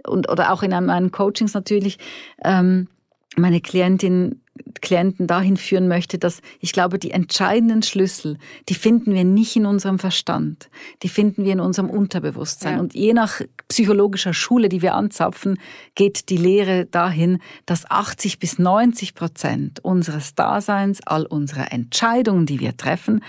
und, 0.04 0.28
oder 0.28 0.52
auch 0.52 0.64
in 0.64 0.70
meinen 0.70 1.12
Coachings 1.12 1.54
natürlich 1.54 1.98
ähm, 2.42 2.88
meine 3.36 3.60
Klientin 3.60 4.39
Klienten 4.80 5.26
dahin 5.26 5.56
führen 5.56 5.88
möchte, 5.88 6.18
dass 6.18 6.40
ich 6.58 6.72
glaube, 6.72 6.98
die 6.98 7.12
entscheidenden 7.12 7.82
Schlüssel, 7.82 8.38
die 8.68 8.74
finden 8.74 9.14
wir 9.14 9.24
nicht 9.24 9.56
in 9.56 9.66
unserem 9.66 9.98
Verstand, 9.98 10.70
die 11.02 11.08
finden 11.08 11.44
wir 11.44 11.52
in 11.52 11.60
unserem 11.60 11.88
Unterbewusstsein. 11.88 12.74
Ja. 12.74 12.80
Und 12.80 12.94
je 12.94 13.12
nach 13.12 13.40
psychologischer 13.68 14.34
Schule, 14.34 14.68
die 14.68 14.82
wir 14.82 14.94
anzapfen, 14.94 15.58
geht 15.94 16.28
die 16.28 16.36
Lehre 16.36 16.86
dahin, 16.86 17.38
dass 17.66 17.90
80 17.90 18.38
bis 18.38 18.58
90 18.58 19.14
Prozent 19.14 19.80
unseres 19.84 20.34
Daseins, 20.34 21.00
all 21.06 21.26
unserer 21.26 21.72
Entscheidungen, 21.72 22.46
die 22.46 22.60
wir 22.60 22.76
treffen, 22.76 23.22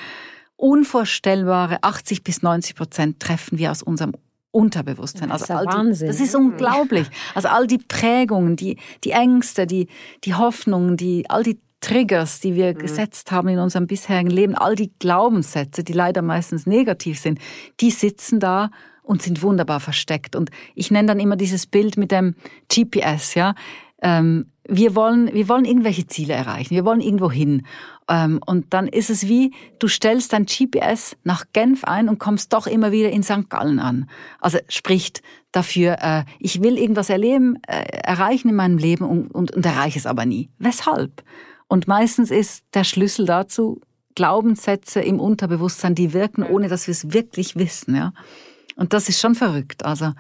unvorstellbare 0.55 1.84
80 1.84 2.24
bis 2.24 2.41
90 2.41 2.76
Prozent 2.76 3.19
treffen 3.19 3.57
wir 3.57 3.72
aus 3.72 3.84
unserem 3.84 4.13
Unterbewusstsein. 4.52 5.30
Das 5.30 5.49
also 5.49 5.66
Wahnsinn. 5.66 6.08
Das 6.08 6.20
ist 6.20 6.36
unglaublich. 6.36 7.08
Also 7.34 7.47
all 7.47 7.68
die 7.68 7.78
Prägungen, 7.78 8.56
die, 8.56 8.78
die 9.04 9.12
Ängste, 9.12 9.66
die, 9.66 9.88
die 10.24 10.36
Hoffnungen, 10.36 10.97
die, 10.97 11.30
all 11.30 11.43
die 11.43 11.60
Triggers, 11.82 12.39
die 12.39 12.56
wir 12.56 12.74
mhm. 12.74 12.78
gesetzt 12.78 13.32
haben 13.32 13.47
in 13.49 13.60
unserem 13.60 13.88
bisherigen 13.88 14.30
Leben, 14.30 14.56
all 14.56 14.76
die 14.76 14.91
Glaubenssätze, 14.99 15.84
die 15.84 15.93
leider 15.93 16.22
meistens 16.22 16.68
negativ 16.68 17.20
sind, 17.20 17.39
die 17.80 17.91
sitzen 17.91 18.39
da 18.39 18.70
und 19.04 19.22
sind 19.22 19.41
wunderbar 19.41 19.80
versteckt. 19.80 20.36
Und 20.36 20.52
ich 20.76 20.91
nenne 20.91 21.08
dann 21.08 21.20
immer 21.20 21.36
dieses 21.36 21.66
Bild 21.66 21.97
mit 21.97 22.12
dem 22.12 22.36
GPS, 22.70 23.34
ja. 23.34 23.56
Ähm, 24.02 24.47
wir 24.68 24.95
wollen, 24.95 25.34
wir 25.34 25.49
wollen 25.49 25.66
irgendwelche 25.66 26.08
Ziele 26.08 26.34
erreichen, 26.34 26.76
wir 26.76 26.86
wollen 26.86 27.02
irgendwo 27.02 27.32
hin. 27.32 27.66
Ähm, 28.12 28.41
und 28.45 28.74
dann 28.74 28.88
ist 28.88 29.09
es 29.09 29.30
wie, 29.30 29.53
du 29.80 29.88
stellst 29.88 30.34
dein 30.34 30.45
GPS 30.45 31.16
nach 31.24 31.45
Genf 31.53 31.86
ein 31.86 32.09
und 32.09 32.20
kommst 32.20 32.51
doch 32.51 32.68
immer 32.68 32.91
wieder 32.91 33.09
in 33.09 33.24
St. 33.24 33.49
Gallen 33.49 33.80
an. 33.80 34.09
Also 34.41 34.57
spricht 34.68 35.22
dafür, 35.53 35.97
äh, 36.01 36.26
ich 36.38 36.62
will 36.62 36.78
irgendwas 36.78 37.09
erleben, 37.09 37.57
äh, 37.68 37.84
erreichen 38.03 38.49
in 38.49 38.55
meinem 38.55 38.78
Leben 38.78 39.05
und, 39.05 39.32
und, 39.32 39.51
und 39.51 39.66
erreiche 39.66 39.97
es 39.97 40.05
aber 40.05 40.26
nie. 40.26 40.49
Weshalb? 40.59 41.24
Und 41.70 41.88
meistens 41.88 42.32
ist 42.32 42.66
der 42.74 42.84
Schlüssel 42.84 43.26
dazu 43.26 43.80
Glaubenssätze 44.16 44.99
im 44.99 45.22
Unterbewusstsein, 45.22 45.95
die 45.95 46.12
wirken, 46.12 46.43
ohne 46.43 46.68
dass 46.68 46.88
wir 46.88 46.91
es 46.91 47.14
wirklich 47.14 47.55
wissen. 47.55 47.95
Ja? 47.95 48.12
Und 48.76 48.91
das 48.91 49.07
ist 49.07 49.22
schon 49.22 49.36
verrückt. 49.36 49.86
Also 49.86 50.12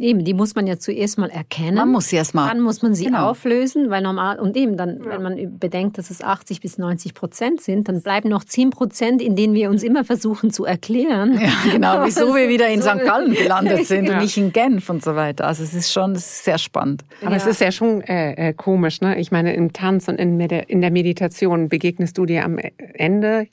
Eben, 0.00 0.24
die 0.24 0.32
muss 0.32 0.54
man 0.54 0.66
ja 0.66 0.78
zuerst 0.78 1.18
mal 1.18 1.28
erkennen. 1.28 1.74
Man 1.74 1.90
muss 1.90 2.08
sie 2.08 2.16
erst 2.16 2.34
mal. 2.34 2.48
Dann 2.48 2.60
muss 2.60 2.80
man 2.80 2.94
sie 2.94 3.04
genau. 3.04 3.28
auflösen, 3.28 3.90
weil 3.90 4.00
normal, 4.00 4.38
und 4.38 4.56
eben 4.56 4.78
dann, 4.78 5.02
ja. 5.04 5.10
wenn 5.10 5.22
man 5.22 5.58
bedenkt, 5.58 5.98
dass 5.98 6.08
es 6.08 6.22
80 6.22 6.62
bis 6.62 6.78
90 6.78 7.12
Prozent 7.12 7.60
sind, 7.60 7.86
dann 7.86 8.00
bleiben 8.00 8.30
noch 8.30 8.42
10 8.42 8.70
Prozent, 8.70 9.20
in 9.20 9.36
denen 9.36 9.52
wir 9.52 9.68
uns 9.68 9.82
immer 9.82 10.02
versuchen 10.02 10.50
zu 10.50 10.64
erklären. 10.64 11.38
Ja, 11.38 11.52
genau, 11.70 12.02
wieso 12.06 12.34
wir 12.34 12.48
wieder 12.48 12.68
in 12.68 12.80
St. 12.80 13.04
Gallen 13.04 13.34
gelandet 13.34 13.84
sind 13.84 14.06
ja. 14.06 14.14
und 14.14 14.22
nicht 14.22 14.38
in 14.38 14.52
Genf 14.52 14.88
und 14.88 15.04
so 15.04 15.16
weiter. 15.16 15.46
Also 15.46 15.62
es 15.62 15.74
ist 15.74 15.92
schon 15.92 16.14
ist 16.14 16.44
sehr 16.44 16.56
spannend. 16.56 17.04
Aber 17.22 17.36
es 17.36 17.44
ist 17.44 17.60
ja 17.60 17.70
schon 17.70 18.00
äh, 18.00 18.48
äh, 18.48 18.52
komisch, 18.54 19.02
ne? 19.02 19.20
Ich 19.20 19.30
meine, 19.30 19.52
im 19.52 19.74
Tanz 19.74 20.08
und 20.08 20.16
in, 20.16 20.40
in 20.40 20.80
der 20.80 20.90
Meditation 20.90 21.68
begegnest 21.68 22.16
du 22.16 22.24
dir 22.24 22.46
am 22.46 22.56
Ende 22.94 23.48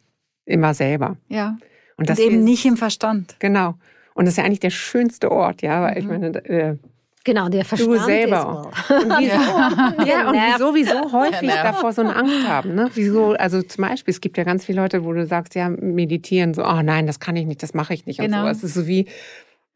immer 0.45 0.73
selber. 0.73 1.17
Ja. 1.27 1.57
Und, 1.97 2.09
das 2.09 2.19
und 2.19 2.25
eben 2.25 2.43
nicht 2.45 2.65
im 2.65 2.77
Verstand. 2.77 3.35
Genau. 3.39 3.75
Und 4.18 4.26
das 4.26 4.34
ist 4.34 4.38
ja 4.38 4.45
eigentlich 4.45 4.59
der 4.59 4.72
schönste 4.72 5.32
Ort, 5.32 5.61
ja, 5.61 5.84
weil 5.84 5.99
ich 5.99 6.05
mhm. 6.05 6.11
meine, 6.11 6.45
äh, 6.45 6.76
Genau, 7.24 7.49
der 7.49 7.65
Verstand 7.65 7.93
du 7.93 7.99
selber. 7.99 8.72
Und 8.89 9.13
wieso, 9.20 9.34
ja, 10.09 10.30
und 10.30 10.36
wieso, 10.36 10.76
wieso 10.76 11.11
häufig 11.11 11.49
davor 11.49 11.91
so 11.91 12.01
eine 12.01 12.15
Angst 12.15 12.47
haben, 12.47 12.74
ne? 12.74 12.89
Wieso, 12.93 13.34
also 13.34 13.61
zum 13.61 13.84
Beispiel, 13.84 14.13
es 14.13 14.22
gibt 14.22 14.38
ja 14.38 14.43
ganz 14.45 14.65
viele 14.65 14.82
Leute, 14.82 15.03
wo 15.03 15.11
du 15.11 15.26
sagst, 15.26 15.53
ja, 15.53 15.70
meditieren, 15.70 16.53
so, 16.53 16.63
oh 16.63 16.82
nein, 16.82 17.05
das 17.05 17.20
kann 17.20 17.36
ich 17.36 17.45
nicht, 17.45 17.61
das 17.61 17.74
mache 17.74 17.93
ich 17.93 18.05
nicht 18.05 18.20
genau. 18.20 18.39
und 18.39 18.45
so. 18.45 18.51
Es 18.51 18.63
ist 18.63 18.74
so 18.74 18.88
wie, 18.88 19.07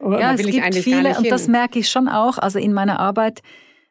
oh, 0.00 0.12
ja, 0.12 0.32
es 0.32 0.44
gibt 0.44 0.74
viele, 0.76 1.14
und 1.16 1.30
das 1.30 1.46
merke 1.46 1.78
ich 1.78 1.90
schon 1.90 2.08
auch, 2.08 2.38
also 2.38 2.58
in 2.58 2.72
meiner 2.72 2.98
Arbeit, 2.98 3.42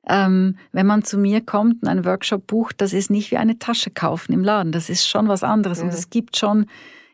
ähm, 0.09 0.57
wenn 0.71 0.87
man 0.87 1.03
zu 1.03 1.17
mir 1.17 1.39
kommt 1.39 1.83
und 1.83 1.87
einen 1.87 2.03
Workshop 2.03 2.47
bucht, 2.47 2.81
das 2.81 2.91
ist 2.91 3.09
nicht 3.11 3.29
wie 3.29 3.37
eine 3.37 3.59
Tasche 3.59 3.91
kaufen 3.91 4.33
im 4.33 4.43
Laden, 4.43 4.71
das 4.71 4.89
ist 4.89 5.07
schon 5.07 5.27
was 5.27 5.43
anderes 5.43 5.77
ja. 5.77 5.83
und 5.83 5.93
es 5.93 6.09
gibt 6.09 6.35
schon 6.35 6.65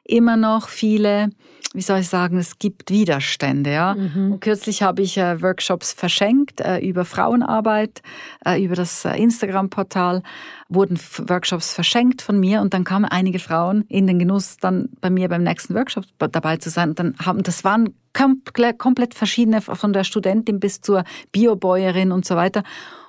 immer 0.06 0.38
noch 0.38 0.70
viele 0.70 1.30
wie 1.78 1.82
soll 1.82 2.00
ich 2.00 2.10
sagen, 2.10 2.40
es 2.40 2.58
gibt 2.58 2.90
Widerstände. 2.90 3.72
Ja? 3.72 3.94
Mhm. 3.94 4.34
Und 4.34 4.42
kürzlich 4.42 4.82
habe 4.82 5.04
ich 5.04 5.16
äh, 5.18 5.42
Workshops 5.44 5.94
verschenkt 5.94 6.60
äh, 6.60 6.80
über 6.80 7.06
Frauenarbeit, 7.06 8.02
äh, 8.44 8.62
über 8.62 8.76
das 8.76 9.06
äh, 9.06 9.16
Instagram-Portal 9.16 10.24
wurden 10.70 11.00
Workshops 11.30 11.72
verschenkt 11.72 12.24
von 12.24 12.40
mir 12.40 12.62
und 12.62 12.74
dann 12.74 12.84
kamen 12.84 13.06
einige 13.06 13.38
Frauen 13.40 13.86
in 13.88 14.08
den 14.08 14.18
Genuss, 14.18 14.58
dann 14.58 14.90
bei 15.00 15.12
mir 15.12 15.30
beim 15.30 15.44
nächsten 15.44 15.76
Workshop 15.76 16.06
dabei 16.18 16.58
zu 16.58 16.72
sein. 16.72 16.90
Und 16.90 17.00
dann 17.00 17.16
haben, 17.24 17.44
das 17.44 17.64
waren 17.64 17.94
komplett 18.12 19.14
verschiedene, 19.14 19.62
von 19.62 19.94
der 19.94 20.04
Studentin 20.04 20.60
bis 20.60 20.82
zur 20.82 21.04
Biobäuerin 21.32 22.12
und 22.12 22.26
so 22.26 22.36
weiter. 22.36 22.64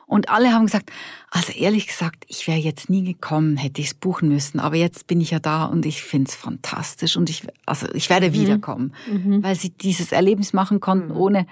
Und 0.07 0.29
alle 0.29 0.53
haben 0.53 0.67
gesagt, 0.67 0.91
also 1.31 1.53
ehrlich 1.53 1.87
gesagt, 1.87 2.25
ich 2.29 2.47
wäre 2.49 2.59
jetzt 2.59 2.89
nie 2.89 3.05
gekommen, 3.05 3.57
hätte 3.57 3.81
ich 3.81 3.89
es 3.89 3.95
buchen 3.95 4.29
müssen. 4.29 4.61
Aber 4.61 4.77
jetzt 4.77 5.07
bin 5.07 5.21
ich 5.21 5.31
ja 5.31 5.39
da 5.39 5.67
und 5.67 5.85
ich 5.85 6.03
finde 6.03 6.29
es 6.29 6.35
fantastisch 6.35 7.17
und 7.17 7.29
ich, 7.29 7.47
also 7.67 7.87
ich 7.93 8.09
werde 8.09 8.31
mhm. 8.31 8.35
wiederkommen, 8.35 8.95
mhm. 9.11 9.43
weil 9.43 9.55
sie 9.55 9.71
dieses 9.71 10.13
Erlebnis 10.13 10.53
machen 10.53 10.81
konnten, 10.81 11.13
mhm. 11.13 11.17
ohne 11.17 11.47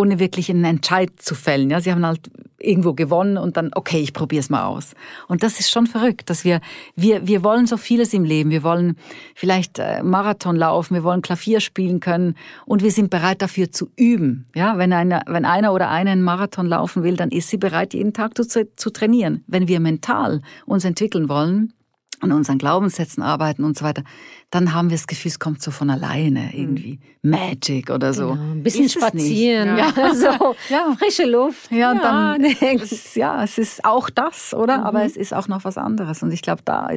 ohne 0.00 0.18
wirklich 0.18 0.50
einen 0.50 0.64
Entscheid 0.64 1.10
zu 1.16 1.34
fällen. 1.34 1.70
Ja, 1.70 1.80
sie 1.80 1.92
haben 1.92 2.04
halt 2.04 2.30
irgendwo 2.58 2.92
gewonnen 2.92 3.38
und 3.38 3.56
dann, 3.56 3.70
okay, 3.74 4.00
ich 4.00 4.12
probiere 4.12 4.40
es 4.40 4.50
mal 4.50 4.64
aus. 4.64 4.92
Und 5.28 5.42
das 5.42 5.60
ist 5.60 5.70
schon 5.70 5.86
verrückt, 5.86 6.28
dass 6.28 6.44
wir, 6.44 6.60
wir, 6.94 7.26
wir 7.26 7.42
wollen 7.42 7.66
so 7.66 7.78
vieles 7.78 8.12
im 8.12 8.24
Leben. 8.24 8.50
Wir 8.50 8.62
wollen 8.62 8.96
vielleicht 9.34 9.78
äh, 9.78 10.02
Marathon 10.02 10.56
laufen, 10.56 10.94
wir 10.94 11.02
wollen 11.02 11.22
Klavier 11.22 11.60
spielen 11.60 12.00
können 12.00 12.34
und 12.66 12.82
wir 12.82 12.90
sind 12.90 13.08
bereit 13.08 13.40
dafür 13.40 13.72
zu 13.72 13.90
üben. 13.96 14.46
Ja, 14.54 14.76
wenn 14.76 14.92
einer, 14.92 15.22
wenn 15.26 15.46
einer 15.46 15.72
oder 15.72 15.88
eine 15.88 16.10
einen 16.10 16.22
Marathon 16.22 16.66
laufen 16.66 17.02
will, 17.02 17.16
dann 17.16 17.30
ist 17.30 17.48
sie 17.48 17.56
bereit, 17.56 17.94
jeden 17.94 18.12
Tag 18.12 18.36
zu, 18.36 18.44
zu 18.76 18.90
trainieren. 18.90 19.44
Wenn 19.46 19.68
wir 19.68 19.80
mental 19.80 20.42
uns 20.66 20.84
entwickeln 20.84 21.28
wollen, 21.28 21.72
an 22.20 22.32
unseren 22.32 22.58
Glaubenssätzen 22.58 23.22
arbeiten 23.22 23.64
und 23.64 23.78
so 23.78 23.84
weiter, 23.84 24.02
dann 24.50 24.74
haben 24.74 24.90
wir 24.90 24.96
das 24.96 25.06
Gefühl, 25.06 25.30
es 25.30 25.38
kommt 25.38 25.62
so 25.62 25.70
von 25.70 25.90
alleine 25.90 26.50
irgendwie. 26.54 26.98
Magic 27.22 27.90
oder 27.90 28.12
so. 28.14 28.30
Genau, 28.30 28.52
ein 28.52 28.62
bisschen 28.62 28.88
spazieren, 28.88 29.76
ja. 29.76 29.92
ja. 29.96 30.14
so 30.14 30.54
ja. 30.68 30.96
frische 30.98 31.24
Luft. 31.24 31.70
Ja, 31.70 31.92
und 31.92 31.98
dann, 32.02 32.44
es, 32.80 33.14
ja, 33.14 33.44
es 33.44 33.58
ist 33.58 33.84
auch 33.84 34.10
das, 34.10 34.54
oder? 34.54 34.78
Mhm. 34.78 34.84
Aber 34.84 35.04
es 35.04 35.16
ist 35.16 35.34
auch 35.34 35.48
noch 35.48 35.64
was 35.64 35.76
anderes. 35.76 36.22
Und 36.22 36.32
ich 36.32 36.42
glaube, 36.42 36.62
da 36.64 36.90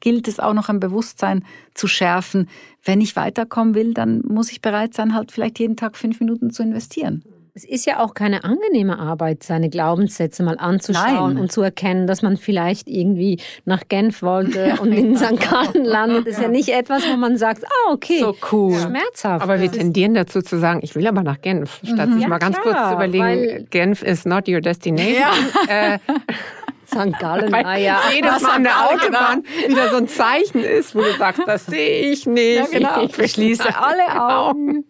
gilt 0.00 0.28
es 0.28 0.38
auch 0.38 0.54
noch 0.54 0.68
ein 0.68 0.80
Bewusstsein 0.80 1.44
zu 1.74 1.86
schärfen. 1.86 2.48
Wenn 2.84 3.00
ich 3.00 3.16
weiterkommen 3.16 3.74
will, 3.74 3.94
dann 3.94 4.22
muss 4.26 4.52
ich 4.52 4.60
bereit 4.60 4.94
sein, 4.94 5.14
halt 5.14 5.32
vielleicht 5.32 5.58
jeden 5.58 5.76
Tag 5.76 5.96
fünf 5.96 6.20
Minuten 6.20 6.50
zu 6.50 6.62
investieren. 6.62 7.24
Es 7.62 7.66
ist 7.68 7.84
ja 7.84 7.98
auch 7.98 8.14
keine 8.14 8.42
angenehme 8.42 8.98
Arbeit, 8.98 9.42
seine 9.42 9.68
Glaubenssätze 9.68 10.42
mal 10.42 10.56
anzuschauen 10.58 11.34
Nein. 11.34 11.38
und 11.38 11.52
zu 11.52 11.60
erkennen, 11.60 12.06
dass 12.06 12.22
man 12.22 12.38
vielleicht 12.38 12.88
irgendwie 12.88 13.38
nach 13.66 13.82
Genf 13.86 14.22
wollte 14.22 14.76
und 14.80 14.92
in 14.92 15.14
St. 15.14 15.38
Gallen 15.38 15.84
landet. 15.84 16.26
Das 16.26 16.36
ist 16.36 16.42
ja 16.42 16.48
nicht 16.48 16.70
etwas, 16.70 17.06
wo 17.06 17.18
man 17.18 17.36
sagt, 17.36 17.64
ah, 17.66 17.92
okay, 17.92 18.20
so 18.20 18.34
cool. 18.50 18.78
schmerzhaft. 18.78 19.42
Aber 19.42 19.60
wir 19.60 19.70
tendieren 19.70 20.14
dazu 20.14 20.40
zu 20.40 20.58
sagen, 20.58 20.80
ich 20.82 20.94
will 20.94 21.06
aber 21.06 21.22
nach 21.22 21.42
Genf, 21.42 21.80
statt 21.84 22.08
mhm. 22.08 22.14
sich 22.14 22.22
ja, 22.22 22.28
mal 22.28 22.38
ganz 22.38 22.58
klar, 22.58 22.74
kurz 22.74 22.88
zu 22.88 22.94
überlegen, 22.94 23.66
Genf 23.68 24.02
is 24.02 24.24
not 24.24 24.48
your 24.48 24.62
destination. 24.62 25.22
Ja. 25.68 25.94
Äh, 25.94 25.98
St. 26.90 27.18
Gallen, 27.18 27.54
ah 27.54 27.76
ja. 27.76 28.00
Jedes 28.14 28.42
Mal 28.42 28.56
an 28.56 28.64
der 28.64 28.88
Autobahn 28.88 29.44
wieder 29.68 29.88
so 29.90 29.96
ein 29.96 30.08
Zeichen 30.08 30.62
ist, 30.62 30.94
wo 30.94 31.00
du 31.00 31.12
sagst, 31.12 31.42
das 31.46 31.66
sehe 31.66 32.10
ich 32.10 32.26
nicht. 32.26 32.72
Ja, 32.72 32.78
genau. 32.78 33.02
Ich 33.02 33.32
schließe 33.32 33.68
alle 33.76 34.20
Augen. 34.20 34.84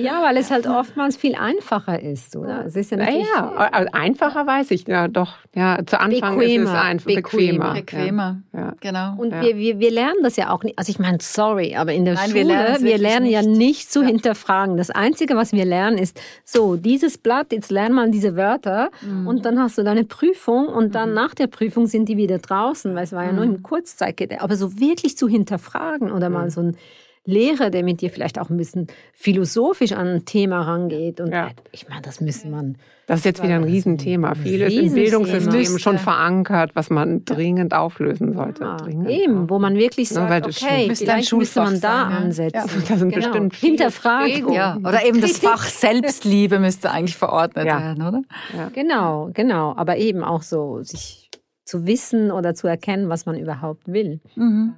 Ja, 0.00 0.22
weil 0.22 0.36
es 0.36 0.50
halt 0.50 0.66
oftmals 0.66 1.16
viel 1.16 1.34
einfacher 1.34 2.00
ist, 2.00 2.36
oder? 2.36 2.64
Es 2.66 2.76
ist 2.76 2.90
ja, 2.90 2.96
natürlich 2.96 3.26
ja, 3.34 3.50
also 3.50 3.90
einfacher 3.92 4.46
weiß 4.46 4.70
ich, 4.70 4.86
ja 4.86 5.08
doch. 5.08 5.34
Ja, 5.54 5.78
zu 5.86 6.00
Anfang 6.00 6.38
bequemer, 6.38 6.64
ist 6.64 6.70
es 6.70 6.74
einfach 6.74 7.06
bequemer. 7.06 7.74
Bequemer, 7.74 8.42
ja. 8.52 8.74
genau. 8.80 9.14
Und 9.16 9.32
Wir, 9.32 9.56
wir, 9.56 9.78
wir 9.78 9.90
lernen 9.90 10.22
das 10.22 10.36
ja 10.36 10.50
auch 10.50 10.62
nicht. 10.64 10.78
Also 10.78 10.90
ich 10.90 10.98
meine, 10.98 11.18
sorry, 11.20 11.76
aber 11.76 11.92
in 11.92 12.04
der 12.04 12.14
Nein, 12.14 12.30
Schule, 12.30 12.34
wir 12.34 12.44
lernen, 12.44 12.84
wir 12.84 12.98
lernen 12.98 13.26
ja 13.26 13.42
nicht 13.42 13.92
zu 13.92 14.02
hinterfragen. 14.02 14.76
Das 14.76 14.90
Einzige, 14.90 15.36
was 15.36 15.52
wir 15.52 15.64
lernen, 15.64 15.98
ist, 15.98 16.20
so, 16.44 16.76
dieses 16.76 17.18
Blatt, 17.18 17.52
jetzt 17.52 17.70
lern 17.70 17.92
mal 17.92 18.10
diese 18.10 18.36
Wörter 18.36 18.90
mhm. 19.02 19.26
und 19.26 19.44
dann 19.44 19.60
hast 19.60 19.78
du 19.78 19.82
deine 19.82 20.04
Prüfung 20.04 20.68
und 20.68 20.94
dann 20.94 21.10
mhm. 21.10 21.14
nach 21.14 21.33
der 21.38 21.46
Prüfung 21.46 21.86
sind 21.86 22.08
die 22.08 22.16
wieder 22.16 22.38
draußen, 22.38 22.94
weil 22.94 23.04
es 23.04 23.12
war 23.12 23.24
ja 23.24 23.32
nur 23.32 23.44
ein 23.44 23.50
mhm. 23.52 23.62
Kurzzeitgedächtnis. 23.62 24.42
Aber 24.44 24.56
so 24.56 24.78
wirklich 24.78 25.16
zu 25.16 25.28
hinterfragen 25.28 26.10
oder 26.12 26.30
mal 26.30 26.46
mhm. 26.46 26.50
so 26.50 26.60
ein 26.62 26.76
Lehrer, 27.26 27.70
der 27.70 27.82
mit 27.82 28.02
dir 28.02 28.10
vielleicht 28.10 28.38
auch 28.38 28.50
ein 28.50 28.58
bisschen 28.58 28.86
philosophisch 29.14 29.92
an 29.92 30.08
ein 30.08 30.24
Thema 30.26 30.60
rangeht. 30.60 31.20
Und 31.20 31.32
Ja. 31.32 31.48
ich 31.72 31.88
meine, 31.88 32.02
das 32.02 32.20
müsste 32.20 32.48
man. 32.48 32.76
Das 33.06 33.20
ist 33.20 33.24
jetzt 33.24 33.42
wieder 33.42 33.54
ein 33.54 33.64
Riesenthema. 33.64 34.34
Vieles 34.34 34.74
im 34.74 34.80
Riesenthema. 34.80 35.20
Bildungssystem 35.24 35.78
schon 35.78 35.98
verankert, 35.98 36.72
was 36.74 36.90
man 36.90 37.24
dringend 37.24 37.72
auflösen 37.72 38.34
sollte. 38.34 38.64
Ja, 38.64 38.76
dringend. 38.76 39.08
eben, 39.08 39.48
wo 39.48 39.58
man 39.58 39.76
wirklich 39.76 40.10
sagt, 40.10 40.46
das 40.46 40.62
okay, 40.62 40.86
müsste 40.86 41.04
ein 41.04 41.10
vielleicht 41.22 41.32
müsste 41.32 41.60
man 41.60 41.74
da 41.74 41.80
sein, 41.80 42.10
ja. 42.10 42.18
ansetzen. 42.18 42.56
Ja. 42.56 42.64
Da 42.88 42.96
sind 42.98 43.08
Genau. 43.14 43.26
bestimmt 43.26 43.54
Hinterfragen. 43.54 44.52
Ja, 44.52 44.76
oder 44.76 45.04
eben 45.06 45.20
das 45.22 45.38
Fach 45.38 45.64
Selbstliebe 45.64 46.58
müsste 46.58 46.90
eigentlich 46.90 47.16
verordnet 47.16 47.66
Ja. 47.66 47.80
werden, 47.80 48.06
oder? 48.06 48.22
Genau, 48.74 49.30
genau. 49.32 49.74
Aber 49.76 49.96
eben 49.96 50.22
auch 50.22 50.42
so, 50.42 50.82
sich 50.82 51.23
zu 51.64 51.86
wissen 51.86 52.30
oder 52.30 52.54
zu 52.54 52.66
erkennen, 52.66 53.08
was 53.08 53.26
man 53.26 53.38
überhaupt 53.38 53.88
will. 53.88 54.20
Mhm. 54.36 54.74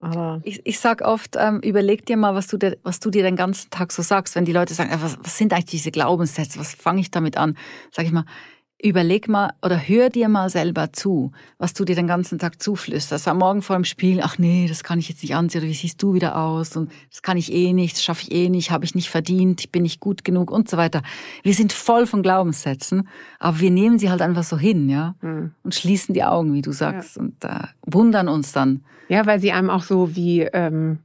Aber 0.00 0.40
Ich, 0.44 0.64
ich 0.64 0.78
sag 0.78 1.02
oft, 1.02 1.36
ähm, 1.38 1.60
überleg 1.60 2.06
dir 2.06 2.16
mal, 2.16 2.34
was 2.34 2.46
du, 2.46 2.56
dir, 2.56 2.78
was 2.82 3.00
du 3.00 3.10
dir 3.10 3.22
den 3.22 3.36
ganzen 3.36 3.68
Tag 3.70 3.92
so 3.92 4.00
sagst. 4.02 4.34
Wenn 4.34 4.46
die 4.46 4.52
Leute 4.52 4.72
sagen, 4.72 4.90
was, 5.02 5.18
was 5.22 5.36
sind 5.36 5.52
eigentlich 5.52 5.66
diese 5.66 5.90
Glaubenssätze, 5.90 6.58
was 6.58 6.74
fange 6.74 7.00
ich 7.00 7.10
damit 7.10 7.36
an? 7.36 7.56
Sag 7.90 8.06
ich 8.06 8.12
mal, 8.12 8.24
überleg 8.82 9.28
mal 9.28 9.52
oder 9.62 9.76
hör 9.76 10.08
dir 10.08 10.28
mal 10.28 10.48
selber 10.48 10.92
zu, 10.92 11.32
was 11.58 11.74
du 11.74 11.84
dir 11.84 11.94
den 11.94 12.06
ganzen 12.06 12.38
Tag 12.38 12.62
zuflüsterst. 12.62 13.28
Am 13.28 13.38
Morgen 13.38 13.62
vor 13.62 13.76
dem 13.76 13.84
Spiel, 13.84 14.20
ach 14.22 14.38
nee, 14.38 14.66
das 14.68 14.82
kann 14.84 14.98
ich 14.98 15.08
jetzt 15.08 15.22
nicht 15.22 15.34
anziehen, 15.34 15.60
oder 15.60 15.68
wie 15.68 15.74
siehst 15.74 16.02
du 16.02 16.14
wieder 16.14 16.36
aus? 16.36 16.76
Und 16.76 16.90
das 17.10 17.22
kann 17.22 17.36
ich 17.36 17.52
eh 17.52 17.72
nicht, 17.72 17.96
das 17.96 18.04
schaffe 18.04 18.22
ich 18.22 18.32
eh 18.32 18.48
nicht, 18.48 18.70
habe 18.70 18.84
ich 18.84 18.94
nicht 18.94 19.10
verdient, 19.10 19.60
ich 19.60 19.70
bin 19.70 19.82
nicht 19.82 20.00
gut 20.00 20.24
genug 20.24 20.50
und 20.50 20.68
so 20.68 20.76
weiter. 20.76 21.02
Wir 21.42 21.54
sind 21.54 21.72
voll 21.72 22.06
von 22.06 22.22
Glaubenssätzen, 22.22 23.08
aber 23.38 23.60
wir 23.60 23.70
nehmen 23.70 23.98
sie 23.98 24.10
halt 24.10 24.22
einfach 24.22 24.44
so 24.44 24.56
hin, 24.58 24.88
ja, 24.88 25.14
Hm. 25.20 25.52
und 25.62 25.74
schließen 25.74 26.14
die 26.14 26.24
Augen, 26.24 26.54
wie 26.54 26.62
du 26.62 26.72
sagst, 26.72 27.18
und 27.18 27.44
äh, 27.44 27.66
wundern 27.84 28.28
uns 28.28 28.52
dann. 28.52 28.82
Ja, 29.08 29.26
weil 29.26 29.40
sie 29.40 29.52
einem 29.52 29.70
auch 29.70 29.82
so 29.82 30.14
wie 30.16 30.42
ähm, 30.42 30.98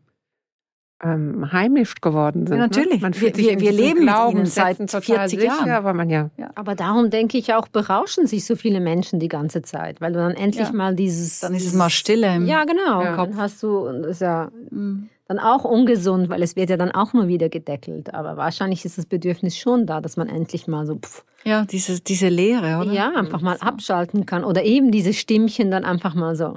ähm, 1.04 1.52
heimisch 1.52 1.96
geworden 1.96 2.48
sind. 2.48 2.58
Ja, 2.58 2.64
natürlich. 2.68 2.96
Ne? 2.96 3.02
Man 3.02 3.14
fühlt 3.14 3.38
Wir- 3.38 3.46
sich 3.50 3.60
wir- 3.60 3.72
leben 3.72 4.06
mit 4.06 4.16
ihnen 4.32 4.46
seit 4.46 4.78
total 4.78 5.02
40 5.02 5.40
sicher, 5.42 5.66
Jahren. 5.68 5.84
weil 5.84 5.94
man 5.94 6.10
ja 6.10 6.30
Aber 6.56 6.74
darum 6.76 7.10
denke 7.10 7.38
ich 7.38 7.54
auch, 7.54 7.68
berauschen 7.68 8.28
sich 8.28 8.46
so 8.46 8.56
viele 8.56 8.80
Menschen 8.80 9.20
die 9.20 9.28
ganze 9.28 9.62
Zeit, 9.62 10.00
weil 10.02 10.14
du 10.14 10.20
dann 10.20 10.34
endlich 10.34 10.68
Ja. 10.68 10.74
mal 10.74 10.96
dieses. 10.96 11.42
Dann 11.42 11.54
ist 11.54 11.66
es 11.68 11.74
mal 11.74 11.90
Stille 11.90 12.34
im 12.36 12.46
Ja, 12.48 12.64
genau. 12.64 13.02
Ja. 13.04 13.16
Dann 13.18 13.36
hast 13.38 13.62
du, 13.62 13.78
und 13.88 14.04
das 14.04 14.12
ist 14.12 14.22
ja 14.22 14.50
Mhm. 14.72 15.10
dann 15.28 15.40
auch 15.40 15.66
ungesund, 15.66 16.30
weil 16.30 16.42
es 16.42 16.56
wird 16.56 16.70
ja 16.70 16.78
dann 16.78 16.92
auch 16.92 17.12
nur 17.14 17.28
wieder 17.28 17.50
gedeckelt. 17.50 18.14
Aber 18.14 18.38
wahrscheinlich 18.38 18.86
ist 18.86 18.98
das 18.98 19.06
Bedürfnis 19.06 19.58
schon 19.58 19.86
da, 19.88 20.00
dass 20.00 20.16
man 20.18 20.30
endlich 20.30 20.66
mal 20.68 20.86
so, 20.86 20.96
pff, 20.96 21.26
Ja, 21.44 21.66
diese, 21.66 22.00
diese 22.00 22.30
Leere, 22.30 22.78
oder? 22.82 22.92
ja, 22.94 23.12
einfach 23.16 23.42
mal 23.42 23.58
abschalten 23.60 24.26
kann. 24.26 24.44
Oder 24.46 24.64
eben 24.64 24.92
diese 24.92 25.14
Stimmchen 25.14 25.72
dann 25.72 25.84
einfach 25.84 26.16
mal 26.16 26.36
so. 26.36 26.56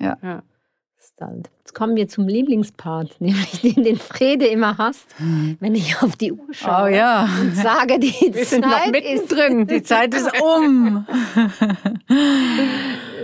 ja. 0.00 0.12
ist 0.22 0.22
halt- 1.20 1.50
Jetzt 1.60 1.74
kommen 1.74 1.94
wir 1.96 2.08
zum 2.08 2.26
Lieblingspart, 2.26 3.16
nämlich 3.20 3.60
den, 3.60 3.84
den 3.84 3.96
Frede 3.96 4.46
immer 4.46 4.76
hasst, 4.78 5.06
wenn 5.60 5.74
ich 5.74 6.02
auf 6.02 6.16
die 6.16 6.32
Uhr 6.32 6.46
schaue 6.52 6.84
Oh 6.84 6.86
ja. 6.88 7.28
und 7.40 7.54
sage, 7.54 7.98
die 8.00 8.12
Wir 8.34 8.44
sind 8.44 8.62
noch 8.64 8.70
Zeit 8.72 8.96
ist 8.96 9.30
mittendrin. 9.30 9.66
Die 9.66 9.82
Zeit 9.82 10.14
ist 10.14 10.30
um. 10.42 11.06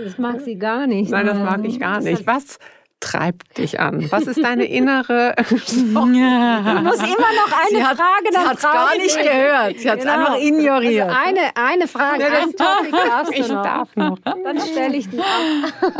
Das 0.03 0.17
mag 0.17 0.41
sie 0.41 0.55
gar 0.57 0.87
nicht. 0.87 1.11
Nein, 1.11 1.25
das 1.25 1.37
mag 1.37 1.65
ich 1.65 1.79
gar 1.79 1.99
nicht. 2.01 2.25
Was 2.25 2.59
treibt 2.99 3.57
dich 3.57 3.79
an? 3.79 4.11
Was 4.11 4.23
ist 4.27 4.43
deine 4.43 4.65
innere 4.65 5.35
Ich 5.49 5.51
muss 5.53 5.71
immer 5.73 6.01
noch 6.01 7.51
eine 7.51 7.69
Sie 7.69 7.83
hat 7.83 7.97
Frage 7.97 8.25
sie 8.29 8.33
dann 8.33 8.47
hat's 8.49 8.61
gar 8.63 8.87
fragen. 8.87 9.01
nicht 9.01 9.17
gehört. 9.17 9.79
Sie 9.79 9.89
hat 9.91 9.99
es 9.99 10.03
Genau. 10.05 10.17
einfach 10.17 10.37
ignoriert. 10.39 11.07
Also 11.09 11.19
eine, 11.25 11.39
eine 11.55 11.87
Frage, 11.87 12.23
Ja, 12.23 12.29
das- 12.29 12.43
ein 12.43 12.53
Topic 12.55 12.91
darfst 13.09 13.33
du 13.33 13.39
Ich 13.41 13.47
noch. 13.49 13.63
darf 13.63 13.95
noch. 13.95 14.19
Dann 14.19 14.59
stelle 14.59 14.95
ich 14.97 15.09
die 15.09 15.19
ab. 15.19 15.25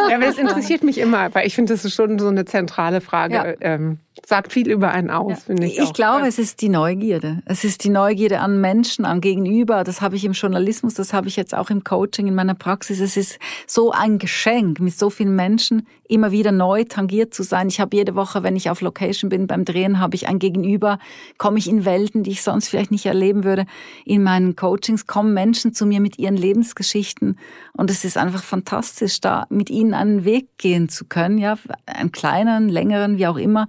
Ja, 0.10 0.16
aber 0.16 0.26
das 0.26 0.38
interessiert 0.38 0.84
mich 0.84 0.98
immer, 0.98 1.34
weil 1.36 1.46
ich 1.48 1.56
finde, 1.56 1.74
das 1.74 1.86
ist 1.86 1.94
schon 1.96 2.18
so 2.20 2.28
eine 2.28 2.46
zentrale 2.46 3.02
Frage. 3.02 3.34
Ja. 3.36 3.46
Ähm, 3.62 4.00
sagt 4.26 4.54
viel 4.54 4.70
über 4.70 4.92
einen 4.92 5.10
aus, 5.10 5.44
finde 5.44 5.66
ich. 5.66 5.78
Ich 5.78 5.90
auch. 5.90 5.94
glaube, 5.94 6.28
es 6.28 6.40
ist 6.40 6.62
die 6.62 6.70
Neugierde. 6.70 7.42
Es 7.46 7.64
ist 7.64 7.84
die 7.84 7.90
Neugierde 7.90 8.40
an 8.40 8.60
Menschen, 8.62 9.06
an 9.06 9.22
Gegenüber. 9.22 9.84
Das 9.84 10.02
habe 10.02 10.16
ich 10.16 10.26
im 10.26 10.34
Journalismus, 10.34 10.94
das 10.94 11.14
habe 11.14 11.28
ich 11.28 11.36
jetzt 11.36 11.56
auch 11.56 11.70
im 11.70 11.84
Coaching, 11.84 12.28
in 12.28 12.36
meiner 12.36 12.56
Praxis. 12.56 13.00
Es 13.00 13.18
ist 13.18 13.40
so 13.66 13.92
ein 13.92 14.18
Geschenk, 14.20 14.80
mit 14.80 14.98
so 14.98 15.10
vielen 15.10 15.36
Menschen 15.36 15.88
immer 16.08 16.32
wieder 16.32 16.52
neu 16.52 16.84
tangiert 16.86 17.34
zu 17.34 17.44
sein. 17.44 17.68
Ich 17.68 17.80
habe 17.80 17.96
jede 17.96 18.16
Woche, 18.16 18.44
wenn 18.44 18.56
ich 18.56 18.70
auf 18.70 18.82
Location 18.82 19.30
bin 19.30 19.48
beim 19.48 19.66
Drehen, 19.66 20.00
habe 20.00 20.16
ich 20.16 20.28
ein 20.28 20.40
Gegenüber, 20.40 21.00
komme 21.38 21.60
ich 21.60 21.68
in 21.68 21.86
Welten, 21.86 22.24
die 22.24 22.32
ich 22.32 22.44
sonst 22.44 22.70
vielleicht 22.70 22.92
nicht 22.92 23.06
erleben 23.06 23.44
würde. 23.44 23.66
In 24.06 24.24
meinen 24.24 24.56
Coachings 24.56 25.08
kommen 25.08 25.34
Menschen 25.34 25.74
zu 25.74 25.86
mir 25.86 26.00
mit 26.00 26.18
ihren 26.18 26.38
Lebensgeschichten 26.38 27.38
und 27.74 27.92
es 27.92 28.06
ist 28.06 28.18
einfach 28.18 28.44
fantastisch, 28.44 29.22
da 29.22 29.46
mit 29.50 29.70
ihnen 29.70 29.94
einen 29.94 30.26
Weg 30.26 30.58
gehen 30.58 30.90
zu 30.90 31.06
können, 31.06 31.38
ja, 31.38 31.58
einen 31.86 32.12
kleinen, 32.12 32.70
längeren, 32.70 33.18
wie 33.18 33.28
auch 33.28 33.38
immer. 33.38 33.68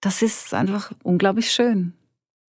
Das 0.00 0.22
ist 0.22 0.54
einfach 0.54 0.92
unglaublich 1.02 1.50
schön. 1.50 1.92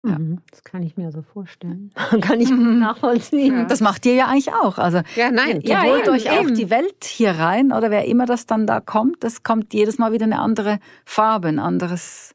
Ja. 0.05 0.19
Mhm, 0.19 0.39
Das 0.51 0.63
kann 0.63 0.83
ich 0.83 0.97
mir 0.97 1.11
so 1.11 1.23
vorstellen. 1.23 1.91
kann 2.21 2.41
ich 2.41 2.51
nachvollziehen. 2.51 3.55
Ja. 3.59 3.65
Das 3.65 3.81
macht 3.81 4.07
ihr 4.07 4.15
ja 4.15 4.27
eigentlich 4.27 4.53
auch. 4.53 4.79
Also 4.79 5.01
Ja, 5.17 5.31
nein. 5.31 5.61
ihr 5.63 5.71
Ja, 5.71 5.83
holt 5.83 6.07
eben, 6.07 6.15
euch 6.15 6.31
auch 6.31 6.43
eben. 6.43 6.55
die 6.55 6.71
Welt 6.71 7.05
hier 7.05 7.33
rein 7.33 7.73
oder 7.73 7.91
wer 7.91 8.05
immer 8.07 8.27
das 8.27 8.47
dann 8.47 8.67
da 8.67 8.81
kommt, 8.81 9.25
das 9.25 9.43
kommt 9.43 9.75
jedes 9.75 9.99
Mal 9.99 10.13
wieder 10.13 10.25
eine 10.25 10.39
andere 10.39 10.79
Farbe, 11.05 11.49
ein 11.49 11.59
anderes, 11.59 12.35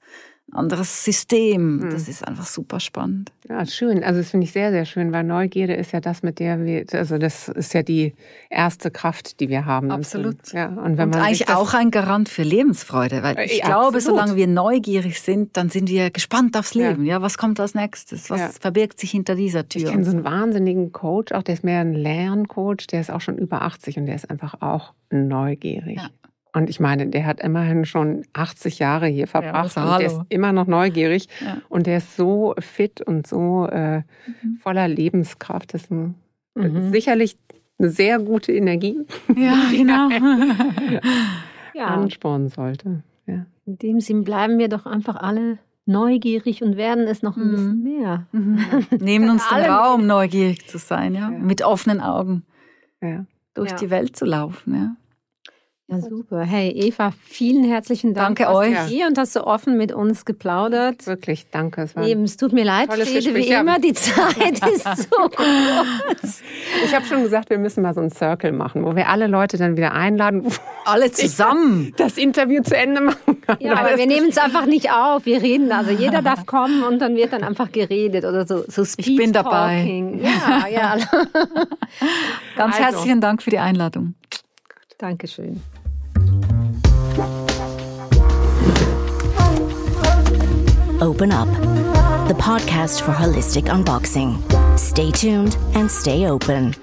anderes 0.54 1.04
System. 1.06 1.90
Das 1.92 2.08
ist 2.08 2.28
einfach 2.28 2.46
super 2.46 2.80
spannend. 2.80 3.32
Ja, 3.50 3.66
schön. 3.66 4.04
Also 4.04 4.20
das 4.22 4.30
finde 4.30 4.46
ich 4.46 4.52
sehr, 4.52 4.72
sehr 4.72 4.86
schön, 4.86 5.12
weil 5.12 5.24
Neugierde 5.24 5.74
ist 5.74 5.92
ja 5.92 6.00
das, 6.00 6.24
mit 6.24 6.40
der 6.40 6.64
wir, 6.64 6.86
also 6.94 7.18
das 7.18 7.50
ist 7.50 7.74
ja 7.74 7.84
die 7.84 8.14
erste 8.50 8.92
Kraft, 8.92 9.40
die 9.40 9.50
wir 9.50 9.66
haben. 9.66 9.92
Absolut. 9.92 10.54
Ja, 10.54 10.68
und 10.68 10.98
wenn 10.98 11.06
Und 11.10 11.16
man 11.16 11.22
eigentlich 11.22 11.50
auch 11.50 11.74
ein 11.74 11.92
Garant 11.92 12.30
für 12.30 12.44
Lebensfreude, 12.44 13.24
weil 13.24 13.38
Äh, 13.38 13.46
ich 13.46 13.58
ja, 13.60 13.66
glaube, 13.66 13.98
absolut. 13.98 14.04
solange 14.20 14.36
wir 14.36 14.48
neugierig 14.48 15.22
sind, 15.22 15.58
dann 15.58 15.70
sind 15.70 15.90
wir 15.90 16.12
gespannt 16.12 16.56
aufs 16.58 16.74
Ja. 16.74 16.90
Leben. 16.90 17.06
Ja, 17.06 17.22
was 17.22 17.38
kommt 17.38 17.60
als 17.60 17.74
nächstes? 17.76 18.30
Was 18.30 18.40
Ja. 18.40 18.50
verbirgt 18.60 19.00
sich 19.00 19.12
hinter 19.12 19.36
dieser 19.36 19.68
Tür? 19.68 19.82
Ich 19.84 19.90
kenne 19.92 20.04
so 20.04 20.12
einen 20.12 20.24
wahnsinnigen 20.24 20.92
Coach, 20.92 21.32
auch 21.34 21.44
der 21.44 21.56
ist 21.56 21.64
mehr 21.64 21.82
ein 21.82 21.94
Lerncoach, 21.94 22.88
der 22.92 23.02
ist 23.02 23.12
auch 23.12 23.22
schon 23.22 23.38
über 23.38 23.62
80 23.64 23.98
und 23.98 24.06
der 24.06 24.16
ist 24.16 24.30
einfach 24.30 24.62
auch 24.62 24.94
neugierig. 25.10 26.00
Ja. 26.54 26.62
Und 26.62 26.70
ich 26.70 26.80
meine, 26.80 27.08
der 27.08 27.26
hat 27.26 27.40
immerhin 27.40 27.86
schon 27.86 28.24
80 28.34 28.80
Jahre 28.80 29.08
hier 29.08 29.28
verbracht 29.28 29.78
also 29.78 29.82
und 29.94 30.00
der 30.00 30.08
ist 30.08 30.20
immer 30.30 30.52
noch 30.52 30.68
neugierig 30.68 31.28
Ja. 31.40 31.58
und 31.70 31.88
der 31.88 31.98
ist 31.98 32.16
so 32.18 32.54
fit 32.60 33.02
und 33.02 33.26
so 33.28 33.68
äh, 33.68 34.00
Mhm. 34.44 34.58
voller 34.62 34.88
Lebenskraft. 34.88 35.74
Das 35.74 35.84
ist 35.84 35.92
ein, 35.92 36.16
Mhm. 36.56 36.92
sicherlich 36.92 37.38
eine 37.80 37.90
sehr 37.90 38.20
gute 38.20 38.52
Energie, 38.52 38.98
Ja, 39.36 39.56
genau. 39.72 40.10
Ja, 41.74 41.86
anspornen 41.88 42.50
sollte. 42.50 43.04
Ja. 43.28 43.46
in 43.66 43.78
dem 43.78 44.00
Sinn 44.02 44.24
bleiben 44.26 44.58
wir 44.60 44.68
doch 44.68 44.86
einfach 44.86 45.16
alle 45.16 45.58
neugierig 45.86 46.62
und 46.64 46.76
werden 46.76 47.06
es 47.08 47.22
noch 47.22 47.38
ein 47.38 47.48
Mhm. 47.48 47.52
bisschen 47.52 47.84
mehr. 47.84 48.28
Mhm. 48.34 48.60
Nehmen 49.00 49.30
uns 49.30 49.48
den 49.48 49.64
Raum, 49.72 50.06
neugierig 50.06 50.68
zu 50.68 50.78
sein, 50.78 51.14
ja, 51.16 51.30
Ja. 51.32 51.38
mit 51.40 51.64
offenen 51.64 52.02
Augen 52.02 52.44
Ja. 53.02 53.26
durch 53.54 53.72
Ja. 53.72 53.78
die 53.78 53.90
Welt 53.90 54.16
zu 54.18 54.26
laufen, 54.26 54.76
ja. 54.76 54.96
Ja, 55.92 56.00
super. 56.00 56.42
Hey, 56.44 56.70
Eva, 56.70 57.12
vielen 57.22 57.66
herzlichen 57.66 58.14
Dank. 58.14 58.38
Danke 58.38 58.56
euch. 58.56 58.80
Hier 58.88 59.08
und 59.08 59.18
hast 59.18 59.34
so 59.34 59.44
offen 59.44 59.76
mit 59.76 59.92
uns 59.92 60.24
geplaudert. 60.24 61.06
Wirklich, 61.06 61.48
danke. 61.52 61.82
Es 61.82 61.98
war 61.98 62.08
Eben, 62.08 62.24
es 62.24 62.38
tut 62.38 62.54
mir 62.54 62.64
leid, 62.64 62.88
Friede, 62.94 63.12
Gespräch, 63.12 63.36
wie 63.36 63.50
ja. 63.50 63.60
immer, 63.60 63.78
die 63.78 63.92
Zeit 63.92 64.66
ist 64.74 64.86
so 64.86 65.18
kurz. 65.28 66.42
ich 66.86 66.96
habe 66.96 67.06
schon 67.06 67.24
gesagt, 67.24 67.50
wir 67.50 67.58
müssen 67.58 67.82
mal 67.84 67.94
so 67.94 68.00
einen 68.00 68.10
Circle 68.10 68.54
machen, 68.54 68.86
wo 68.86 68.96
wir 68.96 69.10
alle 69.10 69.28
Leute 69.28 69.58
dann 69.58 69.76
wieder 69.76 69.92
einladen, 69.92 70.46
Alle 70.86 71.12
zusammen. 71.12 71.92
das 71.98 72.18
Interview 72.18 72.62
zu 72.64 72.78
Ende 72.78 73.02
machen 73.02 73.42
kann. 73.42 73.58
Ja, 73.60 73.74
aber 73.74 73.98
wir 73.98 74.08
nehmen 74.08 74.30
es 74.30 74.38
einfach 74.38 74.66
nicht 74.68 74.90
auf. 74.94 75.26
Wir 75.26 75.42
reden, 75.42 75.74
also 75.74 75.92
jeder 75.92 76.22
darf 76.22 76.46
kommen 76.46 76.84
und 76.84 77.00
dann 77.00 77.18
wird 77.18 77.34
dann 77.34 77.44
einfach 77.44 77.70
geredet 77.70 78.24
oder 78.24 78.48
so, 78.48 78.64
so 78.66 78.86
Speed 78.86 79.18
bin 79.18 79.34
dabei. 79.34 79.80
Talking. 79.80 80.22
Ja, 80.24 80.68
ja. 80.70 80.98
Ganz 82.56 82.76
Also. 82.78 82.84
herzlichen 82.86 83.20
Dank 83.20 83.44
für 83.44 83.50
die 83.50 83.60
Einladung. 83.60 84.16
Dankeschön. 84.98 85.60
Open 91.02 91.32
Up, 91.32 91.48
the 92.28 92.36
podcast 92.36 93.02
for 93.02 93.12
holistic 93.12 93.64
unboxing. 93.64 94.38
Stay 94.78 95.10
tuned 95.10 95.58
and 95.74 95.90
stay 95.90 96.28
open. 96.28 96.76